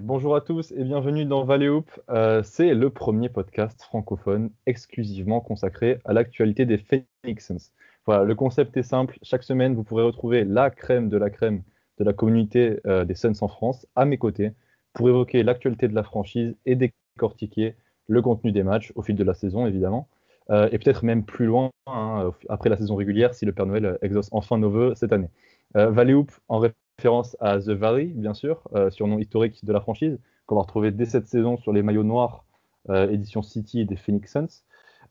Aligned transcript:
bonjour 0.00 0.34
à 0.34 0.40
tous 0.40 0.72
et 0.72 0.82
bienvenue 0.82 1.26
dans 1.26 1.44
Valley. 1.44 1.68
Euh, 2.08 2.42
c'est 2.42 2.74
le 2.74 2.88
premier 2.88 3.28
podcast 3.28 3.82
francophone 3.82 4.50
exclusivement 4.64 5.40
consacré 5.40 5.98
à 6.06 6.14
l'actualité 6.14 6.64
des 6.64 6.78
Phoenix 6.78 7.46
Suns. 7.46 7.70
Voilà, 8.06 8.24
le 8.24 8.34
concept 8.34 8.76
est 8.78 8.82
simple. 8.82 9.18
Chaque 9.22 9.42
semaine, 9.42 9.74
vous 9.74 9.84
pourrez 9.84 10.02
retrouver 10.02 10.44
la 10.44 10.70
crème 10.70 11.10
de 11.10 11.18
la 11.18 11.28
crème 11.28 11.62
de 11.98 12.04
la 12.04 12.12
communauté 12.14 12.80
euh, 12.86 13.04
des 13.04 13.14
Suns 13.14 13.34
en 13.42 13.48
France 13.48 13.86
à 13.94 14.06
mes 14.06 14.16
côtés 14.16 14.52
pour 14.94 15.08
évoquer 15.08 15.42
l'actualité 15.42 15.86
de 15.86 15.94
la 15.94 16.02
franchise 16.02 16.56
et 16.64 16.76
décortiquer 16.76 17.76
le 18.08 18.22
contenu 18.22 18.52
des 18.52 18.62
matchs 18.62 18.92
au 18.94 19.02
fil 19.02 19.16
de 19.16 19.24
la 19.24 19.34
saison, 19.34 19.66
évidemment. 19.66 20.08
Euh, 20.50 20.68
et 20.72 20.78
peut-être 20.78 21.04
même 21.04 21.24
plus 21.24 21.46
loin, 21.46 21.70
hein, 21.86 22.30
après 22.48 22.70
la 22.70 22.76
saison 22.76 22.96
régulière, 22.96 23.34
si 23.34 23.44
le 23.44 23.52
Père 23.52 23.66
Noël 23.66 23.98
exauce 24.02 24.28
enfin 24.32 24.56
nos 24.56 24.70
voeux 24.70 24.94
cette 24.94 25.12
année. 25.12 25.30
Valley 25.74 26.14
Hoop, 26.14 26.30
en 26.48 26.60
référence 26.98 27.36
à 27.40 27.58
The 27.58 27.70
Valley, 27.70 28.06
bien 28.06 28.34
sûr, 28.34 28.62
euh, 28.74 28.90
surnom 28.90 29.18
historique 29.18 29.64
de 29.64 29.72
la 29.72 29.80
franchise, 29.80 30.18
qu'on 30.46 30.54
va 30.54 30.62
retrouver 30.62 30.90
dès 30.90 31.06
cette 31.06 31.26
saison 31.26 31.56
sur 31.56 31.72
les 31.72 31.82
maillots 31.82 32.04
noirs, 32.04 32.44
euh, 32.90 33.10
édition 33.10 33.42
City 33.42 33.84
des 33.84 33.96
Phoenix 33.96 34.30
Suns. 34.30 34.62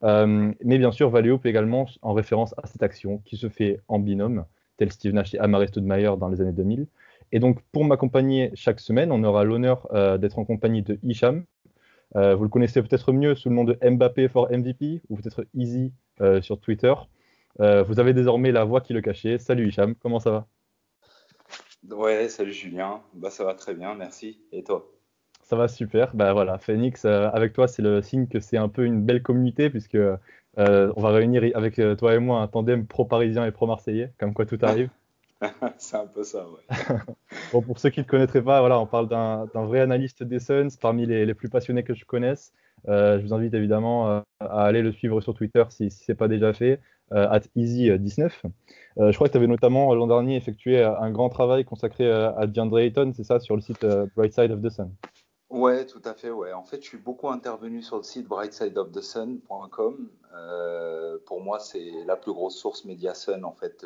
Euh, 0.04 0.52
mais 0.64 0.78
bien 0.78 0.92
sûr, 0.92 1.10
Valley 1.10 1.32
Hoop 1.32 1.46
également 1.46 1.86
en 2.02 2.14
référence 2.14 2.54
à 2.62 2.68
cette 2.68 2.84
action 2.84 3.20
qui 3.26 3.38
se 3.38 3.50
fait 3.50 3.80
en 3.88 4.00
binôme, 4.00 4.46
tel 4.78 4.92
Steve 4.92 5.14
Nash 5.14 5.34
et 5.34 5.40
Amare 5.40 5.68
Stoudemire 5.68 6.18
dans 6.18 6.30
les 6.30 6.42
années 6.42 6.52
2000. 6.52 6.88
Et 7.32 7.40
donc, 7.40 7.60
pour 7.72 7.84
m'accompagner 7.86 8.52
chaque 8.54 8.80
semaine, 8.80 9.12
on 9.12 9.24
aura 9.24 9.44
l'honneur 9.44 9.88
d'être 10.20 10.38
en 10.38 10.46
compagnie 10.46 10.84
de 10.84 11.00
Hicham. 11.04 11.46
vous 12.14 12.44
le 12.44 12.50
connaissez 12.50 12.82
peut-être 12.84 13.12
mieux 13.12 13.34
sous 13.34 13.50
le 13.50 13.56
nom 13.56 13.64
de 13.64 13.78
Mbappé 13.82 14.28
for 14.28 14.52
MVP 14.52 15.02
ou 15.10 15.16
peut-être 15.16 15.46
Easy 15.56 15.94
sur 16.42 16.60
Twitter. 16.60 16.94
vous 17.58 18.00
avez 18.00 18.14
désormais 18.14 18.52
la 18.52 18.66
voix 18.66 18.82
qui 18.82 18.94
le 18.94 19.02
cachait. 19.02 19.40
Salut 19.40 19.68
Hicham, 19.68 19.96
comment 19.96 20.20
ça 20.20 20.30
va? 20.30 20.48
Ouais, 21.90 22.30
salut 22.30 22.54
Julien. 22.54 23.02
Bah, 23.14 23.30
ça 23.30 23.44
va 23.44 23.54
très 23.56 23.74
bien, 23.74 23.94
merci. 23.96 24.40
Et 24.52 24.64
toi? 24.64 24.90
Ça 25.44 25.58
va 25.58 25.68
super. 25.68 26.16
Bah 26.16 26.32
voilà, 26.34 26.58
Phoenix, 26.58 27.04
euh, 27.06 27.30
avec 27.34 27.54
toi, 27.54 27.68
c'est 27.68 27.82
le 27.82 28.02
signe 28.02 28.28
que 28.28 28.40
c'est 28.40 28.58
un 28.58 28.70
peu 28.70 28.86
une 28.86 29.04
belle 29.04 29.22
communauté 29.22 29.70
puisque 29.70 29.96
euh, 29.96 30.18
on 30.58 31.02
va 31.02 31.10
réunir 31.12 31.44
avec 31.56 31.80
euh, 31.80 31.96
toi 31.96 32.16
et 32.16 32.20
moi 32.20 32.40
un 32.40 32.48
tandem 32.48 32.88
pro-parisien 32.88 33.46
et 33.46 33.52
pro-marseillais, 33.52 34.14
comme 34.18 34.34
quoi 34.34 34.46
tout 34.46 34.58
arrive. 34.62 34.90
c'est 35.78 35.98
un 35.98 36.08
peu 36.08 36.24
ça, 36.24 36.46
ouais. 36.48 36.96
bon, 37.52 37.62
pour 37.62 37.78
ceux 37.78 37.90
qui 37.90 38.00
ne 38.00 38.06
te 38.06 38.10
connaîtraient 38.10 38.42
pas, 38.42 38.62
voilà, 38.62 38.80
on 38.80 38.86
parle 38.86 39.10
d'un 39.10 39.66
vrai 39.66 39.82
analyste 39.82 40.24
des 40.24 40.40
Suns, 40.40 40.70
parmi 40.80 41.06
les, 41.06 41.26
les, 41.26 41.34
plus 41.34 41.50
passionnés 41.50 41.84
que 41.84 41.94
je 41.94 42.06
connaisse. 42.06 42.54
je 42.88 43.22
vous 43.22 43.34
invite 43.34 43.54
évidemment 43.54 44.24
à 44.40 44.64
aller 44.64 44.82
le 44.82 44.94
suivre 44.94 45.20
sur 45.20 45.34
Twitter 45.34 45.66
si, 45.68 45.92
si 45.92 46.06
ce 46.06 46.12
n'est 46.14 46.16
pas 46.16 46.30
déjà 46.30 46.54
fait. 46.54 46.80
At 47.12 47.42
Easy19. 47.58 48.32
Euh, 49.00 49.12
je 49.12 49.16
crois 49.16 49.28
que 49.28 49.32
tu 49.32 49.38
avais 49.38 49.48
notamment 49.48 49.94
l'an 49.94 50.08
dernier 50.08 50.36
effectué 50.36 50.80
euh, 50.80 50.98
un 51.00 51.12
grand 51.12 51.30
travail 51.30 51.66
consacré 51.66 52.12
à 52.12 52.46
DeAndre 52.48 52.80
Ayton, 52.80 53.14
c'est 53.16 53.24
ça, 53.24 53.40
sur 53.40 53.56
le 53.56 53.62
site 53.62 53.86
Side 54.32 54.52
of 54.52 54.62
the 54.62 54.70
Sun. 54.70 54.92
Ouais, 55.50 55.86
tout 55.86 56.02
à 56.06 56.14
fait. 56.14 56.32
Ouais. 56.32 56.54
En 56.54 56.64
fait, 56.64 56.82
je 56.82 56.88
suis 56.88 56.98
beaucoup 56.98 57.30
intervenu 57.30 57.82
sur 57.82 57.98
le 57.98 58.04
site 58.04 58.28
brightsideofthesun.com. 58.28 60.10
Euh, 60.36 61.18
pour 61.26 61.42
moi, 61.42 61.60
c'est 61.60 61.92
la 62.06 62.16
plus 62.16 62.34
grosse 62.34 62.58
source 62.58 62.86
média 62.86 63.14
Sun, 63.14 63.46
en 63.46 63.54
fait, 63.54 63.86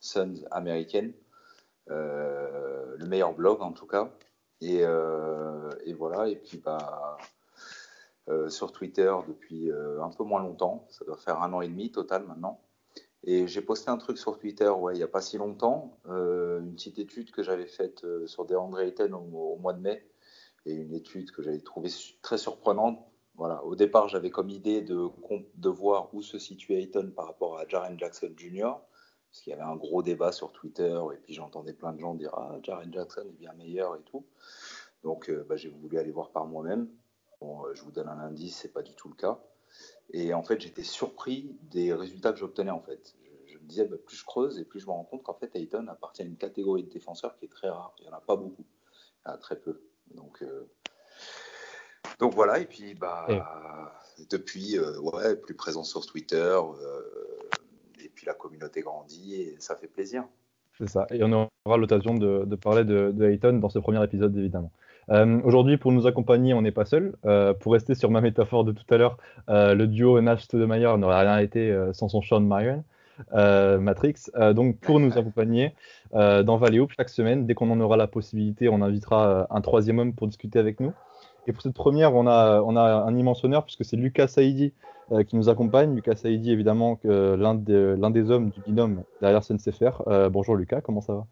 Sun 0.00 0.36
américaine. 0.50 1.12
le 1.88 3.06
meilleur 3.06 3.34
blog, 3.34 3.60
en 3.60 3.72
tout 3.72 3.86
cas. 3.86 4.10
Et, 4.60 4.84
voilà. 5.92 6.28
Et 6.28 6.36
puis, 6.36 6.58
bah, 6.64 7.18
euh, 8.28 8.48
sur 8.48 8.72
Twitter 8.72 9.14
depuis 9.28 9.70
euh, 9.70 10.02
un 10.02 10.10
peu 10.10 10.24
moins 10.24 10.42
longtemps. 10.42 10.84
Ça 10.90 11.04
doit 11.04 11.16
faire 11.16 11.40
un 11.42 11.52
an 11.52 11.60
et 11.60 11.68
demi 11.68 11.92
total 11.92 12.24
maintenant. 12.24 12.60
Et 13.24 13.46
j'ai 13.46 13.60
posté 13.60 13.90
un 13.90 13.96
truc 13.96 14.18
sur 14.18 14.38
Twitter 14.38 14.68
ouais, 14.68 14.94
il 14.94 14.98
n'y 14.98 15.02
a 15.02 15.08
pas 15.08 15.20
si 15.20 15.36
longtemps, 15.38 15.98
euh, 16.06 16.60
une 16.60 16.74
petite 16.74 16.98
étude 16.98 17.30
que 17.32 17.42
j'avais 17.42 17.66
faite 17.66 18.04
sur 18.26 18.44
DeAndre 18.44 18.80
Ayton 18.80 19.12
au, 19.14 19.54
au, 19.54 19.56
mois 19.56 19.72
de 19.72 19.80
mai, 19.80 20.06
et 20.64 20.74
une 20.74 20.94
étude 20.94 21.30
que 21.32 21.42
j'avais 21.42 21.60
trouvée 21.60 21.90
très 22.22 22.38
surprenante. 22.38 23.00
Voilà. 23.36 23.62
Au 23.64 23.74
départ, 23.74 24.08
j'avais 24.08 24.30
comme 24.30 24.48
idée 24.48 24.80
de, 24.80 25.68
voir 25.68 26.14
où 26.14 26.22
se 26.22 26.38
situait 26.38 26.76
Ayton 26.76 27.12
par 27.14 27.26
rapport 27.26 27.58
à 27.58 27.66
Jaren 27.66 27.98
Jackson 27.98 28.32
Jr., 28.36 28.74
parce 29.30 29.42
qu'il 29.42 29.50
y 29.50 29.54
avait 29.54 29.62
un 29.62 29.76
gros 29.76 30.02
débat 30.02 30.32
sur 30.32 30.52
Twitter, 30.52 30.98
et 31.12 31.16
puis 31.18 31.34
j'entendais 31.34 31.74
plein 31.74 31.92
de 31.92 32.00
gens 32.00 32.14
dire 32.14 32.32
Ah, 32.34 32.58
Jaren 32.62 32.92
Jackson 32.92 33.24
est 33.28 33.38
bien 33.38 33.52
meilleur 33.54 33.96
et 33.96 34.02
tout. 34.02 34.24
Donc 35.02 35.30
bah, 35.48 35.56
j'ai 35.56 35.68
voulu 35.68 35.98
aller 35.98 36.12
voir 36.12 36.30
par 36.30 36.46
moi-même. 36.46 36.88
Bon, 37.40 37.64
euh, 37.66 37.74
je 37.74 37.82
vous 37.82 37.90
donne 37.90 38.08
un 38.08 38.18
indice, 38.18 38.56
c'est 38.56 38.72
pas 38.72 38.82
du 38.82 38.94
tout 38.94 39.08
le 39.08 39.14
cas. 39.14 39.38
Et 40.12 40.34
en 40.34 40.42
fait, 40.42 40.60
j'étais 40.60 40.82
surpris 40.82 41.56
des 41.70 41.92
résultats 41.92 42.32
que 42.32 42.38
j'obtenais 42.38 42.70
en 42.70 42.80
fait. 42.80 43.14
Je, 43.46 43.58
me 43.58 43.64
disais, 43.64 43.84
bah, 43.86 43.96
plus 44.04 44.16
je 44.16 44.24
creuse 44.24 44.58
et 44.58 44.64
plus 44.64 44.80
je 44.80 44.86
me 44.86 44.92
rends 44.92 45.04
compte 45.04 45.22
qu'en 45.22 45.34
fait, 45.34 45.54
Ayton 45.56 45.86
appartient 45.88 46.22
à 46.22 46.24
une 46.24 46.36
catégorie 46.36 46.84
de 46.84 46.90
défenseurs 46.90 47.36
qui 47.36 47.46
est 47.46 47.48
très 47.48 47.68
rare. 47.68 47.94
Il 47.98 48.04
n'y 48.04 48.10
en 48.10 48.16
a 48.16 48.20
pas 48.20 48.36
beaucoup. 48.36 48.64
Il 49.24 49.28
y 49.28 49.32
en 49.32 49.34
a 49.34 49.38
très 49.38 49.56
peu. 49.56 49.82
Donc, 50.14 50.42
euh, 50.42 50.68
donc 52.18 52.34
voilà. 52.34 52.60
Et 52.60 52.66
puis, 52.66 52.94
bah, 52.94 53.26
depuis, 54.30 54.78
euh, 54.78 54.98
ouais, 55.00 55.36
plus 55.36 55.54
présent 55.54 55.84
sur 55.84 56.06
Twitter. 56.06 56.58
et 58.00 58.08
puis 58.08 58.26
la 58.26 58.34
communauté 58.34 58.82
grandit 58.82 59.34
et 59.34 59.56
ça 59.58 59.74
fait 59.74 59.88
plaisir. 59.88 60.26
C'est 60.78 60.88
ça. 60.88 61.06
Et 61.10 61.22
on 61.24 61.48
aura 61.64 61.76
l'occasion 61.78 62.14
de, 62.14 62.54
parler 62.56 62.84
de, 62.84 63.10
de 63.12 63.24
Ayton 63.24 63.54
dans 63.54 63.70
ce 63.70 63.78
premier 63.78 64.02
épisode, 64.04 64.36
évidemment. 64.36 64.70
Euh, 65.10 65.40
aujourd'hui, 65.44 65.76
pour 65.76 65.92
nous 65.92 66.06
accompagner, 66.06 66.54
on 66.54 66.62
n'est 66.62 66.72
pas 66.72 66.84
seul. 66.84 67.14
Euh, 67.24 67.54
pour 67.54 67.72
rester 67.72 67.94
sur 67.94 68.10
ma 68.10 68.20
métaphore 68.20 68.64
de 68.64 68.72
tout 68.72 68.84
à 68.92 68.96
l'heure, 68.96 69.16
euh, 69.48 69.74
le 69.74 69.86
duo 69.86 70.20
Nash 70.20 70.42
Stoudemire 70.42 70.98
n'aurait 70.98 71.20
rien 71.20 71.38
été 71.38 71.74
sans 71.92 72.08
son 72.08 72.22
Sean 72.22 72.40
Marion. 72.40 72.84
Matrix. 73.32 74.26
donc, 74.54 74.78
pour 74.78 75.00
nous 75.00 75.16
accompagner 75.16 75.74
dans 76.12 76.58
Valley 76.58 76.80
chaque 76.98 77.08
semaine, 77.08 77.46
dès 77.46 77.54
qu'on 77.54 77.70
en 77.70 77.80
aura 77.80 77.96
la 77.96 78.06
possibilité, 78.06 78.68
on 78.68 78.82
invitera 78.82 79.46
un 79.48 79.60
troisième 79.62 79.98
homme 79.98 80.12
pour 80.12 80.26
discuter 80.26 80.58
avec 80.58 80.80
nous. 80.80 80.92
Et 81.46 81.52
pour 81.52 81.62
cette 81.62 81.72
première, 81.72 82.14
on 82.14 82.26
a, 82.26 82.60
un 82.60 83.16
immense 83.16 83.42
honneur 83.42 83.64
puisque 83.64 83.86
c'est 83.86 83.96
Lucas 83.96 84.28
Saidi 84.28 84.74
qui 85.28 85.34
nous 85.34 85.48
accompagne. 85.48 85.94
Lucas 85.94 86.16
Saidi, 86.16 86.50
évidemment, 86.50 87.00
l'un 87.04 87.54
des 87.54 88.30
hommes 88.30 88.50
du 88.50 88.60
binôme 88.60 89.02
derrière 89.22 89.42
SNCFR. 89.42 90.02
bonjour 90.30 90.54
Lucas, 90.54 90.82
comment 90.82 91.00
ça 91.00 91.14
va? 91.14 91.26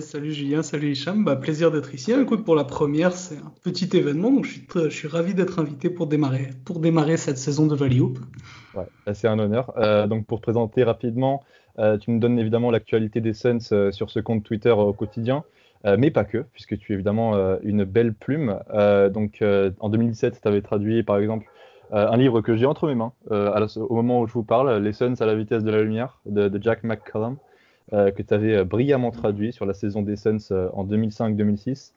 Salut 0.00 0.32
Julien, 0.32 0.62
salut 0.62 0.90
Hicham. 0.90 1.24
Bah, 1.24 1.36
plaisir 1.36 1.70
d'être 1.70 1.94
ici. 1.94 2.12
Pour 2.44 2.54
la 2.54 2.64
première, 2.64 3.12
c'est 3.12 3.38
un 3.38 3.52
petit 3.64 3.88
événement, 3.96 4.30
donc 4.30 4.44
je 4.44 4.50
suis, 4.50 4.66
je 4.90 5.08
ravi 5.08 5.32
d'être 5.32 5.58
invité 5.58 5.88
pour 5.88 6.06
démarrer, 6.06 7.16
cette 7.16 7.38
saison 7.38 7.66
de 7.66 7.74
Valley 7.74 7.98
Hoop. 7.98 8.18
Bah, 8.74 8.86
c'est 9.14 9.26
un 9.26 9.38
honneur. 9.38 9.72
Euh, 9.78 10.06
donc 10.06 10.26
pour 10.26 10.40
te 10.40 10.42
présenter 10.42 10.84
rapidement, 10.84 11.42
euh, 11.78 11.96
tu 11.96 12.10
nous 12.10 12.18
donnes 12.18 12.38
évidemment 12.38 12.70
l'actualité 12.70 13.22
des 13.22 13.32
Suns 13.32 13.58
euh, 13.72 13.90
sur 13.90 14.10
ce 14.10 14.20
compte 14.20 14.44
Twitter 14.44 14.70
au 14.70 14.92
quotidien, 14.92 15.44
mais 15.96 16.10
pas 16.10 16.24
que, 16.24 16.44
puisque 16.52 16.76
tu 16.76 16.92
es 16.92 16.94
évidemment 16.94 17.58
une 17.62 17.84
belle 17.84 18.12
plume. 18.12 18.58
donc 19.14 19.42
en 19.42 19.88
2017, 19.88 20.40
tu 20.42 20.46
avais 20.46 20.60
traduit 20.60 21.02
par 21.02 21.16
exemple 21.16 21.46
un 21.90 22.18
livre 22.18 22.42
que 22.42 22.54
j'ai 22.54 22.66
entre 22.66 22.86
mes 22.86 22.94
mains 22.94 23.12
au 23.30 23.94
moment 23.94 24.20
où 24.20 24.26
je 24.26 24.32
vous 24.34 24.42
parle, 24.42 24.76
Les 24.82 24.92
Suns 24.92 25.14
à 25.20 25.24
la 25.24 25.34
vitesse 25.34 25.64
de 25.64 25.70
la 25.70 25.80
lumière 25.80 26.20
de, 26.26 26.48
de 26.48 26.62
Jack 26.62 26.84
McCallum. 26.84 27.38
Euh, 27.92 28.12
que 28.12 28.22
tu 28.22 28.32
avais 28.32 28.54
euh, 28.54 28.64
brillamment 28.64 29.10
traduit 29.10 29.52
sur 29.52 29.66
la 29.66 29.74
saison 29.74 30.02
des 30.02 30.14
Suns 30.14 30.38
euh, 30.52 30.68
en 30.74 30.84
2005-2006. 30.84 31.92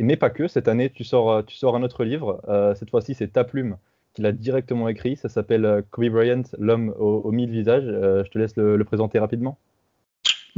mais 0.00 0.16
pas 0.16 0.30
que, 0.30 0.48
cette 0.48 0.66
année, 0.66 0.90
tu 0.90 1.04
sors, 1.04 1.44
tu 1.44 1.56
sors 1.56 1.76
un 1.76 1.82
autre 1.82 2.04
livre. 2.04 2.40
cette 2.76 2.90
fois-ci, 2.90 3.14
c'est 3.14 3.32
ta 3.32 3.44
plume 3.44 3.76
qui 4.14 4.22
l'a 4.22 4.32
directement 4.32 4.88
écrit. 4.88 5.16
Ça 5.16 5.28
s'appelle 5.28 5.82
Kobe 5.90 6.10
Bryant, 6.10 6.42
l'homme 6.58 6.94
aux, 6.98 7.32
mille 7.32 7.50
visages. 7.50 7.84
je 7.84 8.30
te 8.30 8.38
laisse 8.38 8.56
le, 8.56 8.82
présenter 8.84 9.18
rapidement. 9.18 9.58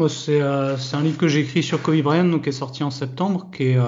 c'est 0.08 0.42
un 0.42 1.02
livre 1.02 1.16
que 1.16 1.26
j'ai 1.26 1.40
écrit 1.40 1.62
sur 1.62 1.80
Kobe 1.82 2.02
Bryant, 2.02 2.26
donc, 2.26 2.42
qui 2.44 2.50
est 2.50 2.52
sorti 2.52 2.84
en 2.84 2.90
septembre, 2.90 3.48
qui 3.50 3.68
est 3.70 3.78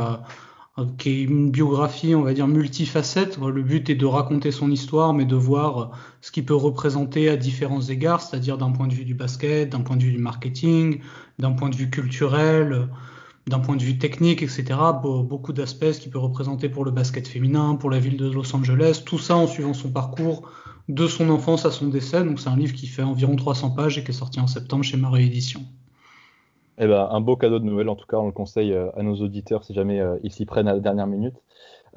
qui 0.99 1.11
est 1.11 1.23
une 1.23 1.51
biographie, 1.51 2.15
on 2.15 2.23
va 2.23 2.33
dire, 2.33 2.49
multifacette. 2.49 3.39
Le 3.39 3.63
but 3.63 3.91
est 3.91 3.95
de 3.95 4.07
raconter 4.07 4.51
son 4.51 4.71
histoire, 4.71 5.13
mais 5.13 5.25
de 5.25 5.37
voir 5.37 5.91
ce 6.21 6.31
qu'il 6.31 6.45
peut 6.45 6.55
représenter 6.55 7.29
à 7.29 7.37
différents 7.37 7.83
égards, 7.83 8.23
c'est-à-dire 8.23 8.57
d'un 8.57 8.71
point 8.71 8.87
de 8.87 8.95
vue 8.95 9.05
du 9.05 9.15
basket, 9.15 9.71
d'un 9.71 9.81
point 9.81 9.97
de 9.97 10.03
vue 10.03 10.13
du 10.13 10.19
marketing, 10.19 11.01
d'un 11.39 11.53
point 11.53 11.69
de 11.69 11.77
vue 11.77 11.91
culturel, 11.91 12.89
d'un 13.47 13.59
point 13.59 13.77
de 13.77 13.83
vue 13.83 13.99
technique, 13.99 14.43
etc. 14.43 14.65
Beaucoup 15.03 15.53
d'aspects, 15.53 15.93
ce 15.93 16.01
qu'il 16.01 16.13
peut 16.13 16.19
représenter 16.19 16.69
pour 16.69 16.85
le 16.85 16.91
basket 16.91 17.27
féminin, 17.27 17.75
pour 17.75 17.91
la 17.91 17.99
ville 17.99 18.17
de 18.17 18.31
Los 18.31 18.55
Angeles, 18.55 19.03
tout 19.05 19.19
ça 19.19 19.37
en 19.37 19.47
suivant 19.47 19.75
son 19.75 19.91
parcours 19.91 20.51
de 20.89 21.07
son 21.07 21.31
enfance 21.31 21.67
à 21.67 21.71
son 21.71 21.89
décès. 21.89 22.25
Donc 22.25 22.41
c'est 22.41 22.49
un 22.49 22.57
livre 22.57 22.75
qui 22.75 22.87
fait 22.87 23.03
environ 23.03 23.37
300 23.37 23.71
pages 23.71 23.99
et 23.99 24.05
qui 24.05 24.11
est 24.11 24.15
sorti 24.15 24.41
en 24.41 24.47
septembre 24.47 24.85
chez 24.85 24.97
Marie 24.97 25.27
Édition. 25.27 25.65
Eh 26.83 26.87
ben, 26.87 27.09
un 27.11 27.21
beau 27.21 27.37
cadeau 27.37 27.59
de 27.59 27.65
Noël, 27.67 27.91
en 27.91 27.95
tout 27.95 28.07
cas, 28.07 28.17
on 28.17 28.27
le 28.27 28.33
conseille 28.33 28.73
euh, 28.73 28.91
à 28.97 29.03
nos 29.03 29.17
auditeurs 29.17 29.65
si 29.65 29.75
jamais 29.75 30.01
euh, 30.01 30.17
ils 30.23 30.33
s'y 30.33 30.47
prennent 30.47 30.67
à 30.67 30.73
la 30.73 30.81
dernière 30.81 31.07
minute. 31.07 31.35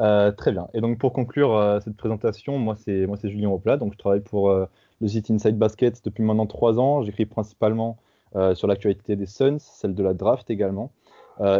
Euh, 0.01 0.33
très 0.33 0.51
bien. 0.51 0.67
Et 0.73 0.81
donc 0.81 0.97
pour 0.97 1.13
conclure 1.13 1.79
cette 1.83 1.95
présentation, 1.95 2.57
moi 2.57 2.75
c'est 2.75 3.05
moi 3.07 3.15
c'est 3.15 3.29
Julien 3.29 3.49
Oplat, 3.49 3.77
donc 3.77 3.93
je 3.93 3.97
travaille 3.97 4.21
pour 4.21 4.51
le 4.51 5.07
site 5.07 5.31
Inside 5.31 5.57
Basket 5.57 6.03
depuis 6.03 6.23
maintenant 6.23 6.47
trois 6.47 6.79
ans. 6.79 7.03
J'écris 7.03 7.25
principalement 7.25 7.97
sur 8.55 8.67
l'actualité 8.67 9.15
des 9.15 9.27
Suns, 9.27 9.59
celle 9.59 9.93
de 9.93 10.03
la 10.03 10.15
draft 10.15 10.49
également. 10.49 10.91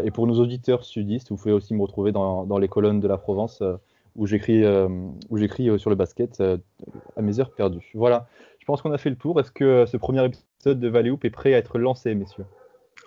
et 0.04 0.10
pour 0.10 0.26
nos 0.26 0.40
auditeurs 0.40 0.84
sudistes, 0.84 1.30
vous 1.30 1.38
pouvez 1.38 1.54
aussi 1.54 1.76
me 1.76 1.82
retrouver 1.84 2.12
dans, 2.12 2.46
dans 2.46 2.58
les 2.58 2.68
colonnes 2.68 3.00
de 3.00 3.08
la 3.08 3.18
Provence 3.18 3.62
où 4.16 4.26
j'écris 4.26 4.66
où 5.30 5.38
j'écris 5.38 5.80
sur 5.80 5.92
le 5.92 5.96
basket 5.96 6.42
à 6.42 7.22
mes 7.22 7.40
heures 7.40 7.52
perdues. 7.52 7.92
Voilà. 7.94 8.26
Je 8.58 8.66
pense 8.66 8.82
qu'on 8.82 8.92
a 8.92 8.98
fait 8.98 9.12
le 9.12 9.16
tour. 9.16 9.40
Est-ce 9.40 9.52
que 9.52 9.86
ce 9.86 9.98
premier 9.98 10.26
épisode 10.26 10.80
de 10.80 10.88
Valley 10.88 11.12
Hoop 11.12 11.24
est 11.24 11.30
prêt 11.30 11.54
à 11.54 11.60
être 11.60 11.78
lancé, 11.78 12.16
messieurs? 12.16 12.46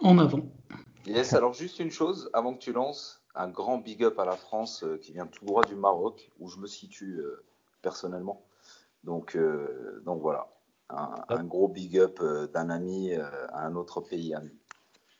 En 0.01 0.19
avant. 0.19 0.41
Yes, 1.07 1.33
alors 1.35 1.53
juste 1.53 1.79
une 1.79 1.91
chose 1.91 2.31
avant 2.33 2.55
que 2.55 2.59
tu 2.59 2.73
lances. 2.73 3.23
un 3.35 3.49
grand 3.49 3.79
big 3.79 4.03
up 4.03 4.19
à 4.19 4.25
la 4.25 4.37
France 4.37 4.85
qui 5.03 5.13
vient 5.13 5.27
tout 5.27 5.45
droit 5.45 5.63
du 5.65 5.77
Maroc, 5.77 6.31
où 6.41 6.49
je 6.49 6.59
me 6.59 6.67
situe 6.67 7.23
personnellement. 7.83 8.43
Donc, 9.05 9.39
donc 10.05 10.21
voilà, 10.21 10.49
un, 10.91 11.15
un, 11.29 11.45
gros 11.45 11.69
big 11.69 11.99
up 11.99 12.21
d'un 12.53 12.71
ami 12.71 13.13
à 13.15 13.61
un 13.61 13.77
autre 13.77 14.01
pays 14.01 14.35
ami. 14.35 14.51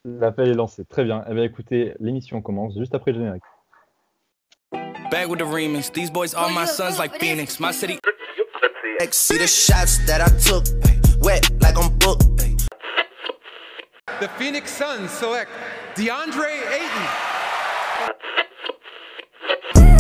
L'appel 0.05 0.49
est 0.49 0.55
lancé, 0.55 0.85
très 0.85 1.05
bien. 1.05 1.25
Eh 1.29 1.35
bien 1.35 1.43
écoutez, 1.43 1.95
l'émission 1.99 2.41
commence 2.41 2.77
juste 2.79 2.95
après 2.95 3.13
le 3.13 3.19
générique. 3.19 3.43
Bag 5.11 5.29
with 5.29 5.39
the 5.39 5.45
remix. 5.45 5.91
These 5.91 6.11
boys 6.11 6.35
are 6.35 6.51
my 6.51 6.67
sons 6.67 6.99
like 6.99 7.15
Phoenix. 7.21 7.61
My 7.61 7.73
city. 7.73 7.99
See 9.11 9.39
the 9.39 9.47
shots 9.47 9.99
that 10.07 10.21
I 10.21 10.31
took. 10.41 10.65
Wet 11.23 11.51
like 11.61 11.77
I'm 11.77 11.97
booked. 11.99 12.56
The 14.19 14.29
Phoenix 14.29 14.71
Suns 14.71 15.11
select 15.11 15.51
DeAndre 15.95 16.63
Ayton. 16.73 17.07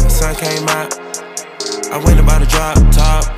Sun 0.09 0.35
came 0.37 0.67
out. 0.69 0.99
I 1.93 2.03
went 2.03 2.19
about 2.19 2.49
drop 2.49 2.79
top. 2.95 3.36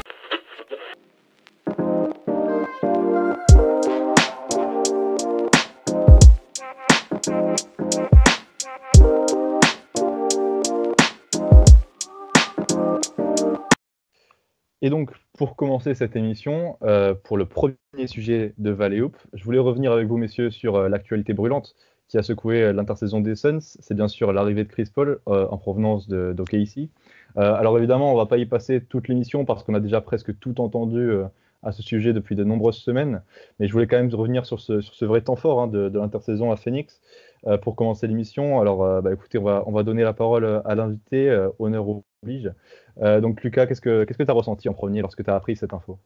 Et 14.89 14.91
donc, 14.91 15.11
pour 15.37 15.55
commencer 15.55 15.93
cette 15.93 16.17
émission, 16.17 16.79
euh, 16.83 17.13
pour 17.13 17.37
le 17.37 17.45
premier 17.45 17.77
sujet 18.07 18.55
de 18.57 18.71
Valley 18.71 19.03
Hoop, 19.03 19.19
je 19.35 19.45
voulais 19.45 19.59
revenir 19.59 19.93
avec 19.93 20.09
vous, 20.09 20.17
messieurs, 20.17 20.49
sur 20.51 20.77
euh, 20.77 20.89
l'actualité 20.89 21.35
brûlante 21.35 21.77
qui 22.09 22.17
a 22.17 22.23
secoué 22.23 22.63
euh, 22.63 22.73
l'intersaison 22.73 23.21
des 23.21 23.35
Suns. 23.35 23.61
C'est 23.61 23.93
bien 23.93 24.09
sûr 24.09 24.33
l'arrivée 24.33 24.65
de 24.65 24.71
Chris 24.71 24.89
Paul 24.95 25.21
en 25.27 25.59
provenance 25.59 26.09
d'OKC. 26.09 26.89
alors 27.37 27.77
évidemment, 27.77 28.13
on 28.13 28.15
ne 28.15 28.19
va 28.19 28.25
pas 28.25 28.39
y 28.39 28.47
passer 28.47 28.81
toute 28.83 29.09
l'émission 29.09 29.45
parce 29.45 29.63
qu'on 29.63 29.75
a 29.75 29.81
déjà 29.81 30.01
presque 30.01 30.39
tout 30.39 30.59
entendu 30.59 31.11
à 31.63 31.71
ce 31.73 31.83
sujet 31.83 32.15
depuis 32.15 32.35
de 32.35 32.45
nombreuses 32.45 32.79
semaines. 32.79 33.21
Mais 33.61 33.67
je 33.69 33.75
voulais 33.75 33.89
quand 33.89 33.99
même 33.99 34.09
revenir 34.15 34.47
sur 34.47 34.59
ce, 34.59 35.05
vrai 35.05 35.21
temps 35.21 35.37
fort 35.37 35.61
hein, 35.61 35.67
de, 35.67 35.99
l'intersaison 35.99 36.51
à 36.51 36.57
Phoenix 36.57 37.03
pour 37.61 37.77
commencer 37.77 38.07
l'émission. 38.07 38.59
Alors, 38.59 39.03
bah, 39.03 39.13
écoutez, 39.13 39.37
on 39.37 39.45
va, 39.45 39.65
on 39.67 39.73
va, 39.73 39.83
donner 39.83 40.03
la 40.03 40.15
parole 40.15 40.63
à 40.65 40.75
l'invité, 40.75 41.29
honneur 41.59 41.85
oblige. 42.23 42.53
Euh, 43.03 43.21
donc 43.21 43.43
Lucas, 43.43 43.67
qu'est-ce 43.67 43.81
que 43.81 44.05
tu 44.05 44.25
as 44.31 44.33
ressenti 44.33 44.69
en 44.69 44.75
premier 44.75 45.01
lorsque 45.01 45.25
tu 45.25 45.31
as 45.31 45.35
appris 45.35 45.57
cette 45.57 45.73
info? 45.73 45.99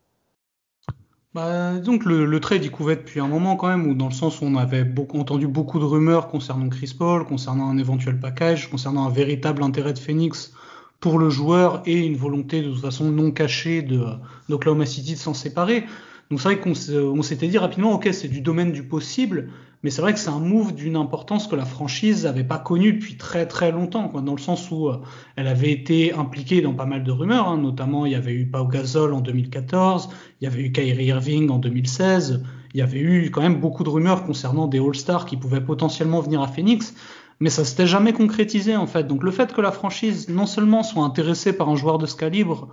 Bah, 1.35 1.79
donc 1.79 2.05
le, 2.05 2.27
le, 2.27 2.41
trade 2.41 2.63
il 2.63 2.71
couvait 2.71 2.97
depuis 2.97 3.19
un 3.19 3.27
moment 3.27 3.57
quand 3.57 3.69
même, 3.69 3.87
ou 3.87 3.95
dans 3.95 4.09
le 4.09 4.13
sens 4.13 4.43
où 4.43 4.45
on 4.45 4.57
avait 4.57 4.85
entendu 5.15 5.47
beaucoup 5.47 5.79
de 5.79 5.85
rumeurs 5.85 6.29
concernant 6.29 6.69
Chris 6.69 6.95
Paul, 6.99 7.25
concernant 7.25 7.71
un 7.71 7.79
éventuel 7.79 8.21
package, 8.21 8.69
concernant 8.69 9.07
un 9.07 9.11
véritable 9.11 9.63
intérêt 9.63 9.95
de 9.95 9.99
Phoenix 9.99 10.53
pour 11.01 11.19
le 11.19 11.31
joueur 11.31 11.83
et 11.87 12.05
une 12.07 12.17
volonté 12.17 12.61
de 12.61 12.71
toute 12.71 12.83
façon 12.83 13.11
non 13.11 13.31
cachée 13.31 13.81
de 13.81 14.05
d'Oklahoma 14.51 14.85
City 14.85 15.15
de 15.15 15.19
s'en 15.19 15.33
séparer. 15.33 15.87
Donc 16.31 16.41
c'est 16.41 16.55
vrai 16.55 16.61
qu'on 16.61 17.23
s'était 17.23 17.49
dit 17.49 17.59
rapidement, 17.59 17.93
ok, 17.93 18.09
c'est 18.13 18.29
du 18.29 18.43
domaine 18.43 18.73
du 18.73 18.83
possible, 18.83 19.49
mais 19.83 19.91
c'est 19.91 20.01
vrai 20.01 20.13
que 20.13 20.19
c'est 20.19 20.31
un 20.31 20.39
move 20.39 20.75
d'une 20.75 20.97
importance 20.97 21.47
que 21.47 21.57
la 21.57 21.65
franchise 21.65 22.25
n'avait 22.25 22.45
pas 22.45 22.59
connue 22.59 22.93
depuis 22.93 23.17
très 23.17 23.47
très 23.47 23.73
longtemps, 23.73 24.09
quoi, 24.09 24.21
dans 24.21 24.35
le 24.35 24.41
sens 24.41 24.71
où 24.71 24.89
euh, 24.89 25.01
elle 25.37 25.49
avait 25.49 25.73
été 25.73 26.13
impliquée 26.13 26.61
dans 26.61 26.75
pas 26.75 26.87
mal 26.87 27.03
de 27.03 27.11
rumeurs, 27.11 27.49
hein, 27.49 27.59
notamment 27.59 28.07
il 28.07 28.13
y 28.13 28.15
avait 28.15 28.33
eu 28.33 28.47
Pau 28.47 28.65
Gasol 28.67 29.13
en 29.13 29.21
2014, 29.21 30.09
il 30.41 30.45
y 30.45 30.47
avait 30.47 30.63
eu 30.63 30.73
Kyrie 30.73 31.07
Irving 31.07 31.51
en 31.51 31.59
2016, 31.59 32.43
il 32.75 32.79
y 32.79 32.83
avait 32.83 33.01
eu 33.01 33.31
quand 33.31 33.43
même 33.43 33.61
beaucoup 33.61 33.85
de 33.85 33.91
rumeurs 33.91 34.25
concernant 34.25 34.67
des 34.67 34.79
All-Stars 34.79 35.27
qui 35.27 35.37
pouvaient 35.37 35.61
potentiellement 35.61 36.21
venir 36.21 36.41
à 36.41 36.49
Phoenix, 36.49 36.95
mais 37.41 37.51
ça 37.51 37.65
s'était 37.65 37.87
jamais 37.89 38.13
concrétisé 38.13 38.77
en 38.77 38.87
fait. 38.87 39.07
Donc 39.07 39.25
le 39.25 39.31
fait 39.31 39.53
que 39.53 39.61
la 39.61 39.73
franchise 39.73 40.29
non 40.29 40.47
seulement 40.47 40.83
soit 40.83 41.05
intéressée 41.05 41.53
par 41.53 41.69
un 41.69 41.77
joueur 41.77 41.99
de 41.99 42.07
ce 42.07 42.15
calibre, 42.15 42.69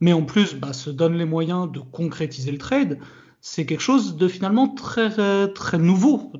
mais 0.00 0.12
en 0.12 0.22
plus 0.22 0.54
bah, 0.54 0.72
se 0.72 0.90
donne 0.90 1.14
les 1.14 1.24
moyens 1.24 1.70
de 1.72 1.80
concrétiser 1.80 2.52
le 2.52 2.58
trade, 2.58 2.98
c'est 3.40 3.64
quelque 3.64 3.80
chose 3.80 4.16
de 4.16 4.28
finalement 4.28 4.68
très 4.68 5.10
très 5.52 5.78
nouveau 5.78 6.32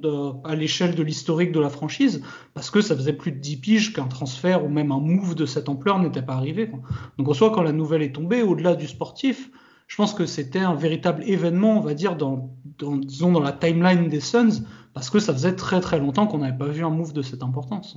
à 0.45 0.55
l'échelle 0.55 0.95
de 0.95 1.03
l'historique 1.03 1.53
de 1.53 1.61
la 1.61 1.71
franchise 1.71 2.23
parce 2.53 2.71
que 2.71 2.83
ça 2.83 2.95
faisait 2.95 3.15
plus 3.15 3.33
de 3.33 3.39
10 3.39 3.57
piges 3.57 3.93
qu'un 3.95 4.07
transfert 4.07 4.65
ou 4.65 4.69
même 4.69 4.93
un 4.93 5.01
move 5.01 5.35
de 5.35 5.47
cette 5.47 5.69
ampleur 5.69 5.99
n'était 5.99 6.23
pas 6.23 6.35
arrivé. 6.35 6.71
Donc 7.17 7.29
en 7.29 7.33
soi 7.33 7.51
quand 7.51 7.63
la 7.63 7.73
nouvelle 7.73 8.03
est 8.03 8.13
tombée, 8.15 8.43
au-delà 8.43 8.75
du 8.75 8.87
sportif, 8.87 9.51
je 9.87 9.97
pense 9.97 10.13
que 10.13 10.27
c'était 10.27 10.61
un 10.61 10.75
véritable 10.75 11.25
événement, 11.25 11.79
on 11.79 11.81
va 11.81 11.95
dire 11.95 12.17
dans, 12.17 12.51
disons 12.79 13.33
dans 13.33 13.41
la 13.41 13.53
timeline 13.53 14.09
des 14.09 14.21
Suns 14.21 14.65
parce 14.93 15.09
que 15.09 15.21
ça 15.21 15.33
faisait 15.33 15.57
très 15.57 15.81
très 15.81 15.99
longtemps 15.99 16.27
qu'on 16.27 16.39
n'avait 16.39 16.59
pas 16.59 16.69
vu 16.69 16.85
un 16.85 16.91
move 16.91 17.15
de 17.15 17.23
cette 17.23 17.43
importance. 17.43 17.97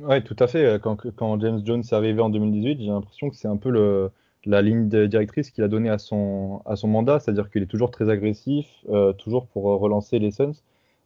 Ouais, 0.00 0.22
tout 0.22 0.36
à 0.38 0.46
fait. 0.46 0.80
Quand 0.82 1.40
James 1.40 1.60
Jones 1.64 1.80
est 1.80 1.92
arrivé 1.92 2.20
en 2.20 2.30
2018, 2.30 2.78
j'ai 2.80 2.86
l'impression 2.86 3.30
que 3.30 3.36
c'est 3.36 3.48
un 3.48 3.56
peu 3.56 3.70
le 3.70 4.10
la 4.46 4.62
ligne 4.62 4.88
directrice 4.88 5.50
qu'il 5.50 5.64
a 5.64 5.68
donnée 5.68 5.90
à 5.90 5.98
son, 5.98 6.62
à 6.64 6.76
son 6.76 6.88
mandat, 6.88 7.18
c'est-à-dire 7.18 7.50
qu'il 7.50 7.62
est 7.62 7.66
toujours 7.66 7.90
très 7.90 8.08
agressif, 8.08 8.66
euh, 8.88 9.12
toujours 9.12 9.46
pour 9.48 9.70
euh, 9.70 9.76
relancer 9.76 10.18
les 10.18 10.30
Suns. 10.30 10.52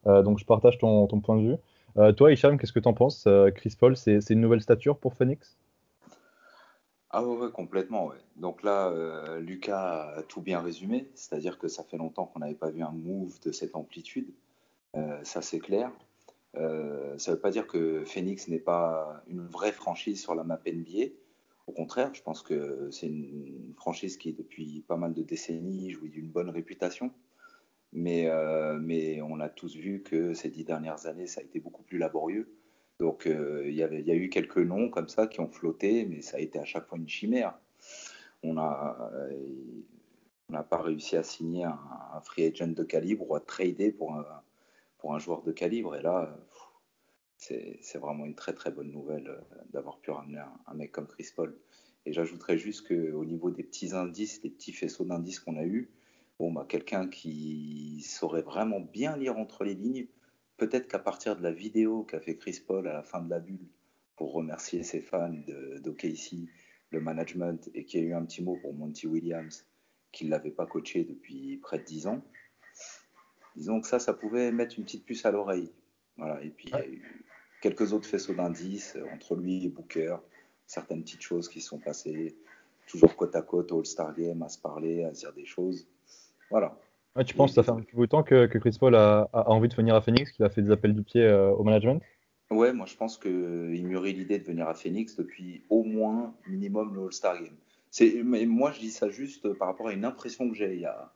Euh, 0.07 0.23
donc 0.23 0.39
je 0.39 0.45
partage 0.45 0.79
ton, 0.79 1.07
ton, 1.07 1.21
point 1.21 1.37
de 1.37 1.49
vue. 1.49 2.15
toi, 2.15 2.33
Hicham, 2.33 2.59
qu'est-ce 2.59 2.73
que 2.73 2.81
tu 2.81 2.89
en 2.89 2.95
penses 2.95 3.27
Chris 3.55 3.75
Paul, 3.79 3.97
c'est 3.97 4.31
une 4.31 4.41
nouvelle 4.41 4.61
stature 4.61 4.97
pour 4.99 5.15
Phoenix? 5.15 5.57
Ah 7.11 7.25
ouais, 7.25 7.51
complètement. 7.51 8.07
Ouais. 8.07 8.17
Donc 8.37 8.63
là, 8.63 8.93
Lucas 9.41 10.15
a 10.17 10.23
tout 10.23 10.41
bien 10.41 10.61
résumé, 10.61 11.11
c'est-à-dire 11.15 11.59
que 11.59 11.67
ça 11.67 11.83
fait 11.83 11.97
longtemps 11.97 12.27
qu'on 12.27 12.39
n'avait 12.39 12.55
pas 12.55 12.71
vu 12.71 12.83
un 12.83 12.93
move 12.93 13.41
de 13.41 13.51
cette 13.51 13.75
amplitude. 13.75 14.29
ça, 15.25 15.43
c'est 15.43 15.59
clair. 15.59 15.91
ça 16.55 16.61
ne 16.61 17.31
veut 17.35 17.41
pas 17.41 17.51
dire 17.51 17.67
que 17.67 18.05
Phoenix 18.05 18.47
n'est 18.49 18.61
pas 18.61 19.23
une 19.27 19.45
vraie 19.45 19.73
franchise 19.73 20.23
sur 20.23 20.37
la 20.37 20.45
map 20.45 20.61
NBA. 20.65 21.11
Au 21.71 21.73
contraire, 21.73 22.13
je 22.13 22.21
pense 22.21 22.43
que 22.43 22.89
c'est 22.91 23.07
une 23.07 23.75
franchise 23.77 24.17
qui, 24.17 24.33
depuis 24.33 24.85
pas 24.89 24.97
mal 24.97 25.15
de 25.15 25.23
décennies, 25.23 25.93
jouit 25.93 26.09
d'une 26.11 26.27
bonne 26.27 26.51
réputation. 26.51 27.13
Mais, 27.93 28.27
euh, 28.27 28.77
mais 28.81 29.23
on 29.23 29.39
a 29.39 29.49
tous 29.49 29.77
vu 29.77 30.03
que 30.03 30.35
ces 30.35 30.49
dix 30.49 30.65
dernières 30.65 31.07
années, 31.07 31.29
ça 31.29 31.41
a 31.41 31.45
été 31.45 31.61
beaucoup 31.61 31.85
plus 31.85 31.99
laborieux. 31.99 32.53
Donc 32.99 33.29
euh, 33.29 33.63
il 33.69 33.75
y, 33.75 33.85
a 33.85 34.15
eu 34.17 34.29
quelques 34.31 34.59
noms 34.59 34.91
comme 34.91 35.09
ça 35.09 35.29
qui 35.29 35.39
ont 35.39 35.47
flotté, 35.47 36.07
mais 36.07 36.23
ça 36.23 36.39
a 36.39 36.41
été 36.41 36.59
à 36.59 36.65
chaque 36.65 36.89
fois 36.89 36.99
une 36.99 37.09
chimère. 37.09 37.57
On 38.43 38.55
n'a 38.55 38.97
pas 40.69 40.83
réussi 40.83 41.17
à 41.17 41.23
signer 41.23 41.67
un, 41.67 41.79
free 42.25 42.47
agent 42.47 42.67
de 42.67 42.83
calibre 42.83 43.31
ou 43.31 43.37
à 43.37 43.41
trader 43.41 43.93
pour 43.93 44.13
un 45.15 45.19
joueur 45.21 45.43
de 45.43 45.53
calibre. 45.53 45.95
Et 45.95 46.03
là, 46.03 46.37
c'est 47.41 47.99
vraiment 47.99 48.27
une 48.27 48.35
très 48.35 48.53
très 48.53 48.71
bonne 48.71 48.91
nouvelle 48.91 49.29
euh, 49.29 49.41
d'avoir 49.73 49.99
pu 49.99 50.11
ramener 50.11 50.43
un, 50.67 50.75
mec 50.75 50.93
comme 50.93 51.07
Chris 51.07 51.29
Paul. 51.35 51.57
Et 52.07 52.13
j'ajouterais 52.13 52.59
juste 52.59 52.87
qu'au 52.87 53.25
niveau 53.25 53.51
des 53.51 53.63
petits 53.63 53.95
indices, 53.95 54.41
des 54.41 54.51
petits 54.51 54.73
faisceaux 54.73 55.05
d'indices 55.05 55.41
qu'on 55.41 55.57
a 55.57 55.65
eus, 55.65 55.91
bon, 56.39 56.53
bah, 56.53 56.65
quelqu'un 56.69 57.09
qui 57.09 58.03
saurait 58.03 58.43
vraiment 58.43 58.81
bien 58.81 59.17
lire 59.17 59.37
entre 59.39 59.65
les 59.65 59.75
lignes, 59.75 60.07
peut-être 60.57 60.89
qu'à 60.89 60.99
partir 60.99 61.37
de 61.37 61.43
la 61.43 61.53
vidéo 61.53 62.05
qu'a 62.05 62.21
fait 62.21 62.37
Chris 62.37 62.61
Paul 62.67 62.87
à 62.89 62.93
la 62.93 63.03
fin 63.03 63.21
de 63.21 63.31
la 63.31 63.41
bulle 63.41 63.69
pour 64.17 64.33
remercier 64.33 64.83
ses 64.83 65.01
fans 65.01 65.35
d'OKC, 65.83 66.49
le 66.91 67.01
management, 67.01 67.71
et 67.75 67.85
qui 67.85 67.99
a 67.99 68.03
eu 68.03 68.13
un 68.13 68.25
petit 68.25 68.43
mot 68.43 68.59
pour 68.61 68.75
Monty 68.75 69.07
Williams, 69.07 69.67
qui 70.13 70.27
ne 70.27 70.31
l'avait 70.31 70.51
pas 70.51 70.67
coaché 70.67 71.05
depuis 71.05 71.57
près 71.59 71.79
de 71.79 71.85
10 71.85 72.07
ans, 72.09 72.23
disons 73.57 73.81
que 73.81 73.87
ça, 73.87 73.99
ça 73.99 74.13
pouvait 74.13 74.53
mettre 74.53 74.79
une 74.79 74.85
petite 74.85 75.07
puce 75.07 75.25
à 75.25 75.31
l'oreille. 75.31 75.73
Voilà, 76.17 76.43
et 76.43 76.51
puis 76.51 76.69
il 76.69 76.73
y 76.73 76.75
a 76.75 76.87
eu 76.87 77.25
quelques 77.61 77.93
autres 77.93 78.09
faisceaux 78.09 78.35
d'indices 78.35 78.97
euh, 78.97 79.05
entre 79.15 79.37
lui 79.37 79.65
et 79.65 79.69
Booker, 79.69 80.17
certaines 80.67 81.03
petites 81.03 81.23
choses 81.23 81.49
qui 81.49 81.61
sont 81.61 81.79
passées, 81.79 82.37
toujours 82.87 83.15
côte 83.17 83.37
à 83.37 83.43
côte 83.43 83.73
au 83.73 83.81
All-Star 83.81 84.15
Game, 84.15 84.43
à 84.43 84.49
se 84.49 84.59
parler, 84.59 85.05
à 85.05 85.15
se 85.15 85.21
dire 85.21 85.33
des 85.33 85.45
choses. 85.45 85.87
Voilà. 86.51 86.77
tu 87.25 87.35
penses 87.35 87.53
que 87.53 87.57
ça 87.57 87.63
fait 87.63 87.71
un 87.71 87.81
petit 87.81 87.95
bout 87.95 88.07
de 88.07 88.11
temps 88.11 88.23
que, 88.23 88.47
Chris 88.47 88.77
Paul 88.79 88.95
a, 88.97 89.29
envie 89.33 89.69
de 89.69 89.75
venir 89.75 89.95
à 89.95 90.01
Phoenix, 90.01 90.33
qu'il 90.33 90.45
a 90.45 90.51
fait 90.51 90.63
des 90.63 90.71
appels 90.71 90.95
du 90.95 91.03
pied 91.03 91.23
euh, 91.23 91.51
au 91.51 91.63
management? 91.63 92.03
Ouais, 92.51 92.73
moi 92.73 92.87
je 92.87 92.97
pense 92.97 93.17
qu'il 93.17 93.87
mûrit 93.87 94.13
l'idée 94.13 94.39
de 94.39 94.45
venir 94.45 94.69
à 94.69 94.75
Phoenix 94.75 95.15
depuis 95.15 95.63
au 95.71 95.85
moins 95.85 96.35
minimum 96.49 96.93
le 96.95 97.05
All-Star 97.05 97.41
Game. 97.41 97.57
Mais 98.25 98.47
moi 98.47 98.73
je 98.73 98.81
dis 98.81 98.91
ça 98.91 99.09
juste 99.09 99.53
par 99.55 99.69
rapport 99.69 99.89
à 99.89 99.93
une 99.93 100.05
impression 100.05 100.49
que 100.49 100.57
j'ai. 100.57 100.75
Il 100.75 100.81
n'y 100.81 100.87
a, 100.87 101.13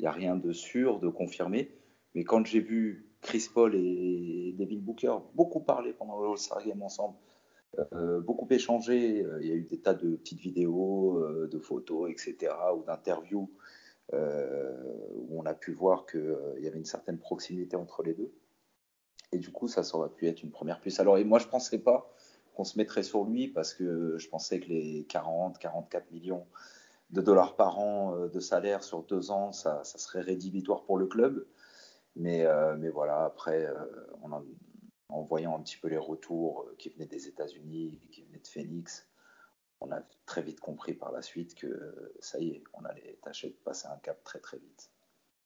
y 0.00 0.06
a 0.06 0.12
rien 0.12 0.34
de 0.34 0.52
sûr, 0.52 0.98
de 0.98 1.08
confirmé. 1.08 1.70
Mais 2.16 2.24
quand 2.24 2.44
j'ai 2.46 2.60
vu 2.60 3.06
Chris 3.22 3.48
Paul 3.52 3.74
et 3.74 4.54
Devin 4.58 4.80
Booker 4.80 5.14
beaucoup 5.34 5.60
parlé 5.60 5.92
pendant 5.92 6.20
le 6.20 6.28
All-Star 6.28 6.62
Game 6.64 6.82
ensemble, 6.82 7.14
euh, 7.92 8.20
beaucoup 8.20 8.46
échangé. 8.50 9.22
Euh, 9.22 9.38
il 9.40 9.48
y 9.48 9.52
a 9.52 9.54
eu 9.54 9.62
des 9.62 9.78
tas 9.78 9.94
de 9.94 10.16
petites 10.16 10.40
vidéos, 10.40 11.18
euh, 11.18 11.48
de 11.50 11.58
photos, 11.58 12.10
etc., 12.10 12.52
ou 12.76 12.82
d'interviews 12.82 13.50
où 14.14 15.40
on 15.40 15.46
a 15.46 15.54
pu 15.54 15.72
voir 15.72 16.04
qu'il 16.04 16.36
y 16.58 16.66
avait 16.66 16.76
une 16.76 16.84
certaine 16.84 17.16
proximité 17.16 17.76
entre 17.76 18.02
les 18.02 18.12
deux. 18.12 18.30
Et 19.30 19.38
du 19.38 19.50
coup, 19.50 19.68
ça, 19.68 19.80
aurait 19.96 20.10
pu 20.10 20.28
être 20.28 20.42
une 20.42 20.50
première 20.50 20.82
puce. 20.82 21.00
Alors, 21.00 21.16
et 21.16 21.24
moi, 21.24 21.38
je 21.38 21.46
ne 21.46 21.50
pensais 21.50 21.78
pas 21.78 22.12
qu'on 22.54 22.64
se 22.64 22.76
mettrait 22.76 23.04
sur 23.04 23.24
lui 23.24 23.48
parce 23.48 23.72
que 23.72 24.18
je 24.18 24.28
pensais 24.28 24.60
que 24.60 24.68
les 24.68 25.06
40, 25.08 25.58
44 25.58 26.10
millions 26.10 26.44
de 27.08 27.22
dollars 27.22 27.56
par 27.56 27.78
an 27.78 28.26
de 28.26 28.40
salaire 28.40 28.84
sur 28.84 29.02
deux 29.02 29.30
ans, 29.30 29.52
ça, 29.52 29.82
ça 29.82 29.96
serait 29.96 30.20
rédhibitoire 30.20 30.82
pour 30.82 30.98
le 30.98 31.06
club. 31.06 31.46
Mais, 32.16 32.44
euh, 32.46 32.76
mais 32.76 32.90
voilà, 32.90 33.24
après, 33.24 33.66
euh, 33.66 33.74
en 35.08 35.22
voyant 35.22 35.56
un 35.56 35.62
petit 35.62 35.78
peu 35.78 35.88
les 35.88 35.98
retours 35.98 36.66
qui 36.78 36.90
venaient 36.90 37.06
des 37.06 37.28
États-Unis, 37.28 38.00
qui 38.10 38.22
venaient 38.24 38.38
de 38.38 38.48
Phoenix, 38.48 39.08
on 39.80 39.90
a 39.90 40.02
très 40.26 40.42
vite 40.42 40.60
compris 40.60 40.94
par 40.94 41.12
la 41.12 41.22
suite 41.22 41.54
que 41.54 42.12
ça 42.20 42.38
y 42.38 42.50
est, 42.50 42.64
on 42.74 42.84
allait 42.84 43.18
tâcher 43.22 43.48
de 43.48 43.56
passer 43.64 43.88
un 43.88 43.98
cap 43.98 44.22
très 44.24 44.38
très 44.38 44.58
vite. 44.58 44.90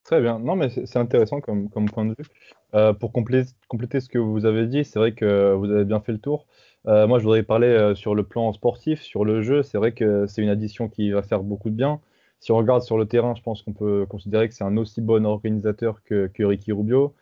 Très 0.07 0.21
bien. 0.21 0.39
Non, 0.39 0.55
mais 0.55 0.69
c'est 0.69 0.99
intéressant 0.99 1.41
comme, 1.41 1.69
point 1.69 2.05
de 2.05 2.15
vue. 2.17 2.29
Euh, 2.75 2.93
pour 2.93 3.13
compléter, 3.13 4.01
ce 4.01 4.09
que 4.09 4.19
vous 4.19 4.47
avez 4.47 4.67
dit, 4.69 4.85
c'est 4.85 5.01
vrai 5.01 5.13
que 5.13 5.53
vous 5.55 5.69
avez 5.69 5.85
bien 5.85 5.99
fait 5.99 6.13
le 6.13 6.19
tour. 6.19 6.47
Euh, 6.87 7.09
moi, 7.09 7.19
je 7.19 7.25
voudrais 7.25 7.43
parler 7.43 7.67
euh, 7.67 7.97
sur 7.97 8.15
le 8.15 8.23
plan 8.23 8.53
sportif, 8.53 9.03
sur 9.03 9.25
le 9.25 9.43
jeu. 9.43 9.65
C'est 9.65 9.79
vrai 9.79 9.91
que 9.91 10.27
c'est 10.29 10.43
une 10.43 10.49
addition 10.49 10.89
qui 10.89 11.11
va 11.11 11.23
faire 11.23 11.43
beaucoup 11.43 11.71
de 11.71 11.75
bien. 11.75 12.01
Si 12.41 12.53
on 12.53 12.57
regarde 12.57 12.83
sur 12.83 12.99
le 12.99 13.07
terrain, 13.07 13.35
je 13.35 13.43
pense 13.43 13.63
qu'on 13.63 13.73
peut 13.73 14.07
considérer 14.07 14.49
que 14.49 14.55
c'est 14.55 14.65
un 14.65 14.77
aussi 14.77 15.01
bon 15.01 15.25
organisateur 15.27 16.03
que, 16.05 16.31
Ricky 16.39 16.73
Rubio. 16.73 17.15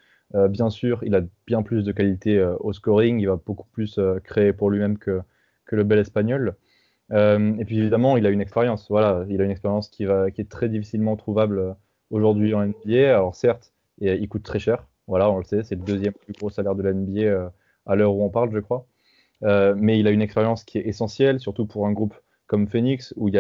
bien 0.49 0.71
sûr, 0.71 1.02
il 1.04 1.14
a 1.14 1.23
bien 1.47 1.62
plus 1.62 1.85
de 1.85 1.92
qualité 1.92 2.42
au 2.61 2.73
scoring. 2.73 3.21
Il 3.21 3.26
va 3.28 3.37
beaucoup 3.37 3.68
plus 3.73 3.99
créer 4.25 4.52
pour 4.52 4.71
lui-même 4.71 4.99
que, 4.99 5.23
le 5.71 5.85
bel 5.85 5.99
espagnol. 5.99 6.56
et 7.11 7.64
puis 7.64 7.78
évidemment, 7.78 8.16
il 8.16 8.26
a 8.26 8.30
une 8.30 8.40
expérience. 8.40 8.87
Voilà, 8.90 9.25
il 9.28 9.40
a 9.40 9.44
une 9.44 9.50
expérience 9.50 9.88
qui, 9.88 10.04
va, 10.04 10.30
qui 10.30 10.40
est 10.40 10.50
très 10.50 10.68
difficilement 10.68 11.16
trouvable 11.16 11.76
aujourd'hui 12.11 12.54
en 12.54 12.66
NBA. 12.66 13.16
Alors 13.16 13.35
certes, 13.35 13.73
il 14.00 14.28
coûte 14.28 14.42
très 14.42 14.59
cher. 14.59 14.87
Voilà, 15.06 15.30
on 15.30 15.38
le 15.38 15.44
sait, 15.44 15.62
c'est 15.62 15.75
le 15.75 15.83
deuxième 15.83 16.14
plus 16.14 16.33
gros 16.33 16.50
salaire 16.50 16.75
de 16.75 16.83
la 16.83 16.92
NBA 16.92 17.21
euh, 17.21 17.49
à 17.87 17.94
l'heure 17.94 18.14
où 18.14 18.25
on 18.25 18.30
parle, 18.30 18.50
je 18.52 18.59
crois. 18.59 18.87
Euh, 19.42 19.75
mais 19.76 19.99
il 19.99 20.06
a 20.06 20.11
une 20.11 20.23
expérience 20.23 20.64
qui 20.64 20.78
est 20.78 20.87
essentielle, 20.87 21.40
surtout 21.40 21.66
pour 21.66 21.87
un 21.87 21.92
groupe 21.92 22.14
comme 22.46 22.68
Phoenix, 22.68 23.14
où, 23.16 23.30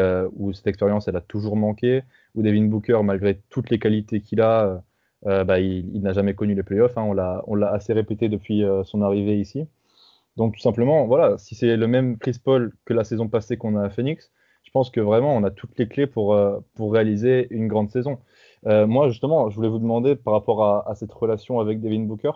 cette 0.52 0.66
expérience, 0.66 1.08
elle 1.08 1.16
a 1.16 1.20
toujours 1.20 1.56
manqué, 1.56 2.02
où 2.34 2.42
Devin 2.42 2.64
Booker, 2.64 3.00
malgré 3.04 3.40
toutes 3.50 3.70
les 3.70 3.78
qualités 3.78 4.20
qu'il 4.20 4.40
a, 4.40 4.82
euh, 5.26 5.44
bah, 5.44 5.60
il, 5.60 6.00
n'a 6.00 6.12
jamais 6.12 6.34
connu 6.34 6.54
les 6.54 6.62
playoffs. 6.62 6.96
Hein, 6.98 7.04
on 7.46 7.54
l'a 7.54 7.70
assez 7.70 7.92
répété 7.92 8.28
depuis 8.28 8.62
son 8.84 9.02
arrivée 9.02 9.38
ici. 9.38 9.66
Donc 10.36 10.54
tout 10.54 10.60
simplement, 10.60 11.06
voilà, 11.06 11.38
si 11.38 11.54
c'est 11.54 11.76
le 11.76 11.86
même 11.86 12.18
Chris 12.18 12.38
Paul 12.42 12.72
que 12.84 12.92
la 12.92 13.04
saison 13.04 13.28
passée 13.28 13.56
qu'on 13.56 13.76
a 13.76 13.84
à 13.84 13.90
Phoenix, 13.90 14.32
je 14.64 14.70
pense 14.70 14.90
que 14.90 15.00
vraiment 15.00 15.36
on 15.36 15.44
a 15.44 15.50
toutes 15.50 15.78
les 15.78 15.86
clés 15.86 16.06
pour, 16.06 16.36
réaliser 16.78 17.46
une 17.50 17.68
grande 17.68 17.90
saison. 17.90 18.18
Euh, 18.66 18.86
moi, 18.86 19.08
justement, 19.08 19.50
je 19.50 19.56
voulais 19.56 19.68
vous 19.68 19.78
demander 19.78 20.16
par 20.16 20.32
rapport 20.32 20.64
à, 20.64 20.94
cette 20.94 21.12
relation 21.12 21.60
avec 21.60 21.80
Devin 21.80 22.00
Booker, 22.00 22.32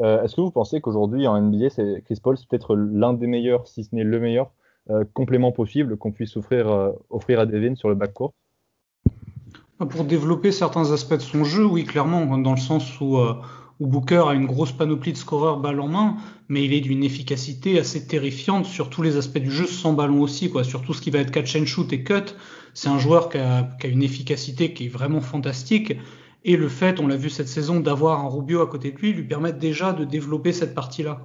euh, 0.00 0.22
est-ce 0.22 0.36
que 0.36 0.40
vous 0.40 0.50
pensez 0.50 0.80
qu'aujourd'hui 0.80 1.26
en 1.26 1.40
NBA, 1.40 1.68
Chris 2.04 2.18
Paul, 2.22 2.38
c'est 2.38 2.48
peut-être 2.48 2.76
l'un 2.76 3.12
des 3.12 3.26
meilleurs, 3.26 3.66
si 3.66 3.84
ce 3.84 3.94
n'est 3.94 4.04
le 4.04 4.20
meilleur 4.20 4.50
euh, 4.90 5.04
complément 5.14 5.52
possible 5.52 5.96
qu'on 5.96 6.12
puisse 6.12 6.36
offrir, 6.36 6.92
offrir 7.10 7.40
à 7.40 7.46
Devin 7.46 7.74
sur 7.74 7.88
le 7.88 7.94
backcourt 7.94 8.32
Pour 9.78 10.04
développer 10.04 10.52
certains 10.52 10.92
aspects 10.92 11.14
de 11.14 11.20
son 11.20 11.44
jeu, 11.44 11.64
oui, 11.64 11.84
clairement, 11.84 12.38
dans 12.38 12.52
le 12.52 12.60
sens 12.60 13.00
où 13.00 13.18
où 13.82 13.86
Booker 13.88 14.24
a 14.28 14.34
une 14.34 14.46
grosse 14.46 14.70
panoplie 14.70 15.12
de 15.12 15.16
scoreurs 15.16 15.58
balle 15.58 15.80
en 15.80 15.88
main, 15.88 16.16
mais 16.48 16.64
il 16.64 16.72
est 16.72 16.80
d'une 16.80 17.02
efficacité 17.02 17.80
assez 17.80 18.06
terrifiante 18.06 18.64
sur 18.64 18.90
tous 18.90 19.02
les 19.02 19.16
aspects 19.16 19.38
du 19.38 19.50
jeu 19.50 19.66
sans 19.66 19.92
ballon 19.92 20.20
aussi, 20.20 20.50
quoi. 20.50 20.62
Sur 20.62 20.82
tout 20.82 20.94
ce 20.94 21.02
qui 21.02 21.10
va 21.10 21.18
être 21.18 21.32
catch 21.32 21.56
and 21.56 21.66
shoot 21.66 21.92
et 21.92 22.04
cut, 22.04 22.36
c'est 22.74 22.88
un 22.88 23.00
joueur 23.00 23.28
qui 23.28 23.38
a, 23.38 23.68
une 23.84 24.04
efficacité 24.04 24.72
qui 24.72 24.86
est 24.86 24.88
vraiment 24.88 25.20
fantastique. 25.20 25.94
Et 26.44 26.56
le 26.56 26.68
fait, 26.68 26.98
on 26.98 27.06
l'a 27.06 27.16
vu 27.16 27.30
cette 27.30 27.48
saison, 27.48 27.78
d'avoir 27.78 28.20
un 28.20 28.28
Rubio 28.28 28.62
à 28.62 28.66
côté 28.66 28.90
de 28.90 28.98
lui, 28.98 29.12
lui 29.12 29.22
permet 29.22 29.52
déjà 29.52 29.92
de 29.92 30.04
développer 30.04 30.52
cette 30.52 30.74
partie-là. 30.74 31.24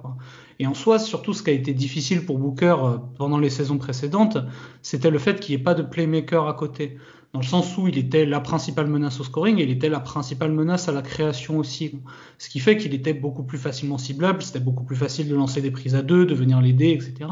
Et 0.60 0.66
en 0.66 0.74
soi, 0.74 0.98
surtout 0.98 1.32
ce 1.32 1.42
qui 1.42 1.50
a 1.50 1.52
été 1.52 1.74
difficile 1.74 2.24
pour 2.24 2.38
Booker 2.38 2.76
euh, 2.82 2.98
pendant 3.16 3.38
les 3.38 3.50
saisons 3.50 3.78
précédentes, 3.78 4.38
c'était 4.82 5.10
le 5.10 5.18
fait 5.18 5.40
qu'il 5.40 5.54
n'y 5.54 5.60
ait 5.60 5.64
pas 5.64 5.74
de 5.74 5.82
playmaker 5.82 6.46
à 6.46 6.54
côté 6.54 6.98
dans 7.34 7.40
le 7.40 7.44
sens 7.44 7.76
où 7.76 7.88
il 7.88 7.98
était 7.98 8.24
la 8.24 8.40
principale 8.40 8.86
menace 8.86 9.20
au 9.20 9.24
scoring 9.24 9.58
et 9.58 9.64
il 9.64 9.70
était 9.70 9.90
la 9.90 10.00
principale 10.00 10.50
menace 10.50 10.88
à 10.88 10.92
la 10.92 11.02
création 11.02 11.58
aussi. 11.58 12.00
Ce 12.38 12.48
qui 12.48 12.58
fait 12.58 12.78
qu'il 12.78 12.94
était 12.94 13.12
beaucoup 13.12 13.42
plus 13.42 13.58
facilement 13.58 13.98
ciblable, 13.98 14.42
c'était 14.42 14.60
beaucoup 14.60 14.84
plus 14.84 14.96
facile 14.96 15.28
de 15.28 15.34
lancer 15.34 15.60
des 15.60 15.70
prises 15.70 15.94
à 15.94 16.02
deux, 16.02 16.24
de 16.24 16.34
venir 16.34 16.60
l'aider, 16.60 16.90
etc. 16.90 17.30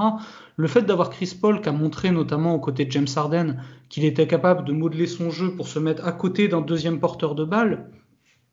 Le 0.56 0.68
fait 0.68 0.82
d'avoir 0.82 1.08
Chris 1.08 1.36
Paul 1.40 1.62
qui 1.62 1.68
a 1.70 1.72
montré 1.72 2.10
notamment 2.10 2.54
aux 2.54 2.60
côtés 2.60 2.84
de 2.84 2.92
James 2.92 3.06
Harden 3.14 3.56
qu'il 3.88 4.04
était 4.04 4.26
capable 4.26 4.64
de 4.66 4.72
modeler 4.72 5.06
son 5.06 5.30
jeu 5.30 5.54
pour 5.54 5.66
se 5.66 5.78
mettre 5.78 6.06
à 6.06 6.12
côté 6.12 6.48
d'un 6.48 6.60
deuxième 6.60 7.00
porteur 7.00 7.34
de 7.34 7.44
balle, 7.44 7.90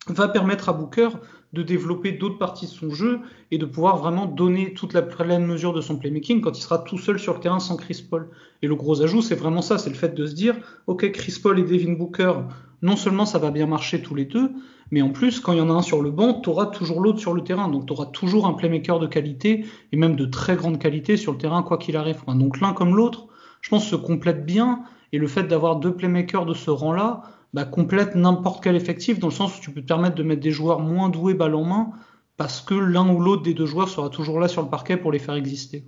va 0.07 0.27
permettre 0.27 0.69
à 0.69 0.73
Booker 0.73 1.09
de 1.53 1.63
développer 1.63 2.11
d'autres 2.11 2.37
parties 2.37 2.65
de 2.65 2.71
son 2.71 2.89
jeu 2.89 3.19
et 3.51 3.57
de 3.57 3.65
pouvoir 3.65 3.97
vraiment 3.97 4.25
donner 4.25 4.73
toute 4.73 4.93
la 4.93 5.03
pleine 5.03 5.45
mesure 5.45 5.73
de 5.73 5.81
son 5.81 5.97
playmaking 5.97 6.41
quand 6.41 6.57
il 6.57 6.61
sera 6.61 6.79
tout 6.79 6.97
seul 6.97 7.19
sur 7.19 7.33
le 7.35 7.39
terrain 7.39 7.59
sans 7.59 7.77
Chris 7.77 8.03
Paul. 8.09 8.29
Et 8.61 8.67
le 8.67 8.75
gros 8.75 9.01
ajout, 9.01 9.21
c'est 9.21 9.35
vraiment 9.35 9.61
ça, 9.61 9.77
c'est 9.77 9.89
le 9.89 9.95
fait 9.95 10.15
de 10.15 10.25
se 10.25 10.33
dire, 10.33 10.55
ok, 10.87 11.11
Chris 11.11 11.39
Paul 11.41 11.59
et 11.59 11.63
Devin 11.63 11.93
Booker, 11.93 12.33
non 12.81 12.95
seulement 12.95 13.25
ça 13.25 13.37
va 13.37 13.51
bien 13.51 13.67
marcher 13.67 14.01
tous 14.01 14.15
les 14.15 14.25
deux, 14.25 14.51
mais 14.93 15.01
en 15.01 15.09
plus, 15.09 15.39
quand 15.39 15.53
il 15.53 15.57
y 15.57 15.61
en 15.61 15.71
a 15.71 15.73
un 15.73 15.81
sur 15.81 16.03
le 16.03 16.11
banc, 16.11 16.41
tu 16.41 16.49
auras 16.49 16.67
toujours 16.67 17.01
l'autre 17.01 17.19
sur 17.19 17.33
le 17.33 17.43
terrain. 17.43 17.67
Donc 17.67 17.87
tu 17.87 17.93
auras 17.93 18.05
toujours 18.05 18.45
un 18.45 18.53
playmaker 18.53 18.99
de 18.99 19.07
qualité 19.07 19.65
et 19.91 19.97
même 19.97 20.15
de 20.15 20.25
très 20.25 20.55
grande 20.55 20.77
qualité 20.77 21.17
sur 21.17 21.31
le 21.31 21.39
terrain, 21.39 21.63
quoi 21.63 21.79
qu'il 21.79 21.97
arrive. 21.97 22.21
Donc 22.27 22.59
l'un 22.61 22.73
comme 22.73 22.95
l'autre, 22.95 23.25
je 23.61 23.69
pense, 23.69 23.87
se 23.87 23.95
complètent 23.95 24.45
bien. 24.45 24.83
Et 25.11 25.17
le 25.17 25.27
fait 25.27 25.43
d'avoir 25.43 25.77
deux 25.77 25.95
playmakers 25.95 26.45
de 26.45 26.53
ce 26.53 26.69
rang-là, 26.69 27.23
bah, 27.53 27.65
complète 27.65 28.15
n'importe 28.15 28.63
quel 28.63 28.75
effectif, 28.75 29.19
dans 29.19 29.27
le 29.27 29.33
sens 29.33 29.57
où 29.57 29.61
tu 29.61 29.71
peux 29.71 29.81
te 29.81 29.87
permettre 29.87 30.15
de 30.15 30.23
mettre 30.23 30.41
des 30.41 30.51
joueurs 30.51 30.79
moins 30.79 31.09
doués 31.09 31.35
balle 31.35 31.53
en 31.53 31.63
main, 31.63 31.91
parce 32.35 32.61
que 32.61 32.73
l'un 32.73 33.07
ou 33.13 33.19
l'autre 33.19 33.43
des 33.43 33.53
deux 33.53 33.67
joueurs 33.67 33.89
sera 33.89 34.09
toujours 34.09 34.39
là 34.39 34.47
sur 34.47 34.63
le 34.63 34.69
parquet 34.69 34.97
pour 34.97 35.11
les 35.11 35.19
faire 35.19 35.35
exister. 35.35 35.85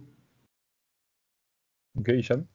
Ok, 1.98 2.10
Hicham? 2.10 2.46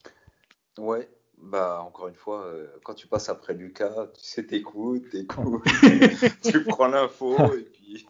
Ouais, 0.78 1.10
bah 1.38 1.82
encore 1.82 2.06
une 2.06 2.14
fois, 2.14 2.44
euh, 2.44 2.68
quand 2.84 2.94
tu 2.94 3.08
passes 3.08 3.28
après 3.28 3.54
Lucas, 3.54 4.08
tu 4.14 4.22
sais, 4.22 4.46
t'écoutes, 4.46 5.10
t'écoutes, 5.10 5.64
tu 6.44 6.62
prends 6.64 6.86
l'info, 6.86 7.36
et 7.54 7.64
puis, 7.64 8.06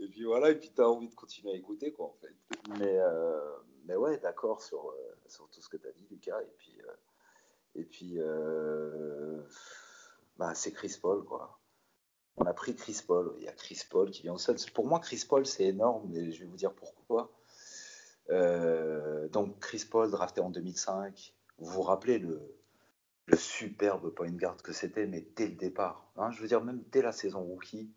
et 0.00 0.08
puis 0.08 0.24
voilà, 0.24 0.50
et 0.50 0.54
puis 0.54 0.70
tu 0.74 0.80
as 0.80 0.88
envie 0.88 1.08
de 1.08 1.14
continuer 1.14 1.52
à 1.52 1.56
écouter, 1.56 1.92
quoi, 1.92 2.06
en 2.06 2.16
fait. 2.22 2.34
Mais, 2.78 2.98
euh, 2.98 3.38
mais 3.84 3.96
ouais, 3.96 4.18
d'accord 4.18 4.62
sur, 4.62 4.78
euh, 4.78 5.14
sur 5.26 5.48
tout 5.50 5.60
ce 5.60 5.68
que 5.68 5.76
tu 5.76 5.86
as 5.86 5.92
dit, 5.92 6.06
Lucas, 6.10 6.40
et 6.40 6.54
puis, 6.56 6.78
et 7.74 7.84
puis 7.84 8.18
bah, 10.38 10.54
c'est 10.54 10.72
Chris 10.72 10.96
Paul, 11.00 11.24
quoi. 11.24 11.58
On 12.36 12.44
a 12.44 12.52
pris 12.52 12.74
Chris 12.76 13.02
Paul. 13.06 13.34
Il 13.38 13.44
y 13.44 13.48
a 13.48 13.52
Chris 13.52 13.82
Paul 13.90 14.10
qui 14.10 14.22
vient 14.22 14.34
au 14.34 14.38
sol. 14.38 14.56
Pour 14.72 14.86
moi, 14.86 15.00
Chris 15.00 15.24
Paul, 15.28 15.44
c'est 15.44 15.64
énorme, 15.64 16.08
mais 16.08 16.30
je 16.30 16.40
vais 16.40 16.46
vous 16.46 16.56
dire 16.56 16.72
pourquoi. 16.72 17.32
Euh, 18.30 19.28
donc, 19.28 19.58
Chris 19.58 19.84
Paul, 19.90 20.10
drafté 20.10 20.40
en 20.40 20.50
2005. 20.50 21.34
Vous 21.58 21.70
vous 21.70 21.82
rappelez 21.82 22.18
le, 22.18 22.40
le 23.26 23.36
superbe 23.36 24.10
point 24.10 24.30
guard 24.30 24.56
que 24.62 24.72
c'était, 24.72 25.06
mais 25.06 25.26
dès 25.34 25.48
le 25.48 25.56
départ. 25.56 26.12
Hein, 26.16 26.30
je 26.30 26.40
veux 26.40 26.46
dire, 26.46 26.62
même 26.62 26.82
dès 26.92 27.02
la 27.02 27.12
saison 27.12 27.42
rookie. 27.42 27.90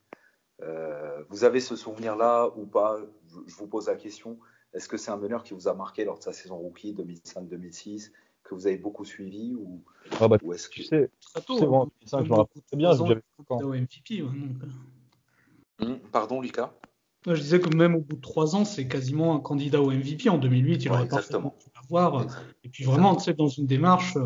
Euh, 0.62 1.24
vous 1.30 1.44
avez 1.44 1.60
ce 1.60 1.76
souvenir-là 1.76 2.50
ou 2.56 2.66
pas? 2.66 3.00
Je 3.46 3.56
vous 3.56 3.68
pose 3.68 3.88
la 3.88 3.96
question. 3.96 4.40
Est-ce 4.74 4.88
que 4.88 4.98
c'est 4.98 5.12
un 5.12 5.18
meneur 5.18 5.44
qui 5.44 5.54
vous 5.54 5.68
a 5.68 5.74
marqué 5.74 6.06
lors 6.06 6.18
de 6.18 6.24
sa 6.24 6.34
saison 6.34 6.58
rookie 6.58 6.94
2005-2006 6.94 8.12
que 8.52 8.56
vous 8.56 8.68
avez 8.68 8.78
beaucoup 8.78 9.06
suivi 9.06 9.56
ou, 9.56 9.82
ah 10.20 10.28
bah, 10.28 10.38
est-ce 10.54 10.68
que 10.68 10.74
tu 10.74 10.84
sais, 10.84 11.10
c'est 11.36 11.66
bon, 11.66 11.90
je 12.06 12.18
me 12.18 12.34
rappelle 12.34 12.62
très 12.64 12.78
bien, 12.78 12.92
j'avais 12.94 13.80
MVP. 13.80 14.24
Hmm, 15.80 15.96
pardon, 16.12 16.42
Lucas 16.42 16.74
Je 17.26 17.34
disais 17.34 17.60
que 17.60 17.76
même 17.76 17.96
au 17.96 18.02
bout 18.02 18.18
de 18.18 18.22
trois 18.22 18.56
ans, 18.56 18.66
c'est 18.66 18.88
quasiment 18.88 19.36
un 19.36 19.40
candidat 19.40 19.82
au 19.82 19.90
MVP. 19.90 20.30
En 20.30 20.38
2008, 20.38 20.84
il 20.84 20.92
aurait 20.92 21.08
pas 21.08 21.22
pu 21.22 21.34
l'avoir. 21.76 22.28
Et 22.64 22.70
puis 22.70 22.84
vraiment, 22.84 23.16
tu 23.16 23.24
sais, 23.24 23.34
dans 23.34 23.48
une 23.48 23.68
démarche, 23.68 24.18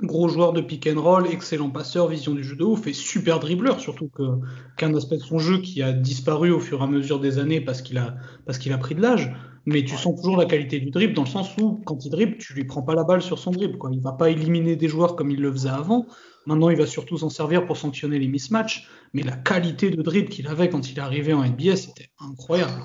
gros 0.00 0.28
joueur 0.28 0.54
de 0.54 0.62
pick 0.62 0.88
and 0.88 1.00
roll, 1.00 1.26
excellent 1.26 1.70
passeur, 1.70 2.08
vision 2.08 2.32
du 2.32 2.42
jeu 2.42 2.56
de 2.56 2.64
ouf 2.64 2.86
et 2.86 2.94
super 2.94 3.38
dribbleur, 3.38 3.80
surtout 3.80 4.08
que 4.08 4.40
qu'un 4.78 4.94
aspect 4.94 5.18
de 5.18 5.22
son 5.22 5.38
jeu 5.38 5.58
qui 5.58 5.82
a 5.82 5.92
disparu 5.92 6.50
au 6.50 6.58
fur 6.58 6.80
et 6.80 6.84
à 6.84 6.86
mesure 6.86 7.20
des 7.20 7.38
années 7.38 7.60
parce 7.60 7.82
qu'il 7.82 7.98
a 7.98 8.16
parce 8.46 8.58
qu'il 8.58 8.72
a 8.72 8.78
pris 8.78 8.94
de 8.94 9.02
l'âge 9.02 9.30
mais 9.66 9.84
tu 9.84 9.96
sens 9.96 10.16
toujours 10.16 10.36
la 10.36 10.46
qualité 10.46 10.80
du 10.80 10.90
dribble 10.90 11.14
dans 11.14 11.22
le 11.22 11.28
sens 11.28 11.56
où 11.56 11.80
quand 11.84 12.04
il 12.04 12.10
dribble, 12.10 12.38
tu 12.38 12.54
lui 12.54 12.64
prends 12.64 12.82
pas 12.82 12.94
la 12.94 13.04
balle 13.04 13.22
sur 13.22 13.38
son 13.38 13.50
dribble. 13.50 13.78
Quoi. 13.78 13.90
Il 13.92 14.00
va 14.00 14.12
pas 14.12 14.30
éliminer 14.30 14.76
des 14.76 14.88
joueurs 14.88 15.14
comme 15.14 15.30
il 15.30 15.40
le 15.40 15.52
faisait 15.52 15.68
avant. 15.68 16.06
Maintenant, 16.46 16.70
il 16.70 16.76
va 16.76 16.86
surtout 16.86 17.18
s'en 17.18 17.30
servir 17.30 17.64
pour 17.66 17.76
sanctionner 17.76 18.18
les 18.18 18.28
mismatchs. 18.28 18.88
Mais 19.12 19.22
la 19.22 19.36
qualité 19.36 19.90
de 19.90 20.02
dribble 20.02 20.28
qu'il 20.28 20.48
avait 20.48 20.68
quand 20.68 20.90
il 20.90 20.98
est 20.98 21.02
arrivé 21.02 21.32
en 21.32 21.44
NBA, 21.44 21.76
c'était 21.76 22.10
incroyable. 22.18 22.82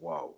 Waouh. 0.00 0.34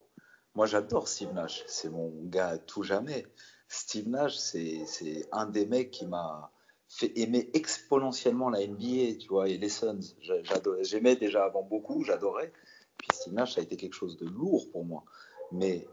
Moi, 0.56 0.66
j'adore 0.66 1.06
Steve 1.06 1.32
Nash. 1.32 1.62
C'est 1.68 1.90
mon 1.90 2.12
gars 2.24 2.48
à 2.48 2.58
tout 2.58 2.82
jamais. 2.82 3.24
Steve 3.68 4.08
Nash, 4.08 4.34
c'est 4.36 4.84
un 5.30 5.46
des 5.46 5.66
mecs 5.66 5.92
qui 5.92 6.06
m'a 6.06 6.50
fait 6.88 7.16
aimer 7.16 7.48
exponentiellement 7.54 8.50
la 8.50 8.66
NBA, 8.66 9.18
tu 9.20 9.28
vois, 9.28 9.48
et 9.48 9.56
les 9.56 9.68
Suns. 9.68 10.00
J'aimais 10.82 11.14
déjà 11.14 11.44
avant 11.44 11.62
beaucoup, 11.62 12.02
j'adorais. 12.02 12.52
Puis 12.98 13.08
Steve 13.12 13.34
Nash, 13.34 13.54
ça 13.54 13.60
a 13.60 13.62
été 13.62 13.76
quelque 13.76 13.94
chose 13.94 14.16
de 14.16 14.26
lourd 14.26 14.68
pour 14.72 14.84
moi. 14.84 15.04
Mais 15.52 15.86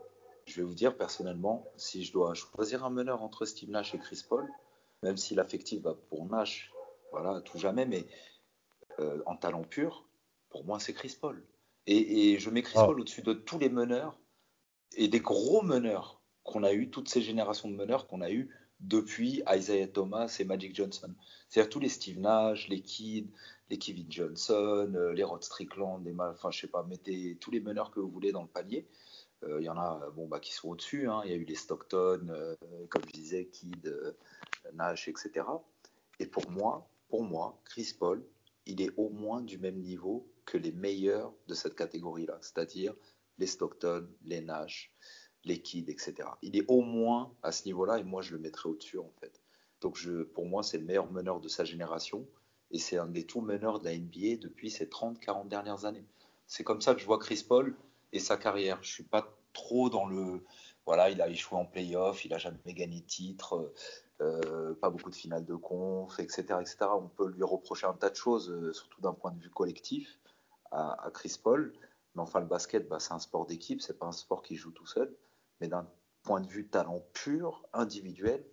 je 0.46 0.56
vais 0.56 0.64
vous 0.64 0.74
dire 0.74 0.96
personnellement, 0.96 1.72
si 1.76 2.04
je 2.04 2.14
dois 2.14 2.34
choisir 2.34 2.86
un 2.86 2.90
meneur 2.90 3.22
entre 3.22 3.46
Steve 3.46 3.70
Nash 3.70 3.94
et 3.94 4.00
Chris 4.00 4.24
Paul, 4.28 4.48
même 5.04 5.18
si 5.18 5.36
l'affectif 5.36 5.82
va 5.82 5.94
pour 5.94 6.26
Nash, 6.26 6.72
voilà, 7.12 7.42
tout 7.42 7.58
jamais, 7.58 7.86
mais 7.86 8.06
euh, 9.00 9.22
en 9.26 9.36
talent 9.36 9.64
pur, 9.64 10.08
pour 10.50 10.66
moi, 10.66 10.80
c'est 10.80 10.94
Chris 10.94 11.16
Paul. 11.20 11.46
Et, 11.86 12.38
je 12.40 12.50
mets 12.50 12.64
Chris 12.64 12.78
ah. 12.78 12.86
Paul 12.86 13.00
au-dessus 13.00 13.22
de 13.22 13.34
tous 13.34 13.60
les 13.60 13.70
meneurs 13.70 14.20
et 14.96 15.08
des 15.08 15.20
gros 15.20 15.62
meneurs 15.62 16.22
qu'on 16.44 16.64
a 16.64 16.74
eu, 16.74 16.90
toutes 16.90 17.10
ces 17.10 17.22
générations 17.22 17.70
de 17.70 17.76
meneurs 17.76 18.08
qu'on 18.08 18.22
a 18.22 18.32
eu 18.32 18.50
depuis 18.80 19.42
Isaiah 19.50 19.88
Thomas 19.88 20.36
et 20.40 20.44
Magic 20.44 20.76
Johnson. 20.76 21.14
C'est-à-dire 21.50 21.70
tous 21.70 21.80
les 21.80 21.90
Steve 21.90 22.20
Nash, 22.20 22.68
les 22.68 22.82
Kidd, 22.82 23.30
les 23.70 23.78
Kevin 23.78 24.12
Johnson, 24.12 24.92
euh, 24.96 25.14
les 25.14 25.24
Rod 25.24 25.44
Strickland, 25.44 26.04
les, 26.06 26.16
enfin, 26.20 26.52
je 26.52 26.60
sais 26.60 26.68
pas, 26.68 26.84
mettez 26.84 27.38
tous 27.40 27.52
les 27.52 27.60
meneurs 27.60 27.92
que 27.92 28.00
vous 28.00 28.10
voulez 28.10 28.32
dans 28.32 28.44
le 28.44 28.48
panier. 28.48 28.88
Il 29.46 29.64
y 29.64 29.70
en 29.70 29.78
a 29.78 30.10
bon, 30.16 30.28
bah, 30.28 30.40
qui 30.40 30.54
sont 30.54 30.70
au-dessus. 30.70 31.08
Hein. 31.08 31.22
Il 31.26 31.32
y 31.32 31.34
a 31.34 31.38
eu 31.38 31.44
les 31.44 31.56
Stockton, 31.56 32.56
comme 32.90 33.04
je 33.06 33.12
disais, 33.12 33.46
Kidd, 33.46 34.16
Nash, 34.74 35.08
etc. 35.08 35.46
Et 36.20 36.26
pour 36.26 36.50
moi, 36.50 36.90
pour 37.10 37.24
moi, 37.24 37.62
Chris 37.66 37.96
Paul, 37.98 38.24
il 38.66 38.82
est 38.82 38.92
au 38.98 39.10
moins 39.10 39.42
du 39.42 39.58
même 39.58 39.80
niveau 39.80 40.28
que 40.46 40.58
les 40.58 40.72
meilleurs 40.72 41.34
de 41.48 41.54
cette 41.54 41.76
catégorie-là, 41.76 42.38
c'est-à-dire 42.42 42.94
les 43.38 43.48
Stockton, 43.48 44.08
les 44.24 44.42
Nash, 44.42 44.92
les 45.46 45.62
Kidd, 45.62 45.90
etc. 45.90 46.16
Il 46.42 46.58
est 46.58 46.66
au 46.68 46.82
moins 46.82 47.34
à 47.44 47.52
ce 47.52 47.66
niveau-là 47.66 48.00
et 48.00 48.04
moi 48.04 48.22
je 48.22 48.34
le 48.34 48.40
mettrais 48.40 48.70
au-dessus 48.70 49.00
en 49.00 49.12
fait. 49.20 49.42
Donc 49.82 49.96
je, 49.96 50.24
pour 50.24 50.46
moi 50.46 50.64
c'est 50.64 50.78
le 50.78 50.86
meilleur 50.86 51.12
meneur 51.12 51.40
de 51.40 51.48
sa 51.48 51.64
génération 51.64 52.26
et 52.72 52.80
c'est 52.80 52.98
un 52.98 53.08
des 53.08 53.26
tout 53.26 53.42
meneurs 53.42 53.80
de 53.80 53.86
la 53.86 53.98
NBA 53.98 54.38
depuis 54.42 54.70
ces 54.70 54.86
30-40 54.86 55.48
dernières 55.48 55.86
années. 55.86 56.06
C'est 56.48 56.64
comme 56.64 56.82
ça 56.82 56.94
que 56.94 57.02
je 57.02 57.06
vois 57.06 57.20
Chris 57.20 57.46
Paul 57.48 57.76
et 58.14 58.20
sa 58.20 58.38
carrière. 58.38 58.80
Je 58.82 58.92
suis 58.92 59.04
pas 59.04 59.28
trop 59.54 59.90
dans 59.90 60.06
le 60.06 60.44
voilà, 60.88 61.10
il 61.10 61.22
a 61.22 61.28
échoué 61.28 61.60
en 61.60 61.66
playoff, 61.66 62.24
il 62.24 62.34
a 62.34 62.38
jamais 62.38 62.74
gagné 62.74 63.02
de 63.02 63.06
titre, 63.06 63.74
euh, 64.22 64.74
pas 64.76 64.90
beaucoup 64.90 65.10
de 65.10 65.16
finales 65.16 65.46
de 65.46 65.56
conf, 65.56 66.18
etc., 66.18 66.46
etc. 66.62 66.78
On 66.94 67.10
peut 67.10 67.28
lui 67.30 67.44
reprocher 67.44 67.86
un 67.86 67.94
tas 67.94 68.10
de 68.10 68.16
choses, 68.16 68.50
euh, 68.50 68.72
surtout 68.72 69.02
d'un 69.02 69.14
point 69.14 69.32
de 69.32 69.40
vue 69.40 69.50
collectif, 69.50 70.18
à, 70.72 71.10
Chris 71.14 71.38
Paul. 71.44 71.74
Mais 72.16 72.22
enfin, 72.22 72.40
le 72.40 72.46
basket, 72.46 72.88
bah, 72.88 73.00
c'est 73.00 73.12
un 73.12 73.20
sport 73.20 73.46
d'équipe, 73.46 73.82
c'est 73.82 74.00
pas 74.00 74.06
un 74.06 74.14
sport 74.14 74.42
qui 74.42 74.56
joue 74.56 74.72
tout 74.72 74.86
seul. 74.86 75.14
Mais 75.60 75.68
d'un 75.68 75.86
point 76.24 76.40
de 76.40 76.48
vue 76.48 76.68
talent 76.68 77.04
pur, 77.14 77.68
individuel, 77.74 78.46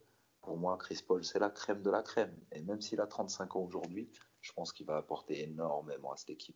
pour 0.42 0.56
moi, 0.58 0.76
Chris 0.76 1.02
Paul, 1.06 1.25
c'est 1.25 1.38
la 1.38 1.50
crème 1.50 1.82
de 1.82 1.90
la 1.90 2.02
crème. 2.02 2.34
Et 2.50 2.62
même 2.62 2.80
s'il 2.80 3.00
a 3.00 3.06
35 3.06 3.54
ans 3.54 3.61
aujourd'hui, 3.61 4.11
je 4.44 4.52
pense 4.52 4.74
qu'il 4.74 4.84
va 4.84 4.98
apporter 4.98 5.42
énormément 5.44 6.12
à 6.12 6.16
cette 6.18 6.28
équipe. 6.28 6.54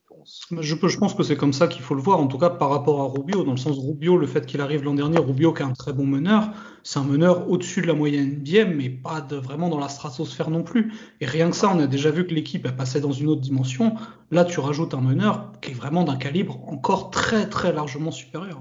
Je, 0.61 0.75
pense 0.99 1.15
que 1.15 1.23
c'est 1.23 1.39
comme 1.39 1.55
ça 1.55 1.69
qu'il 1.69 1.81
faut 1.81 1.95
le 1.95 2.03
voir, 2.03 2.21
en 2.21 2.27
tout 2.27 2.37
cas 2.37 2.51
par 2.51 2.69
rapport 2.69 3.01
à 3.01 3.07
Rubio. 3.07 3.45
Dans 3.45 3.53
le 3.53 3.57
sens 3.57 3.79
Rubio, 3.79 4.19
le 4.19 4.27
fait 4.27 4.45
qu'il 4.45 4.61
arrive 4.61 4.85
l'an 4.85 4.93
dernier, 4.93 5.17
Rubio 5.17 5.55
qui 5.55 5.63
est 5.63 5.65
un 5.65 5.73
très 5.73 5.95
bon 5.95 6.07
meneur, 6.07 6.51
c'est 6.83 6.99
un 6.99 7.05
meneur 7.05 7.51
au-dessus 7.51 7.81
de 7.81 7.87
la 7.87 7.95
moyenne 7.95 8.41
NBA, 8.41 8.67
mais 8.67 8.91
pas 8.91 9.23
vraiment 9.23 9.71
dans 9.71 9.81
la 9.81 9.89
stratosphère 9.89 10.51
non 10.51 10.63
plus. 10.63 10.93
Et 11.23 11.27
rien 11.27 11.49
que 11.49 11.57
ça, 11.57 11.73
on 11.75 11.81
a 11.81 11.87
déjà 11.87 12.11
vu 12.11 12.27
que 12.27 12.35
l'équipe 12.35 12.67
est 12.67 12.77
passée 12.77 13.01
dans 13.01 13.13
une 13.13 13.29
autre 13.29 13.41
dimension. 13.41 13.95
Là, 14.31 14.45
tu 14.45 14.61
rajoutes 14.61 14.93
un 14.93 15.01
meneur 15.01 15.51
qui 15.63 15.71
est 15.71 15.75
vraiment 15.75 16.05
d'un 16.05 16.17
calibre 16.17 16.61
encore 16.69 17.11
très 17.11 17.49
très 17.49 17.73
largement 17.73 18.11
supérieur. 18.11 18.61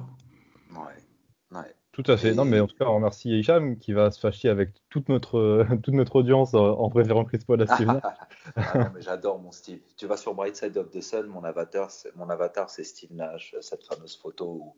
Tout 1.97 2.11
à 2.11 2.15
fait. 2.15 2.35
Non, 2.35 2.45
mais 2.45 2.59
en 2.59 2.67
tout 2.67 2.75
cas, 2.75 2.85
on 2.85 2.93
remercie 2.93 3.39
Hicham 3.39 3.79
qui 3.79 3.91
va 3.91 4.11
se 4.11 4.19
fâcher 4.19 4.49
avec 4.49 4.69
toute 4.89 5.09
notre, 5.09 5.65
toute 5.83 5.95
notre 5.95 6.17
audience 6.17 6.53
en 6.53 6.89
préférant 6.91 7.25
Chris 7.25 7.39
Paul 7.39 7.59
à 7.63 7.65
Steve 7.73 7.87
Nash. 7.87 8.03
ah 8.55 8.91
j'adore 8.99 9.39
mon 9.39 9.51
Steve. 9.51 9.79
Tu 9.97 10.05
vas 10.05 10.15
sur 10.15 10.35
Bright 10.35 10.55
Side 10.55 10.77
of 10.77 10.91
the 10.91 11.01
Sun, 11.01 11.25
mon 11.25 11.43
avatar, 11.43 11.89
mon 12.15 12.29
avatar, 12.29 12.69
c'est 12.69 12.83
Steve 12.83 13.13
Nash, 13.13 13.55
cette 13.61 13.83
fameuse 13.83 14.15
photo 14.15 14.45
où 14.45 14.75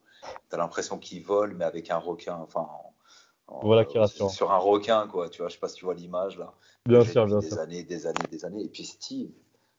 tu 0.50 0.56
as 0.56 0.58
l'impression 0.58 0.98
qu'il 0.98 1.22
vole, 1.22 1.56
mais 1.56 1.66
avec 1.66 1.92
un 1.92 1.98
requin, 1.98 2.38
enfin, 2.38 2.66
voilà 3.64 3.84
qui 3.84 3.98
rassure. 3.98 4.30
Sur 4.30 4.54
un 4.54 4.58
requin, 4.58 5.06
quoi. 5.08 5.28
Tu 5.30 5.42
vois, 5.42 5.50
je 5.50 5.56
sais 5.56 5.60
pas 5.60 5.68
si 5.68 5.76
tu 5.76 5.84
vois 5.84 5.96
l'image 5.96 6.38
là. 6.38 6.54
Bien 6.86 7.04
sûr, 7.04 7.26
bien 7.26 7.40
des 7.40 7.60
années, 7.60 7.84
des 7.84 8.08
années, 8.08 8.28
des 8.32 8.46
années. 8.46 8.64
Et 8.64 8.70
puis 8.70 8.86
Steve, 8.86 9.32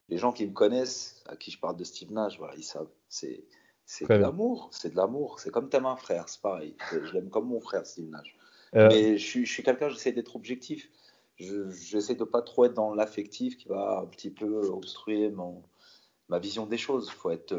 les 0.09 0.17
gens 0.17 0.31
qui 0.31 0.45
me 0.45 0.53
connaissent, 0.53 1.23
à 1.25 1.35
qui 1.35 1.49
je 1.49 1.59
parle 1.59 1.75
de 1.75 1.83
Steve 1.83 2.11
Nash, 2.11 2.37
voilà, 2.37 2.53
ils 2.55 2.63
savent. 2.63 2.89
C'est 3.09 3.45
c'est 3.91 4.07
de 4.07 4.13
l'amour, 4.13 4.69
c'est 4.71 4.91
de 4.91 4.95
l'amour. 4.95 5.41
C'est 5.41 5.49
comme 5.49 5.67
t'aimes 5.67 5.85
un 5.85 5.97
frère, 5.97 6.29
c'est 6.29 6.39
pareil. 6.41 6.77
Je 6.91 7.11
l'aime 7.11 7.29
comme 7.29 7.49
mon 7.49 7.59
frère, 7.59 7.85
Steve 7.85 8.09
Nash. 8.09 8.37
Euh. 8.73 8.87
Mais 8.87 9.17
je, 9.17 9.43
suis 9.43 9.63
quelqu'un, 9.63 9.89
j'essaie 9.89 10.13
d'être 10.13 10.37
objectif. 10.37 10.89
J'essaie 11.35 12.15
de 12.15 12.23
pas 12.23 12.41
trop 12.41 12.63
être 12.63 12.73
dans 12.73 12.93
l'affectif 12.93 13.57
qui 13.57 13.67
va 13.67 13.99
un 13.99 14.05
petit 14.05 14.29
peu 14.29 14.65
obstruer 14.69 15.29
mon, 15.29 15.61
ma 16.29 16.39
vision 16.39 16.65
des 16.65 16.77
choses. 16.77 17.09
Faut 17.09 17.31
être, 17.31 17.53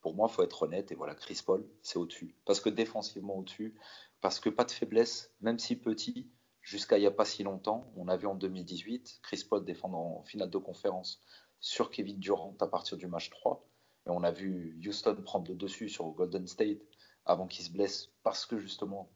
pour 0.00 0.16
moi, 0.16 0.26
il 0.28 0.34
faut 0.34 0.42
être 0.42 0.64
honnête. 0.64 0.90
Et 0.90 0.96
voilà, 0.96 1.14
Chris 1.14 1.40
Paul, 1.46 1.64
c'est 1.80 2.00
au-dessus. 2.00 2.34
Parce 2.44 2.58
que 2.58 2.68
défensivement 2.68 3.38
au-dessus, 3.38 3.76
parce 4.20 4.40
que 4.40 4.48
pas 4.48 4.64
de 4.64 4.72
faiblesse, 4.72 5.32
même 5.40 5.60
si 5.60 5.76
petit, 5.76 6.28
jusqu'à 6.60 6.98
il 6.98 7.02
n'y 7.02 7.06
a 7.06 7.12
pas 7.12 7.24
si 7.24 7.44
longtemps, 7.44 7.88
on 7.96 8.08
a 8.08 8.16
vu 8.16 8.26
en 8.26 8.34
2018 8.34 9.20
Chris 9.22 9.44
Paul 9.48 9.64
défendre 9.64 9.96
en 9.96 10.24
finale 10.24 10.50
de 10.50 10.58
conférence 10.58 11.20
sur 11.60 11.92
Kevin 11.92 12.18
Durant 12.18 12.56
à 12.60 12.66
partir 12.66 12.96
du 12.96 13.06
match 13.06 13.30
3. 13.30 13.64
Et 14.06 14.10
on 14.10 14.22
a 14.22 14.30
vu 14.30 14.78
Houston 14.84 15.16
prendre 15.22 15.48
le 15.48 15.56
dessus 15.56 15.88
sur 15.88 16.06
Golden 16.10 16.46
State 16.46 16.80
avant 17.24 17.46
qu'il 17.46 17.64
se 17.64 17.70
blesse 17.70 18.10
parce 18.22 18.46
que 18.46 18.58
justement 18.58 19.10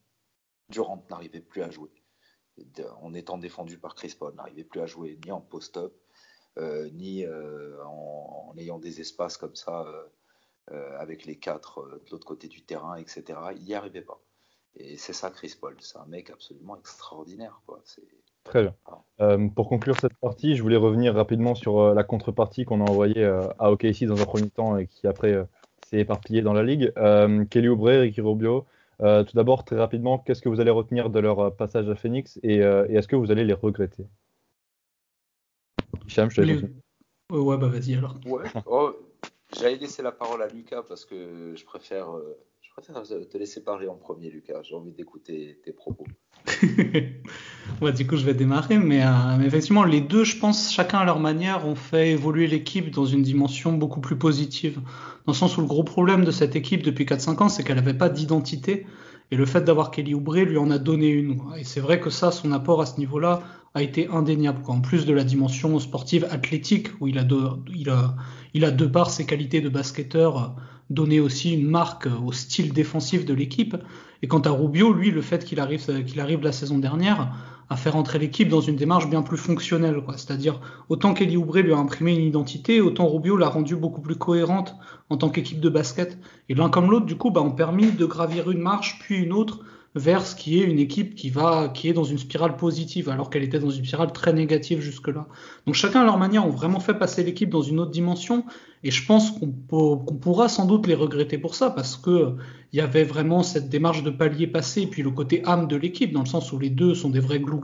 Durant 0.71 1.05
n'arrivait 1.11 1.41
plus 1.41 1.63
à 1.63 1.71
jouer. 1.71 1.91
En 3.01 3.13
étant 3.15 3.39
défendu 3.39 3.79
par 3.79 3.95
Chris 3.95 4.15
Paul, 4.17 4.35
n'arrivait 4.35 4.65
plus 4.65 4.81
à 4.81 4.87
jouer 4.87 5.19
ni 5.25 5.33
en 5.33 5.41
post-up, 5.41 5.93
euh, 6.59 6.89
ni 6.91 7.25
euh, 7.25 7.83
en, 7.85 8.55
ayant 8.57 8.79
des 8.79 9.01
espaces 9.01 9.37
comme 9.37 9.57
ça 9.57 9.85
euh, 10.71 10.97
avec 10.99 11.25
les 11.25 11.39
quatre 11.39 11.83
de 12.05 12.11
l'autre 12.11 12.27
côté 12.27 12.47
du 12.47 12.63
terrain, 12.63 12.97
etc. 12.97 13.25
Il 13.57 13.65
n'y 13.65 13.75
arrivait 13.75 14.03
pas. 14.03 14.23
Et 14.77 14.97
c'est 14.97 15.13
ça 15.13 15.31
Chris 15.31 15.55
Paul, 15.61 15.77
c'est 15.81 15.99
un 15.99 16.07
mec 16.07 16.31
absolument 16.31 16.77
extraordinaire. 16.79 17.61
Quoi. 17.67 17.83
Très 18.45 18.63
bien. 18.63 18.75
Euh, 19.21 19.49
pour 19.49 19.69
conclure 19.69 19.97
cette 20.01 20.15
partie, 20.15 20.57
je 20.57 20.63
voulais 20.63 20.77
revenir 20.77 21.15
rapidement 21.15 21.55
sur 21.55 21.79
euh, 21.79 21.95
la 21.95 22.05
contrepartie 22.05 22.65
qu'on 22.65 22.85
a 22.85 22.91
envoyée 22.91 23.23
euh, 23.23 23.47
à 23.59 23.71
OKC 23.71 24.05
dans 24.05 24.21
un 24.21 24.25
premier 24.25 24.51
temps 24.51 24.77
et 24.77 24.87
qui 24.87 25.07
après 25.07 25.47
s'est 25.87 25.99
éparpillée 25.99 26.43
dans 26.43 26.53
la 26.53 26.63
ligue. 26.63 26.93
Kelly 27.51 27.69
Oubre, 27.69 27.89
Ricky 27.89 28.21
Rubio. 28.21 28.67
tout 28.99 29.35
d'abord, 29.35 29.65
très 29.65 29.77
rapidement, 29.77 30.19
qu'est-ce 30.19 30.41
que 30.41 30.49
vous 30.49 30.61
allez 30.61 30.71
retenir 30.71 31.11
de 31.11 31.19
leur 31.19 31.55
passage 31.57 31.89
à 31.89 31.95
Phoenix 31.95 32.39
et, 32.43 32.59
est-ce 32.59 33.09
que 33.09 33.17
vous 33.17 33.31
allez 33.31 33.45
les 33.45 33.55
regretter? 33.55 34.07
Hicham, 36.07 36.31
je 36.31 36.43
te 36.43 36.67
Ouais, 37.33 37.57
bah 37.57 37.69
vas-y 37.69 37.95
alors. 37.95 38.17
Ouais. 38.27 38.45
Oh, 38.67 38.93
J'allais 39.57 39.77
laisser 39.77 40.03
la 40.03 40.13
parole 40.13 40.43
à 40.43 40.49
Lucas 40.49 40.83
parce 40.83 41.05
que 41.05 41.55
je 41.57 41.65
préfère, 41.65 42.09
je 42.71 42.83
préfère 42.83 43.29
te 43.29 43.39
laisser 43.39 43.63
parler 43.65 43.89
en 43.89 43.97
premier, 43.97 44.31
Lucas. 44.31 44.63
J'ai 44.63 44.75
envie 44.75 44.93
d'écouter 44.93 45.59
tes 45.65 45.73
propos. 45.73 46.07
ouais, 47.83 47.93
du 47.93 48.07
coup, 48.07 48.17
je 48.17 48.25
vais 48.25 48.35
démarrer. 48.35 48.79
Mais, 48.79 49.03
euh, 49.05 49.09
mais, 49.39 49.47
effectivement, 49.47 49.85
les 49.85 50.01
deux, 50.01 50.25
je 50.25 50.39
pense, 50.39 50.73
chacun 50.73 50.99
à 50.99 51.05
leur 51.05 51.19
manière, 51.19 51.67
ont 51.67 51.75
fait 51.75 52.11
évoluer 52.11 52.47
l'équipe 52.47 52.91
dans 52.91 53.07
une 53.07 53.23
dimension 53.23 53.73
beaucoup 53.73 54.01
plus 54.01 54.17
positive. 54.17 54.77
Dans 55.27 55.33
le 55.33 55.37
sens 55.37 55.57
où 55.59 55.61
le 55.61 55.67
gros 55.67 55.85
problème 55.85 56.25
de 56.25 56.31
cette 56.31 56.55
équipe 56.55 56.83
depuis 56.83 57.05
4-5 57.05 57.43
ans, 57.43 57.49
c'est 57.49 57.65
qu'elle 57.65 57.77
n'avait 57.77 57.95
pas 57.95 58.09
d'identité. 58.09 58.87
Et 59.33 59.37
le 59.37 59.47
fait 59.47 59.63
d'avoir 59.63 59.91
Kelly 59.91 60.15
Oubre 60.15 60.37
lui 60.39 60.57
en 60.57 60.71
a 60.71 60.79
donné 60.79 61.09
une. 61.09 61.41
Et 61.59 61.65
c'est 61.65 61.81
vrai 61.81 62.01
que 62.01 62.11
ça, 62.11 62.31
son 62.31 62.53
apport 62.53 62.81
à 62.81 62.87
ce 62.87 62.99
niveau-là 62.99 63.43
a 63.75 63.83
été 63.83 64.09
indéniable. 64.09 64.63
En 64.67 64.81
plus 64.81 65.07
de 65.07 65.13
la 65.13 65.25
dimension 65.25 65.79
sportive 65.79 66.27
athlétique, 66.31 66.89
où 67.01 67.09
il 67.09 67.19
a, 67.19 67.25
de, 67.25 67.39
il 68.55 68.77
de 68.77 68.87
par 68.87 69.11
ses 69.11 69.27
qualités 69.27 69.61
de 69.61 69.69
basketteur 69.69 70.57
donné 70.91 71.21
aussi 71.21 71.55
une 71.55 71.69
marque 71.69 72.09
au 72.25 72.33
style 72.33 72.73
défensif 72.73 73.25
de 73.25 73.33
l'équipe. 73.33 73.77
Et 74.23 74.29
quant 74.29 74.41
à 74.41 74.51
Rubio, 74.51 74.93
lui, 74.93 75.11
le 75.11 75.23
fait 75.23 75.45
qu'il 75.45 75.61
arrive, 75.61 76.05
qu'il 76.05 76.21
arrive 76.21 76.43
la 76.43 76.53
saison 76.53 76.79
dernière 76.79 77.33
à 77.71 77.77
faire 77.77 77.95
entrer 77.95 78.19
l'équipe 78.19 78.49
dans 78.49 78.61
une 78.61 78.75
démarche 78.75 79.09
bien 79.09 79.23
plus 79.23 79.37
fonctionnelle, 79.37 80.03
quoi. 80.05 80.17
C'est-à-dire, 80.17 80.61
autant 80.89 81.15
Kelly 81.15 81.37
Oubre 81.37 81.61
lui 81.61 81.73
a 81.73 81.79
imprimé 81.79 82.13
une 82.15 82.27
identité, 82.27 82.81
autant 82.81 83.07
Rubio 83.07 83.37
l'a 83.37 83.49
rendue 83.49 83.77
beaucoup 83.77 84.01
plus 84.01 84.17
cohérente 84.17 84.75
en 85.09 85.17
tant 85.17 85.29
qu'équipe 85.29 85.61
de 85.61 85.69
basket. 85.69 86.19
Et 86.49 86.55
l'un 86.55 86.69
comme 86.69 86.91
l'autre, 86.91 87.07
du 87.07 87.17
coup, 87.17 87.31
bah, 87.31 87.41
ont 87.41 87.53
permis 87.53 87.93
de 87.93 88.05
gravir 88.05 88.51
une 88.51 88.59
marche, 88.59 88.99
puis 88.99 89.19
une 89.19 89.33
autre, 89.33 89.61
vers 89.97 90.25
ce 90.25 90.37
qui 90.37 90.61
est 90.61 90.65
une 90.65 90.79
équipe 90.79 91.17
qui 91.17 91.31
va, 91.31 91.69
qui 91.69 91.89
est 91.89 91.93
dans 91.93 92.05
une 92.05 92.19
spirale 92.19 92.57
positive, 92.57 93.09
alors 93.09 93.29
qu'elle 93.29 93.43
était 93.43 93.59
dans 93.59 93.71
une 93.71 93.85
spirale 93.85 94.13
très 94.13 94.33
négative 94.33 94.81
jusque-là. 94.81 95.27
Donc 95.67 95.75
chacun 95.75 96.03
à 96.03 96.05
leur 96.05 96.17
manière 96.17 96.47
ont 96.47 96.51
vraiment 96.51 96.79
fait 96.79 96.95
passer 96.95 97.25
l'équipe 97.25 97.51
dans 97.51 97.63
une 97.63 97.81
autre 97.81 97.91
dimension, 97.91 98.45
et 98.85 98.91
je 98.91 99.05
pense 99.05 99.33
qu'on 99.33 99.51
pourra 99.51 100.49
sans 100.49 100.67
doute 100.67 100.87
les 100.87 100.95
regretter 100.95 101.39
pour 101.39 101.55
ça, 101.57 101.71
parce 101.71 101.97
que 101.97 102.37
il 102.73 102.77
y 102.77 102.81
avait 102.81 103.03
vraiment 103.03 103.43
cette 103.43 103.69
démarche 103.69 104.05
de 104.05 104.11
palier 104.11 104.47
passé, 104.47 104.83
et 104.83 104.87
puis 104.87 105.03
le 105.03 105.11
côté 105.11 105.43
âme 105.45 105.67
de 105.67 105.75
l'équipe, 105.75 106.13
dans 106.13 106.21
le 106.21 106.27
sens 106.27 106.53
où 106.53 106.59
les 106.59 106.71
deux 106.71 106.95
sont 106.95 107.11
des 107.11 107.21
vrais 107.21 107.41
glue 107.41 107.61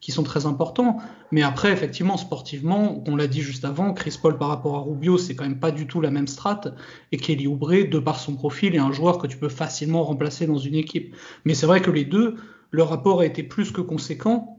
qui 0.00 0.12
sont 0.12 0.22
très 0.22 0.46
importants. 0.46 0.98
Mais 1.30 1.42
après, 1.42 1.72
effectivement, 1.72 2.16
sportivement, 2.16 3.02
on 3.06 3.16
l'a 3.16 3.26
dit 3.26 3.42
juste 3.42 3.64
avant, 3.64 3.92
Chris 3.92 4.18
Paul 4.20 4.38
par 4.38 4.48
rapport 4.48 4.76
à 4.76 4.80
Rubio, 4.80 5.18
c'est 5.18 5.34
quand 5.34 5.44
même 5.44 5.60
pas 5.60 5.70
du 5.70 5.86
tout 5.86 6.00
la 6.00 6.10
même 6.10 6.26
strate. 6.26 6.74
Et 7.12 7.18
Kelly 7.18 7.46
Oubre, 7.46 7.88
de 7.88 7.98
par 7.98 8.18
son 8.18 8.34
profil, 8.34 8.74
est 8.74 8.78
un 8.78 8.92
joueur 8.92 9.18
que 9.18 9.26
tu 9.26 9.36
peux 9.36 9.48
facilement 9.48 10.02
remplacer 10.02 10.46
dans 10.46 10.58
une 10.58 10.74
équipe. 10.74 11.14
Mais 11.44 11.54
c'est 11.54 11.66
vrai 11.66 11.82
que 11.82 11.90
les 11.90 12.04
deux, 12.04 12.36
leur 12.70 12.88
rapport 12.88 13.20
a 13.20 13.26
été 13.26 13.42
plus 13.42 13.72
que 13.72 13.80
conséquent. 13.80 14.56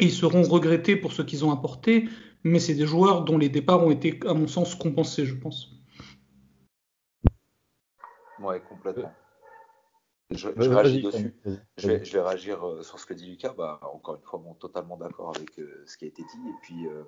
ils 0.00 0.12
seront 0.12 0.42
regrettés 0.42 0.96
pour 0.96 1.12
ce 1.12 1.20
qu'ils 1.20 1.44
ont 1.44 1.52
apporté, 1.52 2.08
mais 2.42 2.58
c'est 2.58 2.74
des 2.74 2.86
joueurs 2.86 3.24
dont 3.24 3.36
les 3.36 3.50
départs 3.50 3.84
ont 3.84 3.90
été, 3.90 4.18
à 4.26 4.34
mon 4.34 4.46
sens, 4.46 4.74
compensés, 4.74 5.26
je 5.26 5.34
pense. 5.34 5.76
Ouais, 8.40 8.62
complètement. 8.66 9.12
Je, 10.30 10.48
réagis 10.48 11.02
dessus. 11.02 11.34
Je 11.76 11.88
vais, 11.88 12.20
réagir 12.20 12.64
euh, 12.64 12.82
sur 12.82 13.00
ce 13.00 13.06
que 13.06 13.14
dit 13.14 13.26
Lucas. 13.26 13.52
Bah, 13.52 13.80
encore 13.82 14.16
une 14.16 14.22
fois, 14.22 14.38
bon, 14.38 14.54
totalement 14.54 14.96
d'accord 14.96 15.32
avec 15.34 15.58
euh, 15.58 15.82
ce 15.86 15.96
qui 15.96 16.04
a 16.04 16.08
été 16.08 16.22
dit. 16.22 16.48
Et 16.48 16.54
puis, 16.62 16.86
euh, 16.86 17.02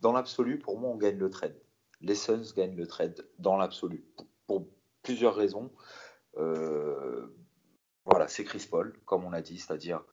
dans 0.00 0.12
l'absolu, 0.12 0.58
pour 0.58 0.78
moi, 0.78 0.90
on 0.90 0.96
gagne 0.96 1.18
le 1.18 1.30
trade. 1.30 1.58
Les 2.02 2.14
Suns 2.14 2.52
gagnent 2.54 2.76
le 2.76 2.86
trade 2.86 3.26
dans 3.38 3.56
l'absolu. 3.56 4.04
Pour, 4.46 4.68
plusieurs 5.02 5.34
raisons. 5.34 5.72
voilà, 6.34 8.28
c'est 8.28 8.44
Chris 8.44 8.66
Paul, 8.70 8.92
comme 9.06 9.24
on 9.24 9.30
l'a 9.30 9.40
dit, 9.40 9.58
c'est-à-dire, 9.58 10.04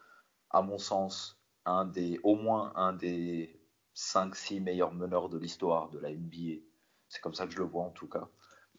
à 0.50 0.62
mon 0.62 0.78
sens, 0.78 1.42
un 1.66 1.84
des, 1.84 2.22
au 2.24 2.36
moins 2.36 2.72
un 2.78 2.94
des 2.94 3.60
5-6 3.96 4.62
meilleurs 4.62 4.94
meneurs 4.94 5.28
de 5.28 5.38
l'histoire 5.38 5.90
de 5.90 6.00
la 6.00 6.10
NBA. 6.12 6.62
C'est 7.10 7.20
comme 7.20 7.34
ça 7.34 7.48
que 7.48 7.52
je 7.52 7.58
le 7.58 7.66
vois 7.66 7.84
en 7.84 7.90
tout 7.90 8.08
cas. 8.08 8.30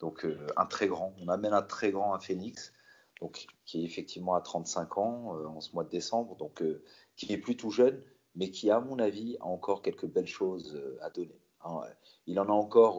Donc 0.01 0.27
un 0.57 0.67
très 0.67 0.89
grand, 0.89 1.15
on 1.21 1.29
amène 1.29 1.53
un 1.53 1.63
très 1.63 1.91
grand 1.91 2.15
à 2.15 2.21
Phoenix, 2.21 2.73
donc 3.21 3.47
qui 3.65 3.83
est 3.83 3.85
effectivement 3.85 4.35
à 4.35 4.41
35 4.41 4.99
ans 4.99 5.37
euh, 5.37 5.47
en 5.47 5.61
ce 5.61 5.73
mois 5.75 5.85
de 5.85 5.91
décembre, 5.91 6.37
donc 6.37 6.63
euh, 6.63 6.83
qui 7.17 7.33
est 7.33 7.39
plutôt 7.39 7.71
jeune, 7.71 8.01
mais 8.35 8.51
qui 8.51 8.71
à 8.71 8.81
mon 8.81 8.99
avis 8.99 9.37
a 9.41 9.47
encore 9.47 9.83
quelques 9.83 10.07
belles 10.07 10.27
choses 10.27 10.81
à 11.03 11.11
donner. 11.11 11.41
Hein, 11.65 11.81
il 12.27 12.39
en 12.39 12.45
a 12.45 12.53
encore 12.53 12.99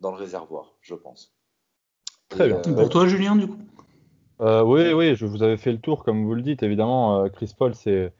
dans 0.00 0.10
le 0.12 0.16
réservoir, 0.16 0.76
je 0.80 0.94
pense. 0.94 1.34
Très 2.28 2.46
bien. 2.46 2.60
Pour 2.60 2.88
toi, 2.88 3.08
Julien, 3.08 3.34
du 3.34 3.48
coup? 3.48 3.58
Oui, 4.40 4.92
oui, 4.92 5.16
je 5.16 5.26
vous 5.26 5.42
avais 5.42 5.56
fait 5.56 5.72
le 5.72 5.80
tour, 5.80 6.04
comme 6.04 6.24
vous 6.24 6.34
le 6.34 6.42
dites. 6.42 6.62
Évidemment, 6.62 7.28
Chris 7.30 7.52
Paul, 7.58 7.74
c'est 7.74 8.12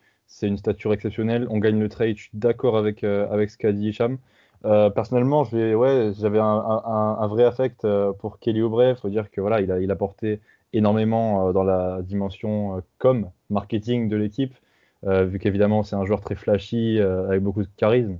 une 0.43 0.59
stature 0.59 0.93
exceptionnelle. 0.93 1.47
On 1.51 1.59
gagne 1.59 1.79
le 1.79 1.89
trade. 1.89 2.17
Je 2.17 2.23
suis 2.23 2.31
d'accord 2.35 2.77
avec, 2.77 3.05
avec 3.05 3.51
ce 3.51 3.57
qu'a 3.57 3.71
dit 3.71 3.91
Hicham. 3.91 4.19
Euh, 4.65 4.91
personnellement, 4.91 5.45
ouais, 5.53 6.13
j'avais 6.19 6.41
un, 6.41 7.27
vrai 7.29 7.45
affect 7.45 7.85
euh, 7.85 8.13
pour 8.13 8.39
Kelly 8.39 8.63
Oubre. 8.63 8.83
Il 8.83 8.97
faut 8.97 9.09
dire 9.09 9.31
que 9.31 9.41
voilà, 9.41 9.61
il 9.61 9.71
a, 9.71 9.81
il 9.81 9.91
a 9.91 9.97
porté 9.97 10.41
énormément 10.73 11.49
euh, 11.49 11.53
dans 11.53 11.65
la 11.65 12.03
dimension 12.03 12.83
com, 12.99 13.31
marketing 13.51 14.09
de 14.09 14.17
l'équipe, 14.17 14.55
vu 15.05 15.39
qu'évidemment 15.39 15.85
c'est 15.85 15.95
un 15.95 16.05
joueur 16.05 16.21
très 16.21 16.35
flashy 16.35 16.99
avec 17.01 17.41
beaucoup 17.41 17.63
de 17.63 17.69
charisme. 17.77 18.19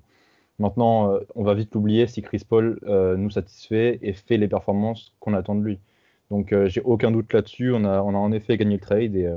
Maintenant, 0.61 1.19
on 1.35 1.43
va 1.43 1.55
vite 1.55 1.75
l'oublier 1.75 2.07
si 2.07 2.23
Chris 2.23 2.43
Paul 2.49 2.79
nous 3.17 3.31
satisfait 3.31 3.99
et 4.01 4.13
fait 4.13 4.37
les 4.37 4.47
performances 4.47 5.13
qu'on 5.19 5.35
attend 5.35 5.57
de 5.57 5.65
lui. 5.65 5.81
Donc, 6.31 6.55
j'ai 6.67 6.81
aucun 6.83 7.11
doute 7.11 7.33
là-dessus. 7.33 7.73
On 7.75 7.85
a, 7.85 8.01
on 8.03 8.15
a 8.15 8.19
en 8.19 8.31
effet 8.31 8.57
gagné 8.57 8.77
le 8.77 8.81
trade 8.81 9.17
et, 9.17 9.29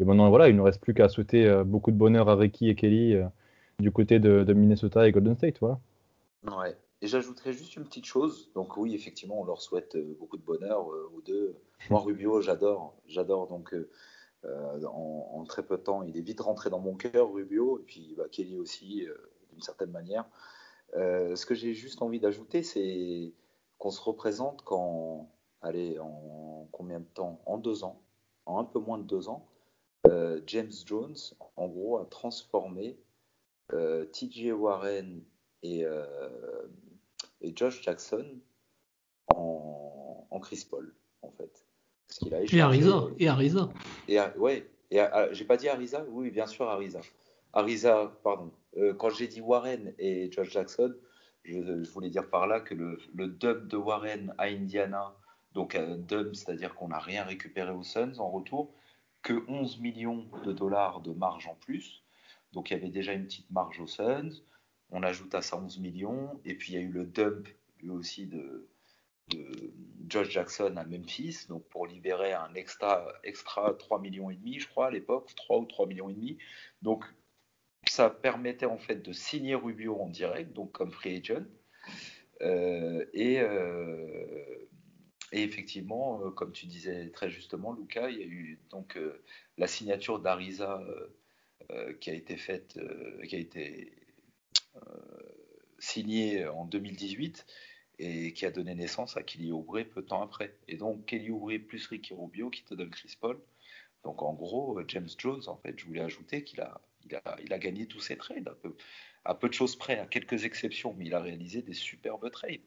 maintenant, 0.00 0.28
voilà, 0.30 0.48
il 0.48 0.56
ne 0.56 0.62
reste 0.62 0.80
plus 0.80 0.92
qu'à 0.92 1.08
souhaiter 1.08 1.62
beaucoup 1.64 1.92
de 1.92 1.96
bonheur 1.96 2.28
à 2.28 2.34
Ricky 2.34 2.68
et 2.68 2.74
Kelly 2.74 3.16
du 3.78 3.92
côté 3.92 4.18
de, 4.18 4.42
de 4.42 4.52
Minnesota 4.52 5.06
et 5.06 5.12
Golden 5.12 5.36
State. 5.36 5.58
Voilà. 5.60 5.78
Ouais. 6.44 6.74
Et 7.02 7.06
j'ajouterais 7.06 7.52
juste 7.52 7.76
une 7.76 7.84
petite 7.84 8.04
chose. 8.04 8.50
Donc 8.54 8.76
oui, 8.76 8.94
effectivement, 8.94 9.40
on 9.40 9.44
leur 9.44 9.62
souhaite 9.62 9.96
euh, 9.96 10.16
beaucoup 10.18 10.36
de 10.36 10.42
bonheur 10.42 10.92
euh, 10.92 11.10
aux 11.14 11.22
deux. 11.22 11.56
Moi, 11.90 12.00
Rubio, 12.00 12.40
j'adore. 12.40 12.94
J'adore. 13.06 13.46
Donc 13.48 13.74
euh, 13.74 13.88
en, 14.84 15.44
très 15.44 15.62
peu 15.64 15.76
de 15.78 15.82
temps, 15.82 16.02
il 16.02 16.16
est 16.16 16.22
vite 16.22 16.40
rentré 16.40 16.68
dans 16.70 16.78
mon 16.78 16.94
cœur, 16.94 17.32
Rubio. 17.32 17.78
Et 17.80 17.82
puis 17.82 18.14
bah, 18.16 18.28
Kelly 18.30 18.58
aussi, 18.58 19.06
d'une 19.50 19.62
certaine 19.62 19.90
manière. 19.90 20.28
ce 20.94 21.46
que 21.46 21.54
j'ai 21.54 21.72
juste 21.74 22.02
envie 22.02 22.20
d'ajouter, 22.20 22.62
c'est 22.62 23.32
qu'on 23.78 23.90
se 23.90 24.00
représente 24.00 24.62
quand, 24.62 25.30
allez, 25.62 25.98
en 25.98 26.68
combien 26.70 27.00
de 27.00 27.06
temps? 27.14 27.40
En 27.46 27.56
deux 27.56 27.82
ans, 27.82 28.02
en 28.44 28.58
un 28.58 28.64
peu 28.64 28.78
moins 28.78 28.98
de 28.98 29.04
deux 29.04 29.28
ans, 29.28 29.46
James 30.46 30.72
Jones, 30.84 31.16
en 31.56 31.68
gros, 31.68 31.98
a 31.98 32.04
transformé 32.04 32.98
TJ 33.70 34.52
Warren 34.52 35.22
euh, 35.64 36.66
et, 37.40 37.52
Josh 37.54 37.82
Jackson 37.82 38.26
en, 39.34 40.26
en, 40.30 40.40
Chris 40.40 40.66
Paul, 40.68 40.94
en 41.22 41.30
fait. 41.30 41.66
Parce 42.06 42.18
qu'il 42.18 42.34
a 42.34 42.42
et 42.42 42.60
Ariza. 42.60 43.06
Et 43.18 43.28
Ariza. 43.28 43.68
Et, 44.08 44.18
ouais. 44.38 44.68
Et 44.90 45.00
j'ai 45.32 45.44
pas 45.44 45.56
dit 45.56 45.68
Ariza 45.68 46.04
Oui, 46.08 46.30
bien 46.30 46.46
sûr, 46.46 46.68
Ariza. 46.68 47.00
Ariza, 47.52 48.12
pardon. 48.22 48.50
Euh, 48.76 48.94
quand 48.94 49.10
j'ai 49.10 49.28
dit 49.28 49.40
Warren 49.40 49.92
et 49.98 50.30
Josh 50.30 50.50
Jackson, 50.50 50.94
je, 51.44 51.90
voulais 51.90 52.10
dire 52.10 52.28
par 52.28 52.46
là 52.46 52.60
que 52.60 52.74
le, 52.74 52.98
le, 53.14 53.28
dub 53.28 53.66
de 53.66 53.76
Warren 53.76 54.34
à 54.38 54.44
Indiana, 54.44 55.14
donc 55.52 55.74
un 55.74 55.96
dub, 55.96 56.34
c'est-à-dire 56.34 56.74
qu'on 56.74 56.88
n'a 56.88 56.98
rien 56.98 57.24
récupéré 57.24 57.72
aux 57.72 57.82
Suns 57.82 58.18
en 58.18 58.30
retour, 58.30 58.72
que 59.22 59.44
11 59.48 59.80
millions 59.80 60.26
de 60.44 60.52
dollars 60.52 61.00
de 61.00 61.12
marge 61.12 61.46
en 61.48 61.54
plus. 61.54 62.04
Donc 62.52 62.70
il 62.70 62.74
y 62.74 62.76
avait 62.76 62.90
déjà 62.90 63.12
une 63.12 63.24
petite 63.24 63.50
marge 63.50 63.80
aux 63.80 63.86
Suns 63.86 64.42
on 64.90 65.02
ajoute 65.02 65.34
à 65.34 65.42
ça 65.42 65.56
11 65.56 65.78
millions. 65.78 66.40
Et 66.44 66.54
puis 66.54 66.72
il 66.72 66.74
y 66.76 66.78
a 66.78 66.82
eu 66.82 66.90
le 66.90 67.04
dump, 67.04 67.48
lui 67.82 67.90
aussi, 67.90 68.26
de, 68.26 68.68
Josh 70.08 70.28
Jackson 70.30 70.74
à 70.76 70.84
Memphis, 70.84 71.46
donc 71.48 71.64
pour 71.68 71.86
libérer 71.86 72.32
un 72.32 72.52
extra, 72.54 73.06
extra 73.22 73.74
3 73.74 74.00
millions 74.00 74.30
et 74.30 74.34
demi, 74.34 74.58
je 74.58 74.68
crois, 74.68 74.88
à 74.88 74.90
l'époque, 74.90 75.32
3 75.36 75.58
ou 75.60 75.66
3 75.66 75.86
millions 75.86 76.08
et 76.08 76.14
demi. 76.14 76.38
Donc 76.82 77.04
ça 77.88 78.10
permettait 78.10 78.66
en 78.66 78.78
fait 78.78 78.96
de 78.96 79.12
signer 79.12 79.54
Rubio 79.54 80.00
en 80.00 80.08
direct, 80.08 80.52
donc 80.52 80.72
comme 80.72 80.90
free 80.90 81.16
agent. 81.18 81.44
Euh, 82.42 83.04
euh, 83.14 84.66
et, 85.32 85.42
effectivement, 85.42 86.24
euh, 86.24 86.30
comme 86.30 86.52
tu 86.52 86.66
disais 86.66 87.10
très 87.10 87.30
justement, 87.30 87.72
Lucas, 87.72 88.10
il 88.10 88.18
y 88.18 88.22
a 88.22 88.26
eu 88.26 88.58
donc 88.70 88.98
la 89.58 89.66
signature 89.66 90.18
d'Ariza 90.20 90.82
qui 92.00 92.10
a 92.10 92.14
été 92.14 92.36
faite, 92.36 92.78
qui 93.28 93.36
a 93.36 93.38
été 93.38 93.92
signé 95.78 96.46
en 96.46 96.64
2018 96.64 97.46
et 97.98 98.32
qui 98.32 98.46
a 98.46 98.50
donné 98.50 98.74
naissance 98.74 99.16
à 99.16 99.22
Kelly 99.22 99.52
Oubre 99.52 99.82
peu 99.82 100.02
de 100.02 100.06
temps 100.06 100.22
après. 100.22 100.56
Et 100.68 100.76
donc 100.76 101.04
Kelly 101.06 101.30
Oubre 101.30 101.56
plus 101.58 101.86
Ricky 101.86 102.14
Rubio 102.14 102.50
qui 102.50 102.64
te 102.64 102.74
donne 102.74 102.90
Chris 102.90 103.16
Paul. 103.20 103.38
Donc 104.04 104.22
en 104.22 104.32
gros, 104.32 104.80
James 104.88 105.08
Jones, 105.18 105.42
en 105.46 105.56
fait, 105.56 105.78
je 105.78 105.84
voulais 105.84 106.00
ajouter 106.00 106.42
qu'il 106.42 106.60
a, 106.60 106.80
il 107.04 107.14
a, 107.14 107.36
il 107.44 107.52
a 107.52 107.58
gagné 107.58 107.86
tous 107.86 108.00
ses 108.00 108.16
trades, 108.16 108.48
à 109.24 109.34
peu 109.34 109.48
de 109.48 109.54
choses 109.54 109.76
près, 109.76 109.98
à 109.98 110.06
quelques 110.06 110.44
exceptions, 110.44 110.94
mais 110.96 111.06
il 111.06 111.14
a 111.14 111.20
réalisé 111.20 111.60
des 111.60 111.74
superbes 111.74 112.30
trades 112.30 112.62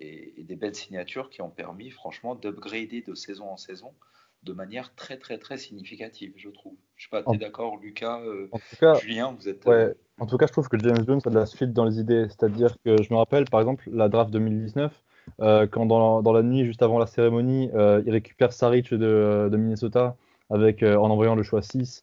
et, 0.00 0.42
des 0.42 0.56
belles 0.56 0.74
signatures 0.74 1.30
qui 1.30 1.42
ont 1.42 1.50
permis 1.50 1.90
franchement 1.90 2.34
d'upgrader 2.34 3.02
de 3.02 3.14
saison 3.14 3.50
en 3.50 3.56
saison 3.56 3.94
de 4.42 4.52
manière 4.52 4.94
très 4.94 5.16
très 5.16 5.38
très 5.38 5.58
significative, 5.58 6.32
je 6.36 6.48
trouve. 6.48 6.74
Je 6.96 7.04
sais 7.04 7.10
pas, 7.10 7.22
d'accord, 7.36 7.78
Lucas, 7.78 8.20
euh, 8.20 8.48
Julien, 9.00 9.34
vous 9.38 9.48
êtes. 9.48 9.64
Ouais, 9.66 9.94
en 10.18 10.26
tout 10.26 10.36
cas, 10.36 10.46
je 10.46 10.52
trouve 10.52 10.68
que 10.68 10.78
James 10.78 11.04
Jones 11.06 11.20
a 11.24 11.30
de 11.30 11.34
la 11.34 11.46
suite 11.46 11.72
dans 11.72 11.84
les 11.84 11.98
idées. 11.98 12.26
C'est-à-dire 12.28 12.74
que 12.84 13.02
je 13.02 13.12
me 13.12 13.18
rappelle, 13.18 13.44
par 13.44 13.60
exemple, 13.60 13.88
la 13.92 14.08
draft 14.08 14.30
2019, 14.30 14.92
euh, 15.40 15.66
quand 15.66 15.86
dans 15.86 16.32
la, 16.32 16.42
nuit, 16.42 16.64
juste 16.64 16.82
avant 16.82 16.98
la 16.98 17.06
cérémonie, 17.06 17.70
euh, 17.74 18.02
il 18.06 18.12
récupère 18.12 18.52
Saric 18.52 18.92
de, 18.92 19.48
de 19.50 19.56
Minnesota 19.56 20.16
avec, 20.48 20.82
en 20.82 21.10
envoyant 21.10 21.34
le 21.34 21.42
choix 21.42 21.62
6 21.62 22.02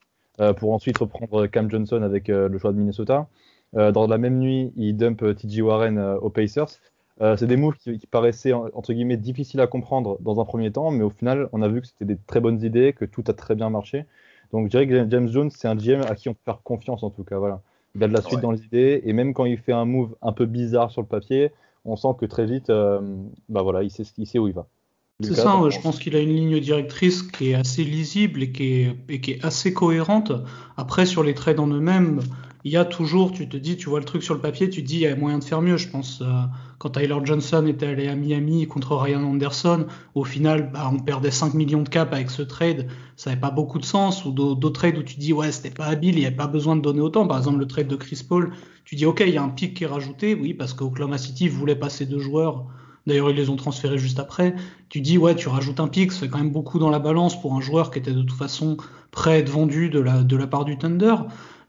pour 0.56 0.72
ensuite 0.72 0.96
reprendre 0.98 1.46
Cam 1.48 1.68
Johnson 1.68 2.00
avec 2.02 2.28
le 2.28 2.56
choix 2.58 2.72
de 2.72 2.78
Minnesota. 2.78 3.26
dans 3.72 4.06
la 4.06 4.18
même 4.18 4.38
nuit, 4.38 4.72
il 4.76 4.96
dump 4.96 5.22
TJ 5.36 5.60
Warren 5.60 5.98
aux 5.98 6.30
Pacers. 6.30 6.78
Euh, 7.20 7.36
c'est 7.36 7.46
des 7.46 7.56
moves 7.56 7.76
qui, 7.76 7.98
paraissaient 8.10 8.52
entre 8.52 8.92
guillemets 8.92 9.16
difficiles 9.16 9.60
à 9.60 9.66
comprendre 9.66 10.18
dans 10.20 10.40
un 10.40 10.44
premier 10.44 10.70
temps, 10.70 10.90
mais 10.90 11.02
au 11.02 11.10
final, 11.10 11.48
on 11.52 11.62
a 11.62 11.68
vu 11.68 11.80
que 11.80 11.86
c'était 11.88 12.04
des 12.04 12.16
très 12.26 12.40
bonnes 12.40 12.62
idées, 12.62 12.92
que 12.92 13.04
tout 13.04 13.24
a 13.26 13.32
très 13.32 13.54
bien 13.54 13.70
marché. 13.70 14.04
Donc, 14.52 14.66
je 14.66 14.70
dirais 14.70 14.86
que 14.86 15.10
James 15.10 15.28
Jones, 15.28 15.50
c'est 15.50 15.68
un 15.68 15.74
GM 15.74 16.02
à 16.08 16.14
qui 16.14 16.28
on 16.28 16.34
peut 16.34 16.40
faire 16.44 16.62
confiance 16.62 17.02
en 17.02 17.10
tout 17.10 17.24
cas. 17.24 17.38
Voilà. 17.38 17.60
Il 17.94 18.04
a 18.04 18.08
de 18.08 18.12
la 18.12 18.22
suite 18.22 18.40
dans 18.40 18.52
les 18.52 18.64
idées, 18.64 19.02
et 19.04 19.12
même 19.12 19.34
quand 19.34 19.44
il 19.44 19.58
fait 19.58 19.72
un 19.72 19.84
move 19.84 20.14
un 20.22 20.32
peu 20.32 20.46
bizarre 20.46 20.90
sur 20.90 21.00
le 21.00 21.08
papier, 21.08 21.50
on 21.84 21.96
sent 21.96 22.08
que 22.18 22.26
très 22.26 22.46
vite, 22.46 22.70
euh, 22.70 23.00
bah 23.48 23.62
voilà, 23.62 23.82
il 23.82 23.90
sait, 23.90 24.04
il 24.16 24.26
sait 24.26 24.38
où 24.38 24.46
il 24.46 24.54
va. 24.54 24.66
C'est 25.20 25.34
ça, 25.34 25.60
je 25.68 25.80
pense 25.80 25.98
qu'il 25.98 26.14
a 26.14 26.20
une 26.20 26.32
ligne 26.32 26.60
directrice 26.60 27.22
qui 27.22 27.50
est 27.50 27.54
assez 27.54 27.82
lisible 27.82 28.40
et 28.44 28.52
qui 28.52 28.82
est, 28.82 28.96
et 29.08 29.20
qui 29.20 29.32
est 29.32 29.44
assez 29.44 29.72
cohérente. 29.72 30.30
Après, 30.76 31.06
sur 31.06 31.24
les 31.24 31.34
trades 31.34 31.58
en 31.58 31.66
eux-mêmes, 31.66 32.20
il 32.64 32.72
y 32.72 32.76
a 32.76 32.84
toujours, 32.84 33.32
tu 33.32 33.48
te 33.48 33.56
dis, 33.56 33.76
tu 33.76 33.88
vois 33.88 34.00
le 34.00 34.04
truc 34.04 34.22
sur 34.22 34.34
le 34.34 34.40
papier, 34.40 34.68
tu 34.68 34.82
te 34.82 34.86
dis, 34.86 34.96
il 34.96 35.00
y 35.00 35.06
a 35.06 35.14
moyen 35.14 35.38
de 35.38 35.44
faire 35.44 35.62
mieux. 35.62 35.76
Je 35.76 35.88
pense, 35.88 36.20
euh, 36.22 36.26
quand 36.78 36.90
Tyler 36.90 37.16
Johnson 37.22 37.64
était 37.66 37.86
allé 37.86 38.08
à 38.08 38.16
Miami 38.16 38.66
contre 38.66 38.96
Ryan 38.96 39.22
Anderson, 39.22 39.86
au 40.14 40.24
final, 40.24 40.70
bah, 40.72 40.90
on 40.92 40.98
perdait 40.98 41.30
5 41.30 41.54
millions 41.54 41.82
de 41.82 41.88
cap 41.88 42.12
avec 42.12 42.30
ce 42.30 42.42
trade. 42.42 42.88
Ça 43.16 43.30
n'avait 43.30 43.40
pas 43.40 43.50
beaucoup 43.50 43.78
de 43.78 43.84
sens. 43.84 44.24
Ou 44.24 44.32
d'autres 44.32 44.70
trades 44.70 44.98
où 44.98 45.02
tu 45.02 45.18
dis, 45.18 45.32
ouais, 45.32 45.52
c'était 45.52 45.70
pas 45.70 45.86
habile, 45.86 46.16
il 46.16 46.20
n'y 46.20 46.26
avait 46.26 46.34
pas 46.34 46.48
besoin 46.48 46.74
de 46.74 46.80
donner 46.80 47.00
autant. 47.00 47.26
Par 47.26 47.38
exemple, 47.38 47.58
le 47.58 47.66
trade 47.66 47.88
de 47.88 47.96
Chris 47.96 48.24
Paul, 48.28 48.52
tu 48.84 48.96
dis, 48.96 49.06
ok, 49.06 49.22
il 49.26 49.34
y 49.34 49.38
a 49.38 49.42
un 49.42 49.50
pic 49.50 49.74
qui 49.74 49.84
est 49.84 49.88
rajouté, 49.88 50.34
oui, 50.34 50.52
parce 50.52 50.74
qu'Oklahoma 50.74 51.18
City 51.18 51.48
voulait 51.48 51.76
passer 51.76 52.06
deux 52.06 52.20
joueurs. 52.20 52.66
D'ailleurs, 53.06 53.30
ils 53.30 53.36
les 53.36 53.48
ont 53.48 53.56
transférés 53.56 53.98
juste 53.98 54.18
après. 54.18 54.54
Tu 54.88 55.00
dis, 55.00 55.16
ouais, 55.16 55.34
tu 55.34 55.48
rajoutes 55.48 55.80
un 55.80 55.88
pic, 55.88 56.12
ça 56.12 56.20
fait 56.20 56.28
quand 56.28 56.38
même 56.38 56.52
beaucoup 56.52 56.78
dans 56.78 56.90
la 56.90 56.98
balance 56.98 57.40
pour 57.40 57.54
un 57.54 57.60
joueur 57.60 57.90
qui 57.90 58.00
était 58.00 58.12
de 58.12 58.22
toute 58.22 58.36
façon 58.36 58.76
prêt 59.10 59.32
à 59.32 59.38
être 59.38 59.48
vendu 59.48 59.88
de 59.88 59.98
la, 59.98 60.22
de 60.22 60.36
la 60.36 60.46
part 60.46 60.66
du 60.66 60.76
Thunder. 60.76 61.14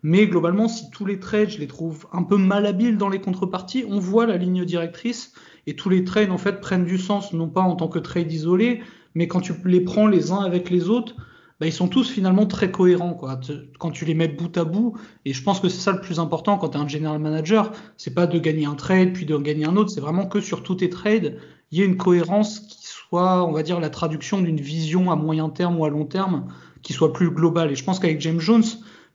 Mais 0.01 0.27
globalement, 0.27 0.67
si 0.67 0.89
tous 0.91 1.05
les 1.05 1.19
trades, 1.19 1.49
je 1.49 1.59
les 1.59 1.67
trouve 1.67 2.07
un 2.13 2.23
peu 2.23 2.38
malhabiles 2.38 2.97
dans 2.97 3.09
les 3.09 3.19
contreparties, 3.19 3.85
on 3.88 3.99
voit 3.99 4.25
la 4.25 4.38
ligne 4.38 4.63
directrice 4.63 5.33
et 5.67 5.75
tous 5.75 5.89
les 5.89 6.03
trades 6.03 6.31
en 6.31 6.38
fait 6.38 6.62
prennent 6.62 6.85
du 6.85 6.97
sens, 6.97 7.33
non 7.33 7.49
pas 7.49 7.62
en 7.62 7.75
tant 7.75 7.89
que 7.89 7.99
trades 7.99 8.31
isolés, 8.31 8.81
mais 9.13 9.27
quand 9.27 9.41
tu 9.41 9.53
les 9.65 9.81
prends 9.81 10.07
les 10.07 10.31
uns 10.31 10.41
avec 10.41 10.69
les 10.69 10.89
autres, 10.89 11.15
bah, 11.59 11.67
ils 11.67 11.73
sont 11.73 11.89
tous 11.89 12.09
finalement 12.09 12.45
très 12.45 12.71
cohérents 12.71 13.13
quoi. 13.13 13.39
Quand 13.77 13.91
tu 13.91 14.05
les 14.05 14.13
mets 14.13 14.29
bout 14.29 14.55
à 14.57 14.63
bout, 14.63 14.95
et 15.25 15.33
je 15.33 15.43
pense 15.43 15.59
que 15.59 15.67
c'est 15.67 15.81
ça 15.81 15.91
le 15.91 15.99
plus 15.99 16.19
important 16.19 16.57
quand 16.57 16.69
tu 16.69 16.77
es 16.77 16.81
un 16.81 16.88
general 16.88 17.19
manager, 17.19 17.71
c'est 17.97 18.13
pas 18.13 18.27
de 18.27 18.39
gagner 18.39 18.65
un 18.65 18.75
trade 18.75 19.12
puis 19.13 19.25
de 19.25 19.38
gagner 19.38 19.65
un 19.65 19.75
autre, 19.75 19.89
c'est 19.89 19.99
vraiment 19.99 20.25
que 20.25 20.39
sur 20.39 20.63
tous 20.63 20.75
tes 20.75 20.89
trades, 20.89 21.38
il 21.71 21.77
y 21.77 21.81
ait 21.81 21.85
une 21.85 21.97
cohérence 21.97 22.62
qui 22.62 22.88
soit, 22.88 23.45
on 23.45 23.51
va 23.51 23.63
dire, 23.63 23.79
la 23.79 23.89
traduction 23.89 24.41
d'une 24.41 24.59
vision 24.59 25.12
à 25.12 25.15
moyen 25.15 25.49
terme 25.49 25.77
ou 25.77 25.85
à 25.85 25.89
long 25.89 26.05
terme 26.05 26.47
qui 26.81 26.93
soit 26.93 27.13
plus 27.13 27.29
globale. 27.29 27.71
Et 27.71 27.75
je 27.75 27.83
pense 27.83 27.99
qu'avec 27.99 28.21
James 28.21 28.39
Jones, 28.39 28.63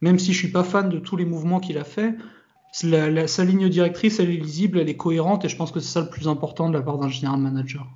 même 0.04 0.18
si 0.18 0.34
je 0.34 0.38
suis 0.38 0.50
pas 0.50 0.64
fan 0.64 0.90
de 0.90 0.98
tous 0.98 1.16
les 1.16 1.24
mouvements 1.24 1.60
qu'il 1.60 1.78
a 1.78 1.84
fait, 1.84 2.14
sa 2.72 3.44
ligne 3.44 3.70
directrice, 3.70 4.20
elle 4.20 4.28
est 4.28 4.36
lisible, 4.36 4.78
elle 4.78 4.90
est 4.90 4.98
cohérente, 4.98 5.46
et 5.46 5.48
je 5.48 5.56
pense 5.56 5.72
que 5.72 5.80
c'est 5.80 5.92
ça 5.94 6.02
le 6.02 6.10
plus 6.10 6.28
important 6.28 6.68
de 6.68 6.74
la 6.74 6.82
part 6.82 6.98
d'un 6.98 7.08
general 7.08 7.40
manager. 7.40 7.86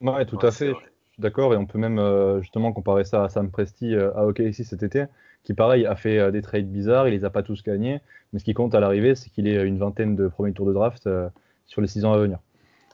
Ouais, 0.00 0.24
tout 0.24 0.38
à 0.40 0.50
fait. 0.50 0.72
suis 0.72 1.20
d'accord, 1.20 1.52
et 1.52 1.58
on 1.58 1.66
peut 1.66 1.78
même 1.78 2.00
justement 2.40 2.72
comparer 2.72 3.04
ça 3.04 3.24
à 3.24 3.28
Sam 3.28 3.50
Presti 3.50 3.94
à 3.94 4.26
OKC 4.26 4.64
cet 4.64 4.82
été, 4.82 5.04
qui 5.44 5.52
pareil 5.52 5.84
a 5.84 5.94
fait 5.94 6.32
des 6.32 6.40
trades 6.40 6.72
bizarres, 6.72 7.06
il 7.06 7.10
les 7.10 7.26
a 7.26 7.30
pas 7.30 7.42
tous 7.42 7.62
gagnés, 7.62 8.00
mais 8.32 8.38
ce 8.38 8.44
qui 8.44 8.54
compte 8.54 8.74
à 8.74 8.80
l'arrivée, 8.80 9.14
c'est 9.14 9.28
qu'il 9.28 9.46
ait 9.46 9.62
une 9.62 9.76
vingtaine 9.76 10.16
de 10.16 10.28
premiers 10.28 10.54
tours 10.54 10.66
de 10.66 10.72
draft 10.72 11.06
sur 11.66 11.82
les 11.82 11.86
six 11.86 12.06
ans 12.06 12.14
à 12.14 12.18
venir. 12.18 12.38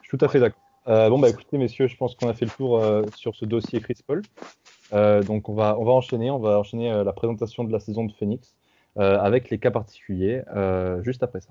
Je 0.02 0.08
suis 0.08 0.18
tout 0.18 0.24
à 0.24 0.28
fait 0.28 0.40
d'accord. 0.40 0.60
bon, 0.84 1.20
bah 1.20 1.28
écoutez, 1.28 1.58
messieurs, 1.58 1.86
je 1.86 1.96
pense 1.96 2.16
qu'on 2.16 2.28
a 2.28 2.34
fait 2.34 2.46
le 2.46 2.50
tour 2.50 2.82
sur 3.14 3.36
ce 3.36 3.44
dossier 3.44 3.78
Chris 3.80 3.98
Paul. 4.04 4.22
Donc 4.92 5.48
on 5.48 5.54
va, 5.54 5.78
on 5.78 5.84
va 5.84 5.92
enchaîner, 5.92 6.30
on 6.30 6.38
va 6.38 6.58
enchaîner 6.58 7.02
la 7.04 7.12
présentation 7.12 7.64
de 7.64 7.72
la 7.72 7.80
saison 7.80 8.04
de 8.04 8.12
Phoenix 8.12 8.54
avec 8.96 9.50
les 9.50 9.58
cas 9.58 9.70
particuliers 9.70 10.42
juste 11.02 11.22
après 11.22 11.40
ça. 11.40 11.50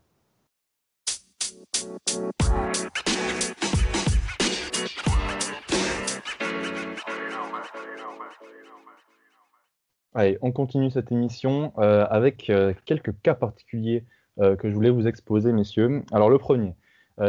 Allez, 10.18 10.40
on 10.42 10.52
continue 10.52 10.90
cette 10.90 11.12
émission 11.12 11.74
euh, 11.78 12.08
avec 12.10 12.50
euh, 12.50 12.74
quelques 12.86 13.14
cas 13.22 13.36
particuliers 13.36 14.04
euh, 14.40 14.56
que 14.56 14.68
je 14.68 14.74
voulais 14.74 14.90
vous 14.90 15.06
exposer, 15.06 15.52
messieurs. 15.52 16.02
Alors 16.12 16.32
le 16.32 16.40
premier, 16.40 16.74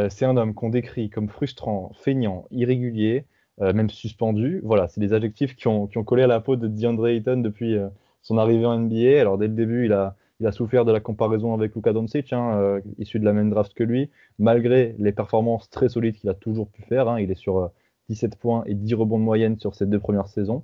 c'est 0.09 0.25
un 0.25 0.37
homme 0.37 0.55
qu'on 0.55 0.69
décrit 0.69 1.11
comme 1.11 1.29
frustrant, 1.29 1.91
feignant, 1.93 2.45
irrégulier, 2.49 3.25
même 3.59 3.89
suspendu. 3.89 4.61
Voilà, 4.63 4.87
c'est 4.87 5.01
des 5.01 5.13
adjectifs 5.13 5.55
qui 5.55 5.67
ont, 5.67 5.87
collé 5.87 6.23
à 6.23 6.27
la 6.27 6.39
peau 6.39 6.55
de 6.55 6.67
DeAndre 6.67 7.07
Ayton 7.07 7.37
depuis 7.41 7.77
son 8.21 8.37
arrivée 8.37 8.65
en 8.65 8.77
NBA. 8.77 9.19
Alors 9.19 9.37
dès 9.37 9.47
le 9.47 9.53
début, 9.53 9.85
il 9.85 9.93
a, 9.93 10.15
il 10.39 10.47
a 10.47 10.51
souffert 10.51 10.85
de 10.85 10.91
la 10.93 11.01
comparaison 11.01 11.53
avec 11.53 11.75
Luka 11.75 11.91
Doncic, 11.91 12.31
hein, 12.31 12.79
issu 12.97 13.19
de 13.19 13.25
la 13.25 13.33
même 13.33 13.49
draft 13.49 13.73
que 13.73 13.83
lui, 13.83 14.09
malgré 14.37 14.95
les 14.97 15.11
performances 15.11 15.69
très 15.69 15.89
solides 15.89 16.15
qu'il 16.15 16.29
a 16.29 16.33
toujours 16.33 16.69
pu 16.69 16.83
faire. 16.83 17.09
Hein. 17.09 17.19
il 17.19 17.31
est 17.31 17.35
sur 17.35 17.71
17 18.09 18.35
points 18.37 18.63
et 18.65 18.73
10 18.73 18.93
rebonds 18.95 19.19
de 19.19 19.23
moyenne 19.23 19.57
sur 19.57 19.75
ses 19.75 19.85
deux 19.85 19.99
premières 19.99 20.27
saisons. 20.27 20.63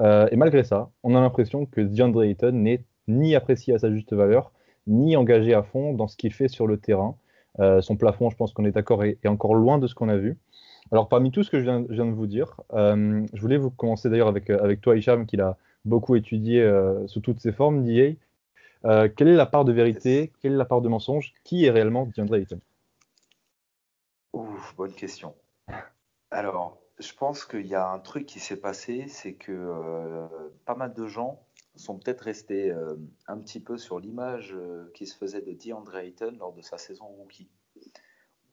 Euh, 0.00 0.28
et 0.30 0.36
malgré 0.36 0.64
ça, 0.64 0.90
on 1.02 1.14
a 1.14 1.20
l'impression 1.20 1.66
que 1.66 1.80
DeAndre 1.80 2.22
Ayton 2.22 2.52
n'est 2.52 2.84
ni 3.08 3.34
apprécié 3.34 3.74
à 3.74 3.78
sa 3.78 3.90
juste 3.90 4.12
valeur, 4.12 4.52
ni 4.86 5.16
engagé 5.16 5.54
à 5.54 5.62
fond 5.62 5.94
dans 5.94 6.08
ce 6.08 6.16
qu'il 6.16 6.32
fait 6.32 6.48
sur 6.48 6.66
le 6.66 6.78
terrain. 6.78 7.16
Euh, 7.60 7.80
son 7.80 7.96
plafond, 7.96 8.30
je 8.30 8.36
pense 8.36 8.52
qu'on 8.52 8.64
est 8.64 8.72
d'accord, 8.72 9.04
est, 9.04 9.26
encore 9.26 9.54
loin 9.54 9.78
de 9.78 9.86
ce 9.86 9.94
qu'on 9.94 10.08
a 10.08 10.16
vu. 10.16 10.38
Alors, 10.92 11.08
parmi 11.08 11.30
tout 11.30 11.42
ce 11.42 11.50
que 11.50 11.58
je 11.58 11.64
viens, 11.64 11.80
de 11.80 12.14
vous 12.14 12.26
dire, 12.26 12.60
euh, 12.72 13.26
je 13.32 13.40
voulais 13.40 13.56
vous 13.56 13.70
commencer 13.70 14.08
d'ailleurs 14.08 14.28
avec, 14.28 14.50
avec 14.50 14.80
toi, 14.80 14.96
Hicham, 14.96 15.26
qui 15.26 15.36
l'a 15.36 15.56
beaucoup 15.84 16.16
étudié 16.16 16.68
sous 17.06 17.20
toutes 17.20 17.40
ses 17.40 17.52
formes 17.52 17.82
d'IA. 17.82 18.14
quelle 18.82 19.28
est 19.28 19.34
la 19.34 19.46
part 19.46 19.64
de 19.64 19.72
vérité 19.72 20.32
Quelle 20.40 20.52
est 20.52 20.56
la 20.56 20.64
part 20.64 20.80
de 20.80 20.88
mensonge 20.88 21.32
Qui 21.44 21.64
est 21.64 21.70
réellement 21.70 22.06
DeAndre 22.06 22.36
Ayton? 22.36 22.60
Ouf, 24.32 24.74
bonne 24.76 24.92
question. 24.92 25.34
Alors, 26.30 26.78
je 26.98 27.12
pense 27.12 27.44
qu'il 27.44 27.66
y 27.66 27.74
a 27.74 27.88
un 27.90 27.98
truc 27.98 28.26
qui 28.26 28.40
s'est 28.40 28.56
passé, 28.56 29.06
c'est 29.08 29.34
que 29.34 29.52
euh, 29.52 30.26
pas 30.64 30.74
mal 30.74 30.94
de 30.94 31.06
gens 31.06 31.42
sont 31.74 31.98
peut-être 31.98 32.22
restés 32.22 32.70
euh, 32.70 32.96
un 33.26 33.38
petit 33.38 33.60
peu 33.60 33.76
sur 33.76 33.98
l'image 33.98 34.54
euh, 34.54 34.90
qui 34.94 35.06
se 35.06 35.16
faisait 35.16 35.42
de 35.42 35.52
DeAndre 35.52 35.96
Ayton 35.96 36.34
lors 36.38 36.54
de 36.54 36.62
sa 36.62 36.78
saison 36.78 37.06
rookie. 37.06 37.50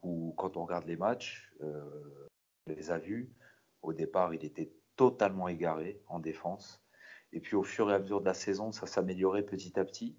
Où 0.04 0.34
quand 0.38 0.58
on 0.58 0.66
regarde 0.66 0.86
les 0.86 0.98
matchs, 0.98 1.54
on 1.62 2.72
les 2.72 2.92
a 2.92 2.98
vus, 2.98 3.32
au 3.82 3.94
départ 3.94 4.34
il 4.34 4.44
était 4.44 4.72
totalement 4.96 5.48
égaré 5.48 6.02
en 6.08 6.20
défense. 6.20 6.82
Et 7.32 7.40
puis 7.40 7.56
au 7.56 7.64
fur 7.64 7.90
et 7.90 7.96
à 7.96 8.00
mesure 8.00 8.22
de 8.22 8.26
la 8.26 8.34
saison, 8.34 8.72
ça 8.72 8.86
s'améliorait 8.86 9.44
petit 9.44 9.80
à 9.80 9.86
petit. 9.86 10.16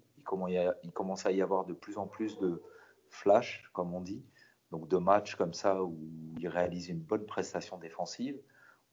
Il, 0.83 0.91
commençait 0.91 1.29
à 1.29 1.31
y 1.31 1.41
avoir 1.41 1.65
de 1.65 1.73
plus 1.73 1.97
en 1.97 2.07
plus 2.07 2.37
de 2.39 2.61
flash, 3.09 3.69
comme 3.73 3.93
on 3.93 4.01
dit 4.01 4.25
donc 4.71 4.87
de 4.87 4.97
matchs 4.97 5.35
comme 5.35 5.53
ça 5.53 5.83
où 5.83 5.97
il 6.37 6.47
réalise 6.47 6.89
une 6.89 6.99
bonne 6.99 7.25
prestation 7.25 7.77
défensive. 7.77 8.39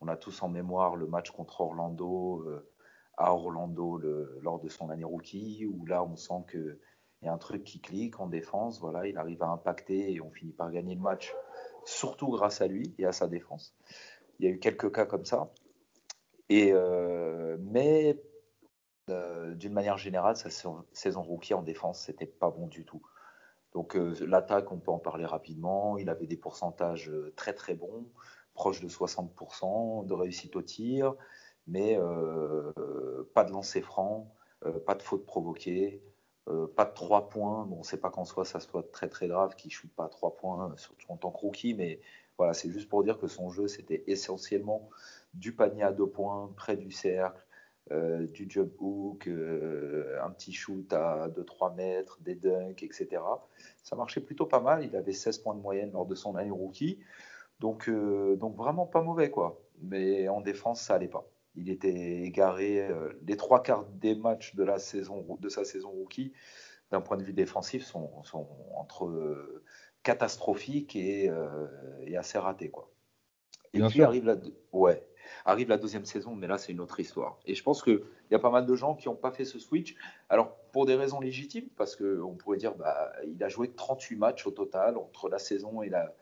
On 0.00 0.08
a 0.08 0.16
tous 0.16 0.42
en 0.42 0.48
mémoire 0.48 0.96
le 0.96 1.06
match 1.06 1.30
contre 1.30 1.60
Orlando, 1.60 2.44
euh, 2.46 2.70
à 3.16 3.34
Orlando 3.34 3.98
lors 4.40 4.60
de 4.60 4.68
son 4.68 4.90
année 4.90 5.04
rookie, 5.04 5.66
où 5.66 5.86
là 5.86 6.04
on 6.04 6.16
sent 6.16 6.44
qu'il 7.22 7.28
y 7.28 7.30
a 7.30 7.34
un 7.34 7.38
truc 7.38 7.62
qui 7.62 7.80
clique 7.80 8.18
en 8.18 8.26
défense. 8.26 8.80
Voilà, 8.80 9.06
il 9.06 9.16
arrive 9.16 9.44
à 9.44 9.48
impacter 9.48 10.12
et 10.12 10.20
on 10.20 10.30
finit 10.32 10.52
par 10.52 10.72
gagner 10.72 10.96
le 10.96 11.00
match, 11.00 11.32
surtout 11.84 12.28
grâce 12.30 12.60
à 12.60 12.66
lui 12.66 12.94
et 12.98 13.06
à 13.06 13.12
sa 13.12 13.28
défense. 13.28 13.76
Il 14.40 14.46
y 14.46 14.48
a 14.48 14.52
eu 14.52 14.58
quelques 14.58 14.92
cas 14.92 15.06
comme 15.06 15.24
ça. 15.24 15.52
Et, 16.48 16.72
euh, 16.72 17.56
mais 17.60 18.20
euh, 19.08 19.54
d'une 19.54 19.72
manière 19.72 19.98
générale, 19.98 20.36
sa 20.36 20.50
saison 20.50 21.22
rookie 21.22 21.54
en 21.54 21.62
défense, 21.62 22.00
c'était 22.00 22.26
pas 22.26 22.50
bon 22.50 22.66
du 22.66 22.84
tout. 22.84 23.02
Donc 23.72 23.96
euh, 23.96 24.16
l'attaque, 24.26 24.72
on 24.72 24.78
peut 24.78 24.90
en 24.90 24.98
parler 24.98 25.24
rapidement. 25.24 25.98
Il 25.98 26.10
avait 26.10 26.26
des 26.26 26.36
pourcentages 26.36 27.12
très 27.36 27.54
très 27.54 27.74
bons, 27.74 28.08
proches 28.54 28.80
de 28.80 28.88
60% 28.88 30.06
de 30.06 30.12
réussite 30.12 30.56
au 30.56 30.62
tir, 30.62 31.14
mais 31.68 31.96
pas 33.32 33.44
de 33.44 33.52
lancer 33.52 33.80
franc, 33.80 34.34
pas 34.84 34.96
de 34.96 35.02
faute 35.02 35.24
provoquée, 35.24 36.02
pas 36.76 36.84
de 36.84 36.94
3 36.94 37.28
points. 37.28 37.64
Bon, 37.66 37.82
c'est 37.82 38.00
pas 38.00 38.10
qu'en 38.10 38.24
soi 38.24 38.44
ça 38.44 38.60
soit 38.60 38.90
très 38.92 39.08
très 39.08 39.28
grave 39.28 39.54
qu'il 39.56 39.70
shoot 39.70 39.90
pas 39.94 40.08
3 40.08 40.36
points, 40.36 40.74
surtout 40.76 41.10
en 41.12 41.16
tant 41.16 41.30
que 41.30 41.38
rookie, 41.38 41.74
mais 41.74 42.00
voilà, 42.38 42.54
c'est 42.54 42.70
juste 42.70 42.88
pour 42.88 43.04
dire 43.04 43.18
que 43.18 43.28
son 43.28 43.50
jeu 43.50 43.68
c'était 43.68 44.04
essentiellement 44.06 44.88
du 45.34 45.54
panier 45.54 45.82
à 45.82 45.92
deux 45.92 46.06
points, 46.06 46.50
près 46.56 46.76
du 46.76 46.90
cercle, 46.90 47.44
euh, 47.90 48.26
du 48.28 48.46
jump 48.48 48.72
hook, 48.80 49.26
euh, 49.26 50.18
un 50.22 50.30
petit 50.30 50.52
shoot 50.52 50.92
à 50.92 51.28
2-3 51.28 51.74
mètres, 51.74 52.18
des 52.20 52.34
dunks, 52.36 52.82
etc. 52.82 53.20
Ça 53.82 53.96
marchait 53.96 54.20
plutôt 54.20 54.46
pas 54.46 54.60
mal. 54.60 54.84
Il 54.84 54.96
avait 54.96 55.12
16 55.12 55.38
points 55.38 55.54
de 55.54 55.60
moyenne 55.60 55.90
lors 55.92 56.06
de 56.06 56.14
son 56.14 56.36
année 56.36 56.50
rookie. 56.50 57.00
Donc, 57.60 57.88
euh, 57.88 58.36
donc 58.36 58.56
vraiment 58.56 58.86
pas 58.86 59.02
mauvais, 59.02 59.30
quoi. 59.30 59.60
Mais 59.82 60.28
en 60.28 60.40
défense, 60.40 60.80
ça 60.80 60.94
allait 60.94 61.08
pas. 61.08 61.26
Il 61.54 61.68
était 61.70 62.22
égaré. 62.22 62.88
les 63.26 63.36
trois 63.36 63.62
quarts 63.62 63.84
des 63.84 64.14
matchs 64.14 64.54
de, 64.54 64.64
la 64.64 64.78
saison, 64.78 65.36
de 65.38 65.48
sa 65.48 65.64
saison 65.64 65.90
rookie, 65.90 66.32
d'un 66.90 67.00
point 67.00 67.16
de 67.16 67.22
vue 67.22 67.32
défensif, 67.32 67.84
sont, 67.84 68.10
entre 68.74 69.62
catastrophiques 70.02 70.96
et, 70.96 71.30
et, 72.06 72.16
assez 72.16 72.38
ratés, 72.38 72.70
quoi. 72.70 72.90
Et 73.74 73.80
puis 73.82 74.02
arrive 74.02 74.24
la, 74.26 74.36
ouais, 74.72 75.06
Arrive 75.44 75.68
la 75.68 75.78
deuxième 75.78 76.04
saison, 76.04 76.34
mais 76.34 76.46
là, 76.46 76.58
c'est 76.58 76.72
une 76.72 76.80
autre 76.80 77.00
histoire. 77.00 77.38
Et 77.46 77.54
je 77.54 77.62
pense 77.62 77.82
qu'il 77.82 78.02
y 78.30 78.34
a 78.34 78.38
pas 78.38 78.50
mal 78.50 78.66
de 78.66 78.74
gens 78.74 78.94
qui 78.94 79.08
n'ont 79.08 79.16
pas 79.16 79.32
fait 79.32 79.44
ce 79.44 79.58
switch. 79.58 79.96
Alors, 80.28 80.56
pour 80.72 80.86
des 80.86 80.94
raisons 80.94 81.20
légitimes, 81.20 81.68
parce 81.76 81.96
qu'on 81.96 82.34
pourrait 82.34 82.58
dire 82.58 82.74
bah, 82.74 83.12
il 83.26 83.42
a 83.42 83.48
joué 83.48 83.70
38 83.72 84.16
matchs 84.16 84.46
au 84.46 84.50
total 84.50 84.96
entre 84.96 85.28
la 85.28 85.38
saison 85.38 85.82
et 85.82 85.88
la, 85.88 86.14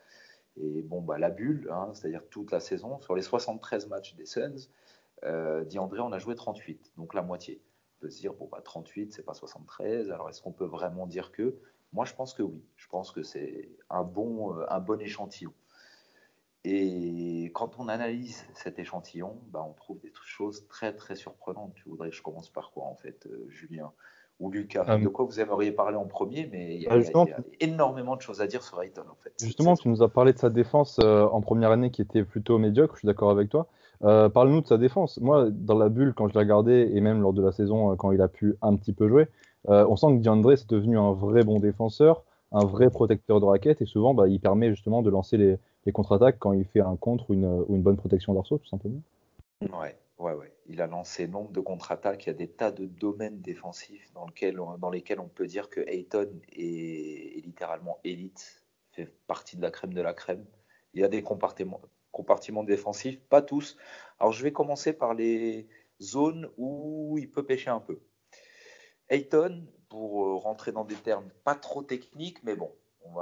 et 0.57 0.81
bon, 0.81 1.01
bah, 1.01 1.17
la 1.17 1.29
bulle, 1.29 1.69
hein, 1.71 1.91
c'est-à-dire 1.93 2.23
toute 2.29 2.51
la 2.51 2.59
saison. 2.59 2.99
Sur 3.01 3.15
les 3.15 3.21
73 3.21 3.87
matchs 3.87 4.15
des 4.15 4.25
Suns, 4.25 4.69
euh, 5.25 5.63
dit 5.63 5.79
André, 5.79 5.99
on 5.99 6.11
a 6.11 6.19
joué 6.19 6.35
38, 6.35 6.93
donc 6.97 7.13
la 7.13 7.21
moitié. 7.21 7.61
On 7.97 8.01
peut 8.01 8.09
se 8.09 8.19
dire, 8.19 8.33
bon, 8.33 8.49
bah, 8.51 8.61
38, 8.63 9.13
c'est 9.13 9.23
pas 9.23 9.33
73. 9.33 10.11
Alors, 10.11 10.29
est-ce 10.29 10.41
qu'on 10.41 10.51
peut 10.51 10.65
vraiment 10.65 11.05
dire 11.07 11.31
que? 11.31 11.57
Moi, 11.93 12.05
je 12.05 12.13
pense 12.13 12.33
que 12.33 12.41
oui. 12.41 12.63
Je 12.75 12.87
pense 12.87 13.11
que 13.11 13.21
c'est 13.21 13.69
un 13.89 14.03
bon, 14.03 14.57
euh, 14.57 14.65
un 14.69 14.79
bon 14.79 14.99
échantillon. 15.01 15.53
Et 16.63 17.51
quand 17.55 17.79
on 17.79 17.87
analyse 17.87 18.45
cet 18.53 18.77
échantillon, 18.77 19.39
bah, 19.51 19.65
on 19.67 19.73
trouve 19.73 19.99
des 19.99 20.11
choses 20.23 20.67
très 20.67 20.93
très 20.93 21.15
surprenantes. 21.15 21.73
Tu 21.73 21.89
voudrais 21.89 22.11
que 22.11 22.15
je 22.15 22.21
commence 22.21 22.49
par 22.49 22.71
quoi 22.71 22.85
en 22.85 22.95
fait, 22.95 23.25
euh, 23.25 23.45
Julien 23.49 23.91
ou 24.39 24.51
Lucas? 24.51 24.97
De 24.97 25.07
quoi 25.07 25.25
vous 25.25 25.39
aimeriez 25.39 25.71
parler 25.71 25.97
en 25.97 26.05
premier 26.05 26.47
Mais 26.51 26.75
il 26.75 26.81
y, 26.81 26.87
a, 26.87 26.97
bah, 26.97 27.25
énormément 27.59 28.15
de 28.15 28.21
choses 28.21 28.41
à 28.41 28.47
dire 28.47 28.61
sur 28.61 28.81
Ayton 28.81 29.03
en 29.09 29.15
fait. 29.15 29.33
Justement, 29.41 29.75
tu 29.75 29.89
nous 29.89 30.03
as 30.03 30.09
parlé 30.09 30.33
de 30.33 30.37
sa 30.37 30.51
défense 30.51 30.99
euh, 31.03 31.23
en 31.25 31.41
première 31.41 31.71
année 31.71 31.89
qui 31.89 32.03
était 32.03 32.23
plutôt 32.23 32.59
médiocre, 32.59 32.93
je 32.95 32.99
suis 32.99 33.07
d'accord 33.07 33.31
avec 33.31 33.49
toi. 33.49 33.67
Parle-nous 34.01 34.61
de 34.61 34.67
sa 34.67 34.77
défense. 34.77 35.19
Moi, 35.19 35.49
dans 35.51 35.77
la 35.77 35.89
bulle, 35.89 36.13
quand 36.13 36.27
je 36.27 36.33
l'ai 36.33 36.39
regardé, 36.39 36.89
et 36.93 37.01
même 37.01 37.21
lors 37.21 37.33
de 37.33 37.41
la 37.41 37.51
saison, 37.51 37.95
quand 37.95 38.11
il 38.11 38.21
a 38.21 38.27
pu 38.27 38.55
un 38.61 38.75
petit 38.75 38.93
peu 38.93 39.07
jouer, 39.07 39.27
on 39.67 39.95
sent 39.95 40.07
que 40.17 40.23
DeAndre 40.23 40.53
est 40.53 40.69
devenu 40.69 40.97
un 40.97 41.13
vrai 41.13 41.43
bon 41.43 41.59
défenseur, 41.59 42.23
un 42.51 42.65
vrai 42.65 42.89
protecteur 42.89 43.39
de 43.39 43.45
raquettes, 43.45 43.81
et 43.81 43.85
souvent, 43.85 44.13
bah, 44.13 44.27
il 44.27 44.39
permet 44.39 44.69
justement 44.69 45.01
de 45.01 45.09
lancer 45.09 45.37
les, 45.37 45.57
contre-attaques 45.91 46.37
quand 46.39 46.53
il 46.53 46.65
fait 46.65 46.81
un 46.81 46.95
contre 46.95 47.31
ou 47.31 47.33
une, 47.33 47.81
bonne 47.81 47.97
protection 47.97 48.33
d'arceau, 48.33 48.57
tout 48.57 48.67
simplement. 48.67 49.01
Ouais, 49.61 49.97
ouais, 50.19 50.33
ouais. 50.33 50.53
Il 50.67 50.81
a 50.81 50.87
lancé 50.87 51.27
nombre 51.27 51.51
de 51.51 51.59
contre-attaques. 51.59 52.25
Il 52.25 52.27
y 52.27 52.31
a 52.31 52.35
des 52.35 52.47
tas 52.47 52.71
de 52.71 52.85
domaines 52.85 53.41
défensifs 53.41 54.11
dans, 54.13 54.25
lequel, 54.25 54.59
lesquels 54.91 55.19
on 55.19 55.27
peut 55.27 55.47
dire 55.47 55.69
que 55.69 55.81
Ayton 55.81 56.29
est, 56.51 57.45
littéralement 57.45 57.99
élite, 58.03 58.63
fait 58.91 59.11
partie 59.27 59.57
de 59.57 59.61
la 59.61 59.71
crème 59.71 59.93
de 59.93 60.01
la 60.01 60.13
crème. 60.13 60.45
Il 60.93 61.01
y 61.01 61.03
a 61.03 61.07
des 61.07 61.23
compartiments, 61.23 61.81
compartiments 62.11 62.63
défensifs, 62.63 63.19
pas 63.21 63.41
tous. 63.41 63.77
Alors 64.19 64.31
je 64.33 64.43
vais 64.43 64.51
commencer 64.51 64.93
par 64.93 65.13
les 65.13 65.67
zones 66.01 66.49
où 66.57 67.17
il 67.19 67.29
peut 67.29 67.45
pêcher 67.45 67.69
un 67.69 67.79
peu. 67.79 67.99
Ayton, 69.09 69.67
pour 69.89 70.41
rentrer 70.41 70.71
dans 70.71 70.85
des 70.85 70.95
termes 70.95 71.29
pas 71.43 71.55
trop 71.55 71.83
techniques, 71.83 72.41
mais 72.43 72.55
bon, 72.55 72.71
on 73.03 73.13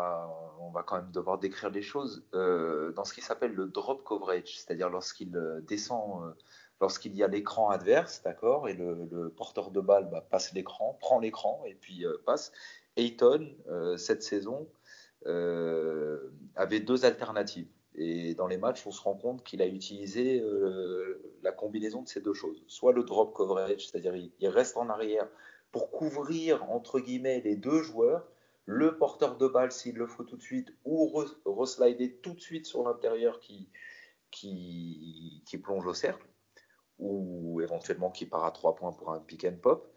va, 0.72 0.84
quand 0.86 0.98
même 0.98 1.12
devoir 1.12 1.40
décrire 1.40 1.70
les 1.70 1.82
choses 1.82 2.26
euh, 2.34 2.92
dans 2.94 3.04
ce 3.04 3.14
qui 3.14 3.22
s'appelle 3.22 3.54
le 3.54 3.68
drop 3.68 4.04
coverage, 4.04 4.58
c'est-à-dire 4.58 4.90
lorsqu'il 4.90 5.36
euh, 5.36 5.62
descend, 5.62 6.24
euh, 6.24 6.32
lorsqu'il 6.82 7.16
y 7.16 7.24
a 7.24 7.28
l'écran 7.28 7.70
adverse, 7.70 8.22
d'accord, 8.24 8.70
et 8.70 8.74
le, 8.74 9.34
porteur 9.36 9.72
de 9.72 9.82
balle 9.82 10.10
bah, 10.10 10.26
passe 10.30 10.54
l'écran, 10.54 10.98
prend 11.00 11.20
l'écran 11.20 11.64
et 11.66 11.76
puis 11.76 12.06
passe. 12.26 12.52
Ayton, 12.96 13.56
cette 13.98 14.24
saison, 14.24 14.68
avait 15.26 16.80
deux 16.82 17.06
alternatives. 17.06 17.68
Et 18.02 18.34
dans 18.34 18.48
les 18.48 18.58
matchs, 18.58 18.88
on 18.88 18.92
se 18.92 19.02
rend 19.02 19.16
compte 19.16 19.44
qu'il 19.44 19.62
a 19.62 19.68
utilisé 19.68 20.40
euh, 20.40 21.22
la 21.44 21.52
combinaison 21.52 22.02
de 22.02 22.08
ces 22.08 22.22
deux 22.22 22.34
choses. 22.34 22.64
Soit 22.66 22.94
le 22.94 23.04
drop 23.04 23.34
coverage, 23.34 23.90
c'est-à-dire 23.90 24.16
il, 24.16 24.48
reste 24.48 24.78
en 24.78 24.88
arrière 24.88 25.28
pour 25.74 25.92
couvrir, 25.92 26.64
entre 26.72 27.02
guillemets, 27.02 27.42
les 27.42 27.58
deux 27.58 27.82
joueurs, 27.82 28.26
le 28.66 28.98
porteur 28.98 29.38
de 29.38 29.48
balle 29.48 29.74
s'il 29.74 29.96
le 29.96 30.08
faut 30.08 30.24
tout 30.24 30.38
de 30.38 30.42
suite, 30.42 30.74
ou 30.86 31.12
reslider 31.46 32.16
tout 32.16 32.34
de 32.34 32.40
suite 32.40 32.66
sur 32.66 32.84
l'intérieur 32.84 33.42
qui, 33.42 33.70
qui, 34.32 35.44
qui, 35.46 35.58
plonge 35.58 35.86
au 35.86 35.94
cercle, 35.94 36.26
ou 37.00 37.60
éventuellement 37.60 38.12
qui 38.12 38.26
part 38.26 38.46
à 38.46 38.52
trois 38.52 38.76
points 38.76 38.94
pour 38.94 39.12
un 39.12 39.20
pick 39.20 39.44
and 39.44 39.58
pop. 39.62 39.94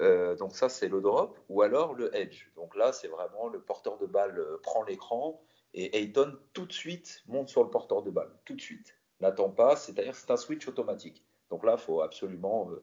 Euh, 0.00 0.36
donc 0.36 0.54
ça, 0.54 0.68
c'est 0.68 0.88
le 0.88 1.00
drop, 1.00 1.38
ou 1.48 1.62
alors 1.62 1.94
le 1.94 2.14
edge. 2.14 2.50
Donc 2.56 2.76
là, 2.76 2.92
c'est 2.92 3.08
vraiment 3.08 3.48
le 3.48 3.58
porteur 3.58 3.96
de 3.96 4.06
balle 4.06 4.38
euh, 4.38 4.58
prend 4.62 4.82
l'écran, 4.82 5.42
et 5.74 5.98
Ayton 5.98 6.38
tout 6.52 6.66
de 6.66 6.72
suite 6.72 7.22
monte 7.26 7.48
sur 7.48 7.64
le 7.64 7.70
porteur 7.70 8.02
de 8.02 8.10
balle, 8.10 8.30
tout 8.44 8.54
de 8.54 8.60
suite. 8.60 8.98
N'attend 9.20 9.50
pas, 9.50 9.76
c'est-à-dire 9.76 10.14
c'est 10.14 10.30
un 10.30 10.36
switch 10.36 10.66
automatique. 10.68 11.24
Donc 11.50 11.64
là, 11.64 11.76
il 11.78 11.80
faut 11.80 12.02
absolument 12.02 12.70
euh, 12.70 12.82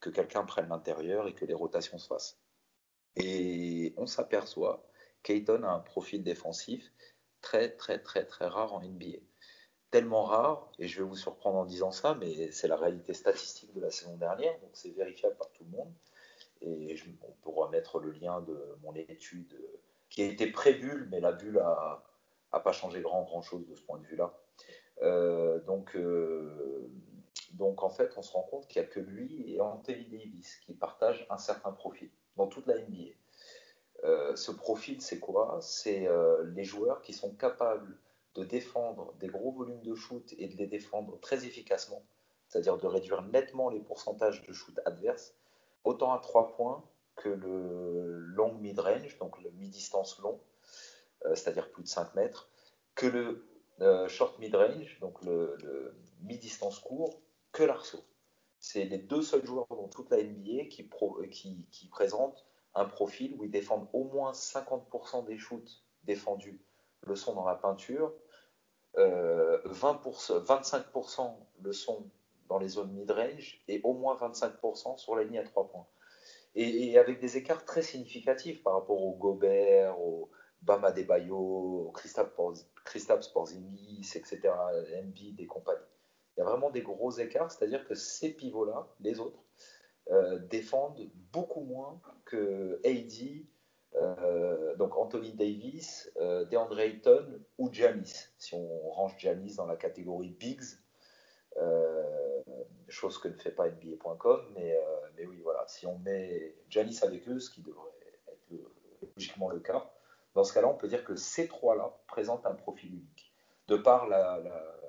que 0.00 0.10
quelqu'un 0.10 0.44
prenne 0.44 0.68
l'intérieur 0.68 1.28
et 1.28 1.34
que 1.34 1.44
les 1.44 1.54
rotations 1.54 1.98
se 1.98 2.06
fassent. 2.06 2.40
Et 3.16 3.94
on 3.96 4.06
s'aperçoit 4.06 4.84
qu'Ayton 5.22 5.62
a 5.62 5.70
un 5.70 5.80
profil 5.80 6.22
défensif 6.22 6.92
très 7.40 7.70
très 7.70 7.98
très 7.98 8.24
très 8.24 8.46
rare 8.46 8.74
en 8.74 8.82
NBA. 8.82 9.18
Tellement 9.90 10.24
rare, 10.24 10.72
et 10.78 10.88
je 10.88 11.02
vais 11.02 11.08
vous 11.08 11.16
surprendre 11.16 11.58
en 11.58 11.64
disant 11.64 11.92
ça, 11.92 12.14
mais 12.14 12.50
c'est 12.50 12.66
la 12.66 12.76
réalité 12.76 13.14
statistique 13.14 13.72
de 13.74 13.80
la 13.80 13.90
saison 13.90 14.16
dernière, 14.16 14.58
donc 14.60 14.70
c'est 14.72 14.90
vérifiable 14.90 15.36
par 15.36 15.50
tout 15.52 15.64
le 15.64 15.70
monde. 15.70 15.92
Et 16.62 16.96
on 17.22 17.32
peut 17.42 17.50
remettre 17.50 18.00
le 18.00 18.10
lien 18.10 18.40
de 18.40 18.58
mon 18.82 18.94
étude 18.94 19.52
euh, 19.54 19.80
qui 20.08 20.22
a 20.22 20.26
été 20.26 20.46
pré-bulle, 20.46 21.08
mais 21.10 21.20
la 21.20 21.32
bulle 21.32 21.58
a, 21.58 22.02
pas 22.60 22.72
changé 22.72 23.00
grand, 23.00 23.22
grand 23.22 23.42
chose 23.42 23.66
de 23.66 23.74
ce 23.74 23.82
point 23.82 23.98
de 23.98 24.04
vue-là. 24.06 24.34
Euh, 25.02 25.60
donc, 25.60 25.96
euh, 25.96 26.90
donc, 27.52 27.82
en 27.82 27.90
fait, 27.90 28.16
on 28.16 28.22
se 28.22 28.32
rend 28.32 28.42
compte 28.42 28.66
qu'il 28.68 28.80
n'y 28.82 28.88
a 28.88 28.90
que 28.90 29.00
lui 29.00 29.54
et 29.54 29.60
Anthony 29.60 30.04
Davis 30.08 30.56
qui 30.56 30.74
partagent 30.74 31.26
un 31.30 31.38
certain 31.38 31.72
profil 31.72 32.10
dans 32.36 32.46
toute 32.46 32.66
la 32.66 32.78
NBA. 32.78 33.14
Euh, 34.04 34.36
ce 34.36 34.50
profil, 34.50 35.00
c'est 35.00 35.18
quoi? 35.18 35.58
C'est 35.60 36.08
les 36.54 36.64
joueurs 36.64 37.02
qui 37.02 37.12
sont 37.12 37.34
capables 37.34 37.98
de 38.34 38.44
défendre 38.44 39.14
des 39.20 39.28
gros 39.28 39.52
volumes 39.52 39.82
de 39.82 39.94
shoot 39.94 40.34
et 40.38 40.48
de 40.48 40.56
les 40.56 40.66
défendre 40.66 41.18
très 41.20 41.46
efficacement, 41.46 42.02
c'est-à-dire 42.48 42.76
de 42.76 42.86
réduire 42.86 43.22
nettement 43.22 43.70
les 43.70 43.80
pourcentages 43.80 44.42
de 44.42 44.52
shoot 44.52 44.78
adverses, 44.84 45.36
autant 45.84 46.12
à 46.12 46.18
trois 46.18 46.52
points 46.56 46.84
que 47.14 47.28
le 47.28 48.18
long 48.18 48.54
mid-range, 48.54 49.18
donc 49.18 49.40
le 49.40 49.50
mi-distance 49.52 50.18
long, 50.18 50.40
c'est-à-dire 51.34 51.70
plus 51.70 51.82
de 51.82 51.88
5 51.88 52.14
mètres, 52.14 52.48
que 52.94 53.06
le 53.06 53.46
euh, 53.80 54.08
short 54.08 54.38
mid-range, 54.38 54.98
donc 55.00 55.22
le, 55.22 55.56
mi-distance 56.22 56.78
court, 56.78 57.20
que 57.52 57.62
l'arceau. 57.62 58.04
C'est 58.60 58.84
les 58.84 58.98
deux 58.98 59.22
seuls 59.22 59.44
joueurs 59.44 59.66
dans 59.68 59.88
toute 59.88 60.10
la 60.10 60.22
NBA 60.22 60.66
qui, 60.70 60.88
qui, 61.70 61.88
présentent 61.88 62.46
un 62.74 62.86
profil 62.86 63.34
où 63.38 63.44
ils 63.44 63.50
défendent 63.50 63.88
au 63.92 64.04
moins 64.04 64.32
50% 64.32 65.26
des 65.26 65.36
shoots 65.36 65.84
défendus 66.04 66.60
le 67.02 67.16
sont 67.16 67.34
dans 67.34 67.44
la 67.44 67.56
peinture, 67.56 68.14
20%, 68.96 68.98
euh, 68.98 69.58
25% 69.66 71.34
le 71.62 71.72
sont 71.72 72.08
dans 72.48 72.58
les 72.58 72.68
zones 72.68 72.92
mid-range 72.92 73.62
et 73.68 73.80
au 73.84 73.92
moins 73.92 74.16
25% 74.16 74.96
sur 74.96 75.16
la 75.16 75.24
ligne 75.24 75.38
à 75.38 75.44
3 75.44 75.68
points. 75.68 75.86
Et, 76.54 76.92
et, 76.92 76.98
avec 76.98 77.20
des 77.20 77.36
écarts 77.36 77.64
très 77.64 77.82
significatifs 77.82 78.62
par 78.62 78.74
rapport 78.74 79.02
au 79.02 79.12
Gobert, 79.16 80.00
au, 80.00 80.30
Bama 80.64 80.92
Debayo, 80.92 81.92
Christophe 81.94 83.22
Sporzingis, 83.22 84.12
etc., 84.14 84.40
Embiid 84.98 85.40
et 85.40 85.46
compagnie. 85.46 85.80
Il 86.36 86.40
y 86.40 86.42
a 86.42 86.46
vraiment 86.46 86.70
des 86.70 86.82
gros 86.82 87.10
écarts, 87.12 87.50
c'est-à-dire 87.50 87.86
que 87.86 87.94
ces 87.94 88.32
pivots-là, 88.32 88.88
les 89.00 89.20
autres, 89.20 89.38
euh, 90.10 90.38
défendent 90.38 91.08
beaucoup 91.32 91.62
moins 91.62 92.00
que 92.24 92.80
AD, 92.84 93.46
euh, 93.94 94.74
donc 94.76 94.96
Anthony 94.96 95.32
Davis, 95.32 96.10
euh, 96.16 96.44
DeAndre 96.46 96.80
Ayton 96.80 97.40
ou 97.58 97.72
Janis, 97.72 98.28
si 98.38 98.54
on 98.54 98.90
range 98.90 99.14
Janis 99.18 99.54
dans 99.56 99.66
la 99.66 99.76
catégorie 99.76 100.30
Bigs, 100.30 100.78
chose 102.88 103.18
que 103.18 103.28
ne 103.28 103.34
fait 103.34 103.50
pas 103.50 103.68
NBA.com, 103.68 104.52
mais, 104.54 104.76
mais 105.16 105.26
oui, 105.26 105.40
voilà, 105.42 105.64
si 105.66 105.86
on 105.86 105.98
met 105.98 106.54
Janis 106.68 106.98
avec 107.02 107.28
eux, 107.28 107.40
ce 107.40 107.50
qui 107.50 107.62
devrait 107.62 107.90
être 108.28 108.60
logiquement 109.16 109.48
le 109.48 109.60
cas, 109.60 109.90
dans 110.34 110.44
ce 110.44 110.52
cas-là, 110.52 110.68
on 110.68 110.74
peut 110.74 110.88
dire 110.88 111.04
que 111.04 111.14
ces 111.14 111.46
trois-là 111.46 111.96
présentent 112.06 112.46
un 112.46 112.54
profil 112.54 112.94
unique. 112.94 113.32
De 113.68 113.76
par, 113.76 114.08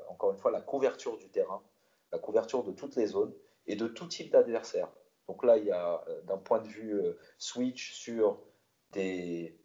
encore 0.10 0.32
une 0.32 0.38
fois, 0.38 0.52
la 0.52 0.62
couverture 0.62 1.18
du 1.18 1.30
terrain, 1.30 1.64
la 2.12 2.20
couverture 2.20 2.64
de 2.64 2.72
toutes 2.72 2.96
les 2.96 3.08
zones 3.08 3.34
et 3.68 3.76
de 3.76 3.88
tout 3.88 4.08
type 4.08 4.32
d'adversaire. 4.32 4.90
Donc 5.28 5.44
là, 5.44 5.58
il 5.58 5.66
y 5.66 5.72
a 5.72 6.04
euh, 6.08 6.22
d'un 6.24 6.38
point 6.38 6.60
de 6.60 6.68
vue 6.68 6.94
euh, 6.94 7.18
switch 7.38 7.94
sur 7.94 8.40
des 8.92 9.58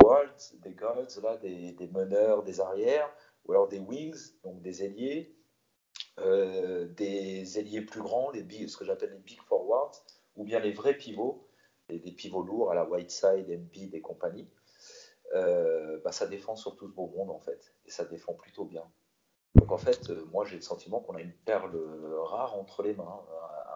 guards, 0.00 0.34
des 0.62 0.72
guards, 0.72 0.96
là, 1.22 1.36
des, 1.38 1.90
meneurs, 1.92 2.42
des 2.42 2.60
arrières, 2.60 3.10
ou 3.44 3.52
alors 3.52 3.68
des 3.68 3.78
wings, 3.78 4.34
donc 4.44 4.60
des 4.60 4.84
ailiers, 4.84 5.34
euh, 6.18 6.86
des 6.88 7.58
ailiers 7.58 7.80
plus 7.80 8.02
grands, 8.02 8.30
les 8.30 8.68
ce 8.68 8.76
que 8.76 8.84
j'appelle 8.84 9.12
les 9.12 9.18
big 9.18 9.40
forwards, 9.42 10.04
ou 10.36 10.44
bien 10.44 10.60
les 10.60 10.72
vrais 10.72 10.96
pivots, 10.96 11.48
des 11.88 12.12
pivots 12.12 12.42
lourds 12.42 12.70
à 12.70 12.74
la 12.74 12.84
Whiteside, 12.84 13.48
MB 13.48 13.94
et 13.94 14.00
compagnie. 14.02 14.46
Euh, 15.34 15.98
bah, 16.04 16.12
ça 16.12 16.26
défend 16.26 16.56
sur 16.56 16.76
tout 16.76 16.88
ce 16.88 16.92
beau 16.94 17.12
monde 17.14 17.30
en 17.30 17.40
fait, 17.40 17.74
et 17.84 17.90
ça 17.90 18.04
défend 18.04 18.32
plutôt 18.32 18.64
bien. 18.64 18.84
Donc 19.54 19.72
en 19.72 19.78
fait, 19.78 20.10
euh, 20.10 20.24
moi 20.32 20.44
j'ai 20.44 20.56
le 20.56 20.62
sentiment 20.62 21.00
qu'on 21.00 21.16
a 21.16 21.20
une 21.20 21.34
perle 21.44 21.78
rare 22.22 22.54
entre 22.58 22.82
les 22.82 22.94
mains, 22.94 23.20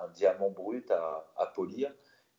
un, 0.02 0.08
diamant 0.14 0.50
brut 0.50 0.90
à, 0.90 1.52
polir, 1.54 1.92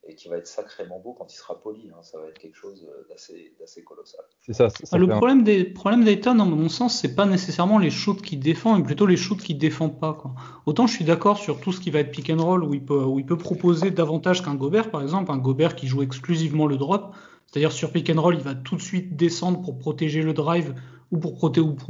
et 0.06 0.16
qui 0.16 0.30
va 0.30 0.38
être 0.38 0.48
sacrément 0.48 1.00
beau 1.00 1.14
quand 1.14 1.32
il 1.32 1.36
sera 1.36 1.62
poli. 1.62 1.92
Hein. 1.92 2.02
Ça 2.02 2.20
va 2.20 2.28
être 2.28 2.40
quelque 2.40 2.56
chose 2.56 2.90
d'assez 3.08 3.84
colossal. 3.84 4.26
C'est 4.42 4.54
ça. 4.54 4.68
le 4.98 5.08
problème 5.08 5.44
des 5.44 5.64
problèmes 5.64 6.04
d'Ayton, 6.04 6.36
dans 6.36 6.46
mon 6.46 6.70
sens, 6.70 7.00
c'est 7.00 7.16
pas 7.16 7.26
nécessairement 7.26 7.78
les 7.78 7.92
shoots 7.92 8.22
qui 8.22 8.38
défend, 8.38 8.78
mais 8.78 8.84
plutôt 8.84 9.06
les 9.06 9.16
shoots 9.16 9.42
qui 9.42 9.56
défend 9.56 9.90
pas. 9.90 10.14
Quoi. 10.14 10.32
Autant 10.66 10.88
je 10.88 10.96
suis 10.96 11.06
d'accord 11.06 11.38
sur 11.38 11.62
tout 11.62 11.72
ce 11.72 11.80
qui 11.80 11.92
va 11.92 12.00
être 12.00 12.12
pick 12.12 12.30
and 12.32 12.44
roll, 12.44 12.64
où 12.64 12.74
il 12.74 12.84
peut, 12.84 13.04
où 13.04 13.20
il 13.20 13.26
peut 13.26 13.38
proposer 13.38 13.92
davantage 13.92 14.44
qu'un 14.44 14.56
Gobert, 14.56 14.90
par 14.90 15.04
exemple, 15.04 15.32
un 15.32 15.38
Gobert 15.38 15.76
qui 15.76 15.88
joue 15.88 16.02
exclusivement 16.02 16.66
le 16.66 16.78
drop 16.78 17.16
c'est-à-dire 17.54 17.72
sur 17.72 17.92
pick 17.92 18.10
and 18.10 18.20
roll, 18.20 18.34
il 18.34 18.42
va 18.42 18.56
tout 18.56 18.76
de 18.76 18.82
suite 18.82 19.16
descendre 19.16 19.62
pour 19.62 19.78
protéger 19.78 20.24
le 20.24 20.34
drive 20.34 20.74
ou 21.12 21.20
pour, 21.20 21.38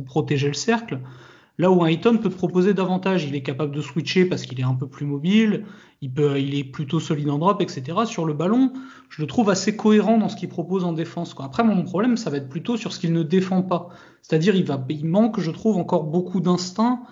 protéger 0.06 0.48
le 0.50 0.54
cercle. 0.54 1.00
Là 1.58 1.72
où 1.72 1.82
un 1.86 1.88
Eaton 1.88 2.18
peut 2.18 2.30
proposer 2.30 2.74
davantage, 2.74 3.24
il 3.24 3.34
est 3.34 3.44
capable 3.44 3.74
de 3.74 3.80
switcher 3.80 4.26
parce 4.26 4.42
qu'il 4.42 4.60
est 4.60 4.66
un 4.66 4.74
peu 4.74 4.88
plus 4.88 5.06
mobile, 5.06 5.64
il, 6.02 6.54
est 6.54 6.66
plutôt 6.66 7.00
solide 7.00 7.30
en 7.30 7.38
drop, 7.38 7.62
etc. 7.62 8.00
Sur 8.06 8.26
le 8.26 8.34
ballon, 8.34 8.74
je 9.08 9.22
le 9.22 9.28
trouve 9.28 9.50
assez 9.50 9.78
cohérent 9.78 10.18
dans 10.18 10.28
ce 10.28 10.36
qu'il 10.36 10.50
propose 10.50 10.84
en 10.84 10.92
défense. 10.92 11.34
Après, 11.40 11.64
mon 11.64 11.82
problème, 11.84 12.18
ça 12.18 12.30
va 12.30 12.38
être 12.38 12.50
plutôt 12.50 12.76
sur 12.76 12.92
ce 12.92 13.00
qu'il 13.00 13.14
ne 13.14 13.24
défend 13.24 13.62
pas. 13.62 13.88
C'est-à-dire, 14.22 14.56
il, 14.56 15.06
manque, 15.06 15.40
je 15.40 15.52
trouve, 15.52 15.78
encore 15.78 16.04
beaucoup 16.04 16.42
d'instinct 16.42 17.04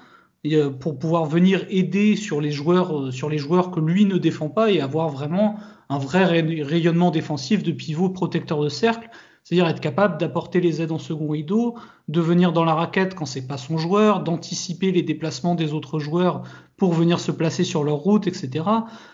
euh, 0.45 0.69
pour 0.71 0.99
pouvoir 0.99 1.23
venir 1.23 1.65
aider 1.69 2.15
euh, 2.15 2.17
sur 2.17 2.41
les 2.41 2.51
joueurs 2.51 3.71
que 3.71 3.79
lui 3.79 4.03
ne 4.03 4.17
défend 4.17 4.49
pas 4.49 4.71
et 4.71 4.81
avoir 4.81 5.07
vraiment 5.07 5.55
un 5.91 5.97
vrai 5.97 6.23
rayonnement 6.23 7.11
défensif 7.11 7.63
de 7.63 7.73
pivot 7.73 8.09
protecteur 8.09 8.63
de 8.63 8.69
cercle, 8.69 9.09
c'est-à-dire 9.43 9.67
être 9.67 9.81
capable 9.81 10.17
d'apporter 10.17 10.61
les 10.61 10.81
aides 10.81 10.93
en 10.93 10.99
second 10.99 11.27
rideau, 11.27 11.75
de 12.07 12.21
venir 12.21 12.53
dans 12.53 12.63
la 12.63 12.73
raquette 12.73 13.13
quand 13.13 13.25
c'est 13.25 13.45
pas 13.45 13.57
son 13.57 13.77
joueur, 13.77 14.23
d'anticiper 14.23 14.93
les 14.93 15.01
déplacements 15.01 15.53
des 15.53 15.73
autres 15.73 15.99
joueurs 15.99 16.43
pour 16.77 16.93
venir 16.93 17.19
se 17.19 17.33
placer 17.33 17.65
sur 17.65 17.83
leur 17.83 17.97
route, 17.97 18.25
etc. 18.25 18.63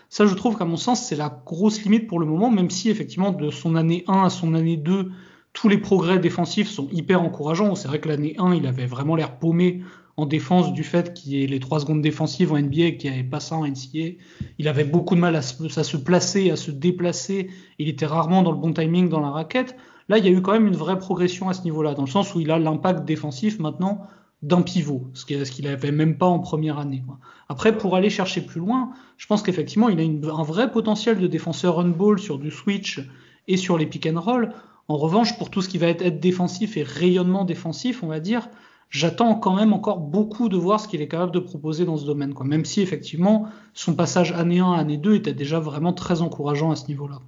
Ça, 0.08 0.26
je 0.26 0.34
trouve 0.34 0.56
qu'à 0.56 0.66
mon 0.66 0.76
sens, 0.76 1.04
c'est 1.04 1.16
la 1.16 1.42
grosse 1.44 1.82
limite 1.82 2.06
pour 2.06 2.20
le 2.20 2.26
moment, 2.26 2.48
même 2.48 2.70
si 2.70 2.90
effectivement 2.90 3.32
de 3.32 3.50
son 3.50 3.74
année 3.74 4.04
1 4.06 4.22
à 4.22 4.30
son 4.30 4.54
année 4.54 4.76
2, 4.76 5.10
tous 5.54 5.68
les 5.68 5.78
progrès 5.78 6.20
défensifs 6.20 6.68
sont 6.68 6.88
hyper 6.92 7.20
encourageants. 7.22 7.74
C'est 7.74 7.88
vrai 7.88 7.98
que 7.98 8.08
l'année 8.08 8.36
1, 8.38 8.54
il 8.54 8.68
avait 8.68 8.86
vraiment 8.86 9.16
l'air 9.16 9.40
paumé 9.40 9.82
en 10.18 10.26
défense 10.26 10.72
du 10.72 10.82
fait 10.82 11.14
qu'il 11.14 11.32
y 11.32 11.44
ait 11.44 11.46
les 11.46 11.60
trois 11.60 11.78
secondes 11.78 12.02
défensives 12.02 12.52
en 12.52 12.58
NBA 12.58 12.90
n'y 13.02 13.08
avait 13.08 13.22
pas 13.22 13.38
ça 13.38 13.54
en 13.54 13.64
NCAA. 13.64 14.18
Il 14.58 14.66
avait 14.66 14.82
beaucoup 14.82 15.14
de 15.14 15.20
mal 15.20 15.36
à 15.36 15.42
se, 15.42 15.96
placer, 15.96 16.50
à 16.50 16.56
se 16.56 16.72
déplacer. 16.72 17.50
Il 17.78 17.88
était 17.88 18.04
rarement 18.04 18.42
dans 18.42 18.50
le 18.50 18.58
bon 18.58 18.72
timing 18.72 19.08
dans 19.08 19.20
la 19.20 19.30
raquette. 19.30 19.76
Là, 20.08 20.18
il 20.18 20.24
y 20.24 20.28
a 20.28 20.32
eu 20.32 20.42
quand 20.42 20.50
même 20.50 20.66
une 20.66 20.76
vraie 20.76 20.98
progression 20.98 21.48
à 21.48 21.54
ce 21.54 21.62
niveau-là, 21.62 21.94
dans 21.94 22.02
le 22.02 22.10
sens 22.10 22.34
où 22.34 22.40
il 22.40 22.50
a 22.50 22.58
l'impact 22.58 23.04
défensif 23.04 23.60
maintenant 23.60 24.08
d'un 24.42 24.62
pivot, 24.62 25.06
ce 25.14 25.24
qu'il 25.24 25.64
n'avait 25.64 25.92
même 25.92 26.18
pas 26.18 26.26
en 26.26 26.40
première 26.40 26.80
année. 26.80 27.04
Après, 27.48 27.78
pour 27.78 27.94
aller 27.94 28.10
chercher 28.10 28.40
plus 28.40 28.58
loin, 28.58 28.90
je 29.18 29.26
pense 29.28 29.42
qu'effectivement, 29.42 29.88
il 29.88 30.00
a 30.00 30.34
un 30.34 30.42
vrai 30.42 30.72
potentiel 30.72 31.20
de 31.20 31.28
défenseur 31.28 31.78
on-ball 31.78 32.18
sur 32.18 32.40
du 32.40 32.50
switch 32.50 33.00
et 33.46 33.56
sur 33.56 33.78
les 33.78 33.86
pick 33.86 34.04
and 34.06 34.20
roll. 34.20 34.52
En 34.88 34.96
revanche, 34.96 35.38
pour 35.38 35.50
tout 35.50 35.62
ce 35.62 35.68
qui 35.68 35.78
va 35.78 35.86
être 35.86 36.18
défensif 36.18 36.76
et 36.76 36.82
rayonnement 36.82 37.44
défensif, 37.44 38.02
on 38.02 38.08
va 38.08 38.18
dire, 38.18 38.48
j'attends 38.90 39.34
quand 39.34 39.54
même 39.54 39.72
encore 39.72 39.98
beaucoup 39.98 40.48
de 40.48 40.56
voir 40.56 40.80
ce 40.80 40.88
qu'il 40.88 41.02
est 41.02 41.08
capable 41.08 41.32
de 41.32 41.40
proposer 41.40 41.84
dans 41.84 41.96
ce 41.96 42.06
domaine, 42.06 42.34
quoi. 42.34 42.46
Même 42.46 42.64
si 42.64 42.80
effectivement 42.80 43.46
son 43.74 43.94
passage 43.94 44.32
année 44.32 44.60
1 44.60 44.72
année 44.72 44.96
2 44.96 45.14
était 45.14 45.34
déjà 45.34 45.60
vraiment 45.60 45.92
très 45.92 46.22
encourageant 46.22 46.70
à 46.70 46.76
ce 46.76 46.88
niveau-là. 46.88 47.20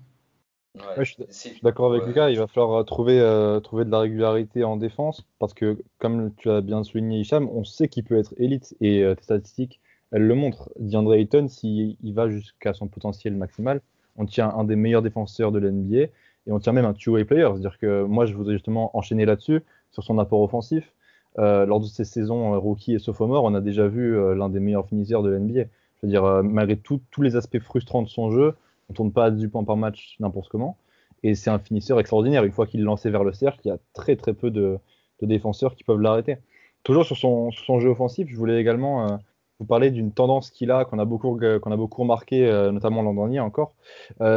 je 0.98 1.14
suis 1.30 1.61
d'accord 1.62 1.92
avec 1.92 2.06
Lucas, 2.06 2.30
il 2.30 2.38
va 2.38 2.46
falloir 2.46 2.84
trouver, 2.84 3.20
trouver 3.62 3.84
de 3.84 3.90
la 3.90 4.00
régularité 4.00 4.64
en 4.64 4.76
défense 4.76 5.26
parce 5.38 5.54
que, 5.54 5.82
comme 5.98 6.32
tu 6.36 6.50
as 6.50 6.61
bien 6.61 6.82
souligné, 6.84 7.20
Hicham, 7.20 7.48
on 7.52 7.64
sait 7.64 7.88
qu'il 7.88 8.04
peut 8.04 8.16
être 8.16 8.34
élite 8.38 8.74
et 8.80 9.02
tes 9.16 9.22
statistiques, 9.22 9.80
elles 10.12 10.26
le 10.26 10.34
montrent. 10.34 10.70
DeAndre 10.78 11.14
Ayton, 11.14 11.48
s'il 11.48 11.96
va 12.14 12.28
jusqu'à 12.28 12.72
son 12.72 12.88
potentiel 12.88 13.34
maximal, 13.34 13.80
on 14.16 14.26
tient 14.26 14.50
un 14.50 14.64
des 14.64 14.76
meilleurs 14.76 15.02
défenseurs 15.02 15.52
de 15.52 15.58
l'NBA 15.58 16.08
et 16.46 16.52
on 16.52 16.58
tient 16.58 16.72
même 16.72 16.84
un 16.84 16.94
two-way 16.94 17.24
player. 17.24 17.48
C'est-à-dire 17.52 17.78
que 17.78 18.02
moi, 18.04 18.26
je 18.26 18.34
voudrais 18.34 18.54
justement 18.54 18.96
enchaîner 18.96 19.24
là-dessus, 19.24 19.61
sur 19.92 20.02
son 20.02 20.18
apport 20.18 20.40
offensif. 20.40 20.92
Euh, 21.38 21.64
lors 21.64 21.80
de 21.80 21.86
ces 21.86 22.04
saisons 22.04 22.54
euh, 22.54 22.58
rookie 22.58 22.94
et 22.94 22.98
sophomore, 22.98 23.44
on 23.44 23.54
a 23.54 23.60
déjà 23.60 23.86
vu 23.86 24.16
euh, 24.16 24.34
l'un 24.34 24.48
des 24.48 24.58
meilleurs 24.58 24.86
finisseurs 24.86 25.22
de 25.22 25.30
l'NBA. 25.30 25.64
Je 26.02 26.06
veux 26.06 26.08
dire, 26.08 26.42
malgré 26.42 26.76
tous 26.76 27.02
les 27.20 27.36
aspects 27.36 27.58
frustrants 27.58 28.02
de 28.02 28.08
son 28.08 28.30
jeu, 28.30 28.54
on 28.88 28.94
tourne 28.94 29.12
pas 29.12 29.26
à 29.26 29.30
10 29.30 29.48
points 29.48 29.64
par 29.64 29.76
match 29.76 30.16
n'importe 30.18 30.48
comment. 30.48 30.78
Et 31.22 31.34
c'est 31.34 31.50
un 31.50 31.58
finisseur 31.58 32.00
extraordinaire. 32.00 32.42
Une 32.44 32.52
fois 32.52 32.66
qu'il 32.66 32.80
est 32.80 32.84
lancé 32.84 33.10
vers 33.10 33.22
le 33.22 33.34
cercle, 33.34 33.60
il 33.66 33.68
y 33.68 33.70
a 33.70 33.78
très 33.92 34.16
très 34.16 34.32
peu 34.32 34.50
de, 34.50 34.78
défenseurs 35.20 35.74
qui 35.74 35.84
peuvent 35.84 36.00
l'arrêter. 36.00 36.38
Toujours 36.84 37.04
sur 37.04 37.18
son, 37.18 37.50
jeu 37.80 37.90
offensif, 37.90 38.28
je 38.30 38.36
voulais 38.36 38.58
également 38.58 39.18
vous 39.58 39.66
parler 39.66 39.90
d'une 39.90 40.10
tendance 40.10 40.50
qu'il 40.50 40.70
a, 40.70 40.86
qu'on 40.86 40.98
a 40.98 41.04
beaucoup, 41.04 41.36
remarqué, 41.36 42.50
notamment 42.72 43.02
l'an 43.02 43.12
dernier 43.12 43.40
encore. 43.40 43.74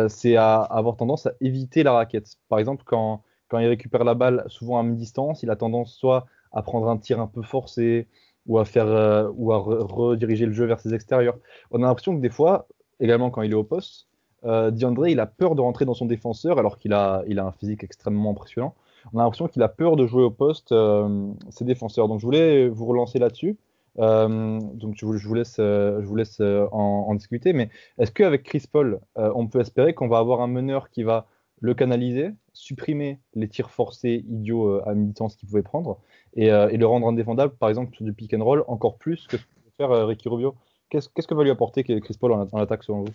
c'est 0.09 0.35
avoir 0.35 0.97
tendance 0.97 1.27
à 1.27 1.31
éviter 1.39 1.83
la 1.83 1.93
raquette. 1.93 2.35
Par 2.49 2.59
exemple, 2.59 2.83
quand 2.83 3.21
il 3.53 3.67
récupère 3.67 4.03
la 4.03 4.15
balle 4.15 4.43
souvent 4.47 4.77
à 4.77 4.83
mi-distance, 4.83 5.43
il 5.43 5.49
a 5.49 5.55
tendance 5.55 5.95
soit 5.95 6.25
à 6.53 6.61
prendre 6.61 6.87
un 6.89 6.97
tir 6.97 7.19
un 7.19 7.27
peu 7.27 7.41
forcé 7.41 8.07
ou 8.45 8.59
à 8.59 8.65
faire 8.65 8.87
euh, 8.87 9.29
ou 9.35 9.51
à 9.53 9.57
rediriger 9.57 10.45
le 10.45 10.53
jeu 10.53 10.65
vers 10.65 10.79
ses 10.79 10.93
extérieurs. 10.93 11.37
On 11.71 11.83
a 11.83 11.87
l'impression 11.87 12.15
que 12.15 12.21
des 12.21 12.29
fois, 12.29 12.67
également 12.99 13.31
quand 13.31 13.41
il 13.41 13.51
est 13.51 13.55
au 13.55 13.63
poste, 13.63 14.07
euh, 14.45 14.71
il 15.07 15.19
a 15.19 15.25
peur 15.25 15.55
de 15.55 15.61
rentrer 15.61 15.85
dans 15.85 15.93
son 15.93 16.05
défenseur 16.05 16.59
alors 16.59 16.77
qu'il 16.77 16.93
a, 16.93 17.23
il 17.27 17.39
a 17.39 17.45
un 17.45 17.51
physique 17.51 17.83
extrêmement 17.83 18.31
impressionnant. 18.31 18.75
On 19.13 19.19
a 19.19 19.23
l'impression 19.23 19.47
qu'il 19.47 19.61
a 19.63 19.69
peur 19.69 19.95
de 19.95 20.05
jouer 20.05 20.23
au 20.23 20.31
poste 20.31 20.71
euh, 20.71 21.27
ses 21.49 21.65
défenseurs. 21.65 22.07
Donc 22.07 22.19
je 22.19 22.25
voulais 22.25 22.67
vous 22.67 22.85
relancer 22.85 23.19
là-dessus. 23.19 23.57
Euh, 23.99 24.59
donc 24.73 24.95
je 24.97 25.05
vous, 25.05 25.33
laisse, 25.33 25.57
je 25.57 26.05
vous 26.05 26.15
laisse 26.15 26.39
en, 26.39 27.05
en 27.07 27.15
discuter. 27.15 27.53
Mais 27.53 27.69
est-ce 27.97 28.11
qu'avec 28.11 28.43
Chris 28.43 28.63
Paul, 28.71 28.99
on 29.15 29.47
peut 29.47 29.59
espérer 29.59 29.93
qu'on 29.93 30.07
va 30.07 30.17
avoir 30.19 30.41
un 30.41 30.47
meneur 30.47 30.89
qui 30.89 31.03
va 31.03 31.27
le 31.59 31.73
canaliser, 31.73 32.31
supprimer 32.53 33.19
les 33.35 33.47
tirs 33.47 33.69
forcés 33.69 34.25
idiots 34.27 34.81
à 34.85 34.93
mi-distance 34.93 35.35
qu'il 35.35 35.47
pouvait 35.47 35.63
prendre 35.63 35.99
euh, 36.37 36.69
et, 36.69 36.77
le 36.77 36.85
rendre 36.85 37.07
indéfendable, 37.07 37.53
par 37.55 37.69
exemple, 37.69 37.95
sur 37.95 38.05
du 38.05 38.13
pick 38.13 38.33
and 38.33 38.43
roll, 38.43 38.63
encore 38.67 38.97
plus 38.97 39.27
que 39.27 39.37
ce 39.37 39.43
que 39.43 39.47
peut 39.47 39.71
faire 39.77 39.91
euh, 39.91 40.05
Ricky 40.05 40.29
Rubio. 40.29 40.55
Qu'est-ce, 40.89 41.09
que 41.09 41.33
va 41.33 41.43
lui 41.43 41.49
apporter 41.49 41.83
Chris 41.83 42.17
Paul 42.19 42.33
en, 42.33 42.59
attaque 42.59 42.83
selon 42.83 43.01
vous? 43.01 43.11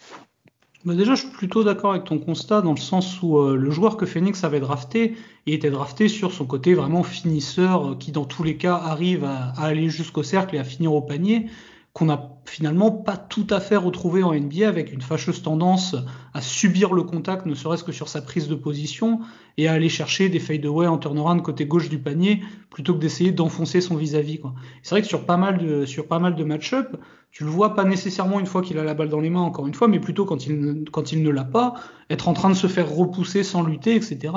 Bah 0.85 0.95
déjà, 0.95 1.15
je 1.15 1.23
suis 1.23 1.31
plutôt 1.31 1.65
d'accord 1.65 1.93
avec 1.93 2.05
ton 2.05 2.19
constat 2.19 2.61
dans 2.61 2.73
le 2.73 2.79
sens 2.79 3.21
où 3.23 3.39
euh, 3.39 3.57
le 3.57 3.71
joueur 3.71 3.97
que 3.97 4.07
Phoenix 4.07 4.43
avait 4.45 4.61
drafté, 4.61 5.15
il 5.47 5.55
était 5.55 5.71
drafté 5.71 6.09
sur 6.09 6.33
son 6.33 6.45
côté 6.45 6.75
vraiment 6.75 7.03
finisseur, 7.03 7.97
qui 7.99 8.13
dans 8.13 8.25
tous 8.25 8.43
les 8.43 8.57
cas 8.57 8.75
arrive 8.75 9.25
à 9.25 9.53
aller 9.59 9.89
jusqu'au 9.91 10.23
cercle 10.23 10.57
et 10.57 10.59
à 10.59 10.65
finir 10.65 10.93
au 10.93 11.03
panier 11.03 11.47
qu'on 11.93 12.07
n'a 12.07 12.17
finalement 12.49 12.91
pas 12.91 13.17
tout 13.17 13.47
à 13.51 13.61
fait 13.61 13.77
retrouvé 13.77 14.23
en 14.23 14.35
NBA 14.35 14.69
avec 14.69 14.93
une 14.93 15.01
fâcheuse 15.01 15.43
tendance 15.43 15.97
à 16.35 16.41
subir 16.41 16.93
le 16.95 17.03
contact, 17.03 17.47
ne 17.47 17.55
serait-ce 17.55 17.85
que 17.85 17.93
sur 17.93 18.09
sa 18.09 18.23
prise 18.23 18.49
de 18.49 18.55
position, 18.55 19.21
et 19.59 19.67
à 19.67 19.73
aller 19.73 19.89
chercher 19.89 20.29
des 20.29 20.39
fadeaway 20.39 20.87
en 20.87 20.99
turnaround 20.99 21.43
côté 21.43 21.67
gauche 21.67 21.89
du 21.89 21.99
panier, 21.99 22.41
plutôt 22.71 22.95
que 22.95 23.01
d'essayer 23.01 23.33
d'enfoncer 23.33 23.81
son 23.81 23.97
vis-à-vis. 23.97 24.41
C'est 24.83 24.95
vrai 24.95 25.03
que 25.03 25.09
sur 25.09 25.27
pas 25.27 25.37
mal 25.37 25.59
de, 25.59 26.45
match-up, 26.45 26.97
tu 27.33 27.45
le 27.45 27.51
vois 27.51 27.75
pas 27.75 27.85
nécessairement 27.85 28.39
une 28.39 28.47
fois 28.47 28.63
qu'il 28.63 28.79
a 28.79 28.85
la 28.85 28.95
balle 28.95 29.09
dans 29.09 29.21
les 29.21 29.31
mains, 29.31 29.41
encore 29.41 29.67
une 29.67 29.75
fois, 29.75 29.89
mais 29.89 29.99
plutôt 29.99 30.25
quand 30.25 30.47
il, 30.47 30.61
ne, 30.61 31.31
l'a 31.31 31.45
pas, 31.45 31.75
être 32.09 32.29
en 32.29 32.35
train 32.35 32.51
de 32.51 32.55
se 32.55 32.69
faire 32.69 32.89
repousser 32.89 33.43
sans 33.43 33.63
lutter, 33.63 33.97
etc. 33.97 34.33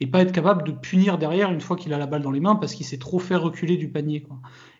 Et 0.00 0.06
pas 0.06 0.20
être 0.20 0.32
capable 0.32 0.62
de 0.64 0.72
punir 0.72 1.18
derrière 1.18 1.50
une 1.50 1.60
fois 1.60 1.76
qu'il 1.76 1.92
a 1.92 1.98
la 1.98 2.06
balle 2.06 2.22
dans 2.22 2.30
les 2.30 2.40
mains 2.40 2.54
parce 2.54 2.74
qu'il 2.74 2.86
s'est 2.86 2.98
trop 2.98 3.18
fait 3.18 3.36
reculer 3.36 3.76
du 3.76 3.88
panier. 3.88 4.24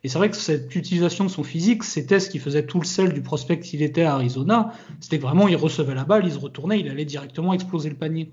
Et 0.04 0.08
c'est 0.08 0.18
vrai 0.18 0.30
que 0.30 0.36
cette 0.36 0.74
utilisation 0.74 1.24
de 1.24 1.30
son 1.30 1.42
physique, 1.42 1.84
c'était 1.84 2.20
ce 2.20 2.30
qui 2.30 2.38
faisait 2.38 2.64
tout 2.70 2.80
le 2.80 2.86
sel 2.86 3.12
du 3.12 3.20
prospect 3.20 3.58
qu'il 3.58 3.82
était 3.82 4.02
à 4.02 4.14
Arizona. 4.14 4.72
C'était 5.00 5.18
vraiment, 5.18 5.48
il 5.48 5.56
recevait 5.56 5.94
la 5.94 6.04
balle, 6.04 6.22
il 6.24 6.32
se 6.32 6.38
retournait, 6.38 6.78
il 6.78 6.88
allait 6.88 7.04
directement 7.04 7.52
exploser 7.52 7.90
le 7.90 7.96
panier. 7.96 8.30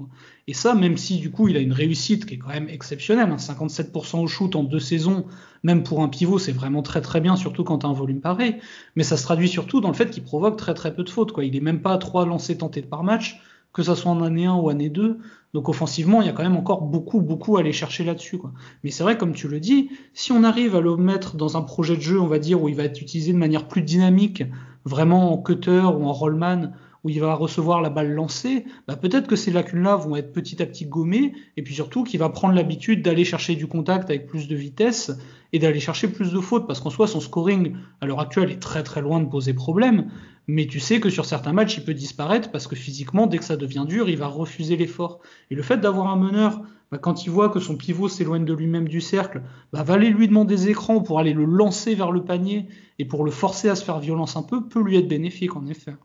Et 0.48 0.54
ça, 0.54 0.76
même 0.76 0.96
si 0.96 1.18
du 1.18 1.32
coup, 1.32 1.48
il 1.48 1.58
a 1.58 1.60
une 1.60 1.74
réussite 1.74 2.28
qui 2.28 2.36
est 2.36 2.38
quand 2.38 2.50
même 2.50 2.70
exceptionnelle, 2.70 3.30
hein, 3.32 3.38
57% 3.38 4.20
au 4.20 4.28
shoot 4.28 4.56
en 4.56 4.64
deux 4.64 4.80
saisons, 4.80 5.26
même 5.64 5.82
pour 5.82 6.04
un 6.04 6.08
pivot, 6.08 6.38
c'est 6.38 6.52
vraiment 6.52 6.84
très 6.84 7.02
très 7.02 7.20
bien, 7.20 7.36
surtout 7.36 7.64
quand 7.64 7.84
as 7.84 7.88
un 7.88 7.94
volume 7.94 8.22
pareil. 8.22 8.58
Mais 8.96 9.04
ça 9.04 9.18
se 9.18 9.24
traduit 9.24 9.50
surtout 9.50 9.82
dans 9.82 9.90
le 9.90 9.96
fait 9.96 10.12
qu'il 10.12 10.24
provoque 10.24 10.56
très 10.56 10.76
très 10.76 10.94
peu 10.94 11.04
de 11.04 11.10
fautes. 11.10 11.32
Quoi. 11.32 11.44
Il 11.44 11.56
est 11.56 11.62
même 11.62 11.82
pas 11.82 11.94
à 11.94 11.98
trois 11.98 12.28
lancers 12.28 12.60
tentés 12.60 12.84
par 12.84 13.04
match, 13.04 13.42
que 13.78 13.84
ça 13.84 13.96
soit 13.96 14.10
en 14.10 14.24
année 14.24 14.48
1 14.48 14.56
ou 14.56 14.70
année 14.70 14.90
2. 14.90 15.20
Donc 15.54 15.70
offensivement, 15.70 16.24
il 16.24 16.26
y 16.26 16.30
a 16.30 16.34
quand 16.34 16.42
même 16.42 16.58
encore 16.58 16.82
beaucoup, 16.82 17.22
beaucoup 17.22 17.58
à 17.58 17.60
aller 17.60 17.72
chercher 17.72 18.04
là-dessus. 18.04 18.40
Mais 18.84 18.90
c'est 18.90 19.04
vrai, 19.04 19.18
comme 19.18 19.34
tu 19.34 19.48
le 19.48 19.60
dis, 19.60 19.92
si 20.16 20.32
on 20.32 20.44
arrive 20.44 20.76
à 20.76 20.82
le 20.82 20.98
mettre 20.98 21.38
dans 21.38 21.58
un 21.58 21.62
projet 21.62 21.96
de 21.96 22.02
jeu, 22.02 22.20
on 22.20 22.26
va 22.26 22.40
dire, 22.40 22.60
où 22.60 22.70
il 22.70 22.76
va 22.76 22.86
être 22.86 23.00
utilisé 23.00 23.34
de 23.34 23.38
manière 23.38 23.68
plus 23.68 23.84
dynamique, 23.84 24.44
vraiment 24.84 25.32
en 25.32 25.38
cutter 25.38 25.84
ou 25.84 26.06
en 26.06 26.12
rollman, 26.12 26.72
où 27.04 27.10
il 27.10 27.20
va 27.20 27.36
recevoir 27.36 27.82
la 27.82 27.92
balle 27.92 28.14
lancée, 28.14 28.66
bah 28.88 28.96
peut-être 28.96 29.28
que 29.28 29.36
ces 29.36 29.52
lacunes-là 29.52 29.96
vont 29.96 30.16
être 30.16 30.34
petit 30.34 30.60
à 30.60 30.66
petit 30.66 30.88
gommées, 30.88 31.34
et 31.56 31.62
puis 31.62 31.76
surtout 31.76 32.04
qu'il 32.04 32.20
va 32.20 32.30
prendre 32.30 32.56
l'habitude 32.56 33.04
d'aller 33.04 33.26
chercher 33.26 33.56
du 33.56 33.68
contact 33.68 34.10
avec 34.10 34.26
plus 34.26 34.48
de 34.48 34.56
vitesse 34.56 35.12
et 35.54 35.60
d'aller 35.60 35.80
chercher 35.80 36.08
plus 36.08 36.34
de 36.34 36.40
fautes, 36.40 36.66
parce 36.66 36.80
qu'en 36.80 36.90
soi, 36.90 37.06
son 37.06 37.20
scoring 37.20 37.76
à 38.02 38.08
l'heure 38.08 38.22
actuelle 38.22 38.50
est 38.50 38.60
très 38.60 38.82
très 38.82 39.02
loin 39.02 39.20
de 39.20 39.30
poser 39.30 39.54
problème, 39.54 40.10
mais 40.48 40.66
tu 40.66 40.80
sais 40.80 41.02
que 41.02 41.10
sur 41.10 41.26
certains 41.26 41.52
matchs, 41.52 41.78
il 41.78 41.84
peut 41.84 41.94
disparaître 41.94 42.52
parce 42.52 42.68
que 42.68 42.76
physiquement, 42.76 43.28
dès 43.28 43.38
que 43.38 43.44
ça 43.44 43.58
devient 43.58 43.86
dur, 43.88 44.10
il 44.10 44.18
va 44.18 44.28
refuser 44.28 44.78
l'effort. 44.78 45.20
Et 45.52 45.56
le 45.56 45.62
fait 45.62 45.78
d'avoir 45.78 46.08
un 46.08 46.16
meneur, 46.16 46.62
bah, 46.90 46.98
quand 46.98 47.26
il 47.26 47.32
voit 47.32 47.50
que 47.50 47.60
son 47.60 47.76
pivot 47.76 48.08
s'éloigne 48.08 48.46
de 48.46 48.54
lui-même 48.54 48.88
du 48.88 49.02
cercle, 49.02 49.44
bah, 49.74 49.84
va 49.84 49.96
aller 49.96 50.10
lui 50.10 50.28
demander 50.30 50.56
des 50.56 50.70
écrans 50.70 51.02
pour 51.02 51.20
aller 51.20 51.34
le 51.34 51.44
lancer 51.44 51.96
vers 51.96 52.12
le 52.12 52.24
panier 52.24 52.68
et 52.98 53.06
pour 53.06 53.26
le 53.26 53.32
forcer 53.32 53.68
à 53.68 53.76
se 53.76 53.84
faire 53.84 54.00
violence 54.00 54.38
un 54.38 54.44
peu, 54.44 54.68
peut 54.68 54.82
lui 54.82 54.96
être 54.96 55.08
bénéfique 55.10 55.58
en 55.58 55.66
effet. 55.68 55.96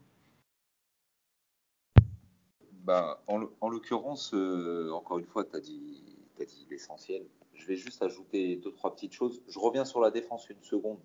Bah, 2.83 3.23
en, 3.29 3.69
l'occurrence, 3.69 4.35
euh, 4.35 4.91
encore 4.91 5.21
une 5.21 5.27
fois, 5.27 5.45
tu 5.45 5.55
as 5.55 5.61
dit, 5.61 6.03
dit 6.41 6.67
l'essentiel. 6.69 7.23
Je 7.55 7.65
vais 7.67 7.77
juste 7.77 8.03
ajouter 8.03 8.57
deux, 8.57 8.73
trois 8.73 8.93
petites 8.93 9.13
choses. 9.13 9.41
Je 9.47 9.61
reviens 9.61 9.85
sur 9.85 10.01
la 10.01 10.11
défense 10.11 10.49
une 10.51 10.63
seconde, 10.63 10.99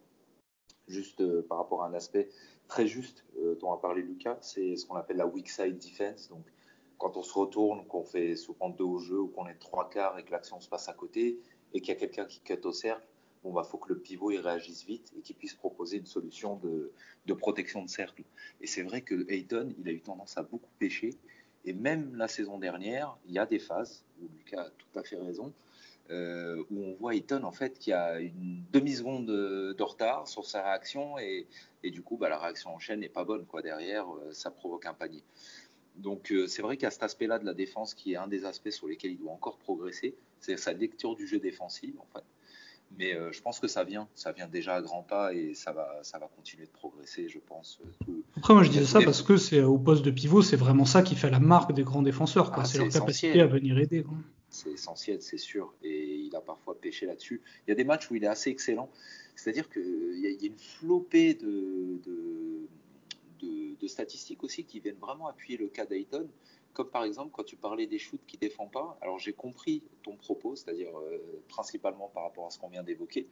juste 0.88 1.22
euh, 1.22 1.46
par 1.48 1.58
rapport 1.58 1.84
à 1.84 1.88
un 1.88 1.94
aspect 1.94 2.30
très 2.68 2.88
juste 2.88 3.26
euh, 3.40 3.56
dont 3.56 3.72
a 3.72 3.80
parlé 3.80 4.02
Lucas, 4.02 4.38
c'est 4.42 4.76
ce 4.76 4.86
qu'on 4.86 4.96
appelle 4.96 5.18
la 5.18 5.28
weak 5.28 5.50
side 5.50 5.78
defense. 5.78 6.30
Donc, 6.30 6.46
quand 6.98 7.16
on 7.18 7.24
se 7.24 7.34
retourne, 7.34 7.86
qu'on 7.88 8.04
fait 8.04 8.36
souvent 8.36 8.70
deux 8.70 8.84
au 8.84 9.00
jeu 9.00 9.20
ou 9.20 9.28
qu'on 9.28 9.48
est 9.48 9.60
trois 9.60 9.90
quarts 9.90 10.18
et 10.18 10.24
que 10.24 10.32
l'action 10.32 10.60
se 10.60 10.68
passe 10.68 10.90
à 10.90 10.94
côté 10.94 11.40
et 11.74 11.82
qu'il 11.82 11.94
y 11.94 11.98
a 11.98 12.00
quelqu'un 12.00 12.26
qui 12.26 12.40
cut 12.42 12.60
au 12.64 12.72
cercle, 12.72 13.06
bon, 13.44 13.54
bah, 13.54 13.64
faut 13.64 13.78
que 13.78 13.94
le 13.94 14.00
pivot 14.00 14.32
il 14.32 14.40
réagisse 14.40 14.86
vite 14.86 15.14
et 15.18 15.22
qu'il 15.22 15.36
puisse 15.36 15.54
proposer 15.54 15.98
une 15.98 16.06
solution 16.06 16.56
de, 16.58 16.92
de 17.26 17.34
protection 17.34 17.84
de 17.84 17.90
cercle. 17.90 18.24
Et 18.62 18.68
c'est 18.68 18.84
vrai 18.84 19.02
que 19.02 19.30
Ayton, 19.32 19.74
il 19.78 19.88
a 19.88 19.92
eu 19.92 20.02
tendance 20.02 20.38
à 20.38 20.44
beaucoup 20.44 20.72
pêcher. 20.80 21.12
Et 21.66 21.74
même 21.74 22.16
la 22.16 22.28
saison 22.28 22.58
dernière, 22.58 23.18
il 23.26 23.34
y 23.34 23.40
a 23.40 23.46
des 23.46 23.60
phases 23.60 24.06
où 24.22 24.28
Lucas 24.38 24.62
a 24.62 24.70
tout 24.70 25.00
à 25.00 25.04
fait 25.04 25.18
raison, 25.18 25.54
euh, 26.10 26.64
où 26.72 26.84
on 26.84 26.94
voit 26.96 27.16
Eton 27.16 27.44
en 27.44 27.52
fait 27.52 27.78
qui 27.78 27.92
a 27.92 28.20
une 28.20 28.64
demi-seconde 28.72 29.26
de 29.26 29.84
retard 29.84 30.26
sur 30.28 30.46
sa 30.46 30.64
réaction 30.64 31.18
et, 31.20 31.48
du 31.84 32.02
coup 32.02 32.18
bah, 32.18 32.30
la 32.30 32.38
réaction 32.38 32.74
en 32.74 32.80
chaîne 32.80 33.02
n'est 33.02 33.10
pas 33.10 33.26
bonne 33.26 33.46
quoi. 33.46 33.62
Derrière 33.62 34.06
euh, 34.14 34.32
ça 34.32 34.50
provoque 34.50 34.86
un 34.86 34.94
panier. 34.94 35.24
Donc 35.98 36.32
euh, 36.32 36.48
c'est 36.48 36.62
vrai 36.62 36.78
qu'à 36.78 36.92
cet 36.92 37.04
aspect-là 37.04 37.40
de 37.40 37.46
la 37.46 37.54
défense 37.54 37.94
qui 37.94 38.14
est 38.14 38.16
un 38.16 38.28
des 38.28 38.46
aspects 38.46 38.70
sur 38.70 38.88
lesquels 38.88 39.12
il 39.12 39.18
doit 39.18 39.32
encore 39.32 39.58
progresser 39.58 40.16
c'est 40.40 40.58
sa 40.58 40.72
lecture 40.72 41.16
du 41.16 41.28
jeu 41.28 41.40
défensif 41.40 41.94
en 42.00 42.08
fait. 42.14 42.24
Mais 42.98 43.18
je 43.34 43.42
pense 43.42 43.60
que 43.60 43.68
ça 43.68 43.84
vient, 43.84 44.08
ça 44.16 44.32
vient 44.32 44.48
déjà 44.48 44.76
à 44.76 44.82
grands 44.82 45.04
pas 45.04 45.34
et 45.34 45.54
ça 45.56 45.74
va, 45.74 46.00
ça 46.04 46.20
va 46.20 46.30
continuer 46.34 46.68
de 46.68 46.72
progresser, 46.72 47.28
je 47.28 47.38
pense. 47.38 47.82
Après, 48.38 48.54
moi 48.54 48.64
je 48.64 48.70
disais 48.70 48.86
ça 48.86 49.02
parce 49.04 49.22
que 49.22 49.36
c'est 49.36 49.62
au 49.62 49.78
poste 49.78 50.06
de 50.06 50.12
pivot, 50.12 50.42
c'est 50.42 50.56
vraiment 50.56 50.86
ça 50.86 51.02
qui 51.02 51.16
fait 51.16 51.30
la 51.30 51.42
marque 51.42 51.74
des 51.74 51.84
grands 51.84 52.02
défenseurs, 52.02 52.50
ah, 52.56 52.64
c'est 52.64 52.78
leur 52.78 52.88
capacité 52.88 53.42
à 53.42 53.48
venir 53.48 53.78
aider. 53.78 54.04
Quoi 54.04 54.16
c'est 54.58 54.72
essentiel, 54.72 55.22
c'est 55.22 55.38
sûr. 55.38 55.74
Et 55.84 56.16
il 56.16 56.36
a 56.36 56.42
parfois 56.42 56.80
pêché 56.80 57.06
là-dessus. 57.06 57.42
Il 57.66 57.70
y 57.70 57.74
a 57.74 57.76
des 57.76 57.84
matchs 57.84 58.10
où 58.10 58.16
il 58.16 58.24
est 58.24 58.28
assez 58.28 58.50
excellent. 58.50 58.90
C'est-à-dire 59.36 59.70
qu'il 59.70 60.20
y, 60.20 60.26
a 60.26 60.48
une 60.48 60.58
flopée 60.58 61.36
de, 61.36 62.02
statistiques 63.88 64.44
aussi 64.44 64.66
qui 64.66 64.82
viennent 64.82 64.98
vraiment 64.98 65.28
appuyer 65.28 65.58
le 65.58 65.70
cas 65.70 65.86
d'Ayton. 65.86 66.28
Comme 66.74 66.90
par 66.90 67.06
exemple, 67.06 67.32
quand 67.32 67.46
tu 67.46 67.56
parlais 67.56 67.88
des 67.88 68.00
shoots 68.00 68.20
qui 68.28 68.36
ne 68.36 68.42
défendent 68.42 68.72
pas. 68.72 68.98
Alors 69.02 69.18
j'ai 69.18 69.32
compris 69.32 69.82
ton 70.04 70.18
propos, 70.18 70.56
c'est-à-dire 70.56 70.96
euh, 71.00 71.42
principalement 71.48 72.10
par 72.10 72.24
rapport 72.24 72.48
à 72.48 72.50
ce 72.50 72.60
qu'on 72.60 72.68
vient 72.68 72.84
d'évoquer. 72.84 73.28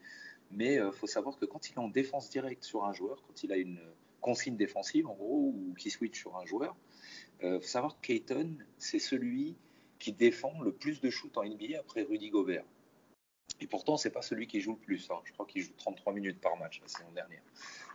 Mais 0.51 0.75
il 0.75 0.79
euh, 0.79 0.91
faut 0.91 1.07
savoir 1.07 1.37
que 1.37 1.45
quand 1.45 1.69
il 1.69 1.73
est 1.73 1.79
en 1.79 1.89
défense 1.89 2.29
directe 2.29 2.63
sur 2.63 2.85
un 2.85 2.93
joueur, 2.93 3.21
quand 3.27 3.43
il 3.43 3.51
a 3.51 3.57
une 3.57 3.79
consigne 4.21 4.55
défensive 4.55 5.07
en 5.07 5.13
gros, 5.13 5.53
ou 5.53 5.75
qui 5.77 5.89
switch 5.89 6.17
sur 6.17 6.37
un 6.37 6.45
joueur, 6.45 6.75
il 7.41 7.47
euh, 7.47 7.59
faut 7.59 7.67
savoir 7.67 7.99
que 7.99 8.13
Ayton, 8.13 8.55
c'est 8.77 8.99
celui 8.99 9.57
qui 10.05 10.13
défend 10.13 10.61
le 10.61 10.71
plus 10.71 11.01
de 11.01 11.09
shoot 11.09 11.35
en 11.35 11.43
NBA 11.43 11.79
après 11.79 12.03
Rudy 12.03 12.29
Gobert. 12.29 12.63
Et 13.59 13.65
pourtant, 13.65 13.97
c'est 13.97 14.11
pas 14.11 14.21
celui 14.21 14.45
qui 14.45 14.61
joue 14.61 14.73
le 14.73 14.77
plus. 14.77 15.09
Hein. 15.09 15.19
Je 15.23 15.33
crois 15.33 15.47
qu'il 15.47 15.63
joue 15.63 15.73
33 15.77 16.13
minutes 16.13 16.39
par 16.39 16.55
match 16.57 16.79
la 16.79 16.87
saison 16.87 17.09
dernière. 17.15 17.41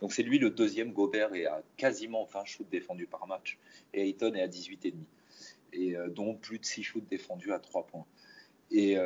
Donc 0.01 0.11
c'est 0.11 0.21
lui 0.21 0.37
le 0.37 0.49
deuxième. 0.49 0.91
Gobert 0.91 1.33
est 1.33 1.45
à 1.45 1.63
quasiment 1.77 2.25
20 2.25 2.43
shoots 2.43 2.69
défendus 2.69 3.07
par 3.07 3.27
match. 3.27 3.57
Et 3.93 4.09
Ayton 4.09 4.33
est 4.33 4.41
à 4.41 4.49
18,5. 4.49 4.93
et 5.71 5.95
dont 6.09 6.35
plus 6.35 6.59
de 6.59 6.65
6 6.65 6.83
shoots 6.83 7.07
défendus 7.07 7.53
à 7.53 7.59
3 7.59 7.87
points. 7.87 8.05
Et, 8.71 8.97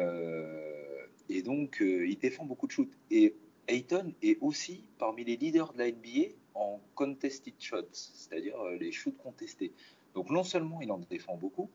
et 1.29 1.41
donc, 1.43 1.77
il 1.81 2.17
défend 2.17 2.45
beaucoup 2.45 2.65
de 2.65 2.71
shoots. 2.71 2.97
Et 3.11 3.35
Ayton 3.67 4.15
est 4.23 4.39
aussi 4.41 4.83
parmi 4.97 5.25
les 5.25 5.37
leaders 5.37 5.73
de 5.73 5.77
la 5.77 5.91
NBA 5.91 6.33
en 6.55 6.81
contested 6.95 7.53
shots, 7.59 7.85
c'est-à-dire 7.91 8.57
les 8.79 8.91
shoots 8.91 9.17
contestés. 9.17 9.73
Donc 10.15 10.31
non 10.31 10.43
seulement 10.43 10.81
il 10.81 10.91
en 10.91 10.97
défend 10.97 11.35
beaucoup, 11.35 11.69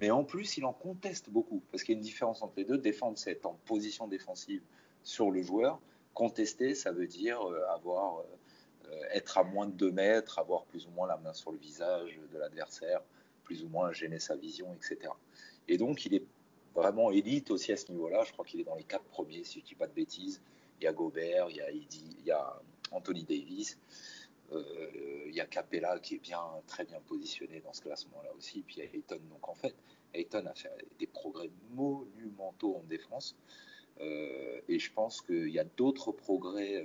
mais 0.00 0.10
en 0.10 0.24
plus 0.24 0.56
il 0.56 0.64
en 0.64 0.72
conteste 0.72 1.30
beaucoup, 1.30 1.62
parce 1.70 1.82
qu'il 1.82 1.94
y 1.94 1.96
a 1.96 1.98
une 1.98 2.04
différence 2.04 2.42
entre 2.42 2.54
les 2.56 2.64
deux. 2.64 2.78
Défendre, 2.78 3.18
c'est 3.18 3.32
être 3.32 3.46
en 3.46 3.58
position 3.64 4.08
défensive 4.08 4.62
sur 5.02 5.30
le 5.30 5.42
joueur. 5.42 5.80
Contester, 6.14 6.74
ça 6.74 6.92
veut 6.92 7.06
dire 7.06 7.40
avoir 7.74 8.24
euh, 8.90 9.02
être 9.12 9.38
à 9.38 9.44
moins 9.44 9.66
de 9.66 9.72
2 9.72 9.90
mètres, 9.90 10.38
avoir 10.38 10.64
plus 10.64 10.86
ou 10.86 10.90
moins 10.90 11.06
la 11.06 11.16
main 11.16 11.32
sur 11.32 11.52
le 11.52 11.58
visage 11.58 12.20
de 12.32 12.38
l'adversaire, 12.38 13.02
plus 13.44 13.64
ou 13.64 13.68
moins 13.68 13.92
gêner 13.92 14.18
sa 14.18 14.36
vision, 14.36 14.72
etc. 14.74 15.12
Et 15.68 15.78
donc, 15.78 16.06
il 16.06 16.14
est 16.14 16.24
vraiment 16.74 17.10
élite 17.10 17.50
aussi 17.50 17.72
à 17.72 17.76
ce 17.76 17.90
niveau-là. 17.90 18.24
Je 18.24 18.32
crois 18.32 18.44
qu'il 18.44 18.60
est 18.60 18.64
dans 18.64 18.74
les 18.74 18.84
quatre 18.84 19.04
premiers, 19.04 19.44
si 19.44 19.58
je 19.58 19.64
ne 19.64 19.68
dis 19.68 19.74
pas 19.74 19.86
de 19.86 19.92
bêtises. 19.92 20.40
Il 20.80 20.84
y 20.84 20.86
a 20.86 20.92
Gobert, 20.92 21.48
il 21.50 21.56
y 21.56 21.60
a, 21.60 21.70
il 21.70 22.24
y 22.24 22.30
a 22.30 22.60
Anthony 22.92 23.24
Davis, 23.24 23.78
euh, 23.78 24.15
il 24.52 25.34
y 25.34 25.40
a 25.40 25.46
Capella 25.46 25.98
qui 25.98 26.16
est 26.16 26.22
bien, 26.22 26.40
très 26.66 26.84
bien 26.84 27.00
positionné 27.00 27.60
dans 27.60 27.72
ce 27.72 27.82
classement-là 27.82 28.30
aussi. 28.36 28.62
Puis 28.62 28.76
il 28.76 28.84
y 28.84 28.86
a 28.86 28.90
Ayton. 28.94 29.20
Donc 29.30 29.48
en 29.48 29.54
fait, 29.54 29.74
Ayton 30.14 30.46
a 30.46 30.54
fait 30.54 30.70
des 30.98 31.06
progrès 31.06 31.50
monumentaux 31.74 32.76
en 32.76 32.82
défense. 32.84 33.34
Euh, 34.00 34.60
et 34.68 34.78
je 34.78 34.92
pense 34.92 35.22
qu'il 35.22 35.48
y 35.48 35.58
a 35.58 35.64
d'autres 35.64 36.12
progrès 36.12 36.84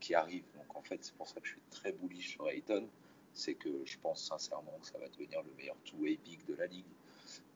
qui 0.00 0.14
arrivent 0.14 0.44
en 0.80 0.82
fait, 0.82 0.98
c'est 1.02 1.14
pour 1.14 1.28
ça 1.28 1.40
que 1.40 1.46
je 1.46 1.52
suis 1.52 1.62
très 1.70 1.92
bullish 1.92 2.30
sur 2.32 2.48
Ayton. 2.48 2.88
C'est 3.34 3.54
que 3.54 3.84
je 3.84 3.98
pense 4.02 4.24
sincèrement 4.24 4.76
que 4.80 4.86
ça 4.86 4.98
va 4.98 5.08
devenir 5.08 5.42
le 5.42 5.52
meilleur 5.56 5.76
two-way 5.84 6.18
big 6.24 6.44
de 6.46 6.54
la 6.54 6.66
ligue, 6.66 6.84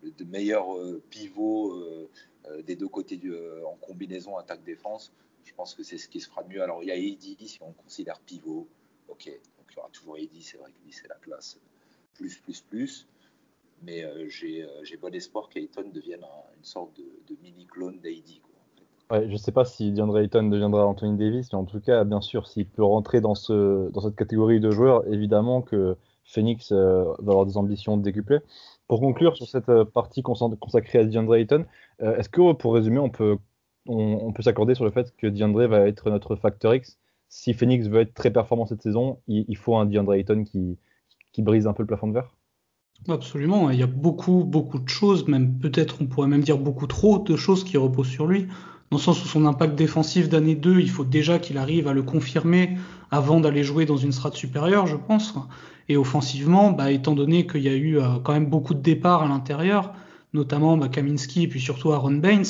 le 0.02 0.24
meilleur 0.26 0.76
euh, 0.76 1.02
pivot 1.11 1.72
euh, 1.72 2.09
euh, 2.46 2.62
des 2.62 2.76
deux 2.76 2.88
côtés 2.88 3.18
en 3.66 3.74
combinaison 3.76 4.36
attaque-défense. 4.36 5.11
Je 5.44 5.55
pense 5.55 5.74
que 5.74 5.82
c'est 5.82 5.98
ce 5.98 6.09
qui 6.09 6.20
se 6.20 6.28
fera 6.28 6.42
de 6.42 6.48
mieux. 6.50 6.62
Alors, 6.62 6.82
il 6.82 6.88
y 6.88 6.92
a 6.92 6.96
Eddie, 6.96 7.36
si 7.48 7.62
on 7.62 7.72
considère 7.72 8.20
pivot. 8.20 8.68
Ok, 9.09 9.26
donc 9.26 9.66
il 9.70 9.76
y 9.76 9.78
aura 9.78 9.88
toujours 9.90 10.18
Eddie, 10.18 10.42
c'est 10.42 10.57
vrai 10.59 10.72
que 10.72 10.84
lui, 10.84 10.92
c'est 10.92 11.09
la 11.09 11.16
classe 11.16 11.59
plus, 12.14 12.38
plus, 12.38 12.61
plus. 12.61 13.07
Mais 13.82 14.05
j'ai 14.30 14.96
bon 15.00 15.14
espoir 15.14 15.48
qu'Ayton 15.48 15.90
devienne 15.92 16.24
une 16.57 16.64
sorte 16.64 16.96
de, 16.96 17.36
mini-clone. 17.42 18.00
Ouais, 19.11 19.26
je 19.26 19.32
ne 19.32 19.36
sais 19.36 19.52
pas 19.52 19.66
si 19.66 19.92
DeAndre 19.92 20.18
Ayton 20.18 20.44
deviendra 20.44 20.86
Anthony 20.86 21.18
Davis, 21.18 21.52
mais 21.52 21.59
en 21.59 21.64
tout 21.64 21.80
cas, 21.80 22.05
bien 22.05 22.22
sûr, 22.22 22.48
s'il 22.48 22.66
peut 22.66 22.84
rentrer 22.84 23.20
dans, 23.20 23.34
ce, 23.34 23.90
dans 23.90 24.00
cette 24.00 24.16
catégorie 24.16 24.61
de 24.61 24.70
joueurs, 24.70 25.07
évidemment 25.12 25.61
que 25.61 25.96
Phoenix 26.24 26.72
euh, 26.72 27.05
va 27.18 27.32
avoir 27.32 27.44
des 27.44 27.59
ambitions 27.59 27.98
de 27.98 28.02
décupler. 28.02 28.38
Pour 28.88 29.00
conclure 29.00 29.36
sur 29.36 29.46
cette 29.46 29.68
euh, 29.68 29.84
partie 29.84 30.22
consacrée 30.22 31.00
à 31.00 31.05
DeAndre 31.05 31.34
Ayton, 31.34 31.66
euh, 32.02 32.16
est-ce 32.16 32.30
que, 32.30 32.52
pour 32.55 32.74
résumer, 32.74 32.98
on 32.98 33.11
peut, 33.11 33.36
on, 33.86 34.32
peut 34.32 34.42
s'accorder 34.42 34.74
sur 34.74 34.86
le 34.86 34.90
fait 34.90 35.14
que 35.18 35.26
DeAndre 35.26 35.66
va 35.66 35.86
être 35.86 36.09
notre 36.09 36.34
facteur 36.36 36.74
X 36.74 36.98
Si 37.37 37.53
Phoenix 37.53 37.89
veut 37.89 38.03
être 38.03 38.14
très 38.14 38.30
performant 38.30 38.64
cette 38.64 38.80
saison, 38.80 39.18
il, 39.26 39.57
faut 39.57 39.74
un 39.76 39.87
DeAndre 39.87 40.14
Ayton 40.14 40.45
qui, 40.45 40.78
brise 41.39 41.66
un 41.66 41.72
peu 41.72 41.82
le 41.82 41.89
plafond 41.89 42.07
de 42.07 42.12
verre 42.12 42.32
Absolument, 43.09 43.70
il 43.70 43.78
y 43.78 43.82
a 43.82 43.89
beaucoup, 43.89 44.45
beaucoup 44.45 44.78
de 44.78 44.89
choses, 44.89 45.26
même 45.26 45.59
peut-être 45.59 45.97
on 46.01 46.07
pourrait 46.07 46.28
même 46.28 46.45
dire 46.45 46.59
beaucoup 46.59 46.87
trop 46.87 47.18
de 47.18 47.35
choses 47.35 47.64
qui 47.64 47.76
reposent 47.76 48.09
sur 48.09 48.28
lui 48.28 48.47
dans 48.93 48.99
le 48.99 49.03
sens 49.03 49.24
où 49.24 49.26
son 49.26 49.47
impact 49.47 49.74
défensif 49.74 50.28
d'année 50.28 50.55
2, 50.55 50.78
il 50.78 50.89
faut 50.89 51.05
déjà 51.05 51.41
qu'il 51.41 51.59
arrive 51.59 51.89
à 51.89 51.93
le 51.93 52.05
confirmer 52.05 52.76
avant 53.11 53.41
d'aller 53.41 53.64
jouer 53.64 53.85
dans 53.85 53.97
une 53.97 54.12
strate 54.12 54.35
supérieure, 54.35 54.87
je 54.87 54.95
pense. 54.95 55.35
Et 55.89 55.97
offensivement, 55.97 56.70
bah, 56.70 56.93
étant 56.93 57.16
donné 57.16 57.49
qu'il 57.49 57.62
y 57.62 57.68
a 57.68 57.74
eu 57.74 57.99
euh, 57.99 58.20
quand 58.22 58.32
même 58.32 58.47
beaucoup 58.47 58.74
de 58.74 58.80
départs 58.80 59.24
à 59.24 59.28
l'intérieur, 59.28 59.93
notamment 60.35 60.76
bah, 60.76 60.89
Kaminski 60.89 61.43
et 61.43 61.49
puis 61.49 61.61
surtout 61.61 61.91
Aaron 61.91 62.12
Baines, 62.12 62.45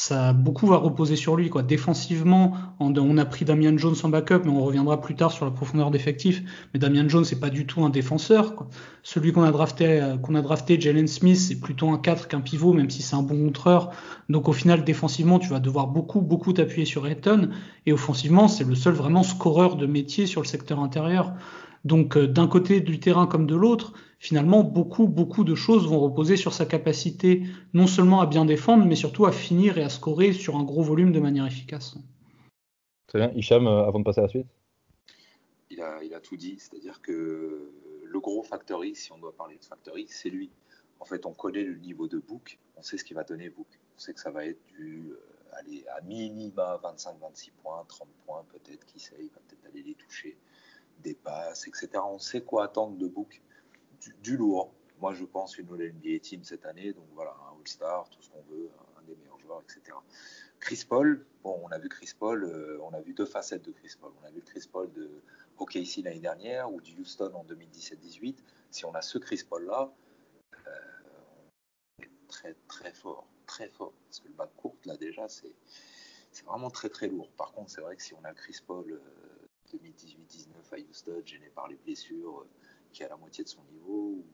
ça 0.00 0.32
beaucoup 0.32 0.66
va 0.66 0.78
reposer 0.78 1.14
sur 1.14 1.36
lui. 1.36 1.50
Quoi. 1.50 1.62
Défensivement, 1.62 2.54
on, 2.78 3.18
a 3.18 3.24
pris 3.26 3.44
Damian 3.44 3.76
Jones 3.76 3.96
en 4.02 4.08
backup, 4.08 4.40
mais 4.46 4.50
on 4.50 4.64
reviendra 4.64 4.98
plus 4.98 5.14
tard 5.14 5.30
sur 5.30 5.44
la 5.44 5.50
profondeur 5.50 5.90
d'effectif. 5.90 6.42
Mais 6.72 6.80
Damian 6.80 7.06
Jones, 7.06 7.26
c'est 7.26 7.38
pas 7.38 7.50
du 7.50 7.66
tout 7.66 7.84
un 7.84 7.90
défenseur. 7.90 8.54
Quoi. 8.54 8.66
Celui 9.02 9.32
qu'on 9.32 9.42
a 9.42 9.50
drafté, 9.50 10.00
euh, 10.00 10.16
qu'on 10.16 10.36
a 10.36 10.40
drafté, 10.40 10.80
Jalen 10.80 11.06
Smith, 11.06 11.36
c'est 11.36 11.60
plutôt 11.60 11.90
un 11.90 11.98
4 11.98 12.28
qu'un 12.28 12.40
pivot, 12.40 12.72
même 12.72 12.88
si 12.88 13.02
c'est 13.02 13.14
un 13.14 13.20
bon 13.20 13.44
contreur. 13.44 13.90
Donc 14.30 14.48
au 14.48 14.54
final, 14.54 14.84
défensivement, 14.84 15.38
tu 15.38 15.50
vas 15.50 15.60
devoir 15.60 15.86
beaucoup, 15.86 16.22
beaucoup 16.22 16.54
t'appuyer 16.54 16.86
sur 16.86 17.06
Ayton. 17.06 17.50
Et 17.84 17.92
offensivement, 17.92 18.48
c'est 18.48 18.64
le 18.64 18.74
seul 18.76 18.94
vraiment 18.94 19.22
scoreur 19.22 19.76
de 19.76 19.84
métier 19.84 20.24
sur 20.24 20.40
le 20.40 20.46
secteur 20.46 20.80
intérieur. 20.80 21.34
Donc 21.84 22.16
euh, 22.16 22.26
d'un 22.26 22.48
côté 22.48 22.80
du 22.80 23.00
terrain 23.00 23.26
comme 23.26 23.46
de 23.46 23.54
l'autre, 23.54 23.94
finalement, 24.18 24.62
beaucoup, 24.62 25.06
beaucoup 25.06 25.44
de 25.44 25.54
choses 25.54 25.88
vont 25.88 26.00
reposer 26.00 26.36
sur 26.36 26.52
sa 26.52 26.66
capacité 26.66 27.42
non 27.72 27.86
seulement 27.86 28.20
à 28.20 28.26
bien 28.26 28.44
défendre, 28.44 28.84
mais 28.84 28.96
surtout 28.96 29.26
à 29.26 29.32
finir 29.32 29.78
et 29.78 29.82
à 29.82 29.88
scorer 29.88 30.32
sur 30.32 30.56
un 30.56 30.64
gros 30.64 30.82
volume 30.82 31.12
de 31.12 31.20
manière 31.20 31.46
efficace. 31.46 31.96
Très 33.06 33.18
bien. 33.18 33.32
Hicham, 33.34 33.66
euh, 33.66 33.84
avant 33.84 33.98
de 33.98 34.04
passer 34.04 34.20
à 34.20 34.24
la 34.24 34.28
suite 34.28 34.46
il 35.70 35.80
a, 35.80 36.02
il 36.02 36.12
a 36.14 36.20
tout 36.20 36.36
dit, 36.36 36.58
c'est-à-dire 36.58 37.00
que 37.00 37.72
le 38.04 38.20
gros 38.20 38.42
facteur 38.42 38.84
X, 38.84 39.04
si 39.04 39.12
on 39.12 39.18
doit 39.18 39.34
parler 39.34 39.56
de 39.56 39.64
facteur 39.64 39.96
X, 39.96 40.20
c'est 40.22 40.30
lui. 40.30 40.50
En 40.98 41.04
fait, 41.04 41.24
on 41.24 41.32
connaît 41.32 41.62
le 41.62 41.76
niveau 41.76 42.08
de 42.08 42.18
Book, 42.18 42.58
on 42.76 42.82
sait 42.82 42.98
ce 42.98 43.04
qu'il 43.04 43.16
va 43.16 43.24
donner 43.24 43.48
Book. 43.48 43.68
On 43.96 43.98
sait 43.98 44.12
que 44.12 44.20
ça 44.20 44.30
va 44.30 44.44
être 44.44 44.60
du, 44.66 45.12
euh, 45.12 45.20
aller 45.52 45.84
à 45.96 46.00
minima 46.02 46.80
25-26 46.82 47.50
points, 47.62 47.84
30 47.88 48.08
points 48.26 48.44
peut-être, 48.52 48.84
qui 48.86 48.98
sait, 48.98 49.16
il 49.18 49.28
va 49.28 49.40
peut-être 49.46 49.66
aller 49.66 49.82
les 49.82 49.94
toucher, 49.94 50.36
des 51.00 51.14
passes, 51.14 51.66
etc. 51.66 51.88
On 52.04 52.18
sait 52.18 52.42
quoi 52.42 52.64
attendre 52.64 52.96
de 52.96 53.06
Book 53.06 53.42
du, 54.22 54.36
lourd. 54.36 54.72
Moi, 55.00 55.14
je 55.14 55.24
pense 55.24 55.58
une 55.58 55.68
All-NBA 55.72 56.20
Team 56.20 56.44
cette 56.44 56.66
année, 56.66 56.92
donc 56.92 57.06
voilà, 57.14 57.34
un 57.48 57.58
All-Star, 57.58 58.08
tout 58.10 58.22
ce 58.22 58.30
qu'on 58.30 58.42
veut, 58.50 58.70
un 58.98 59.02
des 59.02 59.16
meilleurs 59.16 59.38
joueurs, 59.38 59.62
etc. 59.62 59.96
Chris 60.60 60.84
Paul, 60.86 61.24
bon, 61.42 61.58
on 61.64 61.68
a 61.68 61.78
vu 61.78 61.88
Chris 61.88 62.12
Paul, 62.18 62.44
euh, 62.44 62.78
on 62.82 62.92
a 62.92 63.00
vu 63.00 63.14
deux 63.14 63.24
facettes 63.24 63.64
de 63.64 63.72
Chris 63.72 63.94
Paul. 63.98 64.12
On 64.22 64.26
a 64.26 64.30
vu 64.30 64.40
le 64.40 64.44
Chris 64.44 64.68
Paul 64.70 64.92
de 64.92 65.10
OKC 65.58 66.02
l'année 66.04 66.20
dernière 66.20 66.70
ou 66.72 66.80
du 66.80 66.98
Houston 67.00 67.32
en 67.34 67.44
2017-18. 67.44 68.36
Si 68.70 68.84
on 68.84 68.94
a 68.94 69.00
ce 69.00 69.18
Chris 69.18 69.42
Paul-là, 69.48 69.90
euh, 70.66 70.70
on 71.98 72.02
est 72.02 72.10
très 72.28 72.54
très 72.68 72.92
fort, 72.92 73.26
très 73.46 73.68
fort. 73.68 73.94
Parce 74.06 74.20
que 74.20 74.28
le 74.28 74.34
bac 74.34 74.50
court, 74.56 74.76
là 74.84 74.96
déjà, 74.98 75.28
c'est 75.28 75.54
vraiment 76.44 76.70
très 76.70 76.90
très 76.90 77.08
lourd. 77.08 77.30
Par 77.38 77.52
contre, 77.52 77.70
c'est 77.70 77.80
vrai 77.80 77.96
que 77.96 78.02
si 78.02 78.12
on 78.14 78.24
a 78.24 78.34
Chris 78.34 78.58
Paul 78.66 79.00
2018-19 79.72 80.48
euh, 80.72 80.76
à 80.76 80.78
Houston, 80.78 81.22
gêné 81.24 81.50
par 81.54 81.68
les 81.68 81.76
blessures, 81.76 82.46
qui 82.92 83.02
est 83.02 83.06
à 83.06 83.10
la 83.10 83.16
moitié 83.16 83.44
de 83.44 83.48
son 83.48 83.62
niveau, 83.64 84.16
ou, 84.18 84.24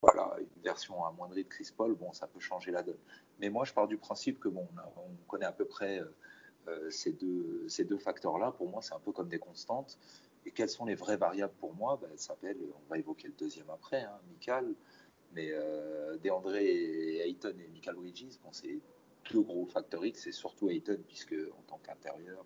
voilà, 0.00 0.36
une 0.38 0.62
version 0.62 1.04
amoindrie 1.04 1.44
de 1.44 1.48
Chris 1.48 1.70
Paul, 1.76 1.94
bon, 1.94 2.12
ça 2.12 2.26
peut 2.26 2.40
changer 2.40 2.70
la 2.70 2.82
donne. 2.82 2.98
Mais 3.40 3.50
moi, 3.50 3.64
je 3.64 3.72
pars 3.72 3.88
du 3.88 3.96
principe 3.96 4.38
que 4.38 4.48
bon, 4.48 4.66
on, 4.96 5.26
connaît 5.26 5.46
à 5.46 5.52
peu 5.52 5.64
près 5.64 6.00
euh, 6.00 6.14
euh, 6.68 6.90
ces 6.90 7.12
deux, 7.12 7.68
ces 7.68 7.84
deux 7.84 7.98
facteurs-là. 7.98 8.52
Pour 8.52 8.68
moi, 8.68 8.80
c'est 8.80 8.94
un 8.94 9.00
peu 9.00 9.12
comme 9.12 9.28
des 9.28 9.38
constantes. 9.38 9.98
Et 10.46 10.52
quelles 10.52 10.68
sont 10.68 10.84
les 10.84 10.94
vraies 10.94 11.16
variables 11.16 11.54
pour 11.58 11.74
moi? 11.74 11.98
Ben, 12.00 12.10
s'appelle, 12.16 12.56
on 12.74 12.88
va 12.88 12.98
évoquer 12.98 13.28
le 13.28 13.34
deuxième 13.34 13.68
après, 13.70 14.02
hein, 14.02 14.20
Michael, 14.30 14.74
mais 15.32 15.50
euh, 15.50 16.16
DeAndre 16.18 16.54
Ayton 16.54 17.54
et 17.58 17.68
Michael 17.68 17.96
Bridges, 17.96 18.38
bon, 18.42 18.52
c'est 18.52 18.78
deux 19.30 19.42
gros 19.42 19.66
facteurs 19.66 20.06
X, 20.06 20.22
c'est 20.22 20.32
surtout 20.32 20.70
Ayton, 20.70 21.00
puisque 21.06 21.34
en 21.58 21.62
tant 21.66 21.78
qu'intérieur, 21.78 22.44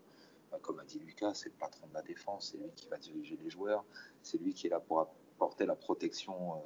comme 0.60 0.78
a 0.80 0.84
dit 0.84 0.98
Lucas, 0.98 1.34
c'est 1.34 1.48
le 1.48 1.54
patron 1.54 1.86
de 1.86 1.94
la 1.94 2.02
défense, 2.02 2.50
c'est 2.52 2.58
lui 2.58 2.70
qui 2.74 2.88
va 2.88 2.98
diriger 2.98 3.38
les 3.42 3.50
joueurs, 3.50 3.84
c'est 4.22 4.38
lui 4.38 4.54
qui 4.54 4.66
est 4.66 4.70
là 4.70 4.80
pour 4.80 5.00
apporter 5.00 5.66
la 5.66 5.74
protection 5.74 6.54
euh, 6.54 6.58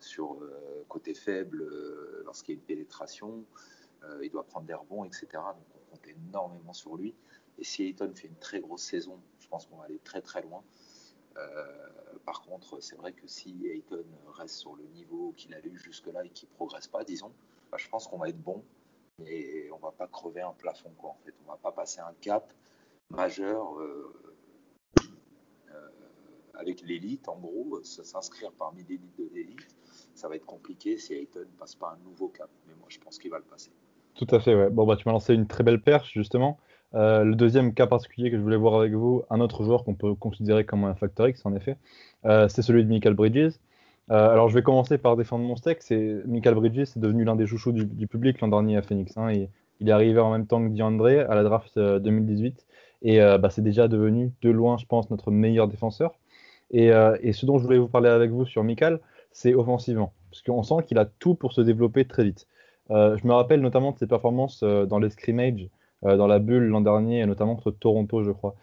sur 0.00 0.42
euh, 0.42 0.84
côté 0.88 1.14
faible 1.14 1.62
euh, 1.62 2.22
lorsqu'il 2.24 2.54
y 2.54 2.56
a 2.56 2.60
une 2.60 2.66
pénétration. 2.66 3.44
il 4.22 4.30
doit 4.30 4.44
prendre 4.44 4.66
des 4.66 4.74
rebonds, 4.74 5.04
etc. 5.04 5.26
Donc 5.32 5.66
on 5.76 5.90
compte 5.90 6.06
énormément 6.06 6.74
sur 6.74 6.96
lui. 6.96 7.14
Et 7.58 7.64
si 7.64 7.84
Ayton 7.84 8.12
fait 8.14 8.28
une 8.28 8.36
très 8.36 8.60
grosse 8.60 8.82
saison, 8.82 9.18
je 9.40 9.48
pense 9.48 9.66
qu'on 9.66 9.76
va 9.76 9.84
aller 9.84 10.00
très 10.04 10.20
très 10.20 10.42
loin. 10.42 10.62
par 12.26 12.42
contre, 12.42 12.80
c'est 12.80 12.96
vrai 12.96 13.12
que 13.12 13.26
si 13.26 13.66
Ayton 13.66 14.04
reste 14.38 14.56
sur 14.56 14.74
le 14.76 14.84
niveau 14.84 15.32
qu'il 15.36 15.54
a 15.54 15.60
eu 15.60 15.76
jusque-là 15.78 16.24
et 16.24 16.30
qu'il 16.30 16.48
ne 16.50 16.54
progresse 16.54 16.86
pas, 16.86 17.02
disons, 17.04 17.32
bah, 17.70 17.78
je 17.78 17.88
pense 17.88 18.06
qu'on 18.06 18.18
va 18.18 18.28
être 18.28 18.42
bon, 18.42 18.62
mais 19.18 19.70
on 19.70 19.76
ne 19.76 19.82
va 19.82 19.92
pas 19.92 20.06
crever 20.06 20.42
un 20.42 20.52
plafond. 20.52 20.92
Quoi, 20.98 21.10
en 21.10 21.18
fait. 21.24 21.34
On 21.40 21.44
ne 21.44 21.48
va 21.48 21.56
pas 21.56 21.72
passer 21.72 22.00
un 22.00 22.14
cap 22.20 22.52
majeur 23.14 23.78
euh, 23.80 24.12
euh, 25.00 25.74
avec 26.58 26.82
l'élite, 26.82 27.28
en 27.28 27.38
gros, 27.38 27.80
s'inscrire 27.82 28.52
parmi 28.58 28.82
l'élite 28.84 29.16
de 29.18 29.28
l'élite, 29.34 29.76
ça 30.14 30.28
va 30.28 30.36
être 30.36 30.46
compliqué 30.46 30.98
si 30.98 31.14
Ayton 31.14 31.40
ne 31.40 31.58
passe 31.58 31.74
pas 31.74 31.96
un 31.98 32.04
nouveau 32.08 32.28
cap. 32.28 32.48
Mais 32.66 32.74
moi, 32.78 32.86
je 32.88 32.98
pense 32.98 33.18
qu'il 33.18 33.30
va 33.30 33.38
le 33.38 33.44
passer. 33.44 33.70
Tout 34.14 34.26
à 34.30 34.40
fait. 34.40 34.70
Bon, 34.70 34.86
bah, 34.86 34.96
tu 34.96 35.08
m'as 35.08 35.12
lancé 35.12 35.34
une 35.34 35.46
très 35.46 35.64
belle 35.64 35.80
perche, 35.80 36.12
justement. 36.12 36.58
Euh, 36.94 37.24
le 37.24 37.34
deuxième 37.34 37.74
cas 37.74 37.88
particulier 37.88 38.30
que 38.30 38.36
je 38.36 38.42
voulais 38.42 38.56
voir 38.56 38.74
avec 38.74 38.92
vous, 38.92 39.24
un 39.30 39.40
autre 39.40 39.64
joueur 39.64 39.82
qu'on 39.82 39.94
peut 39.94 40.14
considérer 40.14 40.64
comme 40.64 40.84
un 40.84 40.94
facteur 40.94 41.28
X, 41.28 41.44
en 41.44 41.54
effet, 41.54 41.76
c'est 42.22 42.62
celui 42.62 42.84
de 42.84 42.88
Michael 42.88 43.14
Bridges. 43.14 43.54
alors, 44.08 44.48
je 44.48 44.54
vais 44.54 44.62
commencer 44.62 44.96
par 44.98 45.16
défendre 45.16 45.44
mon 45.44 45.56
steak. 45.56 45.80
Michael 46.26 46.54
Bridges, 46.54 46.84
c'est 46.84 47.00
devenu 47.00 47.24
l'un 47.24 47.34
des 47.34 47.46
chouchous 47.46 47.72
du, 47.72 48.06
public 48.06 48.40
l'an 48.40 48.48
dernier 48.48 48.76
à 48.76 48.82
Phoenix. 48.82 49.16
Hein, 49.16 49.32
il 49.80 49.88
est 49.88 49.92
arrivé 49.92 50.20
en 50.20 50.30
même 50.30 50.46
temps 50.46 50.62
que 50.62 50.72
DeAndre 50.72 51.28
à 51.28 51.34
la 51.34 51.42
draft 51.42 51.76
2018. 51.76 52.64
Et 53.04 53.20
euh, 53.20 53.38
bah, 53.38 53.50
c'est 53.50 53.62
déjà 53.62 53.88
devenu 53.88 54.32
de 54.42 54.50
loin, 54.50 54.76
je 54.78 54.86
pense, 54.86 55.10
notre 55.10 55.30
meilleur 55.30 55.68
défenseur. 55.68 56.18
Et, 56.70 56.90
euh, 56.92 57.16
ce 57.32 57.46
dont 57.46 57.58
je 57.58 57.64
voulais 57.64 57.78
vous 57.78 57.88
parler 57.88 58.08
avec 58.08 58.30
vous 58.30 58.46
sur 58.46 58.64
Michael, 58.64 59.00
c'est 59.32 59.54
offensivement. 59.54 60.12
parce 60.30 60.42
qu'on 60.42 60.62
sent 60.62 60.84
qu'il 60.86 60.98
a 60.98 61.04
tout 61.04 61.34
pour 61.34 61.52
se 61.52 61.60
développer 61.60 62.04
très 62.06 62.24
vite. 62.24 62.46
je 62.90 63.26
me 63.26 63.32
rappelle 63.32 63.60
notamment 63.60 63.92
de 63.92 63.98
ses 63.98 64.06
performances 64.06 64.62
dans 64.62 64.98
les 64.98 65.10
dans 66.02 66.26
la 66.26 66.38
bulle 66.38 66.64
l'an 66.64 66.80
dernier, 66.82 67.24
notamment 67.26 67.56
contre 67.56 67.70
Toronto, 67.70 68.22
je 68.22 68.30
crois. 68.30 68.54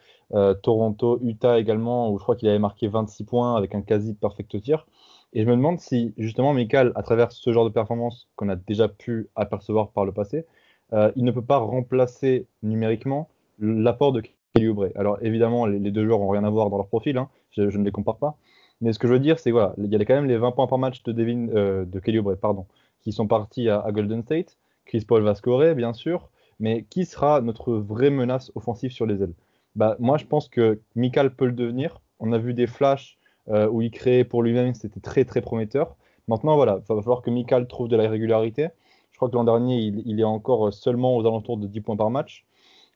Toronto, 0.62 1.18
Utah 1.22 1.58
également, 1.58 2.10
où 2.10 2.18
je 2.18 2.22
crois 2.22 2.36
qu'il 2.36 2.48
avait 2.48 2.58
marqué 2.58 2.88
26 2.88 3.24
points 3.24 3.56
avec 3.56 3.74
un 3.74 3.82
quasi 3.82 4.14
perfect 4.14 4.60
tir. 4.62 4.86
Et 5.32 5.42
je 5.42 5.48
me 5.48 5.56
demande 5.56 5.80
si, 5.80 6.12
justement, 6.18 6.52
Michael, 6.52 6.92
à 6.94 7.02
travers 7.02 7.32
ce 7.32 7.52
genre 7.52 7.64
de 7.64 7.70
performance 7.70 8.28
qu'on 8.36 8.48
a 8.48 8.56
déjà 8.56 8.88
pu 8.88 9.28
apercevoir 9.34 9.90
par 9.90 10.04
le 10.04 10.12
passé, 10.12 10.44
euh, 10.92 11.10
il 11.16 11.24
ne 11.24 11.30
peut 11.30 11.44
pas 11.44 11.56
remplacer 11.58 12.46
numériquement 12.62 13.28
l'apport 13.62 14.12
de 14.12 14.22
Kelly 14.54 14.68
Oubre. 14.68 14.88
Alors, 14.96 15.18
évidemment, 15.22 15.66
les, 15.66 15.90
deux 15.90 16.04
joueurs 16.04 16.18
n'ont 16.18 16.28
rien 16.28 16.44
à 16.44 16.50
voir 16.50 16.68
dans 16.68 16.76
leur 16.76 16.88
profil, 16.88 17.16
hein, 17.16 17.28
je, 17.52 17.62
ne 17.62 17.84
les 17.84 17.90
compare 17.90 18.16
pas. 18.16 18.36
Mais 18.80 18.92
ce 18.92 18.98
que 18.98 19.08
je 19.08 19.12
veux 19.12 19.20
dire, 19.20 19.38
c'est 19.38 19.50
voilà, 19.50 19.74
il 19.78 19.90
y 19.90 19.96
a 19.96 20.04
quand 20.04 20.14
même 20.14 20.26
les 20.26 20.36
20 20.36 20.52
points 20.52 20.66
par 20.66 20.78
match 20.78 21.02
de, 21.04 21.12
Devin, 21.12 21.48
euh, 21.54 21.84
de 21.84 21.98
Kelly 22.00 22.18
Oubre, 22.18 22.36
pardon, 22.36 22.66
qui 23.00 23.12
sont 23.12 23.26
partis 23.26 23.68
à, 23.68 23.86
Golden 23.92 24.22
State. 24.22 24.58
Chris 24.84 25.04
Paul 25.06 25.22
va 25.22 25.34
scorer, 25.34 25.74
bien 25.74 25.92
sûr, 25.92 26.28
mais 26.58 26.84
qui 26.90 27.06
sera 27.06 27.40
notre 27.40 27.72
vraie 27.74 28.10
menace 28.10 28.50
offensive 28.54 28.90
sur 28.90 29.06
les 29.06 29.22
ailes? 29.22 29.34
Bah, 29.76 29.96
Moi, 30.00 30.18
je 30.18 30.26
pense 30.26 30.48
que 30.48 30.80
Michael 30.96 31.34
peut 31.34 31.46
le 31.46 31.52
devenir. 31.52 32.00
On 32.18 32.32
a 32.32 32.38
vu 32.38 32.52
des 32.52 32.66
flashs 32.66 33.18
euh, 33.48 33.68
où 33.68 33.82
il 33.82 33.90
créait 33.90 34.24
pour 34.24 34.42
lui-même, 34.42 34.74
c'était 34.74 35.00
très 35.00 35.24
très 35.24 35.40
prometteur. 35.40 35.96
Maintenant, 36.28 36.54
voilà, 36.56 36.80
il 36.88 36.94
va 36.94 37.02
falloir 37.02 37.22
que 37.22 37.30
Mikal 37.30 37.66
trouve 37.66 37.88
de 37.88 37.96
la 37.96 38.08
régularité. 38.08 38.68
Je 39.10 39.16
crois 39.16 39.28
que 39.28 39.34
l'an 39.34 39.44
dernier, 39.44 39.78
il, 39.78 40.20
est 40.20 40.24
encore 40.24 40.72
seulement 40.72 41.16
aux 41.16 41.26
alentours 41.26 41.56
de 41.56 41.66
10 41.66 41.80
points 41.80 41.96
par 41.96 42.10
match. 42.10 42.44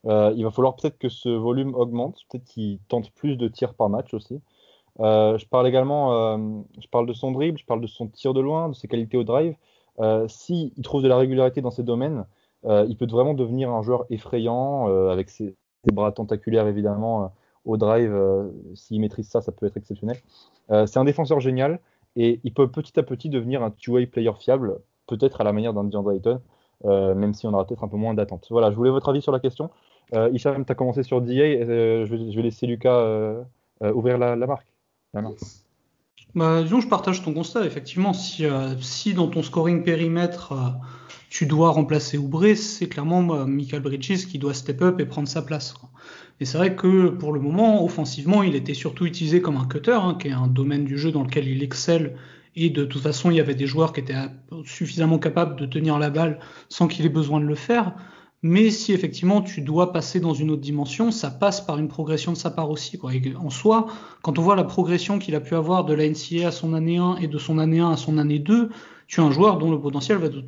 Euh, 0.05 0.33
il 0.35 0.43
va 0.43 0.51
falloir 0.51 0.75
peut-être 0.75 0.97
que 0.97 1.09
ce 1.09 1.29
volume 1.29 1.75
augmente, 1.75 2.19
peut-être 2.29 2.45
qu'il 2.45 2.79
tente 2.87 3.11
plus 3.11 3.35
de 3.35 3.47
tirs 3.47 3.73
par 3.73 3.89
match 3.89 4.13
aussi. 4.13 4.41
Euh, 4.99 5.37
je 5.37 5.45
parle 5.47 5.67
également, 5.67 6.37
je 6.79 6.87
parle 6.87 7.05
de 7.07 7.13
son 7.13 7.31
dribble, 7.31 7.57
je 7.57 7.65
parle 7.65 7.81
de 7.81 7.87
son 7.87 8.07
tir 8.07 8.33
de 8.33 8.39
loin, 8.39 8.69
de 8.69 8.73
ses 8.73 8.87
qualités 8.87 9.17
au 9.17 9.23
drive. 9.23 9.55
S'il 10.27 10.71
trouve 10.83 11.03
de 11.03 11.07
la 11.07 11.17
régularité 11.17 11.61
dans 11.61 11.71
ces 11.71 11.83
domaines, 11.83 12.25
il 12.65 12.95
peut 12.97 13.07
vraiment 13.07 13.33
devenir 13.33 13.71
un 13.71 13.81
joueur 13.81 14.05
effrayant 14.09 14.87
avec 15.09 15.29
ses, 15.29 15.55
bras 15.91 16.11
tentaculaires 16.11 16.67
évidemment 16.67 17.31
au 17.67 17.77
drive. 17.77 18.11
Euh, 18.11 18.49
s'il 18.73 18.99
maîtrise 18.99 19.27
ça, 19.27 19.41
ça 19.41 19.51
peut 19.51 19.67
être 19.67 19.77
exceptionnel. 19.77 20.17
Euh, 20.71 20.87
c'est 20.87 20.97
un 20.97 21.05
défenseur 21.05 21.39
génial 21.39 21.79
et 22.15 22.39
il 22.43 22.53
peut 22.53 22.69
petit 22.69 22.99
à 22.99 23.03
petit 23.03 23.29
devenir 23.29 23.61
un 23.61 23.69
two-way 23.69 24.07
player 24.07 24.31
fiable, 24.39 24.79
peut-être 25.05 25.41
à 25.41 25.43
la 25.43 25.53
manière 25.53 25.73
d'un 25.73 25.83
DeAndre 25.83 26.13
Ayton, 26.13 26.41
euh, 26.85 27.13
même 27.13 27.33
si 27.33 27.45
on 27.45 27.53
aura 27.53 27.65
peut-être 27.65 27.83
un 27.83 27.87
peu 27.87 27.97
moins 27.97 28.13
d'attente. 28.13 28.47
Voilà, 28.49 28.71
je 28.71 28.75
voulais 28.75 28.89
votre 28.89 29.09
avis 29.09 29.21
sur 29.21 29.31
la 29.31 29.39
question. 29.39 29.69
Euh, 30.13 30.31
tu 30.33 30.47
as 30.47 30.75
commencé 30.75 31.03
sur 31.03 31.21
DA, 31.21 31.33
je 31.33 32.35
vais, 32.35 32.41
laisser 32.41 32.67
Lucas 32.67 33.35
ouvrir 33.81 34.17
la, 34.17 34.35
marque. 34.35 34.67
Bah, 36.35 36.61
disons, 36.63 36.81
je 36.81 36.87
partage 36.87 37.23
ton 37.23 37.33
constat. 37.33 37.65
Effectivement, 37.65 38.13
si, 38.13 39.13
dans 39.13 39.27
ton 39.27 39.43
scoring 39.43 39.83
périmètre, 39.83 40.53
tu 41.29 41.45
dois 41.45 41.71
remplacer 41.71 42.17
Oubré, 42.17 42.55
c'est 42.55 42.87
clairement 42.87 43.45
Michael 43.45 43.81
Bridges 43.81 44.27
qui 44.27 44.39
doit 44.39 44.53
step 44.53 44.81
up 44.81 44.99
et 44.99 45.05
prendre 45.05 45.27
sa 45.27 45.41
place. 45.41 45.73
Et 46.39 46.45
c'est 46.45 46.57
vrai 46.57 46.75
que 46.75 47.09
pour 47.09 47.33
le 47.33 47.39
moment, 47.39 47.83
offensivement, 47.83 48.43
il 48.43 48.55
était 48.55 48.75
surtout 48.75 49.05
utilisé 49.05 49.41
comme 49.41 49.57
un 49.57 49.65
cutter, 49.65 49.91
hein, 49.99 50.17
qui 50.19 50.27
est 50.27 50.33
un 50.33 50.47
domaine 50.47 50.85
du 50.85 50.97
jeu 50.97 51.11
dans 51.11 51.23
lequel 51.23 51.47
il 51.47 51.63
excelle. 51.63 52.15
Et 52.55 52.69
de 52.69 52.85
toute 52.85 53.01
façon, 53.01 53.31
il 53.31 53.37
y 53.37 53.39
avait 53.39 53.55
des 53.55 53.67
joueurs 53.67 53.93
qui 53.93 54.01
étaient 54.01 54.15
suffisamment 54.65 55.19
capables 55.19 55.59
de 55.59 55.65
tenir 55.65 55.97
la 55.99 56.09
balle 56.09 56.39
sans 56.69 56.87
qu'il 56.87 57.05
ait 57.05 57.09
besoin 57.09 57.39
de 57.39 57.45
le 57.45 57.55
faire. 57.55 57.93
Mais 58.43 58.69
si 58.69 58.93
effectivement 58.93 59.41
tu 59.41 59.61
dois 59.61 59.91
passer 59.91 60.19
dans 60.19 60.33
une 60.33 60.51
autre 60.51 60.61
dimension, 60.61 61.11
ça 61.11 61.31
passe 61.31 61.59
par 61.59 61.79
une 61.79 61.87
progression 61.87 62.33
de 62.33 62.37
sa 62.37 62.51
part 62.51 62.69
aussi. 62.69 62.99
En 63.39 63.49
soi, 63.49 63.87
quand 64.21 64.37
on 64.37 64.43
voit 64.43 64.55
la 64.55 64.63
progression 64.63 65.17
qu'il 65.17 65.33
a 65.33 65.39
pu 65.39 65.55
avoir 65.55 65.85
de 65.85 65.93
la 65.93 66.07
NCA 66.07 66.47
à 66.47 66.51
son 66.51 66.73
année 66.73 66.97
1 66.97 67.17
et 67.17 67.27
de 67.27 67.37
son 67.39 67.57
année 67.57 67.79
1 67.79 67.91
à 67.91 67.97
son 67.97 68.19
année 68.19 68.37
2, 68.37 68.69
tu 69.07 69.21
as 69.21 69.23
un 69.23 69.31
joueur 69.31 69.57
dont 69.57 69.71
le 69.71 69.79
potentiel 69.79 70.17
va 70.17 70.29
de, 70.29 70.43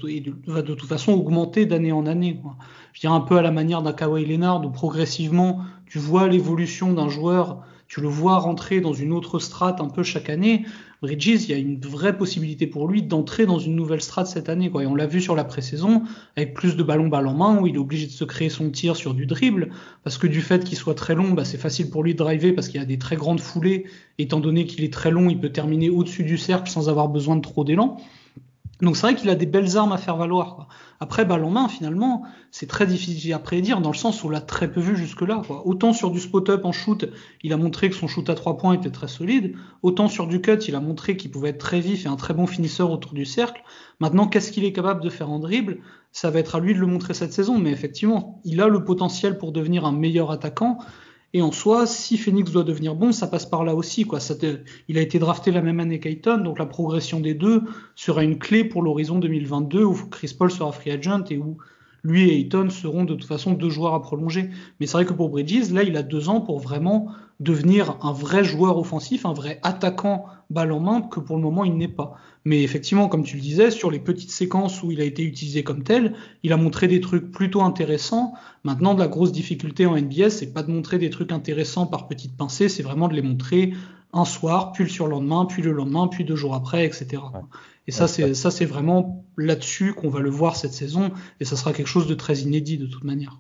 va 0.45 0.61
de 0.61 0.73
toute 0.75 0.87
façon 0.87 1.13
augmenter 1.13 1.65
d'année 1.65 1.91
en 1.91 2.05
année. 2.05 2.39
Quoi. 2.41 2.57
Je 2.93 2.99
dirais 3.01 3.13
un 3.13 3.21
peu 3.21 3.37
à 3.37 3.41
la 3.41 3.51
manière 3.51 3.81
d'un 3.81 3.93
Kawhi 3.93 4.25
Leonard 4.25 4.63
où 4.65 4.69
progressivement 4.69 5.61
tu 5.87 5.97
vois 5.97 6.27
l'évolution 6.27 6.93
d'un 6.93 7.09
joueur, 7.09 7.63
tu 7.87 8.01
le 8.01 8.07
vois 8.07 8.37
rentrer 8.37 8.81
dans 8.81 8.93
une 8.93 9.13
autre 9.13 9.39
strate 9.39 9.81
un 9.81 9.89
peu 9.89 10.03
chaque 10.03 10.29
année. 10.29 10.65
Bridges, 11.02 11.45
il 11.45 11.50
y 11.50 11.54
a 11.54 11.58
une 11.58 11.80
vraie 11.80 12.18
possibilité 12.18 12.68
pour 12.68 12.88
lui 12.88 13.02
d'entrer 13.02 13.45
dans 13.45 13.58
une 13.58 13.76
nouvelle 13.76 14.02
strate 14.02 14.28
cette 14.28 14.50
année. 14.50 14.70
Quoi. 14.70 14.84
Et 14.84 14.86
on 14.86 14.95
l'a 14.95 15.08
vu 15.08 15.22
sur 15.22 15.34
la 15.34 15.45
pré-saison, 15.45 16.04
avec 16.36 16.54
plus 16.54 16.76
de 16.76 16.84
ballons 16.84 17.08
balle 17.08 17.28
en 17.28 17.34
main, 17.34 17.58
où 17.60 17.68
il 17.68 17.76
est 17.76 17.80
obligé 17.80 18.06
de 18.06 18.12
se 18.12 18.26
créer 18.26 18.50
son 18.50 18.70
tir 18.70 18.97
sur 18.97 19.14
du 19.14 19.26
dribble, 19.26 19.70
parce 20.04 20.18
que 20.18 20.28
du 20.28 20.41
fait 20.41 20.66
qu'il 20.66 20.78
soit 20.78 20.95
très 20.95 21.16
long, 21.16 21.32
bah, 21.32 21.45
c'est 21.45 21.58
facile 21.58 21.89
pour 21.89 22.04
lui 22.04 22.14
de 22.14 22.18
driver, 22.18 22.52
parce 22.52 22.68
qu'il 22.68 22.82
a 22.82 22.86
des 22.86 23.00
très 23.00 23.16
grandes 23.16 23.39
foulées. 23.39 23.86
Étant 24.18 24.41
donné 24.41 24.66
qu'il 24.66 24.84
est 24.84 24.91
très 24.91 25.12
long, 25.12 25.30
il 25.30 25.39
peut 25.39 25.52
terminer 25.52 25.89
au-dessus 25.89 26.24
du 26.24 26.38
cercle 26.38 26.70
sans 26.70 26.89
avoir 26.89 27.08
besoin 27.08 27.38
de 27.38 27.41
trop 27.41 27.64
d'élan. 27.64 27.97
Donc 28.82 28.95
c'est 28.95 29.07
vrai 29.07 29.15
qu'il 29.15 29.30
a 29.30 29.36
des 29.36 29.45
belles 29.45 29.77
armes 29.77 29.91
à 29.91 29.97
faire 29.97 30.15
valoir. 30.15 30.55
Quoi. 30.55 30.67
Après, 31.01 31.25
balle 31.25 31.43
en 31.43 31.49
main, 31.49 31.67
finalement, 31.67 32.23
c'est 32.51 32.67
très 32.67 32.86
difficile 32.88 33.34
à 33.34 33.39
prédire 33.39 33.82
dans 33.82 33.91
le 33.91 33.95
sens 33.95 34.23
où 34.23 34.27
on 34.27 34.30
l'a 34.30 34.41
très 34.41 34.71
peu 34.71 34.80
vu 34.80 34.95
jusque-là. 34.95 35.41
Autant 35.65 35.91
sur 35.91 36.11
du 36.11 36.19
spot-up 36.19 36.63
en 36.63 36.71
shoot, 36.71 37.05
il 37.43 37.51
a 37.51 37.57
montré 37.57 37.89
que 37.89 37.95
son 37.95 38.07
shoot 38.07 38.30
à 38.30 38.36
trois 38.36 38.57
points 38.57 38.73
était 38.73 38.89
très 38.89 39.07
solide. 39.07 39.55
Autant 39.84 40.07
sur 40.07 40.27
du 40.27 40.41
cut, 40.41 40.59
il 40.67 40.75
a 40.75 40.80
montré 40.80 41.17
qu'il 41.17 41.32
pouvait 41.32 41.49
être 41.49 41.57
très 41.57 41.82
vif 41.82 42.05
et 42.05 42.09
un 42.09 42.15
très 42.15 42.34
bon 42.34 42.47
finisseur 42.47 42.91
autour 42.91 43.13
du 43.13 43.25
cercle. 43.25 43.61
Maintenant, 43.99 44.27
qu'est-ce 44.27 44.51
qu'il 44.51 44.63
est 44.63 44.73
capable 44.73 45.01
de 45.01 45.09
faire 45.09 45.30
en 45.30 45.39
dribble? 45.39 45.80
Ça 46.11 46.30
va 46.30 46.39
être 46.39 46.55
à 46.55 46.59
lui 46.59 46.73
de 46.73 46.80
le 46.80 46.88
montrer 46.88 47.13
cette 47.13 47.34
saison. 47.34 47.59
Mais 47.59 47.71
effectivement, 47.71 48.41
il 48.45 48.61
a 48.61 48.67
le 48.67 48.84
potentiel 48.84 49.38
pour 49.38 49.51
devenir 49.51 49.86
un 49.86 49.91
meilleur 49.91 50.32
attaquant. 50.32 50.80
Et 51.34 51.41
en 51.41 51.51
soi, 51.51 51.86
si 51.86 52.17
Phoenix 52.17 52.51
doit 52.51 52.63
devenir 52.63 52.95
bon, 52.95 53.11
ça 53.11 53.27
passe 53.27 53.45
par 53.45 53.63
là 53.63 53.75
aussi. 53.75 54.03
Quoi. 54.03 54.19
Ça 54.19 54.34
il 54.88 54.97
a 54.97 55.01
été 55.01 55.19
drafté 55.19 55.51
la 55.51 55.61
même 55.61 55.80
année 55.80 55.99
qu'Ayton, 55.99 56.38
donc 56.38 56.57
la 56.57 56.65
progression 56.65 57.19
des 57.19 57.36
deux 57.36 57.61
sera 57.95 58.23
une 58.23 58.39
clé 58.39 58.63
pour 58.63 58.82
l'horizon 58.82 59.19
2022 59.19 59.84
où 59.84 59.95
Chris 60.09 60.36
Paul 60.38 60.49
sera 60.49 60.71
free 60.71 60.91
agent 60.91 61.25
et 61.30 61.38
où 61.38 61.57
lui 62.03 62.30
et 62.30 62.39
Ayton 62.39 62.69
seront 62.69 63.03
de 63.03 63.13
toute 63.13 63.27
façon 63.27 63.53
deux 63.53 63.69
joueurs 63.69 63.93
à 63.93 64.01
prolonger. 64.01 64.49
Mais 64.80 64.88
c'est 64.88 64.93
vrai 64.93 65.05
que 65.05 65.13
pour 65.13 65.30
Bridges, 65.30 65.71
là, 65.71 65.84
il 65.84 65.95
a 65.97 66.03
deux 66.03 66.30
ans 66.30 66.41
pour 66.41 66.59
vraiment 66.59 67.11
devenir 67.39 67.97
un 68.01 68.11
vrai 68.11 68.43
joueur 68.43 68.77
offensif, 68.77 69.25
un 69.25 69.33
vrai 69.33 69.59
attaquant 69.63 70.25
balle 70.49 70.71
en 70.71 70.79
main, 70.79 71.01
que 71.01 71.19
pour 71.19 71.37
le 71.37 71.41
moment 71.41 71.63
il 71.63 71.77
n'est 71.77 71.87
pas. 71.87 72.17
Mais 72.45 72.63
effectivement, 72.63 73.07
comme 73.07 73.23
tu 73.23 73.35
le 73.35 73.41
disais, 73.41 73.71
sur 73.71 73.91
les 73.91 73.99
petites 73.99 74.31
séquences 74.31 74.81
où 74.81 74.91
il 74.91 75.01
a 75.01 75.03
été 75.03 75.23
utilisé 75.23 75.63
comme 75.63 75.83
tel, 75.83 76.15
il 76.43 76.53
a 76.53 76.57
montré 76.57 76.87
des 76.87 77.01
trucs 77.01 77.31
plutôt 77.31 77.61
intéressants. 77.61 78.33
Maintenant, 78.63 78.93
de 78.93 78.99
la 78.99 79.07
grosse 79.07 79.31
difficulté 79.31 79.85
en 79.85 79.95
NBA, 79.95 80.29
c'est 80.29 80.53
pas 80.53 80.63
de 80.63 80.71
montrer 80.71 80.97
des 80.97 81.09
trucs 81.09 81.31
intéressants 81.31 81.85
par 81.85 82.07
petites 82.07 82.35
pincées, 82.35 82.69
c'est 82.69 82.83
vraiment 82.83 83.07
de 83.07 83.13
les 83.13 83.21
montrer 83.21 83.73
un 84.11 84.25
soir, 84.25 84.71
puis 84.71 84.83
le 84.83 84.89
surlendemain, 84.89 85.45
puis 85.45 85.61
le 85.61 85.71
lendemain, 85.71 86.07
puis 86.07 86.25
deux 86.25 86.35
jours 86.35 86.55
après, 86.55 86.85
etc. 86.85 87.21
Et 87.87 87.91
ça, 87.91 88.07
c'est 88.07 88.33
ça, 88.33 88.51
c'est 88.51 88.65
vraiment 88.65 89.25
là-dessus 89.37 89.93
qu'on 89.93 90.09
va 90.09 90.19
le 90.19 90.29
voir 90.29 90.55
cette 90.55 90.73
saison, 90.73 91.11
et 91.39 91.45
ça 91.45 91.55
sera 91.55 91.73
quelque 91.73 91.87
chose 91.87 92.07
de 92.07 92.15
très 92.15 92.39
inédit 92.39 92.77
de 92.77 92.87
toute 92.87 93.03
manière. 93.03 93.39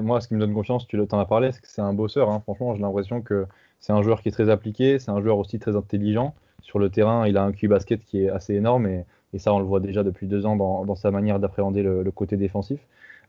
Moi, 0.00 0.20
ce 0.20 0.28
qui 0.28 0.34
me 0.34 0.40
donne 0.40 0.54
confiance, 0.54 0.86
tu 0.86 1.04
t'en 1.06 1.18
as 1.18 1.26
parlé, 1.26 1.52
c'est 1.52 1.60
que 1.60 1.68
c'est 1.68 1.82
un 1.82 1.92
bosseur. 1.92 2.30
Hein. 2.30 2.40
Franchement, 2.40 2.74
j'ai 2.74 2.82
l'impression 2.82 3.20
que 3.22 3.46
c'est 3.80 3.92
un 3.92 4.02
joueur 4.02 4.22
qui 4.22 4.28
est 4.28 4.32
très 4.32 4.50
appliqué, 4.50 4.98
c'est 4.98 5.10
un 5.10 5.20
joueur 5.20 5.38
aussi 5.38 5.58
très 5.58 5.76
intelligent. 5.76 6.34
Sur 6.62 6.78
le 6.78 6.90
terrain, 6.90 7.26
il 7.26 7.36
a 7.36 7.44
un 7.44 7.52
QI 7.52 7.68
basket 7.68 8.04
qui 8.04 8.24
est 8.24 8.30
assez 8.30 8.54
énorme, 8.54 8.86
et, 8.86 9.04
ça, 9.38 9.52
on 9.52 9.58
le 9.58 9.66
voit 9.66 9.80
déjà 9.80 10.02
depuis 10.02 10.26
deux 10.26 10.46
ans 10.46 10.56
dans, 10.56 10.94
sa 10.94 11.10
manière 11.10 11.38
d'appréhender 11.38 11.82
le, 11.82 12.10
côté 12.10 12.38
défensif. 12.38 12.80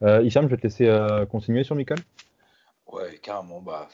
Euh, 0.03 0.23
Hicham, 0.23 0.45
je 0.45 0.51
vais 0.51 0.57
te 0.57 0.63
laisser 0.63 0.87
euh, 0.87 1.25
continuer 1.25 1.65
sur 1.65 1.75
Michael. 1.75 1.99
Ouais, 2.87 3.19
carrément. 3.21 3.59
Bah, 3.59 3.89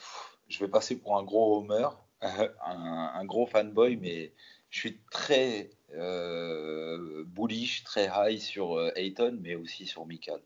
je 0.48 0.60
vais 0.60 0.68
passer 0.68 0.96
pour 0.96 1.18
un 1.18 1.24
gros 1.24 1.58
homer, 1.58 1.88
un, 2.22 3.24
gros 3.24 3.46
fanboy, 3.46 3.96
mais 3.96 4.32
je 4.70 4.78
suis 4.78 5.00
très 5.10 5.70
euh, 5.96 7.24
bullish, 7.26 7.84
très 7.84 8.10
high 8.14 8.38
sur 8.38 8.78
euh, 8.78 8.90
Ayton, 8.96 9.38
mais 9.40 9.54
aussi 9.54 9.86
sur 9.86 10.06
Mikal. 10.06 10.40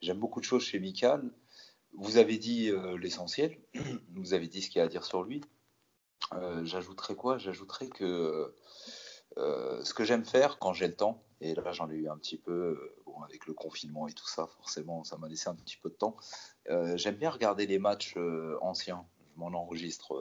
J'aime 0.00 0.18
beaucoup 0.18 0.40
de 0.40 0.44
choses 0.44 0.62
chez 0.62 0.78
Mikal. 0.78 1.30
Vous 1.92 2.16
avez 2.16 2.38
dit 2.38 2.70
euh, 2.70 2.96
l'essentiel, 2.96 3.58
vous 4.14 4.34
avez 4.34 4.48
dit 4.48 4.62
ce 4.62 4.70
qu'il 4.70 4.78
y 4.78 4.82
a 4.82 4.84
à 4.84 4.88
dire 4.88 5.04
sur 5.04 5.22
lui. 5.22 5.42
J'ajouterais 6.62 7.16
quoi? 7.16 7.38
J'ajouterais 7.38 7.88
que 7.88 8.54
ce 9.36 9.92
que 9.94 10.04
j'aime 10.04 10.24
faire 10.24 10.58
quand 10.58 10.72
j'ai 10.72 10.86
le 10.86 10.94
temps, 10.94 11.24
et 11.40 11.54
là 11.56 11.72
j'en 11.72 11.90
ai 11.90 11.94
eu 11.94 12.08
un 12.08 12.16
petit 12.18 12.36
peu, 12.36 12.94
bon, 13.04 13.20
avec 13.22 13.46
le 13.46 13.54
confinement 13.54 14.06
et 14.06 14.12
tout 14.12 14.28
ça, 14.28 14.46
forcément 14.46 15.02
ça 15.02 15.16
m'a 15.16 15.28
laissé 15.28 15.48
un 15.48 15.56
petit 15.56 15.76
peu 15.76 15.88
de 15.88 15.94
temps. 15.94 16.16
j'aime 16.94 17.16
bien 17.16 17.30
regarder 17.30 17.66
les 17.66 17.80
matchs 17.80 18.16
anciens. 18.60 19.04
Je 19.34 19.40
m'en 19.40 19.46
enregistre 19.46 20.14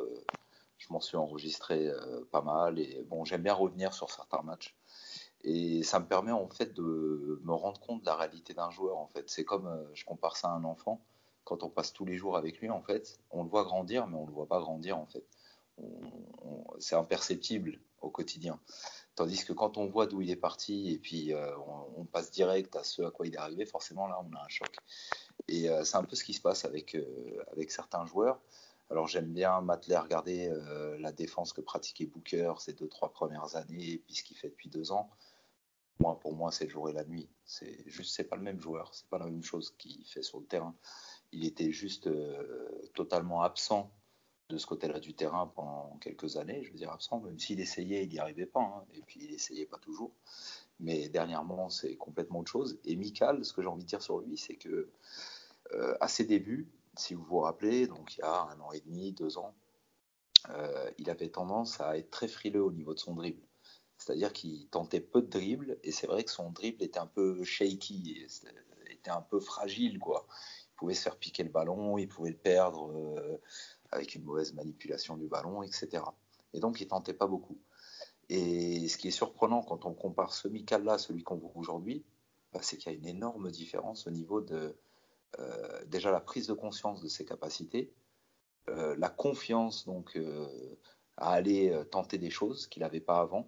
je 0.80 0.88
m'en 0.92 1.02
suis 1.02 1.18
enregistré 1.18 1.88
euh, 1.88 2.28
pas 2.32 2.42
mal 2.42 2.80
et 2.80 3.04
bon, 3.08 3.26
j'aime 3.26 3.44
bien 3.44 3.54
revenir 3.54 3.94
sur 3.94 4.10
certains 4.10 4.42
matchs. 4.42 4.76
Et 5.44 5.84
ça 5.84 6.00
me 6.00 6.06
permet 6.06 6.32
en 6.32 6.50
fait 6.50 6.74
de 6.74 7.40
me 7.44 7.54
rendre 7.54 7.80
compte 7.80 8.02
de 8.02 8.06
la 8.06 8.16
réalité 8.16 8.54
d'un 8.54 8.70
joueur. 8.72 8.98
En 8.98 9.08
fait, 9.08 9.30
c'est 9.30 9.46
comme 9.46 9.68
euh, 9.68 9.86
je 9.94 10.06
compare 10.06 10.36
ça 10.36 10.50
à 10.50 10.52
un 10.52 10.64
enfant. 10.64 11.02
Quand 11.46 11.64
on 11.64 11.70
passe 11.70 11.94
tous 11.94 12.06
les 12.06 12.18
jours 12.18 12.38
avec 12.38 12.60
lui, 12.60 12.70
en 12.70 12.82
fait, 12.82 13.20
on 13.32 13.44
le 13.44 13.50
voit 13.50 13.64
grandir, 13.64 14.08
mais 14.08 14.18
on 14.18 14.26
le 14.26 14.32
voit 14.32 14.48
pas 14.48 14.60
grandir 14.60 14.98
en 14.98 15.06
fait. 15.06 15.26
c'est 16.80 16.96
imperceptible 16.96 17.80
au 18.02 18.10
quotidien. 18.10 18.60
Tandis 19.16 19.44
que 19.44 19.54
quand 19.54 19.78
on 19.78 19.88
voit 19.88 20.06
d'où 20.08 20.22
il 20.22 20.30
est 20.30 20.36
parti 20.36 20.94
et 20.94 20.98
puis 20.98 21.34
euh, 21.34 21.52
on, 21.98 22.06
passe 22.06 22.32
direct 22.32 22.76
à 22.76 22.84
ce 22.84 23.02
à 23.02 23.12
quoi 23.12 23.28
il 23.28 23.34
est 23.34 23.38
arrivé, 23.38 23.66
forcément 23.66 24.08
là 24.08 24.22
on 24.24 24.36
a 24.36 24.44
un 24.44 24.48
choc. 24.48 24.76
Et 25.48 25.68
c'est 25.84 25.96
un 25.96 26.04
peu 26.04 26.16
ce 26.16 26.24
qui 26.24 26.34
se 26.34 26.42
passe 26.42 26.64
avec, 26.64 26.96
avec 27.52 27.72
certains 27.72 28.06
joueurs. 28.06 28.40
Alors 28.92 29.08
j'aime 29.08 29.32
bien 29.32 29.62
m'atteler 29.62 29.94
à 29.96 30.02
regarder 30.02 30.50
euh, 30.50 30.98
la 31.00 31.12
défense 31.12 31.54
que 31.54 31.62
pratiquait 31.62 32.08
Booker 32.08 32.54
ces 32.58 32.74
deux, 32.74 32.88
trois 32.88 33.12
premières 33.12 33.56
années, 33.56 33.92
et 33.92 33.98
puis 34.00 34.16
ce 34.16 34.24
qu'il 34.24 34.36
fait 34.36 34.50
depuis 34.50 34.70
deux 34.70 34.92
ans. 34.92 35.10
Pour 36.00 36.34
moi, 36.34 36.52
c'est 36.52 36.66
le 36.66 36.70
jour 36.72 36.90
et 36.90 36.94
la 36.94 37.04
nuit. 37.04 37.30
C'est 37.46 37.84
juste, 37.88 38.16
c'est 38.16 38.24
pas 38.24 38.36
le 38.36 38.42
même 38.42 38.60
joueur, 38.60 38.94
c'est 38.94 39.08
pas 39.08 39.18
la 39.18 39.26
même 39.26 39.44
chose 39.44 39.76
qu'il 39.78 40.06
fait 40.06 40.24
sur 40.24 40.40
le 40.40 40.46
terrain. 40.46 40.76
Il 41.32 41.46
était 41.46 41.72
juste 41.72 42.08
euh, 42.08 42.90
totalement 42.94 43.44
absent 43.44 43.92
de 44.50 44.58
ce 44.58 44.66
côté-là 44.66 45.00
du 45.00 45.14
terrain 45.14 45.48
pendant 45.56 45.98
quelques 46.02 46.38
années, 46.38 46.64
je 46.64 46.72
veux 46.72 46.78
dire 46.78 46.92
absent, 46.92 47.20
même 47.20 47.38
s'il 47.38 47.60
essayait, 47.60 48.04
il 48.04 48.10
n'y 48.10 48.20
arrivait 48.20 48.48
pas, 48.48 48.62
hein. 48.62 48.86
et 48.94 49.02
puis 49.04 49.20
il 49.24 49.34
essayait 49.34 49.68
pas 49.68 49.78
toujours. 49.78 50.12
Mais 50.80 51.10
dernièrement, 51.10 51.70
c'est 51.70 51.96
complètement 51.98 52.40
autre 52.40 52.52
chose. 52.52 52.80
Et 52.86 52.96
Mikal, 52.96 53.46
ce 53.46 53.54
que 53.54 53.62
j'ai 53.62 53.68
envie 53.68 53.84
de 53.84 53.90
dire 53.90 54.02
sur 54.02 54.20
lui, 54.20 54.38
c'est 54.38 54.56
que 54.56 54.90
euh, 55.74 55.96
à 56.02 56.08
ses 56.08 56.26
débuts, 56.26 56.68
si 56.98 57.14
vous 57.14 57.24
vous 57.24 57.40
rappelez, 57.40 57.86
donc 57.86 58.18
il 58.18 58.22
y 58.22 58.24
a 58.24 58.42
un 58.44 58.60
an 58.60 58.72
et 58.72 58.80
demi, 58.80 59.12
deux 59.12 59.38
ans, 59.38 59.54
euh, 60.50 60.90
il 60.98 61.10
avait 61.10 61.30
tendance 61.30 61.80
à 61.80 61.98
être 61.98 62.10
très 62.10 62.28
frileux 62.28 62.64
au 62.64 62.72
niveau 62.72 62.94
de 62.94 63.00
son 63.00 63.14
dribble. 63.14 63.44
C'est-à-dire 64.10 64.34
qu'il 64.34 64.66
tentait 64.70 65.02
peu 65.02 65.22
de 65.22 65.28
dribble, 65.28 65.78
et 65.84 65.92
c'est 65.92 66.08
vrai 66.08 66.24
que 66.24 66.32
son 66.32 66.50
dribble 66.50 66.82
était 66.82 66.98
un 66.98 67.06
peu 67.06 67.44
shaky, 67.44 68.26
était 68.90 69.12
un 69.12 69.22
peu 69.22 69.40
fragile, 69.40 70.00
quoi. 70.00 70.26
Il 70.72 70.76
pouvait 70.78 70.96
se 70.96 71.04
faire 71.04 71.16
piquer 71.16 71.44
le 71.44 71.52
ballon, 71.52 71.96
il 72.00 72.08
pouvait 72.08 72.32
le 72.32 72.38
perdre 72.38 72.92
euh, 72.92 73.40
avec 73.92 74.16
une 74.16 74.24
mauvaise 74.24 74.56
manipulation 74.56 75.16
du 75.16 75.28
ballon, 75.28 75.62
etc. 75.62 76.02
Et 76.54 76.60
donc 76.60 76.82
il 76.82 76.88
tentait 76.88 77.14
pas 77.14 77.28
beaucoup. 77.28 77.60
Et 78.30 78.88
ce 78.88 78.98
qui 78.98 79.10
est 79.10 79.12
surprenant 79.12 79.62
quand 79.62 79.86
on 79.86 79.94
compare 79.94 80.34
ce 80.34 80.48
Mikal-là 80.48 80.94
à 80.94 80.98
celui 80.98 81.22
qu'on 81.22 81.36
voit 81.36 81.52
aujourd'hui, 81.54 82.04
bah, 82.52 82.62
c'est 82.64 82.78
qu'il 82.78 82.92
y 82.92 82.96
a 82.96 82.98
une 82.98 83.06
énorme 83.06 83.52
différence 83.52 84.08
au 84.08 84.10
niveau 84.10 84.42
de 84.42 84.76
euh, 85.38 85.86
déjà 85.86 86.10
la 86.10 86.20
prise 86.20 86.48
de 86.48 86.54
conscience 86.54 87.04
de 87.04 87.10
ses 87.10 87.26
capacités, 87.26 87.94
euh, 88.70 88.96
la 88.98 89.10
confiance 89.10 89.86
donc 89.86 90.20
à 91.18 91.34
aller 91.34 91.80
tenter 91.92 92.18
des 92.18 92.32
choses 92.32 92.66
qu'il 92.66 92.82
n'avait 92.82 93.02
pas 93.02 93.20
avant. 93.20 93.48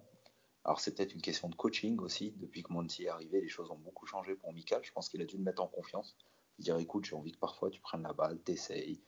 Alors 0.64 0.80
c'est 0.80 0.94
peut-être 0.94 1.14
une 1.14 1.22
question 1.22 1.48
de 1.48 1.54
coaching 1.54 1.98
aussi. 2.00 2.32
Depuis 2.36 2.62
que 2.62 2.72
Monty 2.72 3.04
est 3.04 3.08
arrivé, 3.08 3.40
les 3.40 3.48
choses 3.48 3.70
ont 3.70 3.78
beaucoup 3.78 4.06
changé 4.06 4.34
pour 4.34 4.52
Mikal. 4.52 4.84
Je 4.84 4.92
pense 4.92 5.08
qu'il 5.08 5.20
a 5.22 5.24
dû 5.24 5.36
le 5.36 5.42
mettre 5.42 5.62
en 5.62 5.66
confiance. 5.66 6.16
Dire 6.58 6.76
écoute, 6.78 7.04
j'ai 7.04 7.16
envie 7.16 7.32
que 7.32 7.38
parfois 7.38 7.70
tu 7.70 7.80
prennes 7.80 8.02
la 8.02 8.12
balle, 8.12 8.38
t'essayes. 8.40 9.00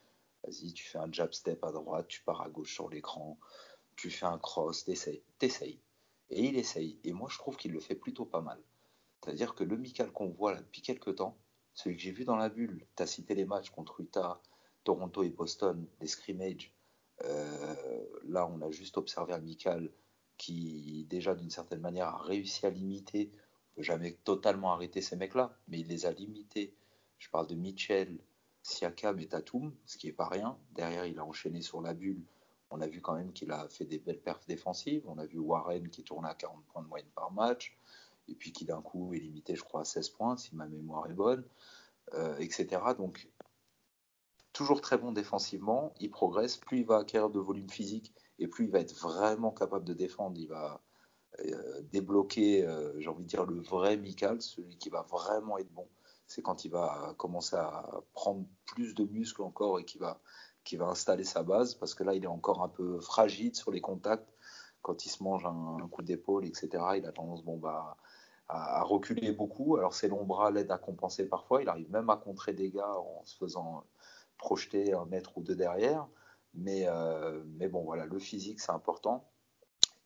Vas-y, 0.43 0.73
tu 0.73 0.85
fais 0.85 0.99
un 0.99 1.11
jab 1.13 1.33
step 1.33 1.63
à 1.65 1.73
droite, 1.73 2.09
tu 2.09 2.23
pars 2.23 2.43
à 2.43 2.49
gauche 2.49 2.75
sur 2.75 2.91
l'écran, 2.91 3.39
tu 3.97 4.11
fais 4.11 4.27
un 4.27 4.39
cross, 4.39 4.85
t'essayes, 4.85 5.23
t'essayes. 5.39 5.81
Et 6.31 6.45
il 6.47 6.57
essaye. 6.57 6.99
Et 7.05 7.13
moi, 7.13 7.29
je 7.31 7.39
trouve 7.39 7.57
qu'il 7.57 7.73
le 7.73 7.81
fait 7.81 7.95
plutôt 7.95 8.25
pas 8.25 8.41
mal. 8.41 8.61
C'est-à-dire 9.23 9.55
que 9.55 9.65
le 9.65 9.77
Mikal 9.77 10.11
qu'on 10.13 10.29
voit 10.29 10.53
là 10.53 10.61
depuis 10.61 10.83
quelques 10.83 11.17
temps, 11.17 11.39
celui 11.73 11.97
que 11.97 12.03
j'ai 12.03 12.13
vu 12.13 12.25
dans 12.25 12.37
la 12.37 12.49
bulle, 12.49 12.87
tu 12.97 13.03
as 13.03 13.07
cité 13.07 13.35
les 13.35 13.45
matchs 13.45 13.71
contre 13.71 14.01
Utah, 14.01 14.41
Toronto 14.85 15.23
et 15.23 15.31
Boston, 15.31 15.87
les 16.01 16.07
scrimmages. 16.07 16.73
Euh, 17.25 18.05
là, 18.25 18.47
on 18.47 18.61
a 18.61 18.71
juste 18.71 18.99
observé 18.99 19.33
un 19.33 19.39
Mikal 19.39 19.91
qui, 20.37 21.07
déjà 21.09 21.35
d'une 21.35 21.51
certaine 21.51 21.81
manière, 21.81 22.09
a 22.09 22.23
réussi 22.23 22.67
à 22.67 22.71
limiter. 22.71 23.31
On 23.73 23.77
peut 23.77 23.83
jamais 23.83 24.13
totalement 24.25 24.73
arrêter 24.73 25.01
ces 25.01 25.17
mecs-là, 25.17 25.57
mais 25.69 25.81
il 25.81 25.89
les 25.89 26.07
a 26.07 26.13
limités. 26.13 26.75
Je 27.19 27.29
parle 27.31 27.47
de 27.47 27.55
Mitchell, 27.55 28.19
Siakam 28.63 29.19
et 29.21 29.27
Tatum, 29.27 29.75
ce 29.87 29.99
qui 29.99 30.09
est 30.09 30.13
pas 30.13 30.29
rien. 30.29 30.59
Derrière, 30.73 31.07
il 31.07 31.19
a 31.19 31.25
enchaîné 31.25 31.63
sur 31.63 31.81
la 31.81 31.95
bulle. 31.95 32.23
On 32.71 32.81
a 32.81 32.87
vu 32.87 33.01
quand 33.01 33.15
même 33.15 33.33
qu'il 33.33 33.53
a 33.53 33.69
fait 33.69 33.85
des 33.85 33.99
belles 33.99 34.21
perfs 34.21 34.47
défensives. 34.47 35.05
On 35.07 35.19
a 35.19 35.27
vu 35.27 35.39
Warren 35.39 35.89
qui 35.91 36.03
tourne 36.03 36.27
à 36.27 36.35
40 36.35 36.65
points 36.67 36.83
de 36.83 36.89
moyenne 36.89 37.11
par 37.15 37.31
match 37.33 37.77
et 38.29 38.35
puis 38.35 38.53
qui 38.53 38.65
d'un 38.65 38.81
coup 38.81 39.13
est 39.15 39.19
limité, 39.19 39.55
je 39.55 39.63
crois, 39.63 39.83
à 39.83 39.85
16 39.85 40.11
points, 40.11 40.37
si 40.37 40.55
ma 40.57 40.67
mémoire 40.67 41.09
est 41.11 41.15
bonne, 41.15 41.45
euh, 42.15 42.37
etc. 42.39 42.81
Donc, 42.97 43.29
toujours 44.53 44.81
très 44.81 44.99
bon 44.99 45.13
défensivement, 45.13 45.93
il 46.01 46.11
progresse, 46.11 46.57
plus 46.57 46.79
il 46.81 46.87
va 46.87 46.99
acquérir 46.99 47.31
de 47.31 47.41
volume 47.41 47.69
physique, 47.69 48.13
et 48.39 48.49
plus 48.49 48.67
il 48.67 48.71
va 48.71 48.81
être 48.81 48.95
vraiment 48.95 49.51
capable 49.51 49.85
de 49.85 49.95
défendre, 49.95 50.39
il 50.39 50.49
va 50.49 50.81
euh, 51.41 51.83
débloquer, 51.93 52.65
euh, 52.65 52.99
j'ai 53.01 53.09
envie 53.09 53.25
de 53.25 53.29
dire, 53.29 53.45
le 53.45 53.61
vrai 53.61 53.97
Mikal, 53.97 54.41
celui 54.41 54.77
qui 54.77 54.89
va 54.89 55.03
vraiment 55.03 55.59
être 55.59 55.73
bon. 55.73 55.89
C'est 56.27 56.43
quand 56.43 56.65
il 56.65 56.71
va 56.71 57.15
commencer 57.19 57.57
à 57.57 57.87
prendre 58.13 58.47
plus 58.67 58.95
de 58.95 59.05
muscles 59.05 59.43
encore 59.43 59.79
et 59.79 59.85
qui 59.85 59.99
va, 59.99 60.21
qui 60.65 60.77
va 60.77 60.87
installer 60.87 61.25
sa 61.25 61.43
base, 61.43 61.75
parce 61.75 61.95
que 61.95 62.05
là, 62.05 62.15
il 62.15 62.25
est 62.25 62.29
encore 62.29 62.63
un 62.63 62.69
peu 62.69 63.01
fragile 63.01 63.55
sur 63.55 63.71
les 63.71 63.81
contacts. 63.81 64.29
Quand 64.83 65.07
il 65.07 65.09
se 65.09 65.23
mange 65.23 65.45
un, 65.47 65.89
coup 65.91 66.03
d'épaule, 66.03 66.45
etc., 66.45 66.69
il 66.97 67.07
a 67.07 67.13
tendance 67.13 67.45
bon, 67.45 67.57
bah, 67.57 67.97
à, 68.49 68.83
reculer 68.83 69.33
beaucoup. 69.33 69.77
Alors 69.77 69.95
ses 69.95 70.09
longs 70.09 70.25
bras 70.25 70.51
l'aident 70.51 70.73
à 70.73 70.79
compenser 70.79 71.27
parfois. 71.29 71.63
Il 71.63 71.69
arrive 71.69 71.91
même 71.91 72.11
à 72.11 72.17
contrer 72.17 72.53
des 72.53 72.71
gars 72.71 72.95
en 72.97 73.23
se 73.25 73.37
faisant 73.37 73.85
projeter 74.39 74.93
un 74.93 75.07
mètre 75.07 75.37
ou 75.39 75.43
deux 75.43 75.57
derrière. 75.57 76.07
Mais, 76.55 76.87
euh, 76.87 77.43
mais 77.57 77.69
bon, 77.69 77.83
voilà, 77.83 78.07
le 78.07 78.19
physique, 78.19 78.61
c'est 78.61 78.73
important. 78.73 79.29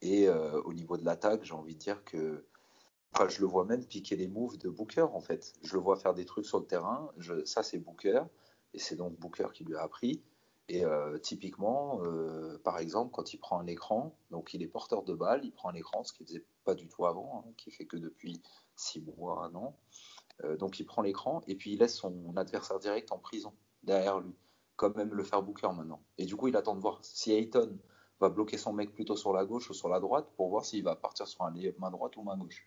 Et 0.00 0.28
euh, 0.28 0.60
au 0.62 0.72
niveau 0.72 0.96
de 0.96 1.04
l'attaque, 1.04 1.44
j'ai 1.44 1.54
envie 1.54 1.74
de 1.74 1.78
dire 1.78 2.04
que 2.04 2.46
je 3.28 3.40
le 3.40 3.46
vois 3.46 3.64
même 3.64 3.84
piquer 3.84 4.16
les 4.16 4.28
moves 4.28 4.58
de 4.58 4.68
Booker, 4.68 5.06
en 5.12 5.20
fait. 5.20 5.52
Je 5.62 5.74
le 5.74 5.80
vois 5.80 5.96
faire 5.96 6.14
des 6.14 6.24
trucs 6.24 6.46
sur 6.46 6.58
le 6.58 6.66
terrain. 6.66 7.10
Ça, 7.44 7.62
c'est 7.62 7.78
Booker. 7.78 8.22
Et 8.74 8.78
c'est 8.78 8.96
donc 8.96 9.18
Booker 9.18 9.48
qui 9.52 9.64
lui 9.64 9.76
a 9.76 9.82
appris. 9.82 10.22
Et 10.68 10.84
euh, 10.84 11.18
typiquement, 11.18 12.02
par 12.62 12.78
exemple, 12.78 13.10
quand 13.12 13.32
il 13.32 13.38
prend 13.38 13.58
un 13.58 13.66
écran, 13.66 14.14
donc 14.30 14.52
il 14.52 14.62
est 14.62 14.68
porteur 14.68 15.02
de 15.02 15.14
balle, 15.14 15.44
il 15.44 15.52
prend 15.52 15.70
un 15.70 15.74
écran, 15.74 16.04
ce 16.04 16.12
qu'il 16.12 16.26
faisait 16.26 16.44
pas 16.64 16.74
du 16.74 16.88
tout 16.88 17.06
avant, 17.06 17.44
hein, 17.46 17.52
qui 17.56 17.70
fait 17.70 17.86
que 17.86 17.96
depuis 17.96 18.42
six 18.76 19.00
mois, 19.00 19.44
un 19.44 19.54
an. 19.54 19.76
Donc 20.58 20.78
il 20.78 20.84
prend 20.84 21.02
l'écran 21.02 21.42
et 21.48 21.56
puis 21.56 21.72
il 21.72 21.80
laisse 21.80 21.96
son 21.96 22.36
adversaire 22.36 22.78
direct 22.78 23.10
en 23.10 23.18
prison 23.18 23.52
derrière 23.82 24.20
lui, 24.20 24.34
comme 24.78 24.94
même 24.96 25.12
le 25.12 25.24
faire 25.24 25.42
Booker 25.42 25.70
maintenant. 25.76 26.00
Et 26.18 26.24
du 26.24 26.36
coup, 26.36 26.46
il 26.46 26.56
attend 26.56 26.76
de 26.76 26.80
voir 26.80 27.00
si 27.02 27.32
Ayton 27.32 27.76
va 28.20 28.28
bloquer 28.30 28.56
son 28.56 28.72
mec 28.72 28.94
plutôt 28.94 29.16
sur 29.16 29.32
la 29.32 29.44
gauche 29.44 29.68
ou 29.70 29.74
sur 29.74 29.88
la 29.88 29.98
droite 29.98 30.28
pour 30.36 30.48
voir 30.48 30.64
s'il 30.64 30.84
va 30.84 30.94
partir 30.94 31.26
sur 31.26 31.42
un 31.42 31.52
main 31.78 31.90
droite 31.90 32.16
ou 32.16 32.22
main 32.22 32.36
gauche. 32.36 32.64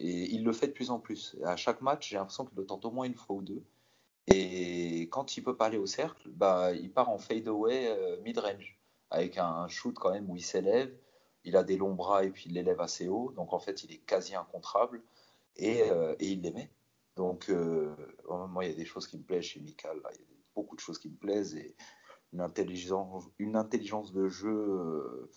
Et 0.00 0.34
il 0.34 0.42
le 0.42 0.52
fait 0.52 0.68
de 0.68 0.72
plus 0.72 0.90
en 0.90 0.98
plus. 0.98 1.36
Et 1.40 1.44
à 1.44 1.56
chaque 1.56 1.82
match, 1.82 2.08
j'ai 2.08 2.16
l'impression 2.16 2.46
qu'il 2.46 2.56
le 2.56 2.64
tente 2.64 2.86
au 2.86 2.90
moins 2.90 3.04
une 3.04 3.14
fois 3.14 3.36
ou 3.36 3.42
deux. 3.42 3.62
Et 4.26 5.02
quand 5.10 5.36
il 5.36 5.42
peut 5.42 5.54
pas 5.54 5.66
aller 5.66 5.76
au 5.76 5.86
cercle, 5.86 6.30
bah, 6.30 6.72
il 6.72 6.90
part 6.90 7.10
en 7.10 7.18
fade 7.18 7.46
away 7.46 7.88
euh, 7.88 8.18
mid-range, 8.22 8.78
avec 9.10 9.36
un 9.36 9.68
shoot 9.68 9.94
quand 9.94 10.12
même 10.12 10.30
où 10.30 10.36
il 10.36 10.42
s'élève, 10.42 10.96
il 11.44 11.58
a 11.58 11.62
des 11.62 11.76
longs 11.76 11.94
bras 11.94 12.24
et 12.24 12.30
puis 12.30 12.44
il 12.46 12.54
l'élève 12.54 12.80
assez 12.80 13.06
haut, 13.06 13.32
donc 13.36 13.52
en 13.52 13.58
fait 13.58 13.84
il 13.84 13.92
est 13.92 13.98
quasi 13.98 14.34
incontrable 14.34 15.02
et, 15.56 15.82
euh, 15.90 16.14
il 16.20 16.40
les 16.40 16.52
met. 16.52 16.70
Donc 17.16 17.50
euh, 17.50 17.94
moi 18.48 18.64
il 18.64 18.70
y 18.70 18.72
a 18.72 18.76
des 18.76 18.86
choses 18.86 19.06
qui 19.06 19.18
me 19.18 19.22
plaisent 19.22 19.44
chez 19.44 19.60
Mikal, 19.60 20.00
beaucoup 20.54 20.76
de 20.76 20.80
choses 20.80 20.98
qui 20.98 21.08
me 21.08 21.16
plaisent 21.16 21.54
et 21.54 21.74
une 22.32 22.40
intelligence, 22.40 23.24
une 23.38 23.56
intelligence 23.56 24.12
de 24.12 24.28
jeu 24.28 25.30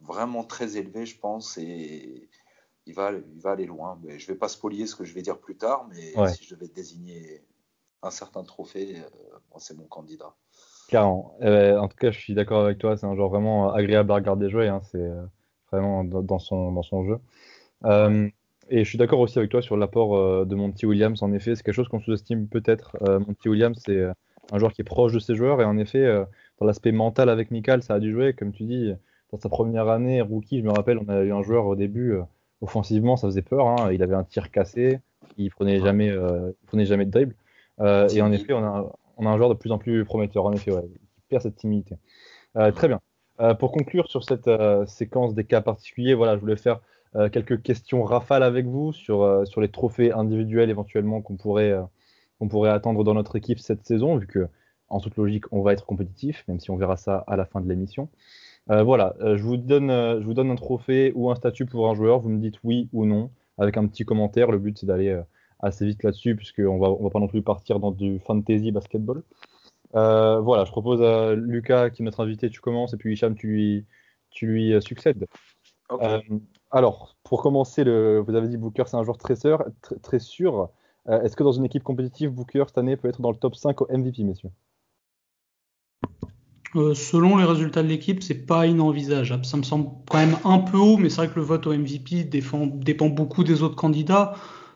vraiment 0.00 0.42
très 0.44 0.76
élevée 0.76 1.06
je 1.06 1.18
pense 1.18 1.58
et 1.58 2.28
il 2.86 2.94
va, 2.94 3.12
il 3.12 3.40
va 3.40 3.52
aller 3.52 3.66
loin. 3.66 3.98
Mais 4.02 4.18
je 4.18 4.26
vais 4.26 4.38
pas 4.38 4.48
spolier 4.48 4.86
ce 4.86 4.96
que 4.96 5.04
je 5.04 5.14
vais 5.14 5.22
dire 5.22 5.38
plus 5.38 5.56
tard, 5.56 5.88
mais 5.88 6.28
si 6.28 6.44
je 6.44 6.54
devais 6.54 6.68
désigner 6.68 7.44
un 8.02 8.10
certain 8.10 8.42
trophée, 8.42 8.98
euh, 8.98 9.58
c'est 9.58 9.76
mon 9.76 9.84
candidat. 9.84 10.34
Clairement. 10.88 11.36
Euh, 11.42 11.78
en 11.78 11.88
tout 11.88 11.96
cas, 11.96 12.10
je 12.10 12.18
suis 12.18 12.34
d'accord 12.34 12.64
avec 12.64 12.78
toi. 12.78 12.96
C'est 12.96 13.06
un 13.06 13.14
joueur 13.14 13.28
vraiment 13.28 13.72
agréable 13.72 14.10
à 14.10 14.14
regarder 14.14 14.48
jouer. 14.48 14.68
Hein. 14.68 14.80
C'est 14.90 14.98
euh, 14.98 15.22
vraiment 15.70 16.02
dans 16.04 16.38
son, 16.38 16.72
dans 16.72 16.82
son 16.82 17.04
jeu. 17.04 17.20
Et 18.70 18.84
je 18.84 18.88
suis 18.88 18.98
d'accord 18.98 19.20
aussi 19.20 19.38
avec 19.38 19.50
toi 19.50 19.62
sur 19.62 19.76
l'apport 19.76 20.46
de 20.46 20.54
Monty 20.54 20.86
Williams. 20.86 21.22
En 21.22 21.32
effet, 21.32 21.54
c'est 21.54 21.62
quelque 21.62 21.74
chose 21.74 21.88
qu'on 21.88 22.00
sous-estime 22.00 22.46
peut-être. 22.48 22.96
Monty 23.00 23.48
Williams, 23.48 23.80
c'est 23.84 24.02
un 24.52 24.58
joueur 24.58 24.72
qui 24.72 24.82
est 24.82 24.84
proche 24.84 25.12
de 25.12 25.18
ses 25.18 25.34
joueurs. 25.34 25.60
Et 25.60 25.64
en 25.64 25.76
effet, 25.76 26.06
dans 26.58 26.66
l'aspect 26.66 26.92
mental 26.92 27.28
avec 27.28 27.50
Mikal, 27.50 27.82
ça 27.82 27.94
a 27.94 27.98
dû 28.00 28.12
jouer. 28.12 28.32
Comme 28.32 28.52
tu 28.52 28.64
dis, 28.64 28.92
dans 29.32 29.38
sa 29.38 29.48
première 29.48 29.88
année, 29.88 30.20
rookie, 30.20 30.60
je 30.60 30.64
me 30.64 30.70
rappelle, 30.70 30.98
on 30.98 31.08
a 31.08 31.20
eu 31.22 31.32
un 31.32 31.42
joueur 31.42 31.66
au 31.66 31.76
début, 31.76 32.14
offensivement, 32.60 33.16
ça 33.16 33.26
faisait 33.26 33.42
peur. 33.42 33.66
Hein. 33.66 33.92
Il 33.92 34.02
avait 34.02 34.14
un 34.14 34.24
tir 34.24 34.50
cassé. 34.50 35.00
Il 35.36 35.50
prenait 35.50 35.80
jamais, 35.80 36.08
il 36.08 36.66
prenait 36.66 36.86
jamais 36.86 37.06
de 37.06 37.10
dribble. 37.10 37.34
Euh, 37.80 38.08
et 38.08 38.22
en 38.22 38.32
effet, 38.32 38.52
on 38.52 38.62
a, 38.64 38.92
on 39.16 39.26
a, 39.26 39.30
un 39.30 39.36
joueur 39.36 39.48
de 39.48 39.54
plus 39.54 39.72
en 39.72 39.78
plus 39.78 40.04
prometteur, 40.04 40.44
en 40.44 40.52
effet, 40.52 40.70
qui 40.70 41.20
perd 41.28 41.42
cette 41.42 41.56
timidité. 41.56 41.96
Euh, 42.56 42.70
très 42.72 42.88
bien. 42.88 43.00
Euh, 43.40 43.54
pour 43.54 43.72
conclure 43.72 44.08
sur 44.08 44.22
cette 44.24 44.50
séquence 44.86 45.34
des 45.34 45.44
cas 45.44 45.60
particuliers, 45.60 46.14
voilà, 46.14 46.34
je 46.34 46.40
voulais 46.40 46.56
faire 46.56 46.80
quelques 47.32 47.62
questions 47.62 48.04
rafales 48.04 48.42
avec 48.42 48.66
vous 48.66 48.92
sur, 48.92 49.46
sur 49.46 49.60
les 49.60 49.68
trophées 49.68 50.12
individuels 50.12 50.70
éventuellement 50.70 51.22
qu'on 51.22 51.36
pourrait, 51.36 51.74
qu'on 52.38 52.48
pourrait 52.48 52.70
attendre 52.70 53.02
dans 53.02 53.14
notre 53.14 53.36
équipe 53.36 53.58
cette 53.58 53.84
saison, 53.84 54.16
vu 54.16 54.26
que 54.26 54.46
en 54.88 55.00
toute 55.00 55.16
logique, 55.16 55.44
on 55.52 55.62
va 55.62 55.72
être 55.72 55.86
compétitif, 55.86 56.44
même 56.46 56.60
si 56.60 56.70
on 56.70 56.76
verra 56.76 56.96
ça 56.96 57.24
à 57.26 57.36
la 57.36 57.46
fin 57.46 57.60
de 57.60 57.68
l'émission. 57.68 58.08
voilà, 58.68 59.16
je, 59.20 59.42
vous 59.42 59.56
donne, 59.56 59.88
je 59.88 60.24
vous 60.24 60.34
donne 60.34 60.50
un 60.50 60.56
trophée 60.56 61.12
ou 61.16 61.30
un 61.30 61.34
statut 61.34 61.66
pour 61.66 61.88
un 61.90 61.94
joueur, 61.94 62.20
vous 62.20 62.28
me 62.28 62.38
dites 62.38 62.60
oui 62.62 62.88
ou 62.92 63.06
non, 63.06 63.30
avec 63.58 63.76
un 63.76 63.86
petit 63.88 64.04
commentaire. 64.04 64.52
Le 64.52 64.58
but, 64.58 64.78
c'est 64.78 64.86
d'aller 64.86 65.20
assez 65.62 65.86
vite 65.86 66.02
là-dessus, 66.02 66.36
puisqu'on 66.36 66.78
va, 66.78 66.90
on 66.90 67.02
va 67.02 67.10
pas 67.10 67.20
non 67.20 67.28
plus 67.28 67.42
partir 67.42 67.80
dans 67.80 67.90
du 67.90 68.18
fantasy 68.20 68.72
basketball. 68.72 69.22
Euh, 69.94 70.40
voilà, 70.40 70.64
je 70.64 70.70
propose 70.70 71.02
à 71.02 71.34
Lucas, 71.34 71.90
qui 71.90 72.02
est 72.02 72.04
notre 72.04 72.22
invité, 72.22 72.48
tu 72.50 72.60
commences, 72.60 72.94
et 72.94 72.96
puis 72.96 73.12
Hicham, 73.12 73.34
tu 73.34 73.48
lui, 73.48 73.86
tu 74.30 74.46
lui 74.46 74.72
euh, 74.72 74.80
succèdes. 74.80 75.26
Euh, 75.90 76.20
alors, 76.70 77.16
pour 77.24 77.42
commencer, 77.42 77.82
vous 77.84 78.34
avez 78.34 78.48
dit 78.48 78.56
Booker, 78.56 78.84
c'est 78.86 78.96
un 78.96 79.02
joueur 79.02 79.18
très 79.18 79.36
sûr. 79.36 79.64
Sûr. 80.18 80.68
Est-ce 81.08 81.34
que 81.34 81.42
dans 81.42 81.52
une 81.52 81.64
équipe 81.64 81.82
compétitive, 81.82 82.30
Booker, 82.30 82.64
cette 82.68 82.78
année, 82.78 82.96
peut 82.96 83.08
être 83.08 83.20
dans 83.20 83.30
le 83.30 83.36
top 83.36 83.56
5 83.56 83.80
au 83.80 83.88
MVP, 83.90 84.22
messieurs? 84.22 84.50
Euh, 86.76 86.94
selon 86.94 87.36
les 87.36 87.44
résultats 87.44 87.82
de 87.82 87.88
l'équipe, 87.88 88.22
c'est 88.22 88.46
pas 88.46 88.66
inenvisageable. 88.66 89.44
Ça 89.44 89.56
me 89.56 89.64
semble 89.64 89.90
quand 90.08 90.18
même 90.18 90.36
un 90.44 90.58
peu 90.58 90.78
haut, 90.78 90.96
mais 90.96 91.08
c'est 91.08 91.16
vrai 91.16 91.28
que 91.28 91.36
le 91.36 91.44
vote 91.44 91.66
au 91.66 91.74
MVP 91.74 92.24
dépend 92.24 93.08
beaucoup 93.08 93.42
des 93.42 93.62
autres 93.62 93.74
candidats. 93.74 94.34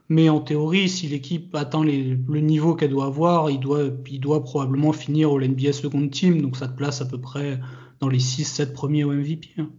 Mais 0.09 0.29
en 0.29 0.41
théorie, 0.41 0.89
si 0.89 1.07
l'équipe 1.07 1.55
atteint 1.55 1.85
le 1.85 2.41
niveau 2.41 2.75
qu'elle 2.75 2.91
doit 2.91 3.07
avoir, 3.07 3.49
il 3.51 3.61
doit, 3.61 3.85
il 4.11 4.21
doit 4.21 4.43
probablement 4.43 4.93
finir 4.93 5.33
au 5.33 5.41
NBA 5.41 5.73
Second 5.73 6.09
Team. 6.09 6.43
Donc 6.43 6.57
ça 6.57 6.67
te 6.67 6.77
place 6.77 7.01
à 7.01 7.07
peu 7.07 7.21
près 7.21 7.61
dans 8.01 8.09
les 8.09 8.19
6-7 8.19 8.73
premiers 8.73 9.05
au 9.05 9.13
MVP. 9.13 9.51
Hein. 9.59 9.71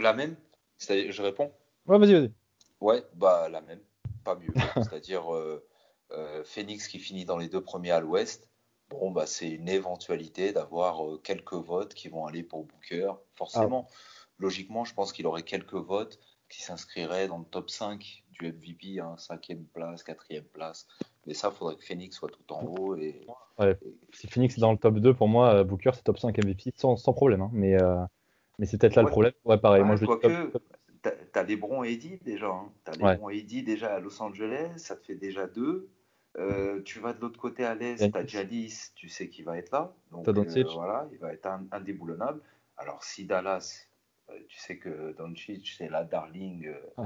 La 0.00 0.12
même 0.12 0.36
Je 0.88 1.22
réponds 1.22 1.52
Ouais, 1.86 1.98
vas-y, 1.98 2.12
vas-y. 2.12 2.32
Ouais, 2.80 3.04
bah 3.14 3.48
la 3.48 3.60
même. 3.60 3.80
Pas 4.24 4.36
mieux. 4.36 4.52
C'est-à-dire 4.76 5.34
euh, 5.34 5.64
euh, 6.12 6.42
Phoenix 6.44 6.88
qui 6.88 6.98
finit 6.98 7.24
dans 7.24 7.36
les 7.36 7.48
deux 7.48 7.60
premiers 7.60 7.90
à 7.90 8.00
l'ouest. 8.00 8.48
Bon, 8.90 9.10
bah 9.10 9.26
c'est 9.26 9.48
une 9.48 9.68
éventualité 9.68 10.52
d'avoir 10.52 11.04
euh, 11.06 11.18
quelques 11.18 11.54
votes 11.54 11.94
qui 11.94 12.08
vont 12.08 12.26
aller 12.26 12.42
pour 12.42 12.64
Booker. 12.64 13.12
Forcément, 13.34 13.86
ah. 13.88 13.94
logiquement, 14.38 14.84
je 14.84 14.94
pense 14.94 15.12
qu'il 15.12 15.26
aurait 15.26 15.42
quelques 15.42 15.74
votes 15.74 16.18
qui 16.48 16.62
s'inscrirait 16.62 17.28
dans 17.28 17.38
le 17.38 17.44
top 17.44 17.70
5 17.70 18.24
du 18.32 18.52
MVP, 18.52 18.96
5e 18.96 19.00
hein, 19.00 19.64
place, 19.72 20.04
4e 20.04 20.42
place. 20.42 20.86
Mais 21.26 21.34
ça, 21.34 21.50
il 21.52 21.56
faudrait 21.56 21.76
que 21.76 21.84
Phoenix 21.84 22.16
soit 22.16 22.28
tout 22.28 22.52
en 22.52 22.62
haut. 22.64 22.96
Et, 22.96 23.24
Si 24.12 24.26
Phoenix 24.26 24.58
est 24.58 24.60
dans 24.60 24.72
le 24.72 24.78
top 24.78 24.96
2, 24.98 25.14
pour 25.14 25.28
moi, 25.28 25.64
Booker, 25.64 25.92
c'est 25.94 26.02
top 26.02 26.18
5 26.18 26.36
MVP 26.36 26.72
sans, 26.76 26.96
sans 26.96 27.12
problème. 27.14 27.40
Hein. 27.40 27.50
Mais, 27.52 27.78
mais 28.58 28.66
c'est 28.66 28.78
peut-être 28.78 28.96
là 28.96 29.02
le 29.02 29.08
problème. 29.08 29.32
Ouais, 29.44 29.58
pareil. 29.58 29.82
moi, 29.82 29.96
je 29.96 30.06
que, 30.06 30.52
T'as 31.32 31.42
LeBron 31.42 31.82
et 31.82 31.92
Eddie 31.92 32.18
déjà. 32.22 32.46
Hein. 32.46 32.72
T'as 32.84 32.92
LeBron 32.92 33.30
et 33.30 33.38
Eddie 33.38 33.62
déjà 33.62 33.94
à 33.94 33.98
Los 33.98 34.22
Angeles, 34.22 34.72
ça 34.76 34.94
te 34.96 35.04
fait 35.04 35.16
déjà 35.16 35.46
deux. 35.46 35.90
Euh, 36.38 36.80
tu 36.82 37.00
vas 37.00 37.12
de 37.12 37.20
l'autre 37.20 37.38
côté 37.38 37.64
à 37.64 37.74
l'est, 37.74 38.10
t'as 38.10 38.24
Jalis, 38.24 38.92
tu 38.94 39.08
sais 39.08 39.28
qu'il 39.28 39.44
va 39.44 39.58
être 39.58 39.70
là. 39.72 39.94
Donc 40.10 40.28
voilà, 40.28 41.08
il 41.12 41.18
va 41.18 41.32
être 41.32 41.48
indéboulonnable. 41.72 42.40
Alors 42.78 43.02
si 43.02 43.26
Dallas 43.26 43.86
euh, 44.32 44.38
tu 44.48 44.58
sais 44.58 44.76
que 44.76 45.12
Doncic, 45.12 45.74
c'est 45.76 45.88
la 45.88 46.04
darling 46.04 46.66
euh, 46.66 47.04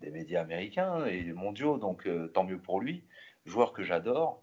des 0.00 0.10
médias 0.10 0.42
américains 0.42 1.04
et 1.06 1.32
mondiaux, 1.32 1.78
donc 1.78 2.06
euh, 2.06 2.28
tant 2.28 2.44
mieux 2.44 2.58
pour 2.58 2.80
lui. 2.80 3.04
Joueur 3.46 3.72
que 3.72 3.82
j'adore, 3.82 4.42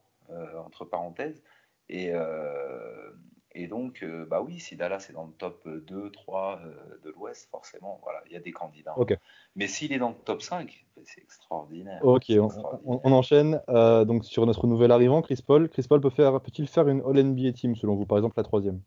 entre 0.57 0.85
parenthèses. 0.85 1.43
Et, 1.89 2.11
et 3.55 3.67
donc, 3.67 4.05
bah 4.29 4.41
oui, 4.41 4.59
si 4.59 4.75
Dallas 4.75 5.07
est 5.09 5.13
dans 5.13 5.25
le 5.25 5.31
top 5.31 5.67
2, 5.67 6.11
3 6.11 6.61
de 7.03 7.09
l'Ouest, 7.09 7.47
forcément, 7.49 7.99
voilà, 8.03 8.19
il 8.27 8.33
y 8.33 8.35
a 8.35 8.39
des 8.39 8.51
candidats. 8.51 8.95
Mais 9.55 9.67
s'il 9.67 9.93
est 9.93 9.99
dans 9.99 10.09
le 10.09 10.15
top 10.25 10.41
5, 10.41 10.85
c'est 11.05 11.21
extraordinaire. 11.21 11.99
Ok, 12.03 12.31
On, 12.85 13.11
enchaîne. 13.11 13.61
donc 13.67 14.25
sur 14.25 14.45
notre 14.45 14.67
nouvel 14.67 14.91
arrivant, 14.91 15.21
Chris 15.21 15.41
Paul. 15.45 15.69
Chris 15.69 15.85
Paul 15.89 16.01
peut 16.01 16.09
faire, 16.09 16.39
peut-il 16.41 16.67
faire 16.67 16.87
une 16.87 17.01
All 17.01 17.23
NBA 17.23 17.53
team 17.53 17.75
selon 17.75 17.95
vous, 17.95 18.05
par 18.05 18.17
exemple 18.17 18.35
la 18.37 18.43
troisième? 18.43 18.81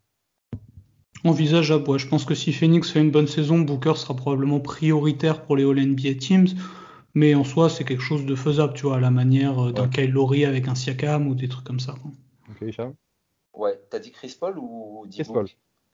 Envisageable, 1.24 1.88
ouais. 1.90 1.98
Je 1.98 2.06
pense 2.06 2.24
que 2.24 2.34
si 2.34 2.52
Phoenix 2.52 2.90
fait 2.90 3.00
une 3.00 3.10
bonne 3.10 3.26
saison, 3.26 3.58
Booker 3.58 3.94
sera 3.96 4.14
probablement 4.14 4.60
prioritaire 4.60 5.42
pour 5.42 5.56
les 5.56 5.64
All-NBA 5.64 6.14
Teams. 6.14 6.48
Mais 7.14 7.34
en 7.34 7.42
soi, 7.42 7.68
c'est 7.68 7.84
quelque 7.84 8.02
chose 8.02 8.24
de 8.26 8.34
faisable, 8.34 8.74
tu 8.74 8.82
vois, 8.82 8.96
à 8.96 9.00
la 9.00 9.10
manière 9.10 9.66
euh, 9.66 9.72
d'un 9.72 9.88
Kyle 9.88 10.12
Lowry 10.12 10.44
avec 10.44 10.68
un 10.68 10.74
Siakam 10.74 11.26
ou 11.26 11.34
des 11.34 11.48
trucs 11.48 11.64
comme 11.64 11.80
ça. 11.80 11.94
Ok, 12.50 12.68
Hicham? 12.68 12.94
Ouais, 13.58 13.78
t'as 13.90 13.98
dit 13.98 14.12
Chris 14.12 14.36
Paul 14.38 14.56
ou 14.58 15.04
Chris 15.10 15.24
Paul. 15.24 15.48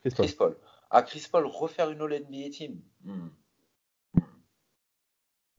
Chris 0.04 0.34
Paul. 0.36 0.56
Ah, 0.90 1.02
Chris 1.02 1.26
Paul, 1.32 1.46
refaire 1.46 1.90
une 1.90 2.02
All-NBA 2.02 2.50
Team 2.50 2.80
hmm. 3.02 3.28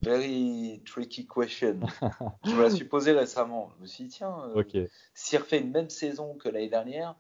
Very 0.02 0.84
tricky 0.86 1.28
question. 1.28 1.80
je 2.46 2.52
me 2.52 2.62
la 2.62 2.70
suis 2.70 2.86
posée 2.86 3.12
récemment. 3.12 3.72
Je 3.76 3.82
me 3.82 3.88
suis 3.88 4.04
dit, 4.04 4.12
tiens, 4.12 4.52
euh, 4.56 4.88
s'il 5.16 5.40
refait 5.40 5.60
une 5.60 5.72
même 5.72 5.90
saison 5.90 6.36
que 6.36 6.48
l'année 6.48 6.70
dernière, 6.70 7.16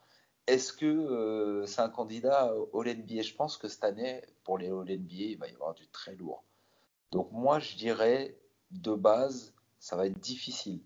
est-ce 0.45 0.71
que 0.71 0.85
euh, 0.85 1.65
c'est 1.65 1.81
un 1.81 1.89
candidat 1.89 2.53
au 2.53 2.83
NBA 2.83 3.23
Je 3.23 3.33
pense 3.33 3.57
que 3.57 3.67
cette 3.67 3.83
année, 3.83 4.21
pour 4.43 4.59
les 4.59 4.67
All 4.67 4.85
NBA, 4.85 5.05
il 5.09 5.37
va 5.39 5.47
y 5.47 5.53
avoir 5.53 5.73
du 5.73 5.87
très 5.87 6.13
lourd. 6.13 6.43
Donc 7.11 7.31
moi, 7.31 7.57
je 7.57 7.75
dirais, 7.75 8.37
de 8.69 8.93
base, 8.93 9.55
ça 9.79 9.95
va 9.95 10.05
être 10.05 10.19
difficile. 10.19 10.81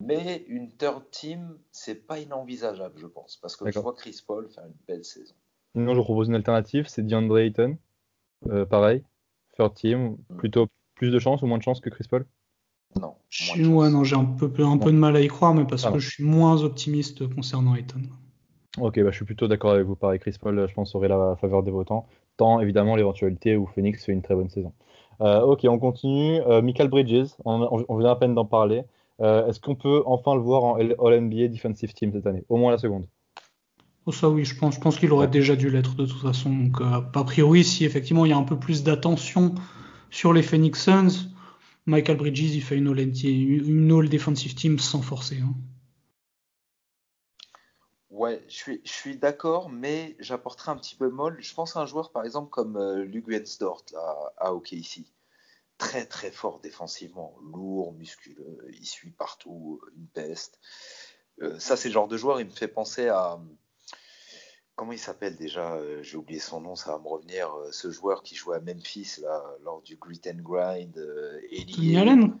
Mais 0.00 0.44
une 0.48 0.70
third 0.70 1.10
team, 1.10 1.58
c'est 1.72 2.06
pas 2.06 2.18
inenvisageable, 2.18 2.94
je 2.98 3.06
pense, 3.06 3.36
parce 3.36 3.56
que 3.56 3.70
je 3.70 3.78
vois 3.78 3.94
Chris 3.94 4.20
Paul 4.26 4.48
faire 4.48 4.64
une 4.64 4.76
belle 4.86 5.04
saison. 5.04 5.34
Non, 5.74 5.94
je 5.94 6.00
propose 6.00 6.28
une 6.28 6.36
alternative, 6.36 6.86
c'est 6.88 7.04
DeAndre 7.04 7.38
Ayton. 7.38 7.78
Euh, 8.46 8.64
pareil, 8.64 9.02
third 9.56 9.74
team, 9.74 10.16
hmm. 10.30 10.36
plutôt 10.36 10.68
plus 10.94 11.10
de 11.10 11.18
chance 11.18 11.42
ou 11.42 11.46
moins 11.46 11.58
de 11.58 11.62
chance 11.62 11.80
que 11.80 11.90
Chris 11.90 12.06
Paul? 12.08 12.26
Non. 13.00 13.16
non, 13.56 14.04
j'ai 14.04 14.16
un 14.16 14.24
peu, 14.24 14.50
un 14.64 14.78
peu 14.78 14.92
de 14.92 14.96
mal 14.96 15.16
à 15.16 15.20
y 15.20 15.28
croire, 15.28 15.54
mais 15.54 15.64
parce 15.64 15.84
que 15.84 15.98
je 15.98 16.08
suis 16.08 16.24
moins 16.24 16.62
optimiste 16.62 17.28
concernant 17.34 17.74
Ayton. 17.74 18.02
Ok, 18.80 19.00
bah, 19.00 19.10
je 19.10 19.16
suis 19.16 19.24
plutôt 19.24 19.48
d'accord 19.48 19.72
avec 19.72 19.86
vous. 19.86 19.96
Pareil, 19.96 20.20
Chris 20.20 20.36
Paul, 20.40 20.66
je 20.68 20.74
pense, 20.74 20.94
aurait 20.94 21.08
la 21.08 21.36
faveur 21.36 21.62
des 21.62 21.70
votants, 21.70 22.06
tant 22.36 22.60
évidemment 22.60 22.96
l'éventualité 22.96 23.56
où 23.56 23.66
Phoenix 23.66 24.04
fait 24.04 24.12
une 24.12 24.22
très 24.22 24.34
bonne 24.34 24.48
saison. 24.48 24.72
Euh, 25.20 25.40
ok, 25.40 25.66
on 25.68 25.78
continue. 25.78 26.40
Euh, 26.42 26.62
Michael 26.62 26.88
Bridges, 26.88 27.30
on, 27.44 27.96
vient 27.96 28.10
à 28.10 28.16
peine 28.16 28.34
d'en 28.34 28.44
parler. 28.44 28.84
Euh, 29.20 29.46
est-ce 29.48 29.60
qu'on 29.60 29.74
peut 29.74 30.02
enfin 30.06 30.34
le 30.34 30.40
voir 30.40 30.64
en 30.64 30.76
All-NBA 30.76 31.48
Defensive 31.48 31.92
Team 31.92 32.12
cette 32.12 32.26
année? 32.26 32.44
Au 32.48 32.56
moins 32.56 32.70
la 32.70 32.78
seconde. 32.78 33.06
Oh, 34.06 34.12
ça 34.12 34.30
oui, 34.30 34.44
je 34.44 34.56
pense, 34.56 34.76
je 34.76 34.80
pense 34.80 34.98
qu'il 34.98 35.12
aurait 35.12 35.28
déjà 35.28 35.54
dû 35.54 35.68
l'être 35.68 35.94
de 35.94 36.06
toute 36.06 36.22
façon. 36.22 36.50
Donc, 36.50 36.80
a 36.80 37.24
priori, 37.24 37.64
si 37.64 37.84
effectivement 37.84 38.24
il 38.24 38.30
y 38.30 38.32
a 38.32 38.38
un 38.38 38.44
peu 38.44 38.58
plus 38.58 38.82
d'attention 38.82 39.54
sur 40.10 40.32
les 40.32 40.42
Phoenix 40.42 40.82
Suns, 40.82 41.28
Michael 41.86 42.16
Bridges, 42.16 42.54
il 42.54 42.62
fait 42.62 42.76
une 42.76 42.88
All, 42.88 44.08
Defensive 44.08 44.54
Team 44.54 44.78
sans 44.78 45.02
forcer. 45.02 45.40
Hein. 45.40 45.54
Ouais, 48.10 48.44
je 48.48 48.54
suis, 48.54 48.80
je 48.84 48.90
suis 48.90 49.16
d'accord, 49.16 49.70
mais 49.70 50.16
j'apporterai 50.18 50.72
un 50.72 50.76
petit 50.76 50.96
peu 50.96 51.08
molle. 51.08 51.36
Je 51.40 51.54
pense 51.54 51.76
à 51.76 51.80
un 51.80 51.86
joueur, 51.86 52.10
par 52.10 52.24
exemple, 52.24 52.50
comme 52.50 52.76
euh, 52.76 53.06
Wensdort 53.26 53.84
là, 53.92 54.32
à 54.36 54.54
OKC. 54.54 55.04
Très, 55.78 56.06
très 56.06 56.30
fort 56.30 56.60
défensivement, 56.60 57.36
lourd, 57.52 57.92
musculeux, 57.92 58.58
il 58.72 58.84
suit 58.84 59.12
partout, 59.12 59.80
une 59.96 60.06
peste. 60.08 60.58
Euh, 61.40 61.58
ça, 61.60 61.76
c'est 61.76 61.88
le 61.88 61.94
genre 61.94 62.08
de 62.08 62.16
joueur, 62.16 62.40
il 62.40 62.46
me 62.46 62.52
fait 62.52 62.68
penser 62.68 63.08
à. 63.08 63.38
Comment 64.74 64.92
il 64.92 64.98
s'appelle 64.98 65.36
déjà 65.36 65.74
euh, 65.74 66.02
J'ai 66.02 66.16
oublié 66.16 66.40
son 66.40 66.60
nom, 66.60 66.76
ça 66.76 66.92
va 66.92 66.98
me 66.98 67.08
revenir. 67.08 67.52
Euh, 67.54 67.72
ce 67.72 67.90
joueur 67.90 68.22
qui 68.22 68.34
jouait 68.34 68.56
à 68.56 68.60
Memphis 68.60 69.20
là, 69.22 69.42
lors 69.62 69.82
du 69.82 69.96
Grit 69.96 70.20
and 70.26 70.42
Grind. 70.42 70.94
Tony 71.74 71.96
Allen? 71.96 72.38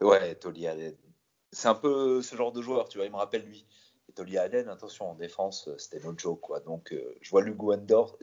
Ouais, 0.00 0.34
Tony 0.36 0.66
Allen. 0.66 0.96
C'est 1.52 1.68
un 1.68 1.74
peu 1.74 2.22
ce 2.22 2.36
genre 2.36 2.52
de 2.52 2.62
joueur, 2.62 2.88
tu 2.88 2.98
vois, 2.98 3.06
il 3.06 3.12
me 3.12 3.16
rappelle 3.16 3.46
lui. 3.46 3.66
Tolly 4.16 4.38
Allen, 4.38 4.68
attention, 4.68 5.10
en 5.10 5.14
défense, 5.14 5.68
euh, 5.68 5.76
c'était 5.78 6.00
notre 6.00 6.18
joke. 6.18 6.40
Quoi. 6.40 6.60
Donc, 6.60 6.92
euh, 6.92 7.14
je 7.20 7.30
vois 7.30 7.42
Lugo 7.42 7.72
Endor, 7.72 8.16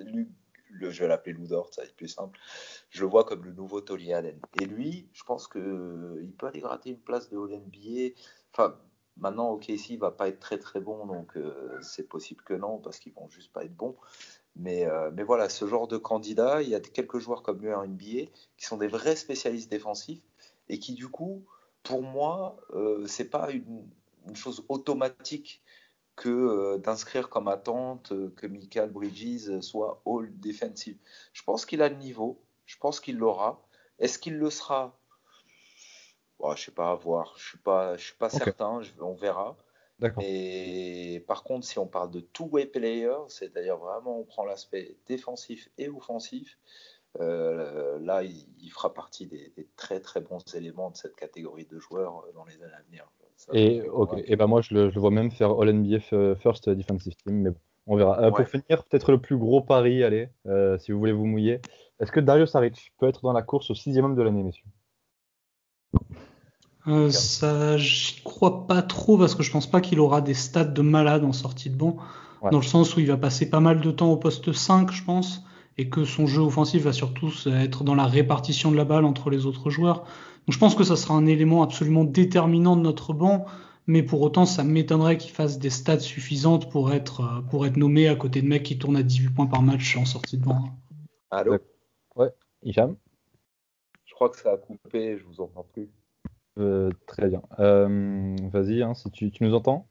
je 0.80 1.00
vais 1.02 1.08
l'appeler 1.08 1.34
Ludort, 1.34 1.74
ça 1.74 1.82
va 1.82 1.88
être 1.88 1.96
plus 1.96 2.08
simple. 2.08 2.40
Je 2.90 3.02
le 3.02 3.08
vois 3.08 3.24
comme 3.24 3.44
le 3.44 3.52
nouveau 3.52 3.82
Tolly 3.82 4.14
Allen. 4.14 4.40
Et 4.60 4.66
lui, 4.66 5.08
je 5.14 5.24
pense 5.24 5.48
qu'il 5.48 5.62
euh, 5.62 6.34
peut 6.38 6.48
aller 6.48 6.60
gratter 6.60 6.92
une 6.92 7.00
place 7.00 7.30
de 7.30 7.38
All-NBA. 7.38 8.16
Enfin, 8.52 8.78
maintenant, 9.18 9.52
OKC 9.52 9.90
il 9.90 10.00
va 10.00 10.12
pas 10.12 10.28
être 10.28 10.40
très 10.40 10.58
très 10.58 10.80
bon, 10.80 11.06
donc 11.06 11.38
c'est 11.82 12.08
possible 12.08 12.44
que 12.44 12.54
non, 12.54 12.80
parce 12.80 13.00
qu'ils 13.00 13.14
vont 13.14 13.28
juste 13.30 13.52
pas 13.52 13.64
être 13.64 13.76
bons. 13.76 13.96
Mais, 14.56 14.86
mais 15.14 15.24
voilà, 15.24 15.50
ce 15.50 15.66
genre 15.66 15.88
de 15.88 15.98
candidat, 15.98 16.62
il 16.62 16.70
y 16.70 16.76
a 16.76 16.80
quelques 16.80 17.18
joueurs 17.18 17.42
comme 17.42 17.62
lui 17.62 17.74
en 17.74 17.88
NBA 17.88 18.30
qui 18.58 18.66
sont 18.66 18.78
des 18.78 18.88
vrais 18.88 19.16
spécialistes 19.16 19.72
défensifs 19.72 20.22
et 20.70 20.80
qui, 20.80 20.94
du 20.94 21.08
coup, 21.08 21.44
pour 21.84 22.02
moi, 22.02 22.58
euh, 22.74 23.06
c'est 23.08 23.30
pas 23.30 23.52
une, 23.52 23.86
chose 24.36 24.64
automatique 24.70 25.62
que 26.16 26.30
euh, 26.30 26.78
d'inscrire 26.78 27.30
comme 27.30 27.48
attente 27.48 28.12
euh, 28.12 28.34
que 28.36 28.48
Michael 28.48 28.92
Bridges 28.92 29.60
soit 29.62 30.02
all 30.06 30.30
defensive. 30.40 30.98
Je 31.34 31.44
pense 31.44 31.66
qu'il 31.66 31.82
a 31.82 31.90
le 31.90 31.96
niveau, 31.96 32.42
je 32.66 32.78
pense 32.78 33.00
qu'il 33.00 33.18
l'aura. 33.18 33.66
Est-ce 34.00 34.20
qu'il 34.20 34.38
le 34.38 34.50
sera? 34.50 34.98
Je 36.42 36.50
ne 36.50 36.56
sais 36.56 36.72
pas 36.72 36.92
à 36.92 36.96
voir. 36.96 37.36
Je 37.38 37.48
suis 37.48 37.58
pas, 37.58 37.96
je 37.96 38.04
suis 38.04 38.18
pas 38.18 38.30
certain. 38.30 38.82
on 39.00 39.14
verra. 39.14 39.56
Et 40.20 41.24
par 41.28 41.44
contre, 41.44 41.66
si 41.66 41.80
on 41.80 41.88
parle 41.88 42.12
de 42.12 42.20
two-way 42.20 42.66
player, 42.66 43.16
c'est-à-dire 43.30 43.78
vraiment 43.78 44.20
on 44.20 44.26
prend 44.26 44.44
l'aspect 44.44 44.98
défensif 45.08 45.70
et 45.78 45.88
offensif, 45.88 46.58
euh, 47.22 48.00
là, 48.00 48.24
il, 48.24 48.70
fera 48.72 48.94
partie 48.94 49.28
des, 49.28 49.54
des, 49.56 49.68
très 49.78 50.02
très 50.02 50.20
bons 50.20 50.44
éléments 50.56 50.90
de 50.90 50.98
cette 50.98 51.16
catégorie 51.16 51.66
de 51.66 51.80
joueurs 51.80 52.26
dans 52.34 52.44
les 52.44 52.56
années 52.56 52.74
à 52.74 52.82
venir. 52.82 53.08
Et, 53.52 53.82
ok, 53.82 54.22
et 54.26 54.36
ben 54.36 54.48
moi 54.48 54.62
je 54.62 54.74
le, 54.74 54.90
vois 54.92 55.12
même 55.12 55.32
faire 55.32 55.52
All 55.60 55.74
NBA 55.74 56.36
First 56.36 56.70
Defensive 56.70 57.14
Team, 57.16 57.42
mais 57.42 57.52
on 57.88 57.98
verra. 57.98 58.20
Euh, 58.22 58.32
pour 58.32 58.48
finir, 58.48 58.84
peut-être 58.84 59.12
le 59.12 59.20
plus 59.20 59.38
gros 59.38 59.62
pari, 59.62 60.04
allez, 60.04 60.30
euh, 60.48 60.78
si 60.78 60.92
vous 60.92 61.00
voulez 61.00 61.12
vous 61.12 61.26
mouiller. 61.26 61.60
Est-ce 62.00 62.12
que 62.12 62.20
Dario 62.20 62.46
Saric 62.46 62.94
peut 63.00 63.08
être 63.08 63.22
dans 63.22 63.34
la 63.34 63.42
course 63.42 63.70
au 63.72 63.76
sixième 63.76 64.06
homme 64.06 64.16
de 64.16 64.22
l'année, 64.22 64.44
messieurs? 64.44 64.66
Euh, 66.88 67.10
ça, 67.12 67.78
j'y 67.78 68.22
crois 68.24 68.68
pas 68.68 68.82
trop 68.82 69.18
parce 69.18 69.36
que 69.36 69.44
je 69.44 69.52
pense 69.52 69.70
pas 69.70 69.80
qu'il 69.80 70.00
aura 70.00 70.22
des 70.22 70.34
stats 70.34 70.66
de 70.66 70.82
malade 70.82 71.24
en 71.24 71.32
sortie 71.32 71.70
de 71.70 71.76
banc, 71.76 71.98
dans 72.52 72.58
le 72.58 72.64
sens 72.64 72.96
où 72.98 73.00
il 73.00 73.08
va 73.08 73.16
passer 73.16 73.50
pas 73.50 73.62
mal 73.62 73.80
de 73.80 73.92
temps 73.92 74.12
au 74.12 74.18
poste 74.18 74.52
5, 74.52 74.92
je 74.92 75.04
pense, 75.04 75.46
et 75.78 75.90
que 75.90 76.04
son 76.04 76.28
jeu 76.28 76.42
offensif 76.42 76.84
va 76.84 76.92
surtout 76.92 77.32
être 77.48 77.86
dans 77.86 77.96
la 77.96 78.06
répartition 78.06 78.70
de 78.70 78.76
la 78.76 78.84
balle 78.84 79.06
entre 79.06 79.30
les 79.30 79.46
autres 79.46 79.70
joueurs. 79.70 80.04
Donc 80.46 80.54
je 80.54 80.60
pense 80.60 80.76
que 80.76 80.84
ça 80.84 80.96
sera 80.96 81.14
un 81.14 81.26
élément 81.26 81.64
absolument 81.64 82.04
déterminant 82.04 82.76
de 82.76 82.82
notre 82.82 83.14
banc, 83.14 83.46
mais 83.88 84.04
pour 84.04 84.22
autant, 84.22 84.46
ça 84.46 84.64
m'étonnerait 84.64 85.18
qu'il 85.18 85.32
fasse 85.32 85.60
des 85.60 85.70
stats 85.70 86.00
suffisantes 86.00 86.70
pour 86.70 86.92
être, 86.92 87.44
pour 87.50 87.66
être 87.66 87.78
nommé 87.78 88.08
à 88.08 88.16
côté 88.16 88.42
de 88.42 88.48
mecs 88.48 88.64
qui 88.64 88.78
tournent 88.78 88.98
à 88.98 89.04
18 89.04 89.30
points 89.30 89.48
par 89.48 89.62
match 89.62 89.96
en 89.98 90.06
sortie 90.06 90.38
de 90.38 90.44
banc. 90.44 90.70
Allô 91.32 91.58
Ouais, 92.16 92.32
Hicham 92.62 92.96
Je 94.06 94.14
crois 94.14 94.30
que 94.30 94.38
ça 94.38 94.52
a 94.52 94.58
coupé, 94.58 95.18
je 95.18 95.24
vous 95.26 95.42
entends 95.42 95.66
plus. 95.74 95.90
Euh, 96.60 96.92
très 97.08 97.30
bien. 97.30 97.42
Euh, 97.60 98.36
vas-y, 98.52 98.84
hein, 98.84 98.94
si 98.94 99.10
tu, 99.12 99.32
tu, 99.32 99.44
nous 99.44 99.54
entends? 99.54 99.88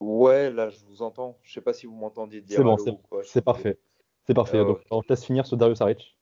Ouais, 0.00 0.50
là, 0.50 0.68
je 0.68 0.78
vous 0.86 1.02
entends. 1.02 1.38
Je 1.42 1.52
sais 1.52 1.60
pas 1.60 1.72
si 1.72 1.86
vous 1.86 1.94
m'entendiez 1.94 2.42
dire. 2.42 2.58
C'est 2.58 2.62
bon, 2.62 2.76
c'est 3.22 3.42
parfait. 3.42 3.78
C'est 4.26 4.34
parfait. 4.34 4.58
Euh, 4.58 4.64
Donc, 4.64 4.80
on 4.90 5.02
te 5.02 5.08
laisse 5.08 5.24
finir 5.24 5.46
sur 5.46 5.56
Dario 5.56 5.74
Saric. 5.74 6.18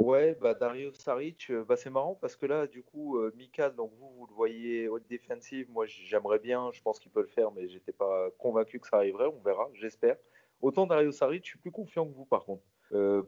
Ouais, 0.00 0.36
bah 0.40 0.54
Dario 0.54 0.92
Saric, 0.92 1.52
bah, 1.68 1.76
c'est 1.76 1.90
marrant 1.90 2.16
parce 2.20 2.36
que 2.36 2.46
là, 2.46 2.66
du 2.66 2.82
coup, 2.82 3.18
Mika, 3.36 3.70
donc 3.70 3.92
vous, 3.98 4.10
vous 4.16 4.26
le 4.26 4.34
voyez 4.34 4.88
haute 4.88 5.06
défensive. 5.08 5.70
Moi, 5.70 5.86
j'aimerais 5.86 6.38
bien, 6.38 6.70
je 6.72 6.80
pense 6.82 6.98
qu'il 6.98 7.12
peut 7.12 7.20
le 7.20 7.26
faire, 7.26 7.52
mais 7.52 7.68
j'étais 7.68 7.92
pas 7.92 8.30
convaincu 8.38 8.80
que 8.80 8.88
ça 8.88 8.96
arriverait. 8.96 9.26
On 9.26 9.40
verra, 9.42 9.68
j'espère. 9.74 10.16
Autant 10.62 10.86
Dario 10.86 11.12
Saric, 11.12 11.44
je 11.44 11.50
suis 11.50 11.58
plus 11.58 11.70
confiant 11.70 12.06
que 12.06 12.14
vous, 12.14 12.24
par 12.24 12.44
contre. 12.44 12.62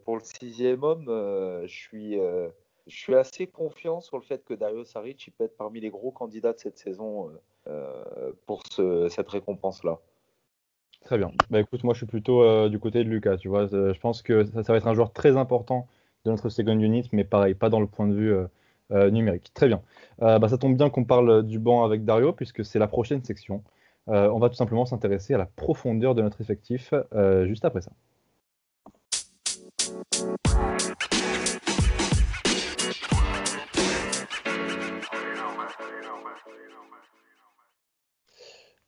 pour 0.04 0.16
le 0.16 0.24
sixième 0.24 0.82
homme, 0.82 1.06
je 1.06 1.72
suis 1.72 2.18
je 2.86 2.96
suis 2.96 3.14
assez 3.14 3.46
confiant 3.46 4.00
sur 4.00 4.16
le 4.16 4.22
fait 4.22 4.44
que 4.44 4.54
Dario 4.54 4.84
Saric 4.84 5.32
peut 5.36 5.44
être 5.44 5.56
parmi 5.56 5.80
les 5.80 5.90
gros 5.90 6.10
candidats 6.10 6.52
de 6.52 6.58
cette 6.58 6.78
saison 6.78 7.28
euh, 7.28 7.32
euh, 7.68 8.32
pour 8.46 8.62
cette 8.66 9.28
récompense-là. 9.28 10.00
Très 11.04 11.18
bien. 11.18 11.32
Bah 11.50 11.60
écoute, 11.60 11.82
moi 11.84 11.94
je 11.94 11.98
suis 11.98 12.06
plutôt 12.06 12.42
euh, 12.42 12.68
du 12.68 12.78
côté 12.78 13.04
de 13.04 13.08
Lucas. 13.08 13.36
Tu 13.36 13.48
vois, 13.48 13.66
je 13.66 13.98
pense 13.98 14.22
que 14.22 14.44
ça, 14.44 14.62
va 14.62 14.76
être 14.76 14.86
un 14.86 14.94
joueur 14.94 15.12
très 15.12 15.36
important 15.36 15.86
de 16.24 16.30
notre 16.30 16.48
second 16.48 16.78
unit, 16.78 17.08
mais 17.12 17.24
pareil, 17.24 17.54
pas 17.54 17.68
dans 17.68 17.80
le 17.80 17.86
point 17.86 18.06
de 18.06 18.14
vue 18.14 18.34
numérique. 19.10 19.50
Très 19.54 19.68
bien. 19.68 19.82
Bah, 20.18 20.48
ça 20.48 20.58
tombe 20.58 20.76
bien 20.76 20.90
qu'on 20.90 21.04
parle 21.04 21.46
du 21.46 21.58
banc 21.58 21.84
avec 21.84 22.04
Dario, 22.04 22.32
puisque 22.32 22.64
c'est 22.64 22.78
la 22.78 22.88
prochaine 22.88 23.24
section. 23.24 23.62
on 24.06 24.38
va 24.38 24.48
tout 24.48 24.54
simplement 24.54 24.86
s'intéresser 24.86 25.34
à 25.34 25.38
la 25.38 25.46
profondeur 25.46 26.14
de 26.14 26.22
notre 26.22 26.40
effectif 26.40 26.92
juste 27.46 27.64
après 27.64 27.80
ça. 27.80 27.92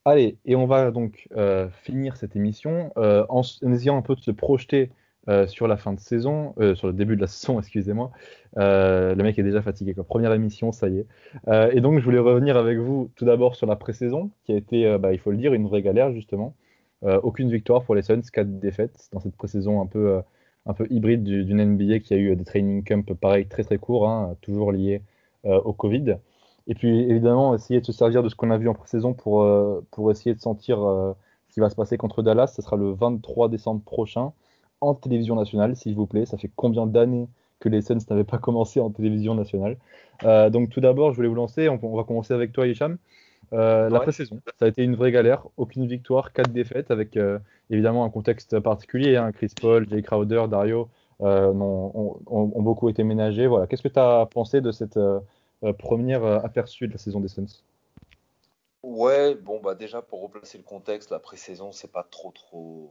Allez, 0.06 0.36
et 0.44 0.54
on 0.54 0.66
va 0.66 0.90
donc 0.90 1.28
euh, 1.34 1.70
finir 1.82 2.16
cette 2.18 2.36
émission 2.36 2.92
euh, 2.98 3.24
en, 3.30 3.40
essayant 3.72 3.96
un 3.96 4.02
peu 4.02 4.14
de 4.14 4.20
se 4.20 4.30
projeter 4.30 4.90
euh, 5.28 5.46
sur 5.46 5.66
la 5.68 5.76
fin 5.76 5.92
de 5.92 6.00
saison, 6.00 6.54
sur 6.74 6.86
le 6.86 6.92
début 6.92 7.16
de 7.16 7.20
la 7.20 7.26
saison, 7.28 7.58
excusez-moi. 7.58 8.10
le 8.56 9.22
mec 9.22 9.38
est 9.38 9.42
déjà 9.42 9.62
fatigué, 9.62 9.94
quoi. 9.94 10.04
Première 10.04 10.32
émission, 10.32 10.72
ça 10.72 10.88
y 10.88 10.98
est. 10.98 11.06
et 11.72 11.80
donc, 11.80 11.98
je 11.98 12.04
voulais 12.04 12.18
revenir 12.18 12.56
avec 12.56 12.78
vous 12.78 13.10
tout 13.16 13.24
d'abord 13.24 13.56
sur 13.56 13.66
la 13.66 13.76
pré-saison, 13.76 14.30
qui 14.44 14.52
a 14.52 14.56
été, 14.56 14.98
bah, 14.98 15.12
il 15.12 15.18
faut 15.18 15.30
le 15.30 15.36
dire, 15.36 15.54
une 15.54 15.66
vraie 15.66 15.82
galère, 15.82 16.12
justement. 16.12 16.54
aucune 17.02 17.50
victoire 17.50 17.84
pour 17.84 17.94
les 17.94 18.02
Suns, 18.02 18.22
quatre 18.32 18.58
défaites 18.58 19.08
dans 19.12 19.20
cette 19.20 19.36
pré-saison 19.36 19.80
un 19.80 19.86
peu, 19.86 20.20
un 20.66 20.74
peu 20.74 20.86
hybride 20.90 21.24
d'une 21.24 21.64
NBA 21.64 22.00
qui 22.00 22.14
a 22.14 22.16
eu 22.16 22.36
des 22.36 22.44
training 22.44 22.84
camps 22.84 23.14
pareil, 23.14 23.46
très 23.46 23.64
très 23.64 23.78
courts, 23.78 24.08
hein, 24.08 24.36
toujours 24.42 24.72
liés 24.72 25.02
au 25.44 25.72
Covid. 25.72 26.16
Et 26.66 26.74
puis 26.74 27.00
évidemment, 27.10 27.54
essayer 27.54 27.80
de 27.80 27.86
se 27.86 27.92
servir 27.92 28.22
de 28.22 28.28
ce 28.28 28.34
qu'on 28.34 28.50
a 28.50 28.56
vu 28.56 28.68
en 28.68 28.74
pré-saison 28.74 29.12
pour, 29.12 29.42
euh, 29.42 29.84
pour 29.90 30.10
essayer 30.10 30.34
de 30.34 30.40
sentir 30.40 30.82
euh, 30.82 31.12
ce 31.48 31.54
qui 31.54 31.60
va 31.60 31.68
se 31.68 31.76
passer 31.76 31.96
contre 31.98 32.22
Dallas. 32.22 32.48
Ce 32.48 32.62
sera 32.62 32.76
le 32.76 32.92
23 32.92 33.48
décembre 33.48 33.82
prochain 33.84 34.32
en 34.84 34.94
télévision 34.94 35.36
nationale, 35.36 35.76
s'il 35.76 35.94
vous 35.94 36.06
plaît. 36.06 36.26
Ça 36.26 36.36
fait 36.36 36.50
combien 36.54 36.86
d'années 36.86 37.28
que 37.60 37.68
les 37.68 37.82
Suns 37.82 37.98
n'avaient 38.10 38.24
pas 38.24 38.38
commencé 38.38 38.80
en 38.80 38.90
télévision 38.90 39.34
nationale 39.34 39.76
euh, 40.24 40.50
Donc 40.50 40.70
tout 40.70 40.80
d'abord, 40.80 41.12
je 41.12 41.16
voulais 41.16 41.28
vous 41.28 41.34
lancer. 41.34 41.68
On, 41.68 41.76
va 41.76 42.04
commencer 42.04 42.34
avec 42.34 42.52
toi, 42.52 42.66
Hicham. 42.66 42.98
La 43.52 44.00
pré-saison, 44.00 44.40
ça 44.58 44.64
a 44.64 44.68
été 44.68 44.82
une 44.82 44.96
vraie 44.96 45.12
galère. 45.12 45.46
Aucune 45.56 45.86
victoire, 45.86 46.32
quatre 46.32 46.50
défaites, 46.50 46.90
avec 46.90 47.18
évidemment 47.70 48.04
un 48.04 48.10
contexte 48.10 48.58
particulier. 48.60 49.16
Hein. 49.16 49.32
Chris 49.32 49.52
Paul, 49.60 49.88
Jay 49.88 50.02
Crowder, 50.02 50.44
Dario 50.48 50.88
ont, 51.20 52.18
ont, 52.26 52.62
beaucoup 52.62 52.88
été 52.88 53.04
ménagés. 53.04 53.46
Voilà. 53.46 53.66
Qu'est-ce 53.66 53.82
que 53.82 53.88
tu 53.88 54.00
as 54.00 54.26
pensé 54.26 54.60
de 54.60 54.72
cette 54.72 54.98
euh, 55.64 55.72
première 55.72 56.24
euh, 56.24 56.40
aperçu 56.40 56.86
de 56.88 56.92
la 56.92 56.98
saison 56.98 57.20
des 57.20 57.28
Suns? 57.28 57.62
Ouais, 58.82 59.34
bon, 59.34 59.60
bah 59.60 59.74
déjà 59.74 60.02
pour 60.02 60.20
replacer 60.22 60.58
le 60.58 60.64
contexte, 60.64 61.10
la 61.10 61.18
pré-saison, 61.18 61.72
c'est 61.72 61.90
pas 61.90 62.06
trop, 62.10 62.32
trop. 62.32 62.90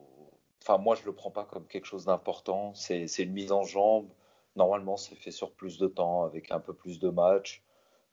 Enfin, 0.65 0.77
moi, 0.77 0.95
je 0.95 1.05
le 1.05 1.13
prends 1.13 1.29
pas 1.29 1.43
comme 1.43 1.67
quelque 1.67 1.85
chose 1.85 2.05
d'important. 2.05 2.73
C'est 2.73 3.05
une 3.19 3.33
mise 3.33 3.51
en 3.51 3.63
jambe. 3.63 4.07
Normalement, 4.55 4.95
c'est 4.95 5.15
fait 5.15 5.31
sur 5.31 5.51
plus 5.51 5.77
de 5.77 5.87
temps, 5.87 6.23
avec 6.23 6.51
un 6.51 6.59
peu 6.61 6.73
plus 6.73 6.99
de 6.99 7.09
matchs. 7.09 7.63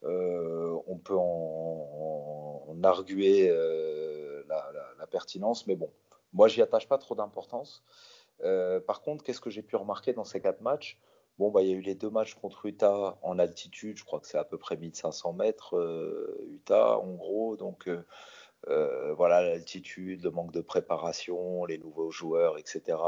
Euh, 0.02 0.76
on 0.88 0.96
peut 0.96 1.16
en, 1.16 2.76
arguer 2.82 3.48
la, 4.48 5.06
pertinence, 5.10 5.66
mais 5.66 5.74
bon, 5.74 5.90
moi, 6.32 6.46
j'y 6.48 6.62
attache 6.62 6.88
pas 6.88 6.98
trop 6.98 7.14
d'importance. 7.14 7.84
par 8.86 9.02
contre, 9.02 9.22
qu'est-ce 9.24 9.40
que 9.40 9.50
j'ai 9.50 9.62
pu 9.62 9.76
remarquer 9.76 10.12
dans 10.12 10.24
ces 10.24 10.40
quatre 10.40 10.60
matchs? 10.60 10.98
Bon, 11.40 11.50
bah, 11.50 11.62
il 11.62 11.68
y 11.68 11.72
a 11.72 11.74
eu 11.76 11.80
les 11.80 11.94
deux 11.94 12.10
matchs 12.10 12.34
contre 12.34 12.66
Utah 12.66 13.16
en 13.22 13.38
altitude, 13.38 13.96
je 13.96 14.04
crois 14.04 14.20
que 14.20 14.26
c'est 14.26 14.36
à 14.36 14.44
peu 14.44 14.58
près 14.58 14.76
1500 14.76 15.32
mètres, 15.32 15.74
euh, 15.74 16.46
Utah 16.50 16.98
en 16.98 17.14
gros. 17.14 17.56
Donc 17.56 17.88
euh, 18.68 19.10
euh, 19.10 19.14
voilà, 19.14 19.42
l'altitude, 19.42 20.22
le 20.22 20.30
manque 20.30 20.52
de 20.52 20.60
préparation, 20.60 21.64
les 21.64 21.78
nouveaux 21.78 22.10
joueurs, 22.10 22.58
etc. 22.58 22.98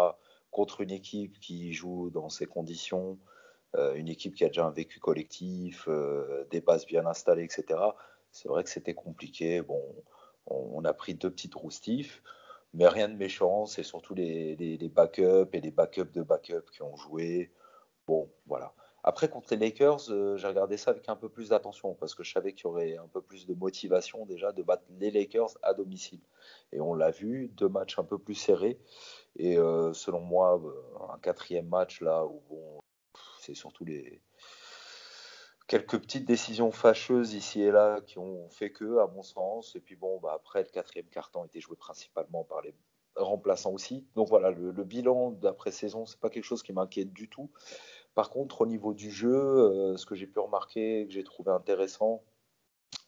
Contre 0.51 0.81
une 0.81 0.91
équipe 0.91 1.39
qui 1.41 1.73
joue 1.73 2.11
dans 2.11 2.29
ces 2.29 2.47
conditions, 2.47 3.19
une 3.95 4.09
équipe 4.09 4.35
qui 4.35 4.45
a 4.45 4.49
déjà 4.49 4.67
un 4.67 4.71
vécu 4.71 5.01
collectif, 5.01 5.89
des 6.51 6.61
bases 6.61 6.85
bien 6.85 7.07
installées, 7.07 7.45
etc. 7.45 7.81
C'est 8.31 8.49
vrai 8.49 8.63
que 8.65 8.69
c'était 8.69 8.93
compliqué. 8.93 9.63
Bon, 9.63 9.81
on, 10.47 10.85
a 10.85 10.93
pris 10.93 11.15
deux 11.15 11.31
petites 11.31 11.55
roustifs 11.55 12.23
mais 12.75 12.87
rien 12.87 13.09
de 13.09 13.17
méchant. 13.17 13.65
C'est 13.65 13.83
surtout 13.83 14.15
les, 14.15 14.57
les, 14.57 14.77
les, 14.77 14.89
backups 14.89 15.49
et 15.55 15.61
les 15.61 15.71
backups 15.71 16.13
de 16.13 16.23
backups 16.23 16.71
qui 16.71 16.83
ont 16.83 16.97
joué. 16.97 17.51
Bon, 18.07 18.31
voilà. 18.47 18.75
Après, 19.05 19.29
contre 19.29 19.49
les 19.51 19.57
Lakers, 19.57 20.11
euh, 20.11 20.37
j'ai 20.37 20.47
regardé 20.47 20.77
ça 20.77 20.93
avec 20.93 21.09
un 21.09 21.17
peu 21.17 21.29
plus 21.29 21.49
d'attention 21.49 21.95
parce 21.95 22.15
que 22.15 22.23
je 22.23 22.33
savais 22.33 22.53
qu'il 22.53 22.65
y 22.65 22.67
aurait 22.69 22.97
un 22.97 23.09
peu 23.09 23.21
plus 23.21 23.47
de 23.47 23.55
motivation 23.55 24.25
déjà 24.27 24.53
de 24.53 24.63
battre 24.63 24.85
les 25.01 25.11
Lakers 25.11 25.59
à 25.63 25.75
domicile. 25.75 26.21
Et 26.73 26.81
on 26.81 26.95
l'a 26.95 27.11
vu, 27.11 27.49
deux 27.55 27.69
matchs 27.69 27.99
un 27.99 28.05
peu 28.05 28.19
plus 28.19 28.37
serrés. 28.37 28.79
Et 29.37 29.59
euh, 29.59 29.93
selon 29.93 30.21
moi, 30.21 30.61
euh, 30.65 31.13
un 31.13 31.19
quatrième 31.19 31.69
match 31.69 32.01
là 32.01 32.25
où 32.25 32.43
bon, 32.49 32.79
c'est 33.41 33.55
surtout 33.55 33.85
les 33.85 34.23
quelques 35.67 35.99
petites 35.99 36.27
décisions 36.27 36.71
fâcheuses 36.71 37.35
ici 37.35 37.63
et 37.63 37.71
là 37.73 38.01
qui 38.03 38.19
ont 38.19 38.49
fait 38.51 38.71
que, 38.71 38.99
à 38.99 39.09
mon 39.09 39.23
sens. 39.23 39.75
Et 39.75 39.81
puis 39.81 39.97
bon, 39.97 40.21
bah, 40.21 40.33
après, 40.35 40.63
le 40.63 40.69
quatrième 40.69 41.09
carton 41.09 41.45
était 41.45 41.61
joué 41.61 41.77
principalement 41.77 42.45
par 42.45 42.63
les 42.63 42.75
remplaçants 43.17 43.73
aussi. 43.73 44.07
Donc 44.15 44.29
voilà, 44.29 44.51
le, 44.51 44.85
bilan 44.85 45.31
d'après-saison, 45.33 46.07
c'est 46.07 46.21
pas 46.21 46.31
quelque 46.31 46.45
chose 46.45 46.63
qui 46.63 46.73
m'inquiète 46.73 47.13
du 47.13 47.29
tout. 47.29 47.51
Par 48.15 48.31
contre, 48.31 48.61
au 48.63 48.67
niveau 48.67 48.93
du 48.93 49.11
jeu, 49.11 49.35
euh, 49.35 49.97
ce 49.97 50.05
que 50.05 50.15
j'ai 50.15 50.27
pu 50.27 50.39
remarquer, 50.39 51.07
que 51.07 51.13
j'ai 51.13 51.25
trouvé 51.25 51.51
intéressant, 51.51 52.23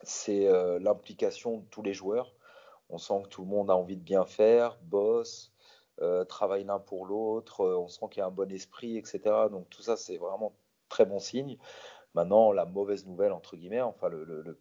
c'est 0.03 0.49
euh, 0.49 0.79
l'implication 0.79 1.59
de 1.59 1.65
tous 1.67 1.83
les 1.83 1.93
joueurs. 1.93 2.35
On 2.89 2.99
sent 2.99 3.23
que 3.25 3.29
tout 3.29 3.43
le 3.43 3.49
monde 3.49 3.71
a 3.71 3.77
envie 3.77 3.97
de 3.97 4.03
bien 4.03 4.25
faire, 4.25 4.79
bosse, 4.83 5.53
euh, 6.01 6.25
travaille 6.25 6.65
l'un 6.65 6.79
pour 6.79 7.07
l'autre, 7.07 7.65
on 7.65 7.89
sent 7.89 8.07
qu'il 8.11 8.21
y 8.21 8.23
a 8.23 8.27
un 8.27 8.31
bon 8.31 8.51
esprit, 8.51 8.97
etc. 8.97 9.21
Donc 9.51 9.69
tout 9.71 9.83
ça, 9.83 9.97
c'est 9.97 10.17
vraiment 10.17 10.55
très 10.89 11.05
bon 11.05 11.19
signe. 11.19 11.59
Maintenant, 12.15 12.53
la 12.53 12.65
mauvaise 12.65 13.07
nouvelle, 13.07 13.33
entre 13.33 13.57
guillemets, 13.57 13.81
enfin 13.81 14.09
le, 14.09 14.59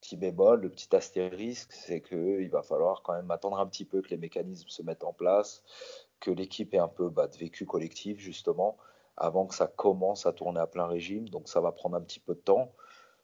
petit 0.00 0.16
bémol, 0.16 0.60
le 0.60 0.70
petit 0.70 0.94
astérisque, 0.94 1.72
c'est 1.72 2.00
qu'il 2.00 2.48
va 2.50 2.62
falloir 2.62 3.02
quand 3.02 3.14
même 3.14 3.30
attendre 3.30 3.58
un 3.58 3.66
petit 3.66 3.84
peu 3.84 4.02
que 4.02 4.08
les 4.08 4.16
mécanismes 4.16 4.68
se 4.68 4.82
mettent 4.82 5.04
en 5.04 5.12
place, 5.12 5.62
que 6.20 6.30
l'équipe 6.30 6.72
ait 6.74 6.78
un 6.78 6.88
peu 6.88 7.08
bah, 7.10 7.26
de 7.28 7.36
vécu 7.36 7.66
collectif, 7.66 8.18
justement, 8.18 8.76
avant 9.20 9.46
que 9.46 9.54
ça 9.54 9.68
commence 9.68 10.26
à 10.26 10.32
tourner 10.32 10.58
à 10.58 10.66
plein 10.66 10.86
régime. 10.86 11.28
Donc 11.28 11.48
ça 11.48 11.60
va 11.60 11.70
prendre 11.70 11.96
un 11.96 12.00
petit 12.00 12.20
peu 12.20 12.34
de 12.34 12.40
temps. 12.40 12.72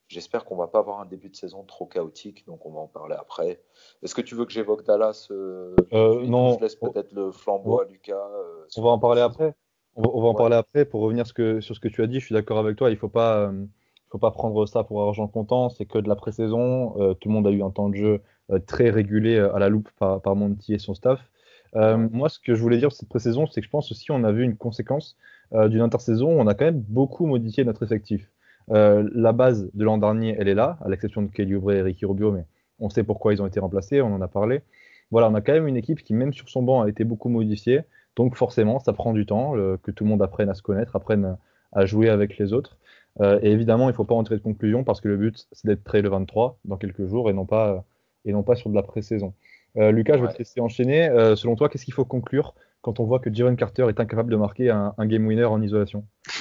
J'espère 0.09 0.45
qu'on 0.45 0.55
va 0.55 0.69
pas 0.69 0.79
avoir 0.79 1.01
un 1.01 1.07
début 1.07 1.31
de 1.31 1.35
saison 1.35 1.65
trop 1.65 1.85
chaotique, 1.85 2.47
donc 2.47 2.65
on 2.65 2.71
va 2.71 2.79
en 2.79 2.87
parler 2.87 3.17
après. 3.19 3.61
Est-ce 4.05 4.15
que 4.15 4.21
tu 4.21 4.37
veux 4.37 4.45
que 4.45 4.53
j'évoque 4.53 4.85
Dallas 4.85 5.27
euh, 5.33 5.75
euh 5.93 6.25
Non. 6.27 6.55
Je 6.55 6.61
laisse 6.61 6.77
peut-être 6.77 7.13
le 7.13 7.33
flambeau 7.33 7.81
à 7.81 7.87
Lucas. 7.87 8.15
Euh, 8.15 8.67
on 8.77 8.83
va 8.83 8.91
en 8.91 9.01
parler 9.01 9.23
après. 9.23 9.55
On 9.97 10.21
va, 10.21 10.29
en 10.29 10.35
parler 10.35 10.55
après 10.55 10.85
pour 10.85 11.01
revenir 11.01 11.27
sur 11.27 11.35
ce 11.35 11.81
que 11.81 11.89
tu 11.89 12.03
as 12.03 12.07
dit. 12.07 12.21
Je 12.21 12.27
suis 12.27 12.35
d'accord 12.35 12.59
avec 12.59 12.77
toi. 12.77 12.91
Il 12.91 12.97
faut 12.97 13.09
pas. 13.09 13.39
Euh, 13.39 13.65
faut 14.09 14.19
pas 14.19 14.31
prendre 14.31 14.65
ça 14.67 14.85
pour 14.85 15.03
argent 15.03 15.27
comptant, 15.27 15.69
c'est 15.69 15.85
que 15.85 15.99
de 15.99 16.09
la 16.09 16.15
pré-saison. 16.15 16.95
Euh, 17.01 17.15
tout 17.15 17.29
le 17.29 17.35
monde 17.35 17.49
a 17.49 17.51
eu 17.51 17.65
un 17.65 17.71
temps 17.71 17.89
de 17.89 17.97
jeu 17.97 18.21
très 18.69 18.89
régulé 18.89 19.37
à 19.37 19.59
la 19.59 19.69
loupe 19.69 19.89
par, 19.99 20.23
par 20.23 20.37
Monty 20.37 20.75
et 20.75 20.79
son 20.79 20.95
staff. 20.95 21.19
moi, 21.75 22.29
ce 22.29 22.39
que 22.39 22.55
je 22.55 22.63
voulais 22.63 22.79
dire 22.79 22.93
cette 22.93 23.09
pré-saison, 23.09 23.49
c'est 23.49 23.61
que 23.61 23.67
je 23.67 23.71
pense 23.71 23.91
aussi 23.91 24.13
on 24.13 24.23
a 24.23 24.31
vu 24.31 24.45
une 24.45 24.57
conséquence 24.57 25.17
d'une 25.53 25.81
intersaison 25.81 26.27
où 26.37 26.41
on 26.41 26.47
a 26.47 26.55
quand 26.55 26.65
même 26.65 26.83
beaucoup 26.89 27.27
modifié 27.27 27.65
notre 27.65 27.83
effectif. 27.83 28.31
la 28.69 29.33
base 29.33 29.71
de 29.75 29.85
l'an 29.85 29.99
dernier, 29.99 30.37
elle 30.39 30.49
est 30.49 30.55
là, 30.55 30.79
à 30.85 30.89
l'exception 30.89 31.23
de 31.23 31.31
Kelly 31.31 31.55
Oubre 31.55 31.73
et 31.73 31.83
Ricky 31.83 32.05
Rubio, 32.05 32.33
mais 32.33 32.45
on 32.81 32.91
sait 32.91 33.05
pourquoi 33.05 33.33
ils 33.33 33.41
ont 33.41 33.47
été 33.47 33.61
remplacés, 33.61 34.03
on 34.03 34.15
en 34.15 34.21
a 34.21 34.29
parlé. 34.29 34.63
Voilà, 35.11 35.29
on 35.31 35.35
a 35.35 35.41
quand 35.41 35.53
même 35.53 35.69
une 35.69 35.77
équipe 35.77 36.03
qui, 36.03 36.15
même 36.15 36.33
sur 36.33 36.49
son 36.49 36.63
banc, 36.63 36.83
a 36.83 36.89
été 36.89 37.05
beaucoup 37.05 37.29
modifiée. 37.29 37.83
Donc 38.17 38.35
forcément, 38.35 38.81
ça 38.81 38.93
prend 38.93 39.13
du 39.13 39.27
temps 39.27 39.53
que 39.83 39.91
tout 39.91 40.05
le 40.05 40.11
monde 40.11 40.23
apprenne 40.23 40.49
à 40.49 40.55
se 40.55 40.63
connaître, 40.63 40.97
apprenne 40.97 41.37
à 41.73 41.87
jouer 41.87 42.09
avec 42.09 42.39
les 42.39 42.53
autres. 42.53 42.77
Euh, 43.21 43.39
et 43.43 43.51
évidemment, 43.51 43.85
il 43.85 43.93
ne 43.93 43.97
faut 43.97 44.05
pas 44.05 44.15
en 44.15 44.23
tirer 44.25 44.37
de 44.37 44.43
conclusion 44.43 44.85
parce 44.85 45.01
que 45.01 45.09
le 45.09 45.17
but, 45.17 45.47
c'est 45.53 45.67
d'être 45.67 45.85
prêt 45.85 46.03
le 46.03 46.09
23 46.09 46.59
dans 46.65 46.77
quelques 46.77 47.07
jours 47.07 47.31
et 47.31 47.33
non 47.33 47.47
pas, 47.47 47.85
et 48.25 48.33
non 48.33 48.43
pas 48.43 48.57
sur 48.57 48.71
de 48.71 48.75
la 48.75 48.83
pré-saison. 48.83 49.35
Lucas, 49.75 50.17
je 50.17 50.23
vais 50.23 50.33
te 50.33 50.39
laisser 50.39 50.59
enchaîner. 50.61 51.11
selon 51.37 51.55
toi, 51.55 51.69
qu'est-ce 51.69 51.85
qu'il 51.85 51.93
faut 51.93 52.07
conclure 52.07 52.55
quand 52.87 53.01
on 53.01 53.05
voit 53.05 53.19
que 53.19 53.35
Javon 53.35 53.57
Carter 53.57 53.87
est 53.89 53.99
incapable 53.99 54.31
de 54.31 54.37
marquer 54.37 54.71
un, 54.71 54.95
game 55.07 55.27
winner 55.27 55.45
en 55.45 55.61
isolation 55.61 56.05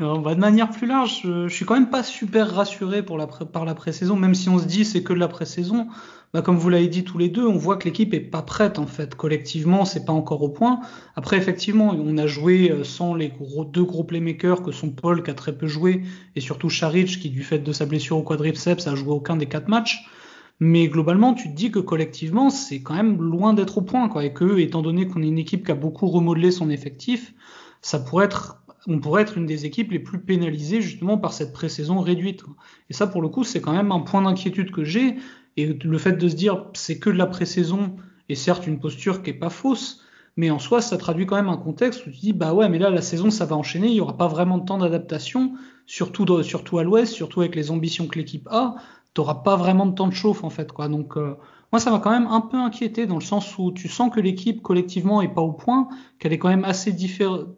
bah, 0.00 0.34
de 0.34 0.40
manière 0.40 0.70
plus 0.70 0.88
large, 0.88 1.20
je, 1.22 1.46
suis 1.46 1.64
quand 1.64 1.74
même 1.74 1.88
pas 1.88 2.02
super 2.02 2.52
rassuré 2.52 3.04
par 3.04 3.64
la 3.64 3.74
pré-saison, 3.76 4.16
même 4.16 4.34
si 4.34 4.48
on 4.48 4.58
se 4.58 4.64
dit 4.64 4.84
c'est 4.84 5.04
que 5.04 5.12
de 5.12 5.20
la 5.20 5.28
pré-saison. 5.28 5.86
Bah, 6.34 6.42
comme 6.42 6.56
vous 6.56 6.68
l'avez 6.68 6.88
dit 6.88 7.04
tous 7.04 7.16
les 7.16 7.28
deux, 7.28 7.46
on 7.46 7.56
voit 7.56 7.76
que 7.76 7.84
l'équipe 7.84 8.12
est 8.12 8.18
pas 8.18 8.42
prête 8.42 8.80
en 8.80 8.88
fait. 8.88 9.14
Collectivement, 9.14 9.84
c'est 9.84 10.04
pas 10.04 10.12
encore 10.12 10.42
au 10.42 10.48
point. 10.48 10.80
Après, 11.14 11.36
effectivement, 11.36 11.94
on 11.96 12.18
a 12.18 12.26
joué 12.26 12.72
euh, 12.72 12.82
sans 12.82 13.14
les 13.14 13.32
deux 13.68 13.84
gros 13.84 14.02
playmakers 14.02 14.64
que 14.64 14.72
sont 14.72 14.90
Paul 14.90 15.22
qui 15.22 15.30
a 15.30 15.34
très 15.34 15.56
peu 15.56 15.68
joué 15.68 16.02
et 16.34 16.40
surtout 16.40 16.70
Charic 16.70 17.20
qui 17.20 17.30
du 17.30 17.44
fait 17.44 17.60
de 17.60 17.70
sa 17.70 17.86
blessure 17.86 18.16
au 18.16 18.24
quadriceps 18.24 18.88
a 18.88 18.96
joué 18.96 19.12
aucun 19.12 19.36
des 19.36 19.46
quatre 19.46 19.68
matchs. 19.68 20.10
Mais 20.58 20.88
globalement, 20.88 21.34
tu 21.34 21.50
te 21.50 21.54
dis 21.54 21.70
que 21.70 21.78
collectivement, 21.78 22.48
c'est 22.48 22.80
quand 22.80 22.94
même 22.94 23.20
loin 23.20 23.52
d'être 23.52 23.78
au 23.78 23.82
point, 23.82 24.08
quoi. 24.08 24.24
Et 24.24 24.32
que, 24.32 24.58
étant 24.58 24.82
donné 24.82 25.06
qu'on 25.06 25.22
est 25.22 25.28
une 25.28 25.38
équipe 25.38 25.66
qui 25.66 25.72
a 25.72 25.74
beaucoup 25.74 26.06
remodelé 26.06 26.50
son 26.50 26.70
effectif, 26.70 27.34
ça 27.82 27.98
pourrait 27.98 28.24
être, 28.24 28.62
on 28.86 28.98
pourrait 28.98 29.22
être 29.22 29.36
une 29.36 29.46
des 29.46 29.66
équipes 29.66 29.92
les 29.92 29.98
plus 29.98 30.18
pénalisées 30.18 30.80
justement 30.80 31.18
par 31.18 31.34
cette 31.34 31.52
pré-saison 31.52 32.00
réduite. 32.00 32.42
Et 32.88 32.94
ça, 32.94 33.06
pour 33.06 33.20
le 33.20 33.28
coup, 33.28 33.44
c'est 33.44 33.60
quand 33.60 33.72
même 33.72 33.92
un 33.92 34.00
point 34.00 34.22
d'inquiétude 34.22 34.70
que 34.70 34.84
j'ai. 34.84 35.16
Et 35.58 35.66
le 35.66 35.98
fait 35.98 36.12
de 36.12 36.28
se 36.28 36.34
dire, 36.34 36.66
c'est 36.72 36.98
que 36.98 37.10
de 37.10 37.16
la 37.16 37.26
pré-saison, 37.26 37.96
et 38.28 38.34
certes 38.34 38.66
une 38.66 38.78
posture 38.78 39.22
qui 39.22 39.30
est 39.30 39.34
pas 39.34 39.50
fausse, 39.50 40.02
mais 40.38 40.50
en 40.50 40.58
soi, 40.58 40.82
ça 40.82 40.98
traduit 40.98 41.26
quand 41.26 41.36
même 41.36 41.48
un 41.48 41.56
contexte 41.56 42.06
où 42.06 42.10
tu 42.10 42.18
dis, 42.18 42.32
bah 42.34 42.52
ouais, 42.52 42.68
mais 42.68 42.78
là, 42.78 42.90
la 42.90 43.00
saison, 43.00 43.30
ça 43.30 43.46
va 43.46 43.56
enchaîner, 43.56 43.88
il 43.88 43.94
y 43.94 44.00
aura 44.00 44.18
pas 44.18 44.28
vraiment 44.28 44.58
de 44.58 44.66
temps 44.66 44.76
d'adaptation, 44.76 45.54
surtout, 45.86 46.42
surtout 46.42 46.78
à 46.78 46.84
l'ouest, 46.84 47.12
surtout 47.12 47.40
avec 47.40 47.54
les 47.54 47.70
ambitions 47.70 48.06
que 48.06 48.18
l'équipe 48.18 48.46
a 48.50 48.74
t'auras 49.16 49.36
pas 49.36 49.56
vraiment 49.56 49.86
de 49.86 49.94
temps 49.94 50.08
de 50.08 50.12
chauffe 50.12 50.44
en 50.44 50.50
fait 50.50 50.72
quoi. 50.72 50.88
Donc 50.88 51.16
euh, 51.16 51.36
moi 51.72 51.80
ça 51.80 51.90
m'a 51.90 52.00
quand 52.00 52.10
même 52.10 52.26
un 52.26 52.42
peu 52.42 52.58
inquiété 52.58 53.06
dans 53.06 53.14
le 53.14 53.22
sens 53.22 53.56
où 53.56 53.72
tu 53.72 53.88
sens 53.88 54.12
que 54.14 54.20
l'équipe 54.20 54.60
collectivement 54.60 55.22
est 55.22 55.32
pas 55.32 55.40
au 55.40 55.52
point, 55.52 55.88
qu'elle 56.18 56.34
est 56.34 56.38
quand 56.38 56.50
même 56.50 56.64
assez 56.64 56.94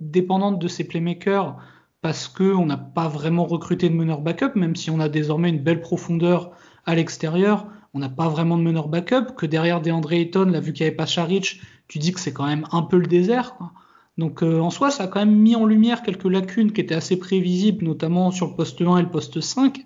dépendante 0.01 0.61
de 0.61 0.69
ses 0.69 0.85
playmakers 0.85 1.57
parce 2.01 2.29
que 2.29 2.55
on 2.55 2.65
n'a 2.65 2.77
pas 2.77 3.09
vraiment 3.09 3.45
recruté 3.45 3.89
de 3.89 3.95
meneur 3.95 4.21
backup, 4.21 4.55
même 4.55 4.77
si 4.77 4.89
on 4.89 5.01
a 5.01 5.09
désormais 5.09 5.49
une 5.49 5.59
belle 5.59 5.81
profondeur 5.81 6.53
à 6.87 6.95
l'extérieur, 6.95 7.67
on 7.93 7.99
n'a 7.99 8.09
pas 8.09 8.29
vraiment 8.29 8.57
de 8.57 8.63
meneur 8.63 8.87
backup, 8.87 9.35
que 9.37 9.45
derrière 9.45 9.81
DeAndre 9.81 10.13
Ayton, 10.13 10.45
là 10.45 10.61
vu 10.61 10.73
qu'il 10.73 10.85
n'y 10.85 10.89
avait 10.89 10.97
pas 10.97 11.07
Charic, 11.07 11.61
tu 11.89 11.99
dis 11.99 12.13
que 12.13 12.21
c'est 12.21 12.33
quand 12.33 12.47
même 12.47 12.67
un 12.71 12.83
peu 12.83 12.99
le 12.99 13.09
désert. 13.09 13.57
Quoi. 13.57 13.73
Donc 14.17 14.45
euh, 14.45 14.61
en 14.61 14.71
soi, 14.71 14.93
ça 14.93 15.05
a 15.05 15.07
quand 15.09 15.19
même 15.19 15.35
mis 15.35 15.57
en 15.57 15.67
lumière 15.67 16.03
quelques 16.03 16.25
lacunes 16.25 16.71
qui 16.71 16.81
étaient 16.81 16.95
assez 16.95 17.19
prévisibles, 17.19 17.85
notamment 17.85 18.31
sur 18.31 18.47
le 18.47 18.55
poste 18.55 18.81
1 18.81 18.99
et 18.99 19.03
le 19.03 19.11
poste 19.11 19.41
5, 19.41 19.85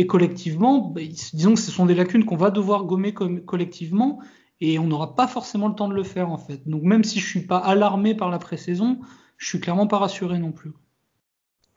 et 0.00 0.06
collectivement, 0.06 0.78
bah, 0.78 1.02
disons 1.02 1.52
que 1.52 1.60
ce 1.60 1.70
sont 1.70 1.84
des 1.84 1.94
lacunes 1.94 2.24
qu'on 2.24 2.36
va 2.36 2.50
devoir 2.50 2.84
gommer 2.84 3.12
collectivement 3.12 4.18
et 4.62 4.78
on 4.78 4.86
n'aura 4.86 5.14
pas 5.14 5.26
forcément 5.26 5.68
le 5.68 5.74
temps 5.74 5.88
de 5.88 5.94
le 5.94 6.04
faire 6.04 6.30
en 6.30 6.38
fait. 6.38 6.66
Donc 6.66 6.82
même 6.84 7.04
si 7.04 7.20
je 7.20 7.28
suis 7.28 7.46
pas 7.46 7.58
alarmé 7.58 8.14
par 8.14 8.30
la 8.30 8.38
pré-saison, 8.38 8.98
je 9.36 9.46
suis 9.46 9.60
clairement 9.60 9.86
pas 9.86 9.98
rassuré 9.98 10.38
non 10.38 10.52
plus. 10.52 10.72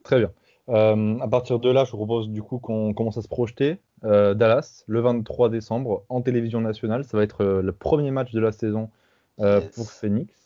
Très 0.05 0.19
bien. 0.19 0.32
Euh, 0.69 1.19
à 1.19 1.28
partir 1.28 1.59
de 1.59 1.69
là, 1.69 1.84
je 1.84 1.91
vous 1.91 1.97
propose 1.97 2.30
du 2.30 2.41
coup 2.41 2.59
qu'on 2.59 2.93
commence 2.93 3.17
à 3.17 3.21
se 3.21 3.28
projeter. 3.28 3.80
Euh, 4.05 4.34
Dallas, 4.34 4.86
le 4.88 5.01
23 5.01 5.49
décembre, 5.49 6.05
en 6.07 6.21
télévision 6.21 6.61
nationale. 6.61 7.03
Ça 7.03 7.17
va 7.17 7.24
être 7.24 7.43
euh, 7.43 7.61
le 7.61 7.74
premier 7.74 8.11
match 8.11 8.32
de 8.32 8.39
la 8.39 8.53
saison 8.53 8.89
pour 9.38 9.91
Phoenix. 9.91 10.42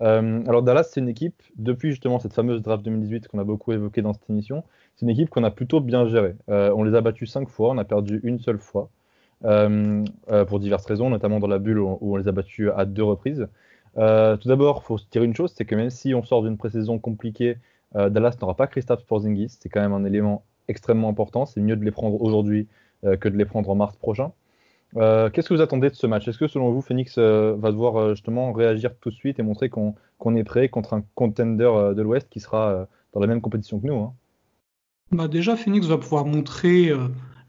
Euh, 0.00 0.42
alors 0.46 0.62
Dallas, 0.62 0.84
c'est 0.84 1.00
une 1.00 1.08
équipe, 1.08 1.42
depuis 1.56 1.90
justement 1.90 2.18
cette 2.18 2.32
fameuse 2.32 2.62
draft 2.62 2.84
2018 2.84 3.28
qu'on 3.28 3.38
a 3.38 3.44
beaucoup 3.44 3.72
évoqué 3.72 4.02
dans 4.02 4.12
cette 4.12 4.28
émission, 4.30 4.64
c'est 4.96 5.04
une 5.04 5.10
équipe 5.10 5.30
qu'on 5.30 5.44
a 5.44 5.50
plutôt 5.50 5.80
bien 5.80 6.06
gérée. 6.06 6.36
Euh, 6.48 6.72
on 6.76 6.84
les 6.84 6.94
a 6.94 7.00
battus 7.00 7.30
cinq 7.30 7.48
fois, 7.48 7.70
on 7.70 7.78
a 7.78 7.84
perdu 7.84 8.20
une 8.22 8.38
seule 8.38 8.58
fois, 8.58 8.90
euh, 9.44 10.04
pour 10.46 10.60
diverses 10.60 10.86
raisons, 10.86 11.10
notamment 11.10 11.40
dans 11.40 11.46
la 11.46 11.58
bulle 11.58 11.78
où, 11.78 11.98
on 12.00 12.16
les 12.16 12.28
a 12.28 12.32
battus 12.32 12.70
à 12.76 12.84
deux 12.84 13.04
reprises. 13.04 13.48
tout 13.94 14.48
d'abord, 14.48 14.80
il 14.84 14.86
faut 14.86 14.98
se 14.98 15.06
dire 15.10 15.22
une 15.22 15.34
chose, 15.34 15.52
c'est 15.56 15.64
que 15.64 15.74
même 15.74 15.90
si 15.90 16.14
on 16.14 16.22
sort 16.22 16.42
d'une 16.42 16.56
pré-saison 16.56 16.98
compliquée, 16.98 17.58
Dallas 17.94 18.36
n'aura 18.40 18.54
pas 18.54 18.66
Christophe 18.66 19.04
Porzingis, 19.04 19.56
c'est 19.60 19.68
quand 19.68 19.80
même 19.80 19.92
un 19.92 20.04
élément 20.04 20.44
extrêmement 20.68 21.08
important, 21.08 21.46
c'est 21.46 21.60
mieux 21.60 21.76
de 21.76 21.84
les 21.84 21.90
prendre 21.90 22.20
aujourd'hui 22.20 22.68
que 23.02 23.28
de 23.28 23.36
les 23.36 23.44
prendre 23.44 23.70
en 23.70 23.74
mars 23.74 23.96
prochain. 23.96 24.32
Euh, 24.96 25.28
qu'est-ce 25.30 25.48
que 25.48 25.54
vous 25.54 25.60
attendez 25.60 25.90
de 25.90 25.94
ce 25.94 26.06
match? 26.06 26.26
Est-ce 26.28 26.38
que 26.38 26.48
selon 26.48 26.70
vous, 26.70 26.80
Phoenix 26.80 27.16
euh, 27.18 27.54
va 27.58 27.70
devoir 27.70 27.96
euh, 27.96 28.14
justement 28.14 28.52
réagir 28.52 28.90
tout 29.00 29.10
de 29.10 29.14
suite 29.14 29.38
et 29.38 29.42
montrer 29.42 29.68
qu'on 29.68 29.94
est 30.34 30.44
prêt 30.44 30.68
contre 30.68 30.94
un 30.94 31.04
contender 31.14 31.70
de 31.94 32.02
l'Ouest 32.02 32.28
qui 32.30 32.40
sera 32.40 32.86
dans 33.12 33.20
la 33.20 33.26
même 33.26 33.40
compétition 33.40 33.78
que 33.80 33.86
nous 33.86 33.96
hein? 33.96 34.14
Bah 35.10 35.28
Déjà, 35.28 35.56
Phoenix 35.56 35.86
va 35.86 35.98
pouvoir 35.98 36.26
montrer 36.26 36.92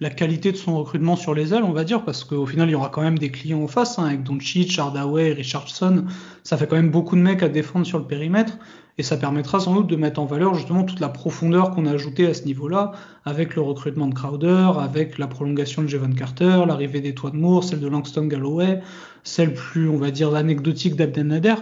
la 0.02 0.10
qualité 0.10 0.52
de 0.52 0.58
son 0.58 0.78
recrutement 0.78 1.18
sur 1.18 1.34
les 1.34 1.54
ailes, 1.54 1.64
on 1.64 1.74
va 1.74 1.84
dire, 1.84 2.06
parce 2.06 2.24
qu'au 2.24 2.46
final, 2.46 2.70
il 2.70 2.72
y 2.72 2.76
aura 2.76 2.90
quand 2.90 3.02
même 3.02 3.20
des 3.20 3.32
clients 3.32 3.62
en 3.62 3.68
face, 3.68 4.00
hein, 4.00 4.06
avec 4.06 4.24
Doncic, 4.24 4.80
Hardaway, 4.80 5.34
Richardson. 5.34 6.06
Ça 6.44 6.56
fait 6.56 6.68
quand 6.68 6.78
même 6.78 6.90
beaucoup 6.90 7.18
de 7.18 7.22
mecs 7.22 7.44
à 7.44 7.50
défendre 7.50 7.86
sur 7.86 7.98
le 7.98 8.06
périmètre, 8.06 8.58
et 8.98 9.04
ça 9.04 9.18
permettra 9.18 9.60
sans 9.60 9.76
doute 9.76 9.88
de 9.88 9.96
mettre 9.98 10.22
en 10.22 10.26
valeur 10.26 10.54
justement 10.56 10.84
toute 10.84 11.02
la 11.02 11.10
profondeur 11.10 11.72
qu'on 11.72 11.86
a 11.86 11.92
ajoutée 11.92 12.28
à 12.28 12.34
ce 12.34 12.46
niveau-là, 12.46 12.94
avec 13.26 13.56
le 13.56 13.62
recrutement 13.62 14.08
de 14.08 14.14
Crowder, 14.14 14.72
avec 14.80 15.18
la 15.18 15.28
prolongation 15.28 15.82
de 15.82 15.88
Javon 15.88 16.14
Carter, 16.14 16.64
l'arrivée 16.66 17.02
des 17.02 17.14
Toits 17.14 17.32
de 17.32 17.38
Moore, 17.38 17.66
celle 17.66 17.82
de 17.82 17.88
Langston 17.88 18.28
Galloway, 18.28 18.82
celle 19.24 19.54
plus, 19.54 19.90
on 19.90 19.98
va 19.98 20.12
dire, 20.12 20.34
anecdotique 20.34 20.96
d'Abden 20.96 21.28
Nader. 21.28 21.56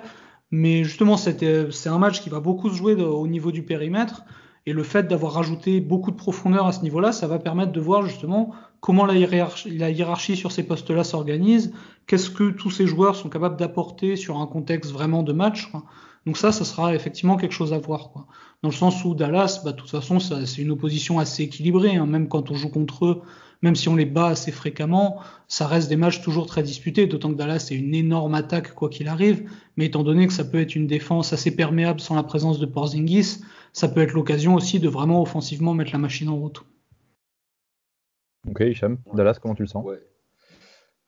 Mais 0.52 0.84
justement, 0.84 1.18
c'est 1.18 1.88
un 1.88 1.98
match 1.98 2.22
qui 2.22 2.30
va 2.30 2.40
beaucoup 2.40 2.70
se 2.70 2.76
jouer 2.76 2.94
au 2.94 3.28
niveau 3.28 3.52
du 3.52 3.64
périmètre. 3.64 4.24
Et 4.68 4.74
le 4.74 4.84
fait 4.84 5.08
d'avoir 5.08 5.32
rajouté 5.32 5.80
beaucoup 5.80 6.12
de 6.12 6.18
profondeur 6.18 6.68
à 6.68 6.74
ce 6.74 6.82
niveau-là, 6.82 7.14
ça 7.14 7.26
va 7.26 7.40
permettre 7.40 7.72
de 7.72 7.80
voir 7.80 8.06
justement 8.06 8.52
comment 8.82 9.06
la 9.06 9.16
hiérarchie, 9.16 10.36
sur 10.36 10.52
ces 10.52 10.64
postes-là 10.64 11.06
s'organise, 11.06 11.74
qu'est-ce 12.06 12.30
que 12.30 12.50
tous 12.50 12.70
ces 12.70 12.86
joueurs 12.86 13.16
sont 13.16 13.30
capables 13.30 13.56
d'apporter 13.56 14.18
sur 14.18 14.38
un 14.40 14.46
contexte 14.46 14.92
vraiment 14.92 15.24
de 15.24 15.32
match. 15.32 15.72
Donc 16.26 16.36
ça, 16.36 16.52
ça 16.52 16.66
sera 16.66 16.94
effectivement 16.94 17.38
quelque 17.38 17.54
chose 17.54 17.72
à 17.72 17.78
voir. 17.78 18.10
Quoi. 18.12 18.28
Dans 18.62 18.68
le 18.68 18.76
sens 18.76 19.06
où 19.06 19.16
Dallas, 19.16 19.62
bah, 19.64 19.72
de 19.72 19.78
toute 19.78 19.90
façon, 19.90 20.20
c'est 20.20 20.62
une 20.62 20.72
opposition 20.72 21.18
assez 21.18 21.44
équilibrée. 21.44 21.96
Hein. 21.96 22.06
Même 22.06 22.28
quand 22.28 22.52
on 22.52 22.56
joue 22.56 22.70
contre 22.70 23.06
eux, 23.06 23.22
même 23.62 23.78
si 23.78 23.88
on 23.88 23.96
les 23.96 24.06
bat 24.06 24.28
assez 24.28 24.52
fréquemment, 24.52 25.22
ça 25.48 25.66
reste 25.66 25.88
des 25.88 25.96
matchs 25.96 26.22
toujours 26.22 26.46
très 26.46 26.62
disputés, 26.62 27.08
d'autant 27.08 27.32
que 27.32 27.38
Dallas 27.38 27.70
est 27.72 27.76
une 27.76 27.96
énorme 27.96 28.36
attaque 28.36 28.76
quoi 28.76 28.90
qu'il 28.90 29.08
arrive. 29.08 29.50
Mais 29.78 29.86
étant 29.86 30.04
donné 30.04 30.28
que 30.28 30.34
ça 30.34 30.44
peut 30.44 30.60
être 30.60 30.76
une 30.76 30.88
défense 30.88 31.32
assez 31.32 31.56
perméable 31.56 32.02
sans 32.02 32.16
la 32.16 32.24
présence 32.24 32.60
de 32.60 32.66
Porzingis, 32.66 33.40
ça 33.74 33.88
peut 33.88 34.02
être 34.02 34.14
l'occasion 34.14 34.56
aussi 34.56 34.80
de 34.80 34.90
vraiment 34.90 35.22
offensivement 35.22 35.74
mettre 35.74 35.92
la 35.92 36.00
machine 36.00 36.30
en 36.30 36.38
route. 36.38 36.64
Ok, 38.50 38.62
Hicham, 38.62 38.98
Dallas, 39.14 39.40
comment 39.42 39.56
tu 39.56 39.64
le 39.64 39.68
sens? 39.68 39.86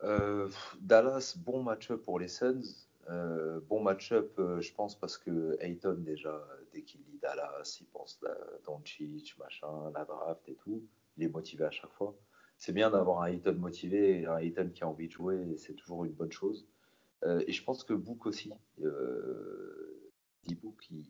Euh, 0.03 0.49
Dallas, 0.81 1.37
bon 1.37 1.63
match-up 1.63 2.03
pour 2.03 2.19
les 2.19 2.27
Suns. 2.27 2.87
Euh, 3.09 3.59
bon 3.67 3.81
match-up, 3.81 4.31
euh, 4.39 4.61
je 4.61 4.73
pense, 4.73 4.99
parce 4.99 5.17
que 5.17 5.57
Ayton, 5.61 5.97
déjà, 5.99 6.45
dès 6.73 6.83
qu'il 6.83 7.01
lit 7.01 7.17
Dallas, 7.21 7.77
il 7.81 7.87
pense 7.87 8.19
à 8.25 8.35
Doncic, 8.65 9.37
machin, 9.37 9.91
la 9.93 10.05
draft 10.05 10.47
et 10.47 10.55
tout. 10.55 10.83
Il 11.17 11.23
est 11.23 11.29
motivé 11.29 11.65
à 11.65 11.71
chaque 11.71 11.93
fois. 11.93 12.15
C'est 12.57 12.73
bien 12.73 12.91
d'avoir 12.91 13.21
un 13.21 13.27
Ayton 13.27 13.55
motivé, 13.55 14.25
un 14.25 14.37
Ayton 14.37 14.69
qui 14.73 14.83
a 14.83 14.87
envie 14.87 15.07
de 15.07 15.13
jouer, 15.13 15.55
c'est 15.57 15.73
toujours 15.73 16.05
une 16.05 16.11
bonne 16.11 16.31
chose. 16.31 16.67
et 17.25 17.51
je 17.51 17.63
pense 17.63 17.83
que 17.83 17.93
Book 17.93 18.25
aussi, 18.25 18.51
dit 20.43 20.55
Book, 20.55 20.85
il, 20.91 21.05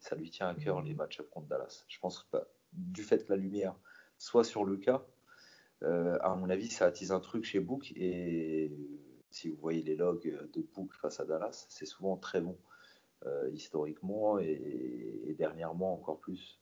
ça 0.00 0.16
lui 0.16 0.30
tient 0.30 0.48
à 0.48 0.54
cœur 0.54 0.82
les 0.82 0.94
matchs 0.94 1.22
contre 1.30 1.46
Dallas. 1.46 1.84
Je 1.88 1.98
pense 1.98 2.26
que 2.32 2.38
du 2.72 3.02
fait 3.02 3.24
que 3.24 3.32
la 3.32 3.38
lumière 3.38 3.74
soit 4.18 4.44
sur 4.44 4.64
le 4.64 4.76
cas, 4.76 5.04
euh, 5.82 6.18
à 6.20 6.34
mon 6.34 6.50
avis, 6.50 6.68
ça 6.68 6.86
attise 6.86 7.12
un 7.12 7.20
truc 7.20 7.44
chez 7.44 7.60
Book. 7.60 7.92
Et 7.96 8.72
si 9.30 9.48
vous 9.48 9.56
voyez 9.56 9.82
les 9.82 9.96
logs 9.96 10.48
de 10.52 10.62
Book 10.74 10.92
face 10.94 11.20
à 11.20 11.24
Dallas, 11.24 11.66
c'est 11.68 11.86
souvent 11.86 12.16
très 12.16 12.40
bon 12.40 12.58
euh, 13.26 13.50
historiquement 13.52 14.38
et, 14.38 15.34
dernièrement 15.38 15.94
encore 15.94 16.18
plus. 16.18 16.60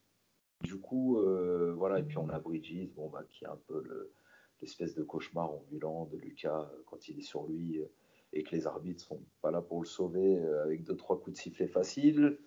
Du 0.62 0.78
coup, 0.78 1.18
euh, 1.18 1.72
voilà. 1.76 1.98
Et 1.98 2.02
puis 2.02 2.18
on 2.18 2.28
a 2.28 2.38
Bridges, 2.38 2.90
bon, 2.94 3.08
bah, 3.08 3.24
qui 3.28 3.44
est 3.44 3.48
un 3.48 3.58
peu 3.66 4.10
l'espèce 4.60 4.94
de 4.94 5.02
cauchemar 5.02 5.50
ambulant 5.50 6.06
de 6.06 6.16
Lucas 6.16 6.70
quand 6.86 7.08
il 7.08 7.18
est 7.18 7.22
sur 7.22 7.46
lui 7.46 7.80
et 8.32 8.42
que 8.42 8.54
les 8.54 8.66
arbitres 8.66 9.02
sont 9.02 9.22
pas 9.40 9.50
là 9.50 9.62
pour 9.62 9.80
le 9.80 9.86
sauver 9.86 10.38
avec 10.62 10.84
deux 10.84 10.96
trois 10.96 11.20
coups 11.20 11.36
de 11.36 11.40
sifflet 11.40 11.66
faciles 11.66 12.38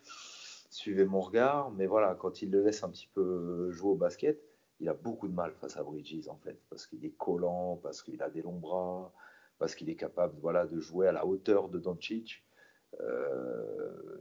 suivez 0.72 1.06
mon 1.06 1.20
regard, 1.20 1.72
mais 1.72 1.86
voilà, 1.86 2.16
quand 2.16 2.42
il 2.42 2.50
le 2.50 2.64
laisse 2.64 2.84
un 2.84 2.90
petit 2.90 3.10
peu 3.14 3.70
jouer 3.72 3.92
au 3.92 3.96
basket, 3.96 4.42
il 4.80 4.90
a 4.90 4.94
beaucoup 4.94 5.28
de 5.28 5.34
mal 5.34 5.54
face 5.54 5.78
à 5.78 5.84
Bridges 5.84 6.28
en 6.28 6.38
fait, 6.38 6.60
parce 6.70 6.88
qu'il 6.88 7.06
est 7.06 7.16
collant, 7.18 7.80
parce 7.84 8.02
qu'il 8.02 8.22
a 8.24 8.30
des 8.30 8.42
longs 8.42 8.58
bras, 8.58 9.14
parce 9.60 9.76
qu'il 9.76 9.90
est 9.90 9.96
capable 9.96 10.36
voilà, 10.40 10.66
de 10.66 10.80
jouer 10.80 11.08
à 11.08 11.12
la 11.12 11.26
hauteur 11.26 11.70
de 11.70 11.78
Doncic. 11.78 12.44
Euh, 13.00 14.18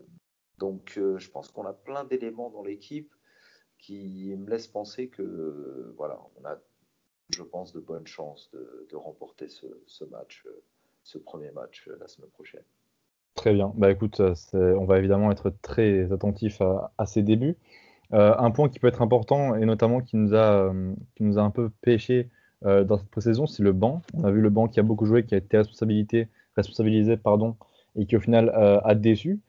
donc 0.59 0.99
euh, 0.99 1.19
je 1.19 1.31
pense 1.31 1.51
qu'on 1.51 1.65
a 1.65 1.73
plein 1.73 2.05
d'éléments 2.05 2.51
dans 2.51 2.63
l'équipe 2.63 3.15
qui 3.79 4.35
me 4.37 4.51
laissent 4.51 4.69
penser 4.69 5.09
que 5.09 5.95
voilà, 5.97 6.21
on 6.37 6.45
a, 6.45 6.59
je 7.31 7.43
pense, 7.43 7.73
de 7.73 7.81
bonnes 7.81 8.07
chances 8.07 8.51
de, 8.53 8.97
remporter 8.97 9.49
ce, 9.49 10.05
match, 10.05 10.47
ce 11.05 11.17
premier 11.17 11.51
match 11.53 11.89
la 11.99 12.07
semaine 12.07 12.31
prochaine. 12.31 12.65
Très 13.35 13.55
bien. 13.55 13.73
Bah 13.77 13.91
écoute, 13.91 14.21
on 14.53 14.85
va 14.85 14.99
évidemment 14.99 15.31
être 15.31 15.53
très 15.63 16.13
attentif 16.13 16.61
à, 16.61 17.07
ces 17.07 17.23
débuts. 17.23 17.57
Euh, 18.13 18.35
un 18.37 18.51
point 18.51 18.69
qui 18.69 18.81
peut 18.81 18.89
être 18.89 19.03
important 19.03 19.55
et 19.55 19.65
notamment 19.65 20.01
qui 20.01 20.17
nous 20.17 20.35
a, 20.35 20.69
euh, 20.69 20.93
qui 21.15 21.23
nous 21.23 21.39
a 21.39 21.43
un 21.43 21.51
peu 21.51 21.71
pêché 21.81 22.29
dans 22.63 22.99
cette 22.99 23.09
pré-saison, 23.09 23.47
c'est 23.47 23.63
le 23.63 23.73
banc. 23.73 24.03
On 24.13 24.25
a 24.25 24.31
vu 24.31 24.43
le 24.43 24.51
banc 24.51 24.69
qui 24.69 24.79
a 24.81 24.83
beaucoup 24.83 25.07
joué, 25.07 25.25
qui 25.25 25.35
a 25.35 25.39
été 25.39 25.57
responsabilisé 25.57 27.17
pardon, 27.17 27.57
et 27.97 28.05
qui 28.05 28.17
au 28.17 28.21
final 28.21 28.51
a 28.85 28.95
déçu. 28.95 29.41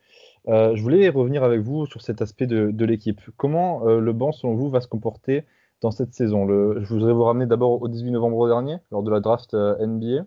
je 0.48 0.82
voulais 0.82 1.10
revenir 1.10 1.44
avec 1.44 1.60
vous 1.60 1.86
sur 1.88 2.02
cet 2.02 2.22
aspect 2.22 2.48
de, 2.48 2.86
l'équipe. 2.86 3.20
Comment 3.36 3.84
le 3.84 4.14
banc, 4.14 4.32
selon 4.32 4.56
vous, 4.56 4.70
va 4.70 4.80
se 4.80 4.88
comporter 4.88 5.44
dans 5.82 5.92
cette 5.92 6.14
saison? 6.14 6.48
Je 6.48 6.88
voudrais 6.88 7.12
vous 7.12 7.24
ramener 7.26 7.48
d'abord 7.48 7.82
au 7.82 7.90
18 7.90 8.12
novembre 8.12 8.48
dernier, 8.48 8.78
lors 8.92 9.04
de 9.04 9.12
la 9.12 9.20
draft 9.20 9.54
NBA. 9.56 10.26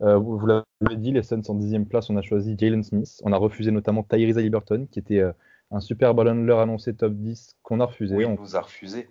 Vous, 0.00 0.46
l'avez 0.46 0.96
dit, 0.96 1.12
les 1.12 1.22
Suns 1.22 1.42
en 1.48 1.54
dixième 1.54 1.86
place, 1.86 2.10
on 2.10 2.16
a 2.16 2.22
choisi 2.22 2.56
Jalen 2.58 2.82
Smith. 2.82 3.20
On 3.24 3.32
a 3.32 3.36
refusé 3.36 3.70
notamment 3.70 4.02
Tyrese 4.02 4.36
Liberton, 4.36 4.86
qui 4.90 4.98
était 4.98 5.22
un 5.70 5.80
super 5.80 6.14
ballon 6.14 6.34
leur 6.34 6.60
annoncé 6.60 6.94
top 6.94 7.14
10 7.14 7.56
qu'on 7.62 7.80
a 7.80 7.86
refusé. 7.86 8.16
Oui, 8.16 8.24
on... 8.24 8.34
il 8.34 8.40
nous 8.40 8.56
a 8.56 8.60
refusé. 8.60 9.08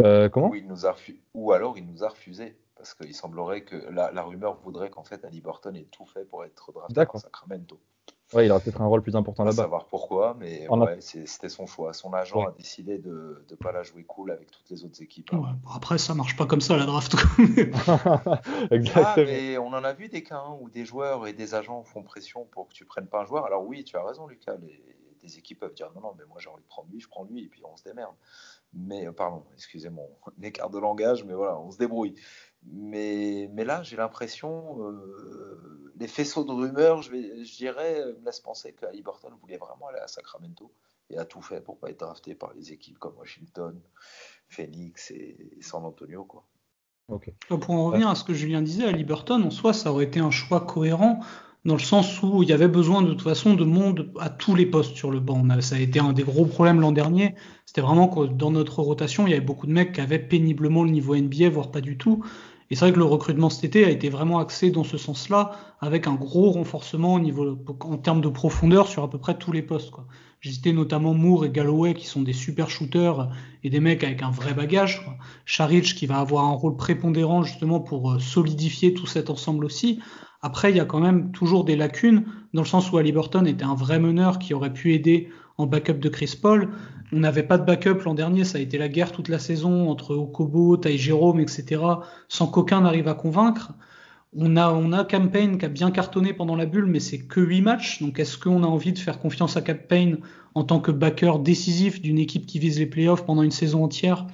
Euh, 0.00 0.28
comment? 0.28 0.52
Il 0.54 0.66
nous 0.66 0.86
a 0.86 0.94
Ou 1.34 1.52
alors 1.52 1.78
il 1.78 1.86
nous 1.86 2.04
a 2.04 2.08
refusé. 2.08 2.56
Parce 2.76 2.92
qu'il 2.92 3.14
semblerait 3.14 3.62
que 3.62 3.76
la, 3.90 4.22
rumeur 4.22 4.56
voudrait 4.56 4.90
qu'en 4.90 5.02
fait 5.02 5.24
Ali 5.24 5.40
Burton 5.40 5.74
ait 5.74 5.88
tout 5.90 6.04
fait 6.04 6.26
pour 6.26 6.44
être 6.44 6.72
drafté 6.72 7.06
par 7.06 7.18
Sacramento. 7.18 7.80
Ouais, 8.32 8.46
il 8.46 8.50
aura 8.50 8.60
peut-être 8.60 8.80
un 8.80 8.86
rôle 8.86 9.02
plus 9.02 9.14
important 9.14 9.44
là-bas. 9.44 9.62
savoir 9.62 9.86
pourquoi, 9.86 10.36
mais 10.38 10.68
ouais, 10.68 10.98
c'était 11.00 11.48
son 11.48 11.66
choix. 11.66 11.92
Son 11.92 12.12
agent 12.12 12.48
a 12.48 12.50
décidé 12.52 12.98
de 12.98 13.44
ne 13.48 13.56
pas 13.56 13.70
la 13.70 13.82
jouer 13.82 14.02
cool 14.02 14.32
avec 14.32 14.50
toutes 14.50 14.68
les 14.70 14.84
autres 14.84 15.00
équipes. 15.00 15.32
Hein. 15.32 15.56
après, 15.74 15.98
ça 15.98 16.14
marche 16.14 16.36
pas 16.36 16.46
comme 16.46 16.60
ça 16.60 16.76
la 16.76 16.86
draft. 16.86 17.14
Exactement. 18.70 19.06
Ah, 19.06 19.14
mais 19.16 19.58
on 19.58 19.68
en 19.68 19.84
a 19.84 19.92
vu 19.92 20.08
des 20.08 20.24
cas 20.24 20.38
hein, 20.38 20.56
où 20.60 20.68
des 20.68 20.84
joueurs 20.84 21.26
et 21.26 21.32
des 21.32 21.54
agents 21.54 21.84
font 21.84 22.02
pression 22.02 22.46
pour 22.50 22.68
que 22.68 22.74
tu 22.74 22.84
prennes 22.84 23.06
pas 23.06 23.20
un 23.20 23.24
joueur. 23.26 23.46
Alors 23.46 23.64
oui, 23.64 23.84
tu 23.84 23.96
as 23.96 24.04
raison, 24.04 24.26
Lucas. 24.26 24.56
Les, 24.60 24.82
des 25.26 25.38
équipes 25.38 25.60
peuvent 25.60 25.74
dire 25.74 25.90
non, 25.94 26.00
non, 26.00 26.14
mais 26.18 26.24
moi 26.24 26.38
j'ai 26.40 26.48
envie 26.48 26.62
de 26.62 26.68
prendre 26.68 26.88
lui, 26.90 27.00
je 27.00 27.08
prends 27.08 27.24
lui, 27.24 27.44
et 27.44 27.48
puis 27.48 27.62
on 27.64 27.76
se 27.76 27.84
démerde. 27.84 28.14
Mais, 28.72 29.06
euh, 29.06 29.12
pardon, 29.12 29.44
excusez 29.54 29.90
mon 29.90 30.08
écart 30.42 30.70
de 30.70 30.78
langage, 30.78 31.24
mais 31.24 31.34
voilà, 31.34 31.58
on 31.58 31.70
se 31.70 31.78
débrouille. 31.78 32.14
Mais, 32.72 33.48
mais 33.52 33.64
là, 33.64 33.82
j'ai 33.82 33.96
l'impression, 33.96 34.82
euh, 34.82 35.92
les 35.98 36.08
faisceaux 36.08 36.44
de 36.44 36.52
rumeurs, 36.52 37.02
je, 37.02 37.10
vais, 37.10 37.44
je 37.44 37.56
dirais, 37.56 38.04
me 38.20 38.24
laissent 38.24 38.40
penser 38.40 38.72
qu'Ali 38.72 39.02
Burton 39.02 39.32
voulait 39.40 39.56
vraiment 39.56 39.88
aller 39.88 40.00
à 40.00 40.08
Sacramento 40.08 40.72
et 41.10 41.18
a 41.18 41.24
tout 41.24 41.42
fait 41.42 41.60
pour 41.60 41.78
pas 41.78 41.90
être 41.90 42.00
drafté 42.00 42.34
par 42.34 42.52
les 42.54 42.72
équipes 42.72 42.98
comme 42.98 43.16
Washington, 43.16 43.80
Phoenix 44.48 45.10
et, 45.12 45.36
San 45.60 45.84
Antonio, 45.84 46.24
quoi. 46.24 46.44
Pour 47.48 47.70
en 47.70 47.86
revenir 47.86 48.08
à 48.08 48.16
ce 48.16 48.24
que 48.24 48.34
Julien 48.34 48.62
disait, 48.62 48.84
Ali 48.84 49.04
Burton, 49.04 49.40
en 49.44 49.50
soi, 49.50 49.72
ça 49.72 49.92
aurait 49.92 50.06
été 50.06 50.18
un 50.18 50.32
choix 50.32 50.66
cohérent 50.66 51.20
dans 51.64 51.74
le 51.74 51.80
sens 51.80 52.20
où 52.22 52.42
il 52.42 52.48
y 52.48 52.52
avait 52.52 52.68
besoin 52.68 53.02
de 53.02 53.10
toute 53.10 53.22
façon 53.22 53.54
de 53.54 53.64
monde 53.64 54.12
à 54.18 54.28
tous 54.28 54.56
les 54.56 54.66
postes 54.66 54.96
sur 54.96 55.12
le 55.12 55.20
banc. 55.20 55.44
Ça 55.60 55.76
a 55.76 55.78
été 55.78 56.00
un 56.00 56.12
des 56.12 56.24
gros 56.24 56.46
problèmes 56.46 56.80
l'an 56.80 56.90
dernier. 56.90 57.36
C'était 57.64 57.80
vraiment 57.80 58.08
que 58.08 58.26
dans 58.26 58.50
notre 58.50 58.82
rotation, 58.82 59.26
il 59.26 59.30
y 59.30 59.34
avait 59.34 59.44
beaucoup 59.44 59.68
de 59.68 59.72
mecs 59.72 59.92
qui 59.92 60.00
avaient 60.00 60.18
péniblement 60.18 60.82
le 60.82 60.90
niveau 60.90 61.16
NBA, 61.16 61.48
voire 61.50 61.70
pas 61.70 61.80
du 61.80 61.96
tout. 61.96 62.24
Et 62.70 62.74
c'est 62.74 62.86
vrai 62.86 62.92
que 62.92 62.98
le 62.98 63.04
recrutement 63.04 63.48
cet 63.48 63.64
été 63.64 63.84
a 63.84 63.90
été 63.90 64.08
vraiment 64.08 64.38
axé 64.38 64.70
dans 64.70 64.84
ce 64.84 64.98
sens-là, 64.98 65.52
avec 65.80 66.06
un 66.06 66.14
gros 66.14 66.50
renforcement 66.50 67.14
au 67.14 67.20
niveau, 67.20 67.58
en 67.80 67.96
termes 67.96 68.20
de 68.20 68.28
profondeur 68.28 68.88
sur 68.88 69.02
à 69.02 69.10
peu 69.10 69.18
près 69.18 69.38
tous 69.38 69.52
les 69.52 69.62
postes. 69.62 69.92
J'ai 70.40 70.52
cité 70.52 70.72
notamment 70.72 71.14
Moore 71.14 71.46
et 71.46 71.50
Galloway 71.50 71.94
qui 71.94 72.06
sont 72.06 72.22
des 72.22 72.32
super 72.32 72.68
shooters 72.68 73.30
et 73.64 73.70
des 73.70 73.80
mecs 73.80 74.04
avec 74.04 74.22
un 74.22 74.30
vrai 74.30 74.52
bagage. 74.52 75.04
Quoi. 75.04 75.16
qui 75.82 76.06
va 76.06 76.18
avoir 76.18 76.44
un 76.44 76.52
rôle 76.52 76.76
prépondérant 76.76 77.42
justement 77.42 77.80
pour 77.80 78.12
euh, 78.12 78.18
solidifier 78.18 78.94
tout 78.94 79.06
cet 79.06 79.30
ensemble 79.30 79.64
aussi. 79.64 80.00
Après, 80.42 80.70
il 80.70 80.76
y 80.76 80.80
a 80.80 80.84
quand 80.84 81.00
même 81.00 81.32
toujours 81.32 81.64
des 81.64 81.76
lacunes, 81.76 82.26
dans 82.52 82.62
le 82.62 82.68
sens 82.68 82.92
où 82.92 82.98
Ali 82.98 83.10
Burton 83.12 83.46
était 83.46 83.64
un 83.64 83.74
vrai 83.74 83.98
meneur 83.98 84.38
qui 84.38 84.54
aurait 84.54 84.72
pu 84.72 84.92
aider 84.92 85.28
en 85.58 85.66
backup 85.66 85.94
de 85.94 86.08
Chris 86.08 86.38
Paul. 86.40 86.70
On 87.12 87.20
n'avait 87.20 87.42
pas 87.42 87.58
de 87.58 87.64
backup 87.64 88.02
l'an 88.04 88.14
dernier, 88.14 88.44
ça 88.44 88.58
a 88.58 88.60
été 88.60 88.78
la 88.78 88.88
guerre 88.88 89.12
toute 89.12 89.28
la 89.28 89.38
saison 89.38 89.88
entre 89.88 90.14
Okobo, 90.14 90.76
Ty 90.76 90.98
Jerome, 90.98 91.40
etc., 91.40 91.82
sans 92.28 92.46
qu'aucun 92.48 92.80
n'arrive 92.80 93.08
à 93.08 93.14
convaincre. 93.14 93.72
On 94.36 94.56
a, 94.56 94.70
on 94.70 94.92
a 94.92 95.04
Campaign 95.04 95.56
qui 95.56 95.64
a 95.64 95.68
bien 95.68 95.90
cartonné 95.90 96.32
pendant 96.32 96.56
la 96.56 96.66
bulle, 96.66 96.86
mais 96.86 97.00
c'est 97.00 97.20
que 97.20 97.40
8 97.40 97.62
matchs. 97.62 98.02
Donc 98.02 98.18
est-ce 98.18 98.36
qu'on 98.36 98.64
a 98.64 98.66
envie 98.66 98.92
de 98.92 98.98
faire 98.98 99.18
confiance 99.18 99.56
à 99.56 99.62
Campaign 99.62 100.18
en 100.54 100.64
tant 100.64 100.80
que 100.80 100.90
backer 100.90 101.38
décisif 101.38 102.02
d'une 102.02 102.18
équipe 102.18 102.44
qui 102.44 102.58
vise 102.58 102.78
les 102.78 102.86
playoffs 102.86 103.24
pendant 103.24 103.42
une 103.42 103.50
saison 103.50 103.84
entière? 103.84 104.26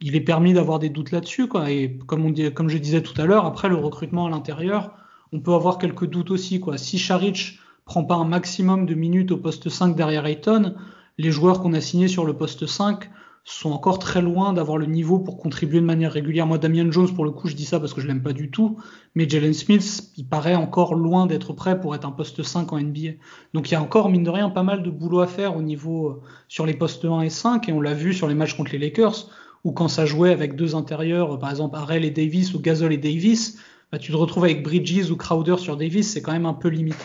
Il 0.00 0.14
est 0.16 0.20
permis 0.20 0.52
d'avoir 0.52 0.78
des 0.78 0.90
doutes 0.90 1.12
là-dessus. 1.12 1.48
Quoi. 1.48 1.70
Et 1.70 1.98
comme, 2.06 2.24
on 2.24 2.30
dit, 2.30 2.52
comme 2.52 2.68
je 2.68 2.78
disais 2.78 3.02
tout 3.02 3.20
à 3.20 3.24
l'heure, 3.24 3.46
après 3.46 3.68
le 3.68 3.76
recrutement 3.76 4.26
à 4.26 4.30
l'intérieur, 4.30 4.94
on 5.32 5.40
peut 5.40 5.54
avoir 5.54 5.78
quelques 5.78 6.06
doutes 6.06 6.30
aussi. 6.30 6.60
Quoi. 6.60 6.76
Si 6.76 6.98
Charic 6.98 7.58
prend 7.84 8.04
pas 8.04 8.14
un 8.14 8.24
maximum 8.24 8.86
de 8.86 8.94
minutes 8.94 9.32
au 9.32 9.36
poste 9.36 9.68
5 9.68 9.96
derrière 9.96 10.26
Ayton, 10.26 10.74
les 11.18 11.30
joueurs 11.30 11.60
qu'on 11.60 11.74
a 11.74 11.80
signés 11.80 12.08
sur 12.08 12.24
le 12.24 12.34
poste 12.34 12.66
5 12.66 13.10
sont 13.44 13.72
encore 13.72 13.98
très 13.98 14.22
loin 14.22 14.52
d'avoir 14.52 14.78
le 14.78 14.86
niveau 14.86 15.18
pour 15.18 15.36
contribuer 15.36 15.80
de 15.80 15.84
manière 15.84 16.12
régulière. 16.12 16.46
Moi, 16.46 16.58
Damien 16.58 16.90
Jones, 16.92 17.12
pour 17.12 17.24
le 17.24 17.32
coup, 17.32 17.48
je 17.48 17.56
dis 17.56 17.64
ça 17.64 17.80
parce 17.80 17.92
que 17.92 18.00
je 18.00 18.06
l'aime 18.06 18.22
pas 18.22 18.32
du 18.32 18.50
tout, 18.50 18.78
mais 19.16 19.28
Jalen 19.28 19.52
Smith, 19.52 20.12
il 20.16 20.26
paraît 20.26 20.54
encore 20.54 20.94
loin 20.94 21.26
d'être 21.26 21.52
prêt 21.52 21.80
pour 21.80 21.94
être 21.94 22.06
un 22.06 22.12
poste 22.12 22.42
5 22.42 22.72
en 22.72 22.80
NBA. 22.80 23.12
Donc 23.52 23.70
il 23.70 23.72
y 23.72 23.76
a 23.76 23.82
encore, 23.82 24.10
mine 24.10 24.22
de 24.22 24.30
rien, 24.30 24.48
pas 24.48 24.62
mal 24.62 24.84
de 24.84 24.90
boulot 24.90 25.20
à 25.20 25.26
faire 25.26 25.56
au 25.56 25.62
niveau 25.62 26.08
euh, 26.08 26.22
sur 26.46 26.66
les 26.66 26.74
postes 26.74 27.04
1 27.04 27.22
et 27.22 27.30
5, 27.30 27.68
et 27.68 27.72
on 27.72 27.80
l'a 27.80 27.94
vu 27.94 28.14
sur 28.14 28.28
les 28.28 28.34
matchs 28.34 28.56
contre 28.56 28.72
les 28.72 28.78
Lakers, 28.78 29.28
où 29.64 29.72
quand 29.72 29.88
ça 29.88 30.06
jouait 30.06 30.30
avec 30.30 30.54
deux 30.54 30.76
intérieurs, 30.76 31.38
par 31.38 31.50
exemple 31.50 31.76
Harrell 31.76 32.04
et 32.04 32.10
Davis 32.10 32.54
ou 32.54 32.60
Gasol 32.60 32.92
et 32.92 32.98
Davis, 32.98 33.58
bah, 33.90 33.98
tu 33.98 34.12
te 34.12 34.16
retrouves 34.16 34.44
avec 34.44 34.62
Bridges 34.62 35.10
ou 35.10 35.16
Crowder 35.16 35.56
sur 35.58 35.76
Davis, 35.76 36.12
c'est 36.12 36.22
quand 36.22 36.32
même 36.32 36.46
un 36.46 36.54
peu 36.54 36.68
limité. 36.68 36.96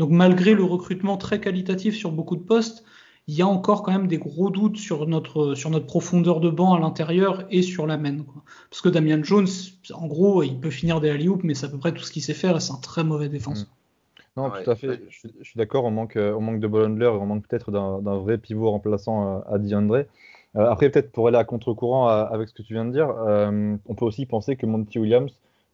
Donc 0.00 0.08
malgré 0.08 0.54
le 0.54 0.64
recrutement 0.64 1.18
très 1.18 1.40
qualitatif 1.40 1.94
sur 1.94 2.10
beaucoup 2.10 2.34
de 2.34 2.42
postes, 2.42 2.84
il 3.28 3.34
y 3.34 3.42
a 3.42 3.46
encore 3.46 3.82
quand 3.82 3.92
même 3.92 4.06
des 4.06 4.16
gros 4.16 4.48
doutes 4.48 4.78
sur 4.78 5.06
notre, 5.06 5.54
sur 5.54 5.68
notre 5.68 5.84
profondeur 5.84 6.40
de 6.40 6.48
banc 6.48 6.72
à 6.72 6.80
l'intérieur 6.80 7.44
et 7.50 7.60
sur 7.60 7.86
la 7.86 7.98
main. 7.98 8.16
Parce 8.70 8.80
que 8.80 8.88
Damian 8.88 9.22
Jones, 9.22 9.46
en 9.92 10.06
gros, 10.06 10.42
il 10.42 10.58
peut 10.58 10.70
finir 10.70 11.02
des 11.02 11.10
alley 11.10 11.28
mais 11.42 11.52
c'est 11.52 11.66
à 11.66 11.68
peu 11.68 11.76
près 11.76 11.92
tout 11.92 12.02
ce 12.02 12.12
qu'il 12.12 12.22
sait 12.22 12.32
faire 12.32 12.56
et 12.56 12.60
c'est 12.60 12.72
un 12.72 12.80
très 12.80 13.04
mauvais 13.04 13.28
défenseur. 13.28 13.66
Mm. 13.66 14.40
Non, 14.40 14.50
tout 14.50 14.70
à 14.70 14.74
fait. 14.74 15.02
Je, 15.10 15.28
suis 15.42 15.58
d'accord, 15.58 15.84
on 15.84 15.90
manque, 15.90 16.16
on 16.16 16.40
manque 16.40 16.60
de 16.60 16.66
ball 16.66 16.86
handler 16.86 17.04
et 17.04 17.08
on 17.08 17.26
manque 17.26 17.46
peut-être 17.46 17.70
d'un 17.70 18.16
vrai 18.16 18.38
pivot 18.38 18.70
remplaçant 18.70 19.36
euh, 19.36 19.54
à 19.54 19.58
DeAndre. 19.58 20.06
Euh, 20.56 20.70
après, 20.70 20.88
peut-être 20.88 21.12
pour 21.12 21.28
aller 21.28 21.36
à 21.36 21.44
contre-courant 21.44 22.08
euh, 22.08 22.24
avec 22.24 22.48
ce 22.48 22.54
que 22.54 22.62
tu 22.62 22.72
viens 22.72 22.86
de 22.86 22.92
dire, 22.92 23.08
on 23.86 23.94
peut 23.94 24.06
aussi 24.06 24.24
penser 24.24 24.56
que 24.56 24.64
Monty 24.64 24.98
Williams 24.98 25.32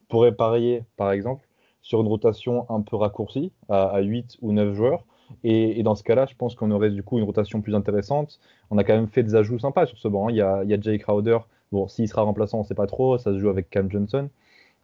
pourrait 0.09 0.33
parier, 0.33 0.83
par 0.97 1.13
exemple, 1.13 1.46
sur 1.87 2.01
une 2.01 2.09
rotation 2.09 2.67
un 2.69 2.81
peu 2.81 2.97
raccourcie, 2.97 3.53
à, 3.69 4.01
8 4.01 4.39
ou 4.43 4.51
9 4.51 4.75
joueurs. 4.75 5.05
Et, 5.45 5.85
dans 5.85 5.95
ce 5.95 6.03
cas-là, 6.03 6.27
je 6.29 6.35
pense 6.35 6.57
qu'on 6.57 6.73
aurait 6.73 6.91
du 6.91 7.05
coup 7.05 7.19
une 7.19 7.25
rotation 7.25 7.61
plus 7.61 7.77
intéressante. 7.77 8.41
On 8.73 8.79
a 8.79 8.83
quand 8.83 8.95
même 8.95 9.07
fait 9.07 9.23
des 9.23 9.37
ajouts 9.37 9.61
sympas 9.61 9.87
sur 9.87 9.97
ce 9.97 10.09
banc. 10.09 10.27
Hein. 10.27 10.31
Il, 10.33 10.37
y 10.37 10.41
a, 10.41 10.65
il 10.65 10.71
y 10.71 10.75
a 10.75 10.81
Jay 10.81 10.99
Crowder. 10.99 11.39
Bon, 11.71 11.87
s'il 11.87 12.09
sera 12.09 12.23
remplaçant, 12.23 12.59
on 12.59 12.63
ne 12.63 12.67
sait 12.67 12.75
pas 12.75 12.89
trop. 12.89 13.19
Ça 13.19 13.33
se 13.33 13.39
joue 13.39 13.51
avec 13.51 13.71
Cam 13.71 13.89
Johnson. 13.89 14.29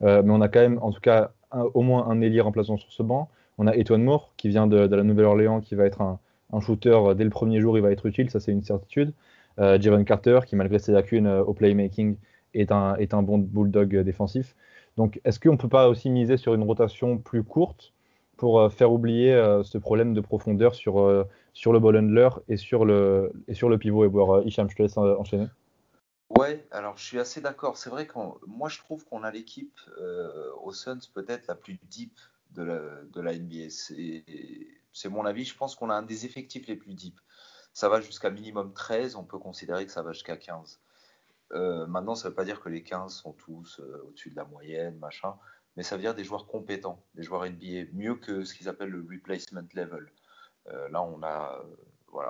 Euh, 0.04 0.22
mais 0.24 0.30
on 0.30 0.40
a 0.40 0.46
quand 0.46 0.60
même, 0.60 0.78
en 0.80 0.92
tout 0.92 1.00
cas, 1.00 1.32
au 1.74 1.82
moins 1.82 2.06
un 2.08 2.20
ailier 2.20 2.40
remplaçant 2.40 2.76
sur 2.76 2.92
ce 2.92 3.02
banc. 3.02 3.28
On 3.58 3.66
a 3.66 3.74
Etwan 3.74 4.00
Moore, 4.00 4.32
qui 4.36 4.48
vient 4.48 4.68
de, 4.68 4.76
la 4.76 5.02
Nouvelle-Orléans, 5.02 5.60
qui 5.60 5.74
va 5.74 5.86
être 5.86 6.02
un, 6.02 6.20
shooter 6.60 6.90
euh, 6.90 7.14
dès 7.14 7.24
le 7.24 7.30
premier 7.30 7.60
jour. 7.60 7.76
Il 7.76 7.82
va 7.82 7.90
être 7.90 8.06
utile, 8.06 8.30
ça 8.30 8.38
c'est 8.38 8.52
une 8.52 8.62
certitude. 8.62 9.12
Euh, 9.58 9.76
Javon 9.80 10.04
Carter, 10.04 10.38
qui 10.46 10.54
malgré 10.54 10.78
ses 10.78 10.92
lacunes 10.92 11.26
au 11.26 11.52
playmaking, 11.52 12.14
est 12.54 12.70
un, 12.70 12.94
est 12.94 13.12
un 13.12 13.22
bon 13.22 13.38
bulldog 13.38 13.96
défensif. 14.02 14.54
Donc, 14.96 15.20
est-ce 15.24 15.40
qu'on 15.40 15.52
ne 15.52 15.56
peut 15.56 15.68
pas 15.68 15.88
aussi 15.88 16.10
miser 16.10 16.36
sur 16.36 16.54
une 16.54 16.62
rotation 16.62 17.18
plus 17.18 17.42
courte 17.42 17.92
pour 18.36 18.60
euh, 18.60 18.68
faire 18.68 18.92
oublier 18.92 19.32
euh, 19.32 19.62
ce 19.62 19.78
problème 19.78 20.14
de 20.14 20.20
profondeur 20.20 20.74
sur, 20.74 21.00
euh, 21.00 21.24
le 21.64 21.78
ball 21.78 21.96
handler 21.96 22.28
et 22.48 22.56
sur 22.56 22.84
le, 22.84 23.30
pivot 23.78 24.04
Et 24.04 24.08
voir 24.08 24.42
Hicham, 24.44 24.68
je 24.68 24.76
te 24.76 24.82
laisse 24.82 24.96
enchaîner. 24.96 25.46
Ouais, 26.30 26.66
alors 26.70 26.96
je 26.96 27.04
suis 27.04 27.18
assez 27.18 27.40
d'accord. 27.40 27.76
C'est 27.76 27.90
vrai 27.90 28.06
que 28.06 28.18
moi 28.46 28.68
je 28.68 28.78
trouve 28.78 29.04
qu'on 29.04 29.22
a 29.22 29.30
l'équipe 29.30 29.78
aux 30.64 30.72
Suns 30.72 30.98
peut-être 31.14 31.46
la 31.46 31.54
plus 31.54 31.78
deep 31.90 32.18
de 32.52 32.62
la, 32.62 32.80
de 33.12 33.20
la 33.20 33.36
NBA. 33.36 33.68
C'est 33.68 35.08
mon 35.10 35.26
avis. 35.26 35.44
Je 35.44 35.54
pense 35.54 35.76
qu'on 35.76 35.90
a 35.90 35.94
un 35.94 36.02
des 36.02 36.24
effectifs 36.24 36.66
les 36.66 36.76
plus 36.76 36.94
deep. 36.94 37.20
Ça 37.74 37.90
va 37.90 38.00
jusqu'à 38.00 38.30
minimum 38.30 38.72
13. 38.72 39.14
On 39.16 39.24
peut 39.24 39.38
considérer 39.38 39.84
que 39.84 39.92
ça 39.92 40.02
va 40.02 40.12
jusqu'à 40.12 40.38
15. 40.38 40.80
Euh, 41.54 41.86
maintenant, 41.86 42.14
ça 42.14 42.28
ne 42.28 42.30
veut 42.30 42.34
pas 42.34 42.44
dire 42.44 42.60
que 42.60 42.68
les 42.68 42.82
15 42.82 43.14
sont 43.14 43.32
tous 43.32 43.80
euh, 43.80 44.04
au-dessus 44.06 44.30
de 44.30 44.36
la 44.36 44.44
moyenne, 44.44 44.98
machin, 44.98 45.36
mais 45.76 45.82
ça 45.82 45.96
veut 45.96 46.02
dire 46.02 46.14
des 46.14 46.24
joueurs 46.24 46.46
compétents, 46.46 47.04
des 47.14 47.22
joueurs 47.22 47.44
NBA, 47.44 47.90
mieux 47.92 48.16
que 48.16 48.44
ce 48.44 48.54
qu'ils 48.54 48.68
appellent 48.68 48.90
le 48.90 49.06
replacement 49.08 49.66
level. 49.74 50.12
Euh, 50.68 50.88
là, 50.88 51.02
on 51.02 51.22
a 51.22 51.64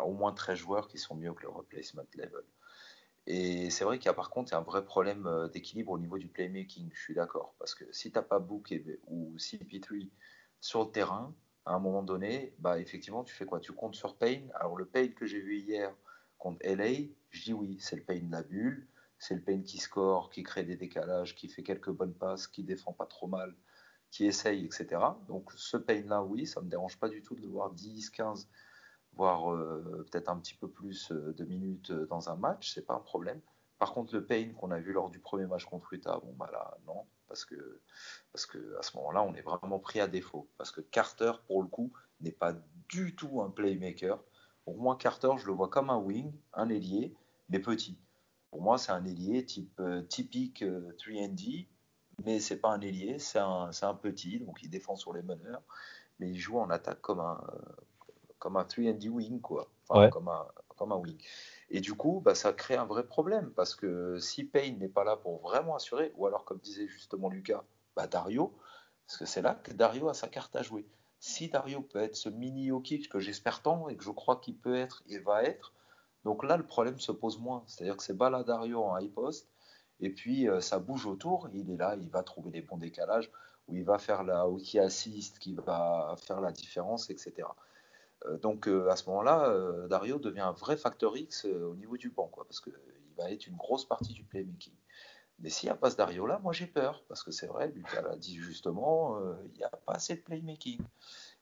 au 0.05 0.13
moins 0.13 0.33
13 0.33 0.59
joueurs 0.59 0.89
qui 0.89 0.99
sont 0.99 1.17
mieux 1.17 1.33
que 1.35 1.43
le 1.43 1.49
replacement 1.49 2.07
level. 2.15 2.45
Et 3.27 3.71
c'est 3.71 3.85
vrai 3.85 3.99
qu'il 3.99 4.07
y 4.07 4.09
a 4.09 4.15
par 4.15 4.31
contre 4.31 4.55
un 4.55 4.61
vrai 4.63 4.85
problème 4.85 5.49
d'équilibre 5.53 5.93
au 5.93 5.99
niveau 5.99 6.19
du 6.19 6.29
playmaking, 6.29 6.91
je 6.93 7.01
suis 7.01 7.15
d'accord. 7.15 7.55
Parce 7.59 7.75
que 7.75 7.85
si 7.93 8.11
tu 8.11 8.19
n'as 8.19 8.23
pas 8.23 8.39
Book 8.39 8.73
ou 9.07 9.37
CP3 9.39 10.09
sur 10.61 10.85
le 10.85 10.91
terrain, 10.91 11.35
à 11.65 11.75
un 11.75 11.79
moment 11.79 12.03
donné, 12.03 12.55
bah, 12.59 12.79
effectivement, 12.81 13.23
tu 13.25 13.35
fais 13.35 13.45
quoi? 13.45 13.61
Tu 13.61 13.73
comptes 13.73 13.95
sur 13.95 14.17
Payne? 14.17 14.51
Alors, 14.55 14.77
le 14.77 14.87
Payne 14.87 15.15
que 15.15 15.27
j'ai 15.27 15.41
vu 15.41 15.59
hier 15.59 15.95
contre 16.39 16.59
LA, 16.63 17.09
je 17.31 17.45
dis 17.45 17.53
oui, 17.53 17.79
c'est 17.81 17.97
le 17.97 18.03
Payne 18.03 18.27
de 18.27 18.33
la 18.33 18.43
bulle 18.43 18.89
c'est 19.23 19.37
le 19.37 19.41
Payne 19.41 19.63
qui 19.63 19.79
score, 19.79 20.31
qui 20.31 20.43
crée 20.43 20.65
des 20.65 20.75
décalages, 20.75 21.37
qui 21.37 21.49
fait 21.49 21.63
quelques 21.63 21.93
bonnes 21.93 22.13
passes, 22.13 22.49
qui 22.49 22.65
défend 22.65 22.93
pas 22.93 23.07
trop 23.07 23.29
mal, 23.29 23.55
qui 24.11 24.27
essaye, 24.27 24.65
etc. 24.65 25.01
Donc 25.29 25.53
ce 25.55 25.77
Payne-là, 25.77 26.25
oui, 26.25 26.45
ça 26.45 26.61
me 26.61 26.69
dérange 26.69 26.99
pas 26.99 27.09
du 27.09 27.23
tout 27.23 27.37
de 27.37 27.41
le 27.41 27.47
voir 27.47 27.71
10, 27.71 28.11
15, 28.11 28.49
voire 29.13 29.53
euh, 29.53 30.05
peut-être 30.11 30.29
un 30.29 30.39
petit 30.41 30.57
peu 30.57 30.69
plus 30.69 31.13
euh, 31.13 31.33
de 31.35 31.45
minutes 31.45 31.93
euh, 31.93 32.05
dans 32.07 32.31
un 32.31 32.35
match, 32.35 32.75
c'est 32.75 32.85
pas 32.85 32.95
un 32.95 33.01
problème. 33.01 33.41
par 33.79 33.93
contre, 33.93 34.13
le 34.13 34.27
Payne 34.27 34.55
qu'on 34.55 34.73
a 34.73 34.81
vu 34.81 34.93
lors 34.93 35.09
du 35.09 35.21
premier 35.21 35.47
match 35.47 35.67
contre 35.67 35.93
Utah, 35.93 36.19
bon 36.19 36.35
bah 36.37 36.51
là, 36.53 36.77
non, 36.89 37.07
parce 37.29 37.45
que, 37.45 37.81
parce 38.33 38.45
que 38.45 38.77
à 38.81 38.83
ce 38.83 38.97
moment-là, 38.97 39.23
on 39.23 39.35
est 39.35 39.43
vraiment 39.43 39.79
pris 39.79 40.01
à 40.01 40.09
défaut. 40.09 40.49
Parce 40.59 40.73
que 40.73 40.81
Carter, 40.81 41.33
pour 41.47 41.63
le 41.63 41.69
coup, 41.69 41.93
n'est 42.21 42.33
pas 42.33 42.55
du 42.89 43.15
tout 43.15 43.41
un 43.41 43.51
playmaker. 43.51 44.19
Pour 44.65 44.79
moi, 44.79 44.97
Carter, 44.97 45.31
je 45.39 45.47
le 45.47 45.53
vois 45.53 45.69
comme 45.69 45.91
un 45.91 45.99
wing, 45.99 46.33
un 46.55 46.69
ailier, 46.71 47.15
mais 47.51 47.61
petit. 47.61 47.97
Pour 48.53 48.61
moi, 48.61 48.77
c'est 48.77 48.93
un 48.93 49.05
ailier 49.07 49.47
type 49.47 49.81
euh, 49.81 50.03
typique 50.03 50.63
3D, 50.63 51.63
euh, 51.63 51.67
mais 52.23 52.39
c'est 52.39 52.59
pas 52.59 52.69
un 52.69 52.81
ailier, 52.83 53.19
c'est 53.19 53.39
un, 53.39 53.71
un, 53.81 53.95
petit, 53.95 54.41
donc 54.41 54.63
il 54.63 54.69
défend 54.69 54.95
sur 54.95 55.15
les 55.15 55.23
meneurs, 55.23 55.63
mais 56.21 56.29
il 56.29 56.39
joue 56.39 56.59
en 56.59 56.69
attaque 56.69 57.01
comme 57.01 57.21
un, 57.21 57.43
comme 58.39 58.59
un 58.59 58.65
3D 58.65 59.09
wing, 59.09 59.41
quoi. 59.41 59.71
Enfin, 59.89 60.11
comme, 60.11 60.29
un, 60.29 60.47
comme 60.77 60.93
un 60.93 60.97
wing. 60.97 61.17
Et 61.71 61.81
du 61.81 61.95
coup, 61.95 62.21
bah, 62.23 62.35
ça 62.35 62.53
crée 62.53 62.77
un 62.77 62.85
vrai 62.85 63.07
problème 63.07 63.51
parce 63.57 63.75
que 63.75 64.19
si 64.19 64.45
Payne 64.45 64.79
n'est 64.79 64.89
pas 64.89 65.05
là 65.05 65.17
pour 65.17 65.41
vraiment 65.41 65.75
assurer, 65.75 66.13
ou 66.17 66.27
alors 66.27 66.45
comme 66.45 66.59
disait 66.59 66.87
justement 66.87 67.31
Lucas, 67.31 67.65
bah, 67.97 68.07
Dario, 68.07 68.55
parce 69.07 69.17
que 69.17 69.25
c'est 69.25 69.41
là 69.41 69.55
que 69.55 69.73
Dario 69.73 70.11
a 70.11 70.15
sa 70.15 70.29
carte 70.29 70.55
à 70.57 70.63
jouer. 70.63 70.87
Si 71.21 71.49
Dario 71.49 71.81
peut 71.81 72.01
être 72.01 72.17
ce 72.17 72.29
mini 72.29 72.69
Jokic 72.69 73.09
que 73.09 73.19
j'espère 73.19 73.63
tant 73.63 73.89
et 73.89 73.97
que 73.97 74.05
je 74.05 74.11
crois 74.11 74.37
qu'il 74.37 74.59
peut 74.59 74.77
être 74.77 75.03
et 75.09 75.19
va 75.19 75.43
être, 75.43 75.73
donc 76.25 76.45
là 76.45 76.57
le 76.57 76.67
problème 76.67 76.99
se 76.99 77.13
pose 77.13 77.39
moins. 77.41 77.65
C'est-à-dire 77.67 77.97
que 77.97 78.03
c'est 78.03 78.17
Bala 78.17 78.43
Dario 78.43 78.83
en 78.83 78.99
high 78.99 79.13
post 79.13 79.49
et 80.03 80.11
puis 80.11 80.49
euh, 80.49 80.61
ça 80.61 80.81
bouge 80.81 81.07
autour, 81.07 81.49
il 81.55 81.71
est 81.71 81.77
là, 81.77 81.97
il 81.99 82.11
va 82.11 82.23
trouver 82.23 82.51
des 82.51 82.61
bons 82.61 82.77
décalages, 82.77 83.31
où 83.69 83.77
il 83.77 83.85
va 83.85 83.99
faire 83.99 84.25
la 84.25 84.45
qui 84.63 84.79
assiste, 84.79 85.39
qui 85.39 85.55
va 85.55 86.17
faire 86.19 86.41
la 86.41 86.51
différence, 86.51 87.09
etc. 87.09 87.49
Euh, 88.27 88.37
donc 88.39 88.67
euh, 88.69 88.91
à 88.91 88.97
ce 88.97 89.09
moment-là, 89.09 89.87
Dario 89.89 90.19
devient 90.19 90.41
un 90.41 90.53
vrai 90.53 90.77
facteur 90.77 91.17
X 91.17 91.45
au 91.45 91.77
niveau 91.77 91.97
du 91.97 92.11
banc, 92.11 92.27
quoi, 92.27 92.45
parce 92.45 92.61
qu'il 92.61 92.75
va 93.17 93.31
être 93.31 93.47
une 93.47 93.57
grosse 93.57 93.87
partie 93.87 94.13
du 94.13 94.25
playmaking. 94.25 94.75
Mais 95.39 95.51
s'il 95.51 95.69
n'y 95.69 95.73
a 95.73 95.77
pas 95.77 95.91
ce 95.91 95.97
Dario 95.97 96.27
là, 96.27 96.41
moi 96.43 96.53
j'ai 96.53 96.67
peur, 96.67 97.05
parce 97.09 97.23
que 97.23 97.31
c'est 97.31 97.47
vrai, 97.47 97.69
Lucas 97.69 98.03
l'a 98.03 98.17
dit 98.17 98.37
justement, 98.37 99.19
il 99.45 99.53
n'y 99.57 99.65
a 99.65 99.71
pas 99.71 99.95
assez 99.95 100.17
de 100.17 100.21
playmaking. 100.21 100.83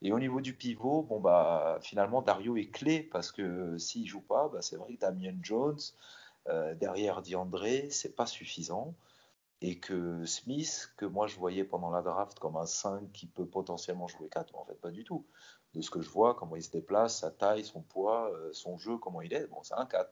Et 0.03 0.13
au 0.13 0.19
niveau 0.19 0.41
du 0.41 0.55
pivot, 0.55 1.03
bon 1.03 1.21
bah 1.21 1.79
finalement 1.83 2.23
Dario 2.23 2.57
est 2.57 2.71
clé 2.71 3.03
parce 3.03 3.33
que 3.33 3.77
s'il 3.79 4.07
joue 4.07 4.23
pas, 4.23 4.49
bah, 4.49 4.63
c'est 4.63 4.77
vrai 4.77 4.95
que 4.95 5.01
Damien 5.01 5.37
Jones 5.43 5.79
derrière 6.81 7.23
DeAndre, 7.23 7.91
c'est 7.91 8.17
pas 8.17 8.27
suffisant. 8.27 8.95
Et 9.63 9.79
que 9.79 10.25
Smith, 10.25 10.91
que 10.97 11.05
moi 11.05 11.27
je 11.27 11.37
voyais 11.37 11.65
pendant 11.65 11.91
la 11.91 12.01
draft 12.01 12.39
comme 12.39 12.57
un 12.57 12.65
5 12.65 13.13
qui 13.13 13.27
peut 13.27 13.45
potentiellement 13.45 14.09
jouer 14.09 14.29
4, 14.31 14.55
en 14.57 14.65
fait 14.65 14.81
pas 14.81 14.91
du 14.91 15.05
tout 15.05 15.27
de 15.75 15.81
ce 15.81 15.91
que 15.91 16.01
je 16.01 16.09
vois, 16.09 16.35
comment 16.35 16.57
il 16.57 16.63
se 16.63 16.71
déplace, 16.71 17.21
sa 17.21 17.31
taille, 17.31 17.65
son 17.65 17.81
poids, 17.81 18.31
euh, 18.33 18.51
son 18.53 18.79
jeu, 18.79 18.97
comment 18.99 19.21
il 19.21 19.33
est. 19.33 19.47
Bon, 19.49 19.59
c'est 19.63 19.75
un 19.75 19.87
4. 19.87 20.11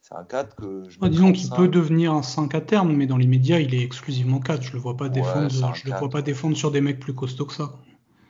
C'est 0.00 0.14
un 0.14 0.24
4 0.24 0.54
que 0.56 0.88
je. 0.88 1.00
disons 1.08 1.32
qu'il 1.32 1.48
peut 1.50 1.68
devenir 1.68 2.12
un 2.12 2.22
5 2.22 2.54
à 2.54 2.60
terme, 2.60 2.92
mais 2.92 3.06
dans 3.06 3.16
l'immédiat, 3.16 3.60
il 3.60 3.74
est 3.74 3.82
exclusivement 3.82 4.38
4. 4.38 4.62
Je 4.62 4.72
le 4.74 4.78
vois 4.78 4.96
pas 4.96 5.08
défendre. 5.08 5.50
je 5.74 5.90
le 5.90 5.96
vois 5.96 6.10
pas 6.10 6.22
défendre 6.22 6.56
sur 6.56 6.70
des 6.70 6.80
mecs 6.80 7.00
plus 7.00 7.14
costauds 7.14 7.46
que 7.46 7.54
ça. 7.54 7.72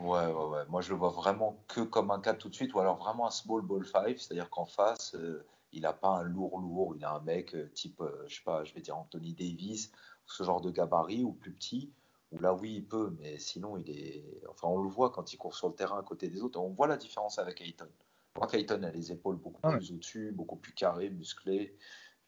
Ouais, 0.05 0.27
ouais, 0.27 0.47
ouais. 0.47 0.67
Moi, 0.69 0.81
je 0.81 0.91
le 0.91 0.97
vois 0.97 1.11
vraiment 1.11 1.65
que 1.69 1.81
comme 1.81 2.11
un 2.11 2.21
4 2.21 2.39
tout 2.39 2.49
de 2.49 2.55
suite, 2.55 2.75
ou 2.75 2.81
alors 2.81 2.97
vraiment 2.97 3.27
un 3.27 3.31
small 3.31 3.63
ball 3.63 3.87
5, 3.87 4.19
c'est-à-dire 4.19 4.51
qu'en 4.51 4.67
face, 4.67 5.15
euh, 5.15 5.47
il 5.73 5.83
n'a 5.83 5.93
pas 5.93 6.11
un 6.11 6.23
lourd 6.23 6.59
lourd, 6.59 6.95
il 6.97 7.05
a 7.05 7.13
un 7.15 7.21
mec 7.21 7.55
euh, 7.55 7.71
type, 7.75 8.03
je 8.27 8.37
sais 8.37 8.43
pas, 8.45 8.65
je 8.65 8.75
vais 8.75 8.81
dire 8.81 8.97
Anthony 8.97 9.33
Davis, 9.33 9.91
ce 10.27 10.45
genre 10.45 10.61
de 10.61 10.71
gabarit 10.71 11.25
ou 11.25 11.33
plus 11.33 11.53
petit 11.53 11.93
là, 12.41 12.55
oui, 12.55 12.75
il 12.77 12.85
peut, 12.85 13.15
mais 13.21 13.39
sinon, 13.39 13.77
il 13.77 13.91
est. 13.91 14.25
Enfin, 14.49 14.69
on 14.69 14.83
le 14.83 14.89
voit 14.89 15.11
quand 15.11 15.33
il 15.33 15.37
court 15.37 15.55
sur 15.55 15.69
le 15.69 15.75
terrain 15.75 15.99
à 15.99 16.03
côté 16.03 16.29
des 16.29 16.43
autres. 16.43 16.61
On 16.61 16.71
voit 16.71 16.87
la 16.87 16.97
différence 16.97 17.39
avec 17.39 17.61
Ayton. 17.61 17.89
Moi, 18.37 18.49
Ayton 18.53 18.83
a 18.83 18.91
les 18.91 19.13
épaules 19.13 19.37
beaucoup 19.37 19.61
ah 19.63 19.73
plus 19.73 19.93
au-dessus, 19.93 20.33
beaucoup 20.33 20.57
plus 20.57 20.73
carrées, 20.73 21.11
musclées. 21.11 21.77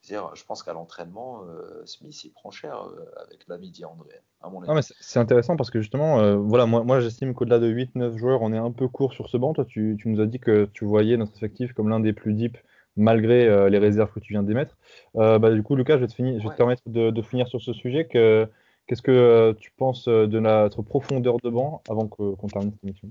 Je 0.08 0.44
pense 0.44 0.62
qu'à 0.62 0.72
l'entraînement, 0.72 1.42
euh, 1.48 1.82
Smith 1.84 2.24
il 2.24 2.30
prend 2.30 2.50
cher 2.50 2.76
euh, 2.76 3.04
avec 3.24 3.40
l'ami 3.48 3.70
d'André, 3.70 4.20
à 4.40 4.48
mon 4.48 4.62
avis. 4.62 4.88
c'est 5.00 5.18
intéressant 5.18 5.56
parce 5.56 5.70
que 5.70 5.80
justement, 5.80 6.20
euh, 6.20 6.36
voilà, 6.36 6.66
moi, 6.66 6.84
moi 6.84 7.00
j'estime 7.00 7.34
qu'au-delà 7.34 7.58
de 7.58 7.68
8-9 7.68 8.16
joueurs, 8.16 8.42
on 8.42 8.52
est 8.52 8.58
un 8.58 8.70
peu 8.70 8.88
court 8.88 9.12
sur 9.12 9.28
ce 9.28 9.36
banc. 9.36 9.52
Toi, 9.52 9.64
tu, 9.64 9.96
tu 10.00 10.08
nous 10.08 10.20
as 10.20 10.26
dit 10.26 10.38
que 10.38 10.66
tu 10.72 10.84
voyais 10.84 11.16
notre 11.16 11.36
effectif 11.36 11.72
comme 11.72 11.88
l'un 11.88 12.00
des 12.00 12.12
plus 12.12 12.34
deep 12.34 12.56
malgré 12.98 13.68
les 13.68 13.76
réserves 13.78 14.10
que 14.10 14.20
tu 14.20 14.32
viens 14.32 14.42
d'émettre. 14.42 14.78
bah, 15.14 15.50
du 15.50 15.62
coup, 15.62 15.76
Lucas, 15.76 15.96
je 15.96 16.02
vais 16.02 16.06
te, 16.06 16.14
finir, 16.14 16.40
je 16.40 16.44
vais 16.44 16.50
te 16.50 16.56
permettre 16.56 16.82
de, 16.86 17.10
de, 17.10 17.22
finir 17.22 17.46
sur 17.46 17.60
ce 17.60 17.74
sujet. 17.74 18.06
que 18.06 18.48
Qu'est-ce 18.86 19.02
que 19.02 19.54
tu 19.58 19.70
penses 19.72 20.06
de 20.06 20.40
notre 20.40 20.80
profondeur 20.80 21.36
de 21.42 21.50
banc 21.50 21.82
avant 21.90 22.06
qu'on 22.06 22.46
termine 22.46 22.70
cette 22.70 22.84
émission? 22.84 23.08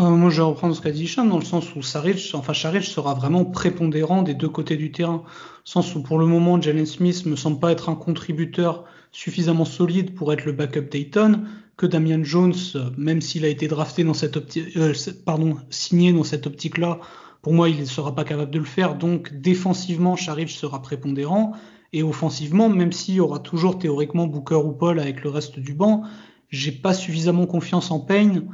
Euh, 0.00 0.10
moi, 0.10 0.30
je 0.30 0.36
vais 0.36 0.42
reprendre 0.42 0.74
ce 0.74 0.80
qu'a 0.80 0.90
dit 0.90 1.04
Hicham, 1.04 1.28
dans 1.28 1.38
le 1.38 1.44
sens 1.44 1.74
où 1.76 1.82
Saric, 1.82 2.30
enfin 2.34 2.54
Saric 2.54 2.84
sera 2.84 3.12
vraiment 3.12 3.44
prépondérant 3.44 4.22
des 4.22 4.32
deux 4.32 4.48
côtés 4.48 4.76
du 4.76 4.92
terrain. 4.92 5.24
Sens 5.64 5.94
où, 5.94 6.02
pour 6.02 6.18
le 6.18 6.24
moment, 6.24 6.60
Jalen 6.60 6.86
Smith 6.86 7.26
me 7.26 7.36
semble 7.36 7.60
pas 7.60 7.70
être 7.70 7.90
un 7.90 7.94
contributeur 7.94 8.84
suffisamment 9.12 9.66
solide 9.66 10.14
pour 10.14 10.32
être 10.32 10.46
le 10.46 10.52
backup 10.52 10.88
Dayton, 10.90 11.42
que 11.76 11.84
Damian 11.84 12.24
Jones, 12.24 12.54
même 12.96 13.20
s'il 13.20 13.44
a 13.44 13.48
été 13.48 13.68
drafté 13.68 14.02
dans 14.02 14.14
cette 14.14 14.38
optique, 14.38 14.78
pardon, 15.26 15.56
signé 15.68 16.12
dans 16.12 16.24
cette 16.24 16.46
optique-là, 16.46 17.00
pour 17.42 17.52
moi, 17.52 17.68
il 17.68 17.80
ne 17.80 17.84
sera 17.84 18.14
pas 18.14 18.24
capable 18.24 18.50
de 18.50 18.58
le 18.58 18.64
faire. 18.64 18.96
Donc, 18.96 19.34
défensivement, 19.34 20.16
Saric 20.16 20.48
sera 20.48 20.80
prépondérant. 20.80 21.52
Et 21.92 22.02
offensivement, 22.02 22.68
même 22.68 22.92
s'il 22.92 23.16
y 23.16 23.20
aura 23.20 23.38
toujours 23.38 23.78
théoriquement 23.78 24.26
Booker 24.26 24.56
ou 24.56 24.72
Paul 24.72 24.98
avec 24.98 25.22
le 25.24 25.30
reste 25.30 25.58
du 25.58 25.74
banc, 25.74 26.04
j'ai 26.48 26.72
pas 26.72 26.94
suffisamment 26.94 27.46
confiance 27.46 27.90
en 27.90 28.00
Payne 28.00 28.48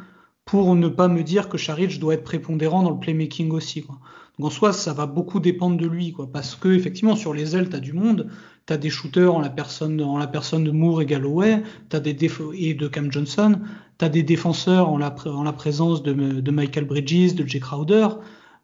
pour 0.47 0.77
ne 0.77 0.89
pas 0.89 1.09
me 1.09 1.23
dire 1.23 1.49
que 1.49 1.59
Charic 1.59 1.99
doit 1.99 2.15
être 2.15 2.25
prépondérant 2.25 2.83
dans 2.85 2.91
le 2.91 2.99
playmaking 2.99 3.51
aussi. 3.51 3.83
Quoi. 3.83 3.99
Donc 4.39 4.47
en 4.47 4.51
soi, 4.51 4.73
ça 4.73 4.93
va 4.93 5.07
beaucoup 5.07 5.41
dépendre 5.41 5.77
de 5.77 5.87
lui, 5.87 6.13
quoi, 6.13 6.29
parce 6.33 6.55
que 6.55 6.69
effectivement 6.69 7.17
sur 7.17 7.35
les 7.35 7.57
ailes, 7.57 7.69
tu 7.69 7.81
du 7.81 7.93
monde, 7.93 8.29
tu 8.67 8.73
as 8.73 8.77
des 8.77 8.89
shooters 8.89 9.35
en 9.35 9.41
la 9.41 9.51
personne, 9.51 9.97
de 9.97 10.71
Moore 10.71 11.03
et 11.03 11.07
Galloway, 11.07 11.63
as 11.93 12.01
des 12.01 12.17
et 12.55 12.75
de 12.75 12.87
Cam 12.87 13.11
Johnson, 13.11 13.61
tu 13.99 14.09
des 14.09 14.23
défenseurs 14.23 14.89
en 14.89 14.99
la, 14.99 15.15
en 15.27 15.43
la 15.43 15.53
présence 15.53 16.05
de, 16.05 16.51
Michael 16.51 16.85
Bridges, 16.85 17.35
de 17.35 17.45
Jay 17.45 17.59
Crowder, 17.59 18.09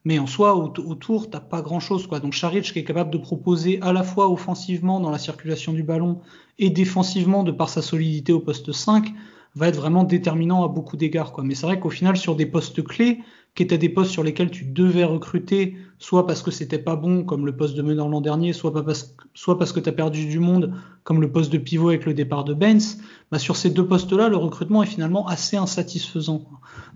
mais 0.05 0.21
en 0.21 0.27
soi, 0.29 0.55
autour, 0.55 1.31
t'as 1.31 1.41
pas 1.41 1.63
grand 1.63 1.81
chose, 1.81 2.07
quoi. 2.07 2.21
Donc 2.21 2.33
Charic 2.33 2.73
qui 2.73 2.79
est 2.79 2.85
capable 2.85 3.11
de 3.11 3.19
proposer 3.19 3.81
à 3.83 3.93
la 3.93 4.05
fois 4.05 4.31
offensivement 4.31 5.01
dans 5.01 5.11
la 5.11 5.19
circulation 5.19 5.73
du 5.73 5.83
ballon 5.83 6.21
et 6.61 6.71
défensivement 6.71 7.43
de 7.43 7.51
par 7.51 7.69
sa 7.69 7.83
solidité 7.83 8.33
au 8.33 8.41
poste 8.41 8.71
5, 8.71 9.13
va 9.55 9.69
être 9.69 9.77
vraiment 9.77 10.05
déterminant 10.05 10.65
à 10.65 10.69
beaucoup 10.69 10.97
d'égards, 10.97 11.33
quoi. 11.33 11.45
Mais 11.45 11.55
c'est 11.55 11.66
vrai 11.66 11.79
qu'au 11.79 11.91
final, 11.91 12.16
sur 12.16 12.37
des 12.37 12.47
postes 12.47 12.83
clés, 12.83 13.20
qui 13.55 13.62
étaient 13.62 13.79
des 13.79 13.91
postes 13.91 14.11
sur 14.11 14.23
lesquels 14.23 14.51
tu 14.51 14.65
devais 14.65 15.05
recruter, 15.05 15.77
soit 15.99 16.27
parce 16.27 16.43
que 16.43 16.51
c'était 16.51 16.79
pas 16.79 16.97
bon, 16.97 17.24
comme 17.24 17.45
le 17.45 17.55
poste 17.55 17.74
de 17.74 17.83
meneur 17.83 18.09
l'an 18.09 18.23
dernier, 18.23 18.55
soit, 18.55 18.73
pas 18.73 18.83
parce, 18.83 19.15
soit 19.35 19.59
parce 19.59 19.73
que 19.73 19.81
tu 19.81 19.89
as 19.91 19.93
perdu 19.93 20.27
du 20.27 20.39
monde, 20.39 20.74
comme 21.05 21.20
le 21.20 21.31
poste 21.31 21.53
de 21.53 21.59
pivot 21.59 21.91
avec 21.91 22.07
le 22.07 22.15
départ 22.15 22.45
de 22.45 22.55
Benz, 22.55 23.03
bah 23.31 23.39
sur 23.39 23.57
ces 23.57 23.69
deux 23.69 23.87
postes-là, 23.87 24.31
le 24.31 24.37
recrutement 24.37 24.83
est 24.83 24.87
finalement 24.87 25.27
assez 25.27 25.59
insatisfaisant. 25.59 26.47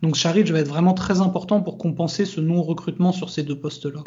Donc 0.00 0.16
Saric 0.16 0.50
va 0.50 0.60
être 0.60 0.68
vraiment 0.68 0.94
très 0.94 1.20
important 1.20 1.60
pour 1.60 1.76
compenser 1.76 2.24
ce 2.24 2.40
non-recrutement 2.40 3.12
sur 3.12 3.28
ces 3.28 3.42
deux 3.42 3.60
postes-là. 3.60 4.02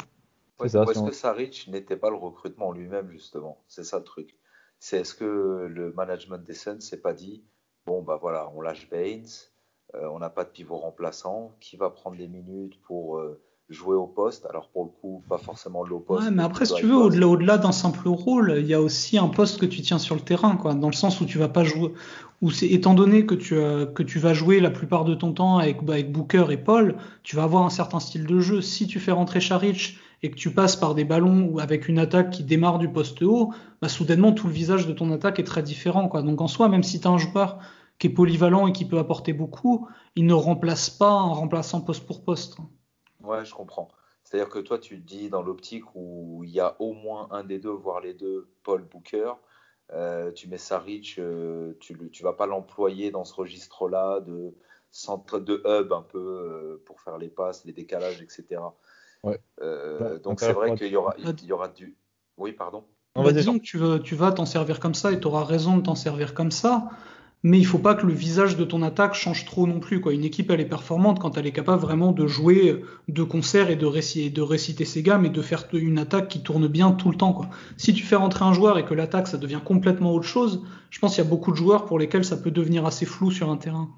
est-ce 0.64 1.04
que 1.06 1.14
Saric 1.14 1.68
n'était 1.68 1.96
pas 1.96 2.10
le 2.10 2.16
recrutement 2.16 2.72
lui-même, 2.72 3.10
justement 3.12 3.62
C'est 3.68 3.84
ça 3.84 3.98
le 3.98 4.04
truc. 4.04 4.36
C'est 4.80 5.00
est-ce 5.00 5.14
que 5.14 5.68
le 5.70 5.92
management 5.92 6.42
des 6.42 6.54
Suns 6.54 6.80
s'est 6.80 7.00
pas 7.00 7.12
dit, 7.12 7.44
bon, 7.86 8.02
bah 8.02 8.18
voilà, 8.20 8.50
on 8.54 8.60
lâche 8.60 8.88
Baines, 8.90 9.26
euh, 9.94 10.08
on 10.12 10.18
n'a 10.18 10.30
pas 10.30 10.44
de 10.44 10.50
pivot 10.50 10.76
remplaçant. 10.76 11.52
Qui 11.60 11.76
va 11.76 11.90
prendre 11.90 12.16
des 12.16 12.28
minutes 12.28 12.80
pour 12.82 13.18
euh, 13.18 13.40
jouer 13.68 13.96
au 13.96 14.06
poste? 14.06 14.46
Alors 14.46 14.68
pour 14.68 14.84
le 14.84 14.90
coup, 14.90 15.22
pas 15.28 15.38
forcément 15.38 15.82
le 15.82 15.98
poste. 15.98 16.24
Ouais, 16.24 16.30
mais 16.30 16.42
après, 16.42 16.66
si 16.66 16.74
tu 16.74 16.86
veux, 16.86 16.96
au-delà, 16.96 17.28
au-delà 17.28 17.58
d'un 17.58 17.72
simple 17.72 18.08
rôle, 18.08 18.54
il 18.58 18.66
y 18.66 18.74
a 18.74 18.80
aussi 18.80 19.18
un 19.18 19.28
poste 19.28 19.60
que 19.60 19.66
tu 19.66 19.82
tiens 19.82 19.98
sur 19.98 20.14
le 20.14 20.20
terrain, 20.20 20.56
quoi, 20.56 20.74
dans 20.74 20.88
le 20.88 20.94
sens 20.94 21.20
où 21.20 21.24
tu 21.24 21.38
vas 21.38 21.48
pas 21.48 21.64
jouer. 21.64 21.92
Où 22.42 22.50
c'est, 22.50 22.68
étant 22.68 22.94
donné 22.94 23.26
que 23.26 23.34
tu, 23.34 23.54
que 23.54 24.02
tu 24.02 24.18
vas 24.18 24.32
jouer 24.32 24.60
la 24.60 24.70
plupart 24.70 25.04
de 25.04 25.14
ton 25.14 25.32
temps 25.32 25.58
avec, 25.58 25.84
bah, 25.84 25.92
avec 25.94 26.10
Booker 26.10 26.46
et 26.50 26.56
Paul, 26.56 26.96
tu 27.22 27.36
vas 27.36 27.42
avoir 27.42 27.64
un 27.64 27.70
certain 27.70 28.00
style 28.00 28.26
de 28.26 28.40
jeu. 28.40 28.62
Si 28.62 28.86
tu 28.86 28.98
fais 28.98 29.12
rentrer 29.12 29.40
Charic 29.40 29.98
et 30.22 30.30
que 30.30 30.36
tu 30.36 30.52
passes 30.52 30.76
par 30.76 30.94
des 30.94 31.04
ballons 31.04 31.48
ou 31.50 31.60
avec 31.60 31.88
une 31.88 31.98
attaque 31.98 32.30
qui 32.30 32.44
démarre 32.44 32.78
du 32.78 32.90
poste 32.90 33.22
haut, 33.22 33.52
bah, 33.80 33.88
soudainement 33.88 34.32
tout 34.32 34.46
le 34.46 34.52
visage 34.52 34.86
de 34.86 34.92
ton 34.92 35.10
attaque 35.12 35.38
est 35.38 35.44
très 35.44 35.62
différent. 35.62 36.08
Donc 36.22 36.40
en 36.40 36.48
soi, 36.48 36.68
même 36.68 36.82
si 36.82 37.00
tu 37.00 37.08
as 37.08 37.10
un 37.10 37.18
joueur 37.18 37.58
qui 37.98 38.08
est 38.08 38.10
polyvalent 38.10 38.66
et 38.66 38.72
qui 38.72 38.84
peut 38.84 38.98
apporter 38.98 39.32
beaucoup, 39.32 39.88
il 40.16 40.26
ne 40.26 40.34
remplace 40.34 40.90
pas 40.90 41.10
un 41.10 41.32
remplaçant 41.32 41.80
poste 41.80 42.06
pour 42.06 42.24
poste. 42.24 42.56
Ouais, 43.22 43.44
je 43.44 43.54
comprends. 43.54 43.88
C'est-à-dire 44.24 44.48
que 44.48 44.58
toi, 44.58 44.78
tu 44.78 44.98
dis 44.98 45.28
dans 45.28 45.42
l'optique 45.42 45.84
où 45.94 46.42
il 46.44 46.50
y 46.50 46.60
a 46.60 46.76
au 46.80 46.92
moins 46.92 47.28
un 47.30 47.44
des 47.44 47.58
deux, 47.58 47.70
voire 47.70 48.00
les 48.00 48.14
deux, 48.14 48.48
Paul 48.62 48.82
Booker, 48.82 49.32
euh, 49.92 50.30
tu 50.32 50.48
mets 50.48 50.58
Saric, 50.58 51.16
euh, 51.18 51.74
tu 51.80 51.94
ne 51.94 52.22
vas 52.22 52.32
pas 52.32 52.46
l'employer 52.46 53.10
dans 53.10 53.24
ce 53.24 53.34
registre-là 53.34 54.20
de 54.20 54.54
centre 54.90 55.38
de 55.38 55.62
hub 55.64 55.92
un 55.92 56.02
peu 56.02 56.18
euh, 56.18 56.82
pour 56.86 57.00
faire 57.00 57.18
les 57.18 57.28
passes, 57.28 57.64
les 57.64 57.72
décalages, 57.72 58.22
etc. 58.22 58.60
Ouais. 59.22 59.40
donc 60.24 60.40
c'est 60.40 60.52
vrai 60.52 60.74
qu'il 60.74 60.88
y 60.88 60.96
aura, 60.96 61.14
il 61.18 61.44
y 61.44 61.52
aura 61.52 61.68
du. 61.68 61.96
Oui, 62.38 62.52
pardon. 62.52 62.84
Bah, 63.16 63.32
disons 63.32 63.58
que 63.58 63.64
tu, 63.64 63.76
veux, 63.76 64.00
tu 64.00 64.14
vas 64.14 64.32
t'en 64.32 64.46
servir 64.46 64.78
comme 64.80 64.94
ça 64.94 65.12
et 65.12 65.20
tu 65.20 65.26
auras 65.26 65.44
raison 65.44 65.76
de 65.76 65.82
t'en 65.82 65.94
servir 65.94 66.32
comme 66.32 66.52
ça. 66.52 66.88
mais 67.42 67.58
il 67.58 67.66
faut 67.66 67.78
pas 67.78 67.94
que 67.94 68.06
le 68.06 68.12
visage 68.12 68.56
de 68.56 68.64
ton 68.64 68.82
attaque 68.82 69.14
change 69.14 69.44
trop 69.46 69.66
non 69.66 69.80
plus. 69.80 70.00
Quoi. 70.00 70.12
Une 70.12 70.24
équipe, 70.24 70.50
elle 70.50 70.60
est 70.60 70.68
performante 70.68 71.18
quand 71.18 71.36
elle 71.36 71.46
est 71.46 71.52
capable 71.52 71.82
vraiment 71.82 72.12
de 72.12 72.26
jouer 72.26 72.82
de 73.08 73.22
concert 73.22 73.68
et 73.68 73.76
de, 73.76 73.86
réciter, 73.86 74.30
de 74.30 74.42
réciter 74.42 74.84
ses 74.84 75.02
gammes 75.02 75.24
et 75.24 75.30
de 75.30 75.42
faire 75.42 75.64
une 75.72 75.98
attaque 75.98 76.28
qui 76.28 76.42
tourne 76.42 76.68
bien 76.68 76.92
tout 76.92 77.10
le 77.10 77.16
temps. 77.16 77.32
Quoi. 77.32 77.48
Si 77.76 77.92
tu 77.92 78.04
fais 78.04 78.16
rentrer 78.16 78.44
un 78.44 78.52
joueur 78.52 78.78
et 78.78 78.84
que 78.84 78.94
l'attaque, 78.94 79.26
ça 79.26 79.38
devient 79.38 79.60
complètement 79.64 80.14
autre 80.14 80.26
chose, 80.26 80.64
je 80.90 80.98
pense 81.00 81.14
qu'il 81.14 81.24
y 81.24 81.26
a 81.26 81.30
beaucoup 81.30 81.50
de 81.50 81.56
joueurs 81.56 81.86
pour 81.86 81.98
lesquels 81.98 82.24
ça 82.24 82.36
peut 82.36 82.52
devenir 82.52 82.86
assez 82.86 83.06
flou 83.06 83.30
sur 83.30 83.50
un 83.50 83.56
terrain. 83.56 83.88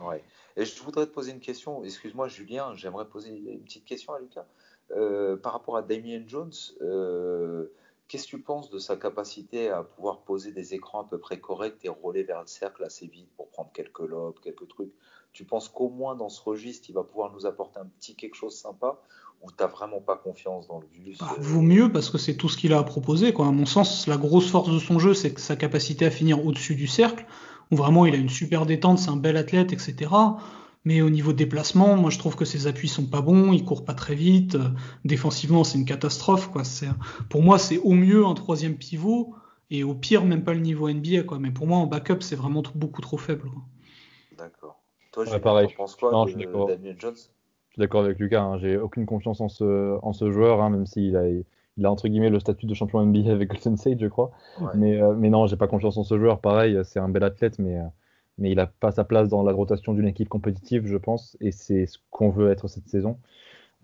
Ouais. 0.00 0.22
Et 0.56 0.64
je 0.64 0.82
voudrais 0.82 1.06
te 1.06 1.12
poser 1.12 1.32
une 1.32 1.40
question. 1.40 1.84
Excuse-moi, 1.84 2.28
Julien, 2.28 2.74
j'aimerais 2.74 3.06
poser 3.06 3.30
une 3.30 3.62
petite 3.62 3.84
question 3.84 4.12
à 4.12 4.20
Lucas. 4.20 4.46
Euh, 4.90 5.36
par 5.36 5.52
rapport 5.52 5.76
à 5.76 5.82
Damien 5.82 6.22
Jones, 6.26 6.52
euh, 6.82 7.72
Qu'est-ce 8.12 8.24
que 8.24 8.36
tu 8.36 8.40
penses 8.40 8.68
de 8.68 8.78
sa 8.78 8.96
capacité 8.96 9.70
à 9.70 9.82
pouvoir 9.82 10.18
poser 10.18 10.52
des 10.52 10.74
écrans 10.74 11.00
à 11.00 11.04
peu 11.04 11.16
près 11.16 11.40
corrects 11.40 11.82
et 11.82 11.88
rouler 11.88 12.24
vers 12.24 12.42
le 12.42 12.46
cercle 12.46 12.84
assez 12.84 13.06
vite 13.06 13.30
pour 13.38 13.48
prendre 13.48 13.70
quelques 13.72 14.00
lobes, 14.00 14.34
quelques 14.44 14.68
trucs? 14.68 14.92
Tu 15.32 15.44
penses 15.44 15.70
qu'au 15.70 15.88
moins 15.88 16.14
dans 16.14 16.28
ce 16.28 16.42
registre, 16.42 16.90
il 16.90 16.92
va 16.92 17.04
pouvoir 17.04 17.32
nous 17.32 17.46
apporter 17.46 17.80
un 17.80 17.86
petit 17.86 18.14
quelque 18.14 18.34
chose 18.34 18.54
sympa? 18.54 19.00
Ou 19.40 19.50
tu 19.50 19.56
n'as 19.60 19.66
vraiment 19.66 20.02
pas 20.02 20.16
confiance 20.16 20.68
dans 20.68 20.78
le 20.78 20.86
bus 20.88 21.16
bah, 21.20 21.34
Vaut 21.38 21.62
mieux 21.62 21.90
parce 21.90 22.10
que 22.10 22.18
c'est 22.18 22.34
tout 22.34 22.50
ce 22.50 22.58
qu'il 22.58 22.74
a 22.74 22.78
à 22.80 22.82
proposer. 22.82 23.32
Quoi. 23.32 23.46
À 23.46 23.50
mon 23.50 23.64
sens, 23.64 24.06
la 24.06 24.18
grosse 24.18 24.50
force 24.50 24.70
de 24.70 24.78
son 24.78 24.98
jeu, 24.98 25.14
c'est 25.14 25.38
sa 25.38 25.56
capacité 25.56 26.04
à 26.04 26.10
finir 26.10 26.44
au-dessus 26.44 26.74
du 26.74 26.88
cercle, 26.88 27.24
vraiment 27.72 28.06
il 28.06 28.14
a 28.14 28.18
une 28.18 28.28
super 28.28 28.66
détente, 28.66 28.98
c'est 28.98 29.10
un 29.10 29.16
bel 29.16 29.36
athlète, 29.36 29.72
etc. 29.72 30.10
Mais 30.84 31.00
au 31.00 31.10
niveau 31.10 31.32
déplacement, 31.32 31.96
moi 31.96 32.10
je 32.10 32.18
trouve 32.18 32.36
que 32.36 32.44
ses 32.44 32.66
appuis 32.66 32.88
sont 32.88 33.06
pas 33.06 33.20
bons, 33.20 33.52
il 33.52 33.64
court 33.64 33.84
pas 33.84 33.94
très 33.94 34.14
vite. 34.14 34.56
Euh, 34.56 34.68
défensivement, 35.04 35.64
c'est 35.64 35.78
une 35.78 35.84
catastrophe. 35.84 36.50
Quoi. 36.50 36.62
Pour 37.28 37.42
moi, 37.42 37.58
c'est 37.58 37.78
au 37.78 37.92
mieux 37.92 38.26
un 38.26 38.34
troisième 38.34 38.76
pivot 38.76 39.34
et 39.70 39.84
au 39.84 39.94
pire, 39.94 40.24
même 40.24 40.44
pas 40.44 40.54
le 40.54 40.60
niveau 40.60 40.90
NBA. 40.90 41.22
Quoi. 41.22 41.38
Mais 41.38 41.50
pour 41.50 41.66
moi, 41.66 41.78
en 41.78 41.86
backup, 41.86 42.20
c'est 42.20 42.36
vraiment 42.36 42.62
beaucoup 42.74 43.00
trop 43.00 43.16
faible. 43.16 43.48
D'accord. 44.36 44.80
Toi, 45.12 45.28
ouais, 45.28 45.40
pareil. 45.40 45.68
tu 45.68 45.76
penses 45.76 45.94
quoi 45.94 46.10
non, 46.10 46.24
de 46.24 46.66
Daniel 46.66 46.96
Jones? 46.98 47.14
Je 47.14 47.74
suis 47.74 47.80
d'accord 47.80 48.02
avec 48.02 48.18
Lucas. 48.18 48.42
Hein. 48.42 48.58
J'ai 48.58 48.76
aucune 48.76 49.06
confiance 49.06 49.40
en 49.40 49.48
ce, 49.48 49.98
en 50.02 50.12
ce 50.12 50.30
joueur, 50.30 50.60
hein, 50.62 50.70
même 50.70 50.86
s'il 50.86 51.16
a, 51.16 51.22
il 51.76 51.86
a 51.86 51.90
entre 51.90 52.08
guillemets 52.08 52.30
le 52.30 52.40
statut 52.40 52.66
de 52.66 52.74
champion 52.74 53.04
NBA 53.04 53.30
avec 53.30 53.48
Golden 53.48 53.76
State, 53.76 54.00
je 54.00 54.06
crois. 54.06 54.30
Mais, 54.74 55.00
euh, 55.00 55.14
mais 55.14 55.30
non, 55.30 55.46
j'ai 55.46 55.56
pas 55.56 55.68
confiance 55.68 55.96
en 55.96 56.04
ce 56.04 56.18
joueur. 56.18 56.40
Pareil, 56.40 56.78
c'est 56.84 57.00
un 57.00 57.08
bel 57.08 57.24
athlète, 57.24 57.58
mais. 57.58 57.78
Euh, 57.78 57.84
mais 58.38 58.50
il 58.50 58.56
n'a 58.56 58.66
pas 58.66 58.90
sa 58.90 59.04
place 59.04 59.28
dans 59.28 59.42
la 59.42 59.52
rotation 59.52 59.92
d'une 59.92 60.06
équipe 60.06 60.28
compétitive, 60.28 60.86
je 60.86 60.96
pense, 60.96 61.36
et 61.40 61.52
c'est 61.52 61.86
ce 61.86 61.98
qu'on 62.10 62.30
veut 62.30 62.50
être 62.50 62.66
cette 62.66 62.88
saison. 62.88 63.18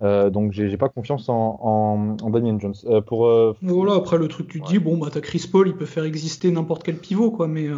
Euh, 0.00 0.30
donc 0.30 0.52
j'ai 0.52 0.76
pas 0.76 0.88
confiance 0.88 1.28
en, 1.28 1.58
en, 1.60 2.30
Damien 2.30 2.58
Jones. 2.60 2.74
Euh, 2.84 3.00
pour 3.00 3.26
euh, 3.26 3.56
voilà, 3.62 3.94
après 3.94 4.16
le 4.16 4.28
truc 4.28 4.46
tu 4.46 4.60
te 4.60 4.68
dis 4.68 4.78
bon 4.78 4.96
bah 4.96 5.08
t'as 5.12 5.20
Chris 5.20 5.48
Paul, 5.50 5.66
il 5.66 5.74
peut 5.74 5.86
faire 5.86 6.04
exister 6.04 6.52
n'importe 6.52 6.84
quel 6.84 6.98
pivot 6.98 7.32
quoi, 7.32 7.48
mais 7.48 7.68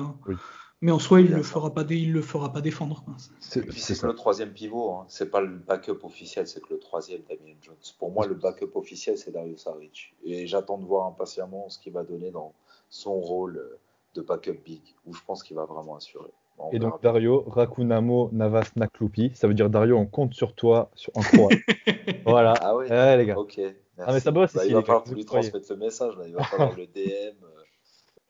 mais 0.81 0.93
en 0.93 0.99
soi 0.99 1.21
il 1.21 1.31
le 1.31 1.43
fera 1.43 1.73
pas 1.73 1.85
il 1.89 2.13
le 2.13 2.23
fera 2.23 2.53
pas 2.53 2.61
défendre. 2.61 3.05
C'est 3.41 3.63
que 3.67 4.07
le 4.07 4.15
troisième 4.15 4.53
pivot, 4.53 4.91
hein. 4.93 5.05
c'est 5.09 5.31
pas 5.31 5.41
le 5.41 5.57
backup 5.57 5.99
officiel, 6.05 6.47
c'est 6.47 6.61
que 6.61 6.73
le 6.73 6.79
troisième 6.79 7.23
Damien 7.29 7.55
Jones. 7.63 7.77
Pour 7.99 8.11
moi 8.11 8.27
le 8.27 8.35
backup 8.35 8.71
officiel 8.75 9.19
c'est 9.19 9.31
Dario 9.31 9.57
Saric 9.57 10.15
et 10.25 10.47
j'attends 10.47 10.79
de 10.79 10.85
voir 10.85 11.07
impatiemment 11.07 11.69
ce 11.69 11.79
qu'il 11.79 11.93
va 11.93 12.05
donner 12.05 12.31
dans 12.31 12.53
son 12.89 13.15
rôle 13.15 13.79
de 14.15 14.23
backup 14.23 14.59
big 14.65 14.83
où 15.07 15.15
je 15.15 15.21
pense 15.27 15.43
qu'il 15.43 15.57
va 15.57 15.65
vraiment 15.65 15.97
assurer. 15.97 16.31
Et 16.73 16.79
donc 16.79 17.03
Dario, 17.03 17.45
Rakunamo 17.47 18.31
Navas 18.33 18.71
Naklupi, 18.77 19.33
ça 19.35 19.49
veut 19.49 19.55
dire 19.55 19.71
Dario, 19.71 19.97
on 19.97 20.07
compte 20.07 20.35
sur 20.35 20.55
toi 20.55 20.91
sur, 20.95 21.13
en 21.17 21.23
croix. 21.23 21.49
voilà. 22.27 22.55
Ah 22.61 22.77
oui. 22.77 22.87
Ouais, 22.89 23.17
les 23.17 23.27
gars. 23.27 23.39
Ok. 23.39 23.61
Ah 23.99 24.13
mais 24.13 24.21
ça 24.21 24.31
bosse 24.31 24.55
bah, 24.55 24.65
Il 24.67 24.75
va 24.75 24.83
falloir 24.83 25.05
lui 25.13 25.25
transmettre 25.25 25.67
le 25.71 25.77
message. 25.77 26.17
Là. 26.17 26.25
Il 26.27 26.35
va 26.35 26.43
falloir 26.45 26.77
le 26.77 26.87
DM. 26.87 27.37
Euh, 27.43 27.61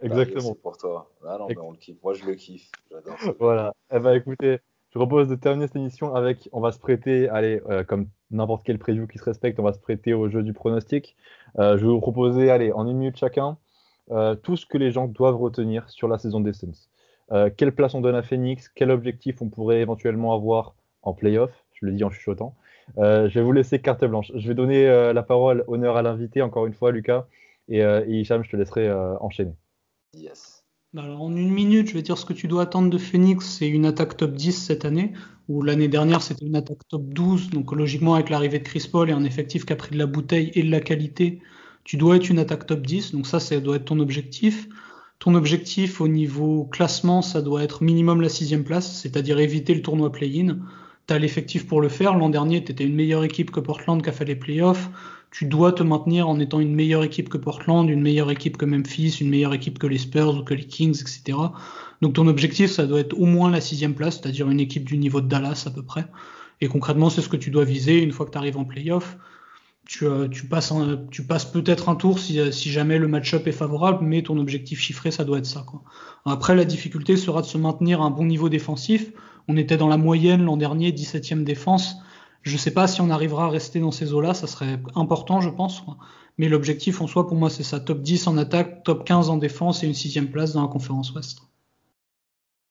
Exactement. 0.02 0.40
C'est 0.54 0.62
pour 0.62 0.76
toi. 0.76 1.10
Ah 1.26 1.36
non, 1.38 1.46
mais 1.48 1.58
on 1.58 1.72
le 1.72 1.76
kiffe. 1.76 1.96
Moi, 2.02 2.14
je 2.14 2.24
le 2.24 2.34
kiffe. 2.34 2.70
J'adore. 2.90 3.16
voilà. 3.38 3.74
Eh 3.92 3.98
ben, 3.98 4.14
écoutez, 4.14 4.60
je 4.92 4.98
propose 4.98 5.28
de 5.28 5.36
terminer 5.36 5.68
cette 5.68 5.76
émission 5.76 6.16
avec, 6.16 6.48
on 6.52 6.60
va 6.60 6.72
se 6.72 6.80
prêter, 6.80 7.28
allez, 7.28 7.62
euh, 7.70 7.84
comme 7.84 8.08
n'importe 8.32 8.64
quel 8.64 8.78
preview 8.78 9.06
qui 9.06 9.18
se 9.18 9.24
respecte, 9.24 9.60
on 9.60 9.62
va 9.62 9.72
se 9.72 9.78
prêter 9.78 10.14
au 10.14 10.28
jeu 10.28 10.42
du 10.42 10.52
pronostic. 10.52 11.16
Euh, 11.60 11.78
je 11.78 11.86
vais 11.86 11.92
vous 11.92 12.00
proposer, 12.00 12.50
allez, 12.50 12.72
en 12.72 12.88
une 12.88 12.96
minute 12.96 13.16
chacun, 13.16 13.56
euh, 14.10 14.34
tout 14.34 14.56
ce 14.56 14.66
que 14.66 14.78
les 14.78 14.90
gens 14.90 15.06
doivent 15.06 15.36
retenir 15.36 15.88
sur 15.90 16.08
la 16.08 16.18
saison 16.18 16.40
des 16.40 16.52
Suns. 16.52 16.88
Quelle 17.56 17.72
place 17.72 17.94
on 17.94 18.00
donne 18.00 18.16
à 18.16 18.22
Phoenix, 18.22 18.68
quel 18.68 18.90
objectif 18.90 19.40
on 19.40 19.48
pourrait 19.48 19.80
éventuellement 19.80 20.34
avoir 20.34 20.74
en 21.02 21.14
playoff, 21.14 21.52
je 21.74 21.86
le 21.86 21.92
dis 21.92 22.02
en 22.02 22.10
chuchotant. 22.10 22.56
Je 22.96 23.28
vais 23.32 23.42
vous 23.42 23.52
laisser 23.52 23.78
carte 23.78 24.04
blanche. 24.04 24.32
Je 24.34 24.48
vais 24.48 24.54
donner 24.54 25.12
la 25.12 25.22
parole, 25.22 25.62
honneur 25.68 25.96
à 25.96 26.02
l'invité, 26.02 26.42
encore 26.42 26.66
une 26.66 26.74
fois, 26.74 26.90
Lucas. 26.90 27.26
Et, 27.68 27.78
et 27.78 28.10
Hicham, 28.10 28.42
je 28.42 28.50
te 28.50 28.56
laisserai 28.56 28.92
enchaîner. 29.20 29.54
Yes. 30.14 30.64
Bah 30.92 31.02
alors 31.04 31.22
en 31.22 31.34
une 31.36 31.50
minute, 31.50 31.88
je 31.88 31.94
vais 31.94 32.02
dire 32.02 32.18
ce 32.18 32.24
que 32.24 32.32
tu 32.32 32.48
dois 32.48 32.62
attendre 32.62 32.90
de 32.90 32.98
Phoenix, 32.98 33.46
c'est 33.46 33.68
une 33.68 33.86
attaque 33.86 34.16
top 34.16 34.32
10 34.32 34.52
cette 34.52 34.84
année, 34.84 35.12
ou 35.48 35.62
l'année 35.62 35.86
dernière 35.88 36.20
c'était 36.22 36.44
une 36.46 36.56
attaque 36.56 36.86
top 36.88 37.04
12, 37.14 37.50
donc 37.50 37.72
logiquement 37.72 38.14
avec 38.14 38.28
l'arrivée 38.28 38.58
de 38.58 38.64
Chris 38.64 38.88
Paul 38.90 39.08
et 39.08 39.12
un 39.12 39.24
effectif 39.24 39.64
qui 39.64 39.72
a 39.72 39.76
pris 39.76 39.92
de 39.92 39.98
la 39.98 40.06
bouteille 40.06 40.50
et 40.54 40.62
de 40.64 40.70
la 40.70 40.80
qualité, 40.80 41.40
tu 41.84 41.96
dois 41.96 42.16
être 42.16 42.28
une 42.28 42.40
attaque 42.40 42.66
top 42.66 42.84
10, 42.84 43.12
donc 43.12 43.26
ça, 43.26 43.38
ça 43.40 43.58
doit 43.60 43.76
être 43.76 43.84
ton 43.86 44.00
objectif. 44.00 44.68
Ton 45.20 45.34
objectif 45.34 46.00
au 46.00 46.08
niveau 46.08 46.64
classement, 46.64 47.20
ça 47.22 47.42
doit 47.42 47.62
être 47.62 47.82
minimum 47.82 48.20
la 48.22 48.28
sixième 48.30 48.64
place, 48.64 49.00
c'est-à-dire 49.00 49.38
éviter 49.38 49.74
le 49.74 49.82
tournoi 49.82 50.10
play-in. 50.10 50.58
Tu 51.10 51.14
as 51.14 51.18
l'effectif 51.18 51.66
pour 51.66 51.80
le 51.80 51.88
faire. 51.88 52.14
L'an 52.14 52.28
dernier, 52.28 52.62
tu 52.62 52.70
étais 52.70 52.84
une 52.84 52.94
meilleure 52.94 53.24
équipe 53.24 53.50
que 53.50 53.58
Portland 53.58 54.00
qui 54.00 54.08
a 54.08 54.12
fait 54.12 54.24
les 54.24 54.36
playoffs. 54.36 54.90
Tu 55.32 55.44
dois 55.44 55.72
te 55.72 55.82
maintenir 55.82 56.28
en 56.28 56.38
étant 56.38 56.60
une 56.60 56.72
meilleure 56.72 57.02
équipe 57.02 57.28
que 57.28 57.36
Portland, 57.36 57.90
une 57.90 58.00
meilleure 58.00 58.30
équipe 58.30 58.56
que 58.56 58.64
Memphis, 58.64 59.18
une 59.20 59.28
meilleure 59.28 59.52
équipe 59.52 59.80
que 59.80 59.88
les 59.88 59.98
Spurs 59.98 60.36
ou 60.36 60.44
que 60.44 60.54
les 60.54 60.66
Kings, 60.66 61.00
etc. 61.00 61.36
Donc 62.00 62.12
ton 62.12 62.28
objectif, 62.28 62.70
ça 62.70 62.86
doit 62.86 63.00
être 63.00 63.18
au 63.18 63.26
moins 63.26 63.50
la 63.50 63.60
sixième 63.60 63.94
place, 63.94 64.20
c'est-à-dire 64.20 64.48
une 64.50 64.60
équipe 64.60 64.84
du 64.84 64.98
niveau 64.98 65.20
de 65.20 65.26
Dallas 65.26 65.64
à 65.66 65.70
peu 65.70 65.82
près. 65.82 66.06
Et 66.60 66.68
concrètement, 66.68 67.10
c'est 67.10 67.22
ce 67.22 67.28
que 67.28 67.36
tu 67.36 67.50
dois 67.50 67.64
viser 67.64 68.00
une 68.00 68.12
fois 68.12 68.24
que 68.24 68.30
tu 68.30 68.38
arrives 68.38 68.56
en 68.56 68.64
playoff 68.64 69.16
tu, 69.90 70.06
euh, 70.06 70.28
tu, 70.28 70.46
passes, 70.46 70.70
peut-être 71.52 71.88
un 71.88 71.96
tour 71.96 72.20
si, 72.20 72.38
euh, 72.38 72.52
si 72.52 72.70
jamais 72.70 72.96
le 72.96 73.08
match-up 73.08 73.48
est 73.48 73.52
favorable, 73.52 73.98
mais 74.02 74.22
ton 74.22 74.38
objectif 74.38 74.78
chiffré, 74.78 75.10
ça 75.10 75.24
doit 75.24 75.38
être 75.38 75.46
ça. 75.46 75.66
Après, 76.24 76.54
la 76.54 76.64
difficulté 76.64 77.16
sera 77.16 77.42
de 77.42 77.46
se 77.46 77.58
maintenir 77.58 78.00
à 78.00 78.04
un 78.04 78.10
bon 78.10 78.24
niveau 78.24 78.48
défensif. 78.48 79.10
On 79.48 79.56
était 79.56 79.76
dans 79.76 79.88
la 79.88 79.96
moyenne 79.96 80.44
l'an 80.44 80.56
dernier, 80.56 80.92
17e 80.92 81.44
défense. 81.44 81.96
Je 82.42 82.52
ne 82.52 82.58
sais 82.58 82.72
pas 82.72 82.86
si 82.86 83.00
on 83.00 83.10
arrivera 83.10 83.46
à 83.46 83.48
rester 83.48 83.80
dans 83.80 83.90
ces 83.90 84.12
eaux-là, 84.14 84.34
ça 84.34 84.46
serait 84.46 84.78
important, 84.94 85.40
je 85.40 85.50
pense. 85.50 85.80
Quoi. 85.80 85.96
Mais 86.38 86.48
l'objectif 86.48 87.00
en 87.02 87.06
soi, 87.06 87.26
pour 87.26 87.36
moi, 87.36 87.50
c'est 87.50 87.62
ça 87.62 87.80
top 87.80 88.00
10 88.00 88.26
en 88.26 88.38
attaque, 88.38 88.82
top 88.82 89.04
15 89.04 89.28
en 89.28 89.36
défense 89.36 89.82
et 89.82 89.86
une 89.86 89.94
sixième 89.94 90.30
place 90.30 90.54
dans 90.54 90.62
la 90.62 90.68
conférence 90.68 91.12
Ouest. 91.14 91.40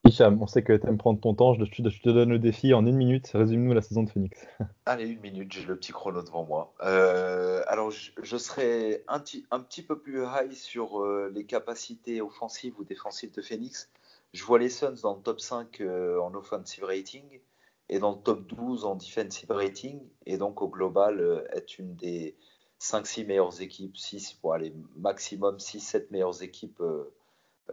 Hicham, 0.08 0.42
on 0.42 0.48
sait 0.48 0.64
que 0.64 0.74
tu 0.74 0.88
aimes 0.88 0.98
prendre 0.98 1.20
ton 1.20 1.36
temps. 1.36 1.54
Je 1.54 1.66
te, 1.66 2.10
donne 2.10 2.30
le 2.30 2.40
défi 2.40 2.74
en 2.74 2.86
une 2.88 2.96
minute. 2.96 3.30
Résume-nous 3.34 3.74
la 3.74 3.82
saison 3.82 4.02
de 4.02 4.10
Phoenix. 4.10 4.40
Allez, 4.88 5.08
une 5.08 5.20
minute, 5.20 5.52
j'ai 5.52 5.66
le 5.66 5.76
petit 5.76 5.92
chrono 5.92 6.24
devant 6.24 6.46
moi. 6.46 6.74
Euh, 6.82 7.62
alors, 7.68 7.92
je, 7.92 8.38
serai 8.38 9.04
un, 9.08 9.22
un, 9.52 9.60
petit 9.60 9.84
peu 9.84 10.00
plus 10.00 10.24
high 10.24 10.54
sur 10.54 11.02
euh, 11.02 11.32
les 11.36 11.46
capacités 11.46 12.22
offensives 12.22 12.74
ou 12.80 12.84
défensives 12.84 13.36
de 13.36 13.42
Phoenix. 13.42 13.92
Je 14.34 14.44
vois 14.44 14.60
les 14.60 14.70
Suns 14.70 14.96
dans 15.02 15.16
le 15.16 15.22
top 15.22 15.40
5 15.40 15.82
euh, 15.82 16.20
en 16.20 16.34
offensive 16.36 16.84
rating 16.84 17.42
et 17.90 18.00
dans 18.00 18.12
le 18.12 18.22
top 18.22 18.46
12 18.48 18.86
en 18.86 18.96
defensive 18.96 19.52
rating. 19.52 20.02
Et 20.26 20.38
donc, 20.38 20.62
au 20.62 20.68
global, 20.68 21.48
être 21.52 21.80
une 21.80 21.96
des 21.96 22.38
5-6 22.80 23.26
meilleures 23.26 23.62
équipes, 23.62 23.98
6, 23.98 24.34
pour 24.34 24.54
aller 24.54 24.74
maximum 24.96 25.58
6-7 25.58 26.08
meilleures 26.12 26.44
équipes 26.44 26.82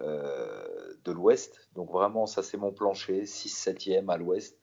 euh, 0.02 0.94
de 1.04 1.12
l'Ouest. 1.12 1.68
Donc 1.74 1.90
vraiment, 1.90 2.26
ça 2.26 2.42
c'est 2.42 2.56
mon 2.56 2.72
plancher, 2.72 3.22
6-7e 3.22 4.10
à 4.10 4.16
l'Ouest. 4.18 4.58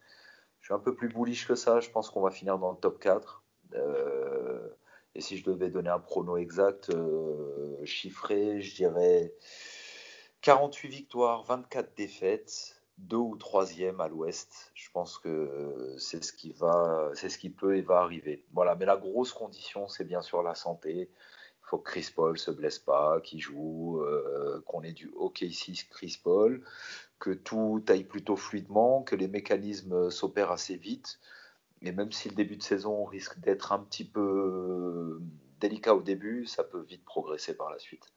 Je 0.60 0.68
suis 0.68 0.74
un 0.74 0.80
peu 0.80 0.94
plus 0.94 1.10
bullish 1.10 1.48
que 1.48 1.56
ça, 1.56 1.80
je 1.80 1.90
pense 1.90 2.10
qu'on 2.10 2.22
va 2.22 2.30
finir 2.30 2.60
dans 2.60 2.72
le 2.72 2.78
top 2.78 2.99
4. 2.99 3.44
Euh, 3.74 4.68
et 5.15 5.22
si 5.22 5.38
je 5.38 5.44
devais 5.44 5.70
donner 5.70 5.90
un 5.90 5.99
prono 5.99 6.38
exact, 6.38 6.90
euh, 6.90 7.84
chiffré, 7.84 8.61
je 8.61 8.76
dirais 8.76 9.34
48 10.44 10.88
victoires, 10.90 11.44
24 11.44 11.95
défaites, 11.98 12.80
2 12.99 13.18
ou 13.18 13.38
3e 13.38 13.99
à 13.99 14.07
l'ouest. 14.07 14.72
Je 14.76 14.90
pense 14.91 15.18
que 15.18 15.95
c'est 15.98 16.24
ce 16.24 16.32
qui 16.32 16.52
va, 16.52 17.10
c'est 17.15 17.30
ce 17.30 17.38
qui 17.38 17.49
peut 17.49 17.76
et 17.76 17.82
va 17.82 17.99
arriver. 17.99 18.45
Voilà, 18.53 18.76
mais 18.76 18.86
la 18.86 18.98
grosse 18.98 19.34
condition, 19.34 19.88
c'est 19.88 20.03
bien 20.03 20.22
sûr 20.22 20.44
la 20.44 20.53
santé 20.53 21.10
faut 21.74 21.80
que 21.80 21.90
Chris 21.90 22.11
Paul 22.14 22.38
se 22.38 22.52
blesse 22.52 22.78
pas, 22.78 23.20
qu'il 23.22 23.40
joue, 23.40 23.99
euh, 24.02 24.61
qu'on 24.68 24.84
ait 24.84 24.91
du 24.91 25.11
hockey 25.15 25.48
ici 25.48 25.88
Chris 25.90 26.20
Paul, 26.24 26.64
que 27.20 27.32
tout 27.32 27.84
aille 27.88 28.03
plutôt 28.03 28.36
fluidement, 28.36 29.02
que 29.02 29.15
les 29.15 29.28
mécanismes 29.28 30.11
s'opèrent 30.11 30.52
assez 30.52 30.76
vite. 30.76 31.20
Et 31.82 31.91
même 31.91 32.11
si 32.11 32.30
le 32.30 32.36
début 32.36 32.57
de 32.57 32.64
saison 32.64 33.06
risque 33.06 33.40
d'être 33.40 33.72
un 33.72 33.80
petit 33.80 34.06
peu 34.06 35.20
délicat 35.60 35.95
au 35.95 36.02
début, 36.02 36.45
ça 36.45 36.64
peut 36.64 36.82
vite 36.82 37.06
progresser 37.06 37.56
par 37.56 37.72
la 37.72 37.80
suite. 37.80 38.14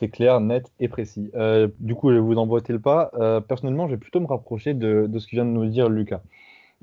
C'est 0.00 0.08
clair, 0.08 0.40
net 0.40 0.72
et 0.80 0.88
précis. 0.88 1.30
Euh, 1.34 1.68
du 1.78 1.94
coup, 1.94 2.10
je 2.10 2.14
vais 2.14 2.20
vous 2.20 2.36
emboîter 2.36 2.72
le 2.72 2.80
pas. 2.80 3.10
Euh, 3.14 3.40
personnellement, 3.40 3.86
je 3.86 3.92
vais 3.92 3.98
plutôt 3.98 4.20
me 4.20 4.26
rapprocher 4.26 4.74
de, 4.74 5.08
ce 5.18 5.26
que 5.26 5.32
vient 5.32 5.44
de 5.44 5.50
nous 5.50 5.66
dire 5.66 5.88
Lucas. 5.88 6.22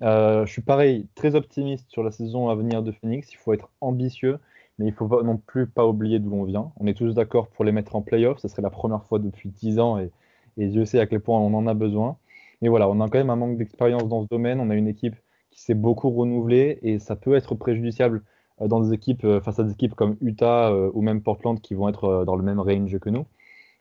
je 0.02 0.46
suis 0.48 0.62
pareil, 0.62 1.08
très 1.16 1.36
optimiste 1.36 1.90
sur 1.90 2.04
la 2.04 2.12
saison 2.12 2.50
à 2.50 2.56
venir 2.56 2.84
de 2.84 2.92
Phoenix. 2.92 3.32
Il 3.34 3.38
faut 3.38 3.54
être 3.54 3.70
ambitieux 3.82 4.40
mais 4.82 4.88
il 4.88 4.94
faut 4.94 5.08
pas, 5.08 5.22
non 5.24 5.38
plus 5.38 5.68
pas 5.68 5.86
oublier 5.88 6.20
d'où 6.20 6.34
on 6.34 6.44
vient. 6.44 6.72
On 6.80 6.88
est 6.88 6.96
tous 6.96 7.14
d'accord 7.14 7.48
pour 7.50 7.64
les 7.66 7.72
mettre 7.72 7.96
en 7.96 8.02
playoff. 8.02 8.40
Ce 8.40 8.48
serait 8.48 8.64
la 8.64 8.72
première 8.72 9.04
fois 9.06 9.20
depuis 9.20 9.50
10 9.50 9.80
ans 9.80 10.00
et, 10.00 10.12
Dieu 10.58 10.86
sait 10.86 11.00
à 11.00 11.08
quel 11.08 11.22
point 11.22 11.40
on 11.40 11.54
en 11.54 11.66
a 11.68 11.74
besoin. 11.74 12.18
Mais 12.62 12.70
voilà, 12.70 12.90
on 12.90 13.00
a 13.00 13.10
quand 13.10 13.18
même 13.18 13.30
un 13.30 13.36
manque 13.36 13.58
d'expérience 13.58 14.08
dans 14.08 14.24
ce 14.24 14.28
domaine. 14.28 14.60
On 14.60 14.70
a 14.70 14.76
une 14.76 14.88
équipe 14.88 15.16
qui 15.50 15.62
s'est 15.62 15.74
beaucoup 15.76 16.10
renouvelée 16.10 16.80
et 16.84 17.00
ça 17.00 17.16
peut 17.16 17.36
être 17.36 17.56
préjudiciable 17.56 18.18
euh, 18.18 18.22
dans 18.68 18.82
des 18.82 18.94
équipes, 18.94 19.24
euh, 19.24 19.42
face 19.42 19.60
à 19.60 19.64
des 19.64 19.72
équipes 19.72 19.96
comme 19.96 20.18
Utah 20.22 20.70
euh, 20.70 20.90
ou 20.94 21.02
même 21.02 21.22
Portland 21.22 21.60
qui 21.60 21.74
vont 21.74 21.90
être 21.90 22.26
dans 22.26 22.36
le 22.36 22.44
même 22.44 22.60
range 22.60 22.98
que 23.00 23.10
nous. 23.10 23.26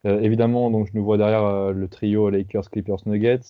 évidemment, 0.04 0.70
donc 0.70 0.86
je 0.86 0.92
nous 0.94 1.04
vois 1.04 1.18
derrière 1.18 1.72
le 1.72 1.88
trio 1.88 2.30
Lakers, 2.30 2.70
Clippers, 2.70 3.00
Nuggets. 3.06 3.40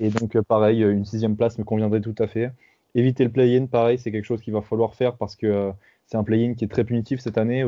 Et 0.00 0.10
donc, 0.10 0.38
pareil, 0.42 0.82
une 0.82 1.04
sixième 1.04 1.36
place 1.36 1.58
me 1.58 1.64
conviendrait 1.64 2.02
tout 2.02 2.14
à 2.18 2.26
fait. 2.26 2.50
Éviter 2.94 3.24
le 3.24 3.30
play-in, 3.30 3.66
pareil, 3.66 3.98
c'est 3.98 4.12
quelque 4.12 4.26
chose 4.26 4.42
qu'il 4.42 4.52
va 4.52 4.60
falloir 4.60 4.94
faire 4.94 5.16
parce 5.16 5.34
que 5.34 5.72
c'est 6.06 6.18
un 6.18 6.24
play-in 6.24 6.54
qui 6.54 6.64
est 6.64 6.68
très 6.68 6.84
punitif 6.84 7.20
cette 7.20 7.38
année. 7.38 7.64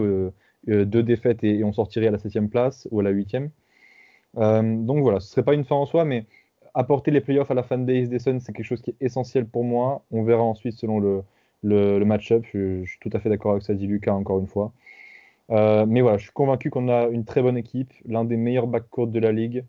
deux 0.67 1.03
défaites 1.03 1.43
et, 1.45 1.65
on 1.65 1.73
sortirait 1.73 2.09
à 2.09 2.11
la 2.11 2.19
septième 2.19 2.51
place 2.51 2.87
ou 2.91 3.01
à 3.01 3.03
la 3.03 3.11
huitième. 3.11 3.51
donc 4.35 5.01
voilà, 5.03 5.21
ce 5.21 5.29
serait 5.29 5.45
pas 5.45 5.55
une 5.55 5.65
fin 5.65 5.77
en 5.77 5.87
soi, 5.87 6.05
mais 6.05 6.27
apporter 6.75 7.11
les 7.11 7.23
playoffs 7.23 7.51
à 7.51 7.55
la 7.55 7.63
fanbase 7.63 8.11
des 8.11 8.19
Suns, 8.19 8.41
c'est 8.41 8.53
quelque 8.53 8.67
chose 8.67 8.83
qui 8.83 8.91
est 8.91 8.97
essentiel 9.01 9.47
pour 9.47 9.65
moi. 9.65 10.05
On 10.11 10.25
verra 10.25 10.43
ensuite 10.43 10.75
selon 10.75 11.01
le, 11.01 11.23
le, 11.67 12.05
match-up. 12.05 12.45
Je, 12.53 12.85
suis 12.85 12.99
tout 13.01 13.11
à 13.13 13.21
fait 13.21 13.29
d'accord 13.29 13.53
avec 13.53 13.63
ça, 13.63 13.75
dit 13.75 13.87
Lucas, 13.87 14.13
encore 14.13 14.39
une 14.39 14.47
fois. 14.47 14.73
Euh, 15.51 15.87
mais 15.87 16.01
voilà, 16.01 16.19
je 16.19 16.25
suis 16.25 16.33
convaincu 16.33 16.71
qu'on 16.71 16.89
a 16.89 17.07
une 17.09 17.25
très 17.25 17.43
bonne 17.43 17.57
équipe, 17.57 17.93
l'un 18.07 18.25
des 18.25 18.37
meilleurs 18.37 18.67
backcourts 18.67 19.07
de 19.07 19.21
la 19.21 19.33
ligue, 19.33 19.65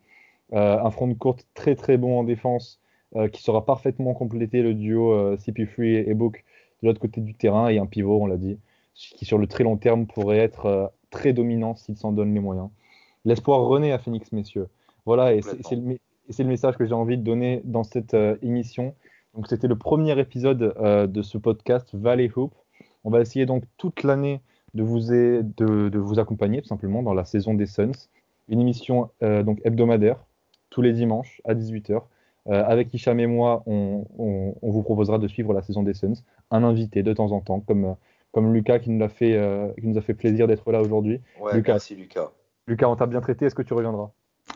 euh, 0.54 0.80
un 0.80 0.90
front 0.90 1.08
de 1.08 1.14
court 1.14 1.38
très 1.54 1.76
très 1.76 1.98
bon 1.98 2.20
en 2.20 2.24
défense, 2.24 2.80
euh, 3.16 3.28
qui 3.28 3.44
sera 3.44 3.66
parfaitement 3.66 4.14
complété, 4.14 4.62
le 4.62 4.74
duo 4.74 5.36
CP3 5.36 6.10
et 6.10 6.14
Book 6.14 6.44
de 6.82 6.88
l'autre 6.88 7.00
côté 7.00 7.22
du 7.22 7.34
terrain, 7.36 7.70
et 7.70 7.78
un 7.78 7.86
pivot, 7.86 8.22
on 8.22 8.26
l'a 8.26 8.38
dit, 8.38 8.58
qui 8.94 9.26
sur 9.26 9.38
le 9.38 9.48
très 9.48 9.64
long 9.64 9.78
terme 9.78 10.08
pourrait 10.08 10.40
être 10.40 10.92
très 11.12 11.34
dominant 11.34 11.76
s'il 11.76 11.98
s'en 11.98 12.12
donne 12.12 12.34
les 12.34 12.40
moyens. 12.40 12.70
L'espoir 13.26 13.62
renaît 13.62 13.92
à 13.92 14.00
Phoenix, 14.00 14.32
messieurs. 14.32 14.68
Voilà, 15.06 15.34
et 15.34 15.42
c'est 15.42 15.76
le, 15.76 15.98
le, 16.38 16.46
message 16.46 16.76
que 16.78 16.86
j'ai 16.86 16.94
envie 16.94 17.18
de 17.18 17.24
donner 17.24 17.62
dans 17.66 17.84
cette 17.84 18.16
émission. 18.42 18.96
Donc 19.38 19.46
c'était 19.48 19.68
le 19.68 19.76
premier 19.76 20.20
épisode 20.20 20.74
euh, 20.80 21.06
de 21.06 21.22
ce 21.22 21.38
podcast 21.38 21.90
Valley 21.94 22.32
Hoop. 22.36 22.54
On 23.04 23.12
va 23.12 23.22
essayer 23.22 23.46
donc 23.46 23.64
toute 23.78 24.02
l'année 24.02 24.42
de 24.74 24.82
vous, 24.82 25.00
de, 25.00 25.98
vous 25.98 26.18
accompagner 26.18 26.60
tout 26.64 26.68
simplement 26.68 27.04
dans 27.04 27.14
la 27.14 27.24
saison 27.24 27.54
des 27.54 27.68
Suns. 27.68 28.10
Une 28.50 28.60
émission 28.60 29.12
euh, 29.22 29.44
donc 29.44 29.62
hebdomadaire 29.64 30.18
tous 30.72 30.82
les 30.82 30.92
dimanches 30.92 31.40
à 31.46 31.54
18h. 31.54 32.02
Euh, 32.48 32.64
avec 32.66 32.92
Hicham 32.96 33.20
et 33.20 33.28
moi, 33.28 33.62
on, 33.68 34.06
vous 34.64 34.82
proposera 34.82 35.20
de 35.20 35.28
suivre 35.28 35.54
la 35.54 35.62
saison 35.62 35.84
des 35.84 35.94
Suns. 35.94 36.24
Un 36.50 36.64
invité 36.64 37.04
de 37.04 37.14
temps 37.14 37.32
en 37.32 37.40
temps, 37.40 37.60
comme, 37.60 37.96
comme 38.32 38.52
Lucas 38.56 38.80
qui 38.80 38.90
nous, 38.90 39.06
a 39.06 39.10
fait, 39.10 39.40
qui 39.80 39.86
nous 39.86 40.00
a 40.00 40.02
fait 40.02 40.16
plaisir 40.16 40.48
d'être 40.48 40.72
là 40.72 40.82
aujourd'hui. 40.82 41.22
Ouais, 41.40 41.54
Lucas, 41.54 41.74
merci 41.74 41.96
Lucas. 41.96 42.32
Lucas, 42.66 42.88
on 42.88 42.96
t'a 42.96 43.06
bien 43.06 43.22
traité. 43.22 43.46
Est-ce 43.46 43.56
que 43.56 43.62
tu 43.62 43.76
reviendras? 43.76 44.10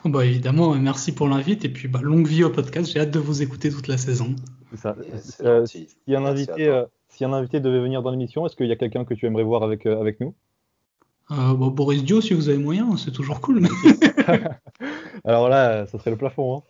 Bah 0.06 0.26
évidemment, 0.26 0.74
merci 0.74 1.12
pour 1.12 1.28
l'invite 1.28 1.66
et 1.66 1.70
puis 1.70 1.88
bah, 1.88 2.00
longue 2.02 2.26
vie 2.26 2.44
au 2.44 2.50
podcast. 2.50 2.92
J'ai 2.92 3.00
hâte 3.00 3.12
de 3.12 3.20
vous 3.20 3.44
écouter 3.44 3.70
toute 3.70 3.88
la 3.88 3.98
saison. 3.98 4.36
Ça. 4.76 4.96
Euh, 5.42 5.66
si, 5.66 5.88
un 6.10 6.26
invité, 6.26 6.68
euh, 6.68 6.86
si 7.10 7.26
un 7.26 7.34
invité 7.34 7.60
devait 7.60 7.82
venir 7.82 8.02
dans 8.02 8.12
l'émission, 8.12 8.46
est-ce 8.46 8.56
qu'il 8.56 8.68
y 8.68 8.72
a 8.72 8.76
quelqu'un 8.76 9.06
que 9.06 9.14
tu 9.14 9.26
aimerais 9.26 9.44
voir 9.44 9.64
avec, 9.64 9.86
euh, 9.86 10.00
avec 10.00 10.20
nous? 10.20 10.34
Bah, 11.30 11.54
Boris 11.54 12.04
Dio, 12.04 12.20
si 12.22 12.34
vous 12.34 12.50
avez 12.50 12.58
moyen, 12.58 12.98
c'est 12.98 13.12
toujours 13.12 13.40
cool. 13.42 13.62
Alors 15.24 15.50
là, 15.50 15.88
ça 15.88 15.98
serait 15.98 16.12
le 16.12 16.18
plafond. 16.18 16.58
Hein. 16.58 16.64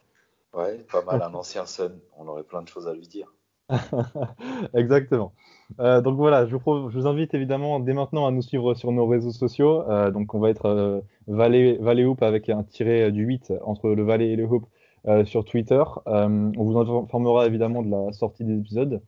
Ouais, 0.54 0.78
pas 0.92 1.04
mal, 1.04 1.22
un 1.22 1.34
ancien 1.34 1.66
Sun. 1.66 1.94
On 2.18 2.28
aurait 2.28 2.44
plein 2.44 2.62
de 2.62 2.68
choses 2.68 2.88
à 2.88 2.94
lui 2.94 3.08
dire. 3.08 3.34
Exactement. 4.74 5.34
Euh, 5.80 6.02
donc 6.02 6.18
voilà, 6.18 6.46
je 6.46 6.56
vous, 6.56 6.90
je 6.90 7.00
vous, 7.00 7.08
invite 7.08 7.34
évidemment 7.34 7.80
dès 7.80 7.94
maintenant 7.94 8.28
à 8.28 8.32
nous 8.32 8.42
suivre 8.42 8.74
sur 8.74 8.92
nos 8.92 9.08
réseaux 9.08 9.32
sociaux. 9.32 9.90
Euh, 9.90 10.12
donc 10.12 10.34
on 10.34 10.40
va 10.40 10.50
être 10.50 10.66
euh, 10.66 11.00
Valley, 11.28 12.06
Hoop 12.06 12.22
avec 12.22 12.50
un 12.50 12.64
tiré 12.64 13.12
du 13.12 13.24
8 13.24 13.54
entre 13.64 13.90
le 13.90 14.04
Valley 14.04 14.32
et 14.32 14.36
le 14.36 14.46
Hoop 14.46 14.66
euh, 14.66 14.68
sur 15.26 15.46
Twitter. 15.46 15.84
on 16.06 16.52
vous 16.56 16.78
informera 16.78 17.48
évidemment 17.48 17.82
de 17.82 17.90
la 17.90 18.12
sortie 18.14 18.44
des 18.44 18.58
épisodes. 18.58 19.02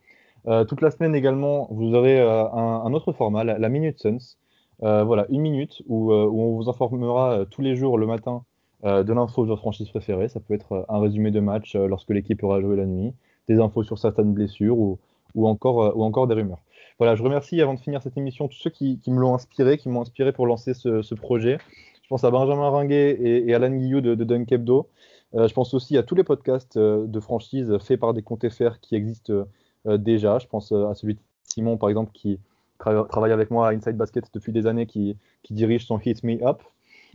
toute 0.68 0.82
la 0.82 0.91
semaine 0.91 1.15
également, 1.15 1.68
vous 1.72 1.94
aurez 1.94 2.20
un, 2.20 2.94
autre 2.94 3.14
format, 3.14 3.44
la, 3.44 3.70
Minute 3.70 3.99
Suns. 3.99 4.38
voilà, 4.80 5.26
une 5.30 5.41
minute 5.41 5.84
où, 5.88 6.11
on 6.14 6.56
vous 6.56 6.70
informera 6.70 7.45
tous 7.52 7.61
les 7.61 7.76
jours 7.76 7.98
le 7.98 8.07
matin 8.07 8.44
de 8.84 9.14
l'info 9.14 9.44
de 9.44 9.49
votre 9.49 9.61
franchise 9.61 9.90
préférée. 9.90 10.30
Ça 10.30 10.40
peut 10.40 10.53
être 10.53 10.86
un 10.90 10.99
résumé 10.99 11.32
de 11.32 11.40
match 11.40 11.76
lorsque 11.76 12.10
l'équipe 12.10 12.44
aura 12.44 12.60
joué 12.61 12.76
la 12.76 12.86
nuit, 12.86 13.14
des 13.48 13.60
infos 13.60 13.84
sur 13.84 13.99
certaines 13.99 14.34
blessures 14.34 14.78
ou 14.78 14.98
ou 15.36 15.48
encore, 15.48 15.84
euh, 15.84 15.91
ou 15.95 16.03
encore 16.03 16.28
des 16.28 16.36
rumeurs. 16.36 16.61
Voilà, 16.99 17.15
je 17.15 17.24
remercie 17.24 17.60
avant 17.61 17.74
de 17.74 17.80
finir 17.80 18.02
cette 18.02 18.18
émission 18.18 18.48
tous 18.48 18.57
ceux 18.57 18.70
qui, 18.70 18.99
me 19.07 19.20
l'ont 19.20 19.34
inspiré, 19.34 19.78
qui 19.78 19.90
m'ont 19.90 20.02
inspiré 20.02 20.32
pour 20.32 20.45
lancer 20.45 20.74
ce, 20.74 21.14
projet. 21.15 21.57
Je 22.03 22.07
pense 22.07 22.24
à 22.24 22.32
Benjamin 22.32 22.70
Ringuet 22.70 23.18
et, 23.20 23.49
et 23.49 23.53
Alan 23.53 23.72
Guillot 23.72 24.02
de, 24.02 24.15
de 24.15 24.24
Dunk 24.24 24.52
Hebdo. 24.52 24.88
Euh, 25.36 25.48
je 25.48 25.54
pense 25.54 25.74
aussi 25.74 25.98
à 25.98 26.04
tous 26.04 26.16
les 26.16 26.24
podcasts 26.24 26.78
euh, 26.78 27.06
de 27.08 27.20
franchise 27.20 27.78
faits 27.80 28.00
par 28.00 28.14
des 28.14 28.22
comptes 28.22 28.48
FR 28.48 28.80
qui 28.82 28.96
existent 28.96 29.46
euh, 29.88 29.98
déjà. 29.98 30.40
Je 30.40 30.48
pense 30.48 30.72
à 30.72 30.94
celui 30.96 31.16
de 31.16 31.20
Simon, 31.44 31.78
par 31.78 31.90
exemple, 31.90 32.12
qui 32.14 32.40
travaille 32.78 33.32
avec 33.32 33.50
moi 33.50 33.70
à 33.70 33.72
Inside 33.72 33.96
Basket 33.96 34.26
depuis 34.34 34.52
des 34.52 34.68
années, 34.68 34.86
qui, 34.86 35.18
qui 35.42 35.54
dirige 35.54 35.86
son 35.88 36.00
Hit 36.00 36.24
Me 36.24 36.44
Up. 36.46 36.62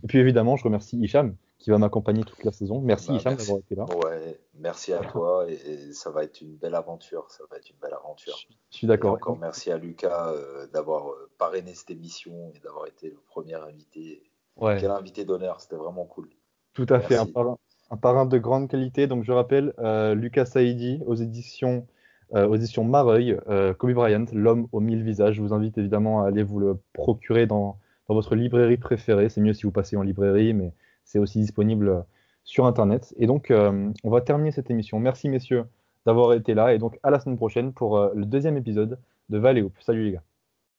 Et 0.02 0.06
puis 0.06 0.18
évidemment, 0.18 0.56
je 0.56 0.64
remercie 0.64 0.96
Hicham, 0.98 1.34
qui 1.58 1.70
va 1.70 1.78
m'accompagner 1.78 2.22
toute 2.24 2.44
la 2.44 2.52
saison. 2.52 2.80
Merci 2.80 3.18
bah, 3.24 3.34
d'avoir 3.34 3.58
été 3.58 3.74
là. 3.74 3.84
Ouais, 3.84 4.38
merci 4.54 4.92
à 4.92 5.00
toi 5.00 5.46
et, 5.50 5.92
ça 5.92 6.10
va 6.10 6.24
être 6.24 6.40
une 6.40 6.56
belle 6.56 6.74
aventure. 6.74 7.30
Ça 7.30 7.44
va 7.50 7.56
être 7.56 7.68
une 7.68 7.76
belle 7.82 7.94
aventure. 7.94 8.36
Je, 8.70 8.76
suis 8.76 8.86
d'accord. 8.86 9.14
Encore 9.14 9.36
merci 9.38 9.70
à 9.70 9.76
Lucas 9.76 10.32
euh, 10.32 10.66
d'avoir 10.68 11.08
euh, 11.08 11.30
parrainé 11.36 11.74
cette 11.74 11.90
émission 11.90 12.52
et 12.54 12.60
d'avoir 12.60 12.86
été 12.86 13.10
le 13.10 13.20
premier 13.26 13.54
invité. 13.54 14.22
Ouais. 14.56 14.78
Quel 14.80 14.90
invité 14.90 15.24
d'honneur, 15.24 15.60
c'était 15.60 15.76
vraiment 15.76 16.04
cool. 16.04 16.28
Tout 16.74 16.86
à 16.90 17.00
fait, 17.00 17.16
un 17.16 17.26
parrain, 17.26 17.58
un 17.90 17.96
parrain, 17.96 18.26
de 18.26 18.38
grande 18.38 18.68
qualité. 18.68 19.06
Donc 19.06 19.24
je 19.24 19.32
rappelle, 19.32 19.72
euh, 19.78 20.14
Lucas 20.14 20.46
Saidi 20.46 21.00
aux 21.06 21.14
éditions, 21.14 21.86
éditions 22.34 22.84
Mareuil, 22.84 23.38
Kobe 23.78 23.92
Bryant, 23.92 24.26
l'homme 24.32 24.68
aux 24.72 24.80
mille 24.80 25.02
visages. 25.02 25.36
Je 25.36 25.42
vous 25.42 25.54
invite 25.54 25.78
évidemment 25.78 26.22
à 26.22 26.28
aller 26.28 26.42
vous 26.42 26.60
le 26.60 26.78
procurer 26.92 27.46
dans, 27.46 27.78
votre 28.08 28.34
librairie 28.34 28.76
préférée. 28.76 29.28
C'est 29.28 29.40
mieux 29.40 29.52
si 29.52 29.64
vous 29.64 29.70
passez 29.70 29.96
en 29.96 30.02
librairie, 30.02 30.54
mais 30.54 30.72
c'est 31.04 31.18
aussi 31.18 31.40
disponible 31.40 31.88
euh, 31.88 32.00
sur 32.44 32.66
Internet. 32.66 33.14
Et 33.18 33.26
donc, 33.26 33.50
euh, 33.50 33.90
on 34.04 34.10
va 34.10 34.20
terminer 34.20 34.52
cette 34.52 34.70
émission. 34.70 35.00
Merci, 35.00 35.28
messieurs, 35.28 35.64
d'avoir 36.06 36.34
été 36.34 36.54
là. 36.54 36.74
Et 36.74 36.78
donc, 36.78 36.98
à 37.02 37.10
la 37.10 37.18
semaine 37.18 37.36
prochaine 37.36 37.72
pour 37.72 37.98
euh, 37.98 38.12
le 38.14 38.26
deuxième 38.26 38.56
épisode 38.56 38.98
de 39.28 39.62
Hoop. 39.62 39.74
Salut, 39.80 40.04
les 40.04 40.12
gars. 40.12 40.22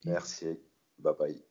Merci. 0.04 0.58
Bye 0.98 1.14
bye. 1.18 1.49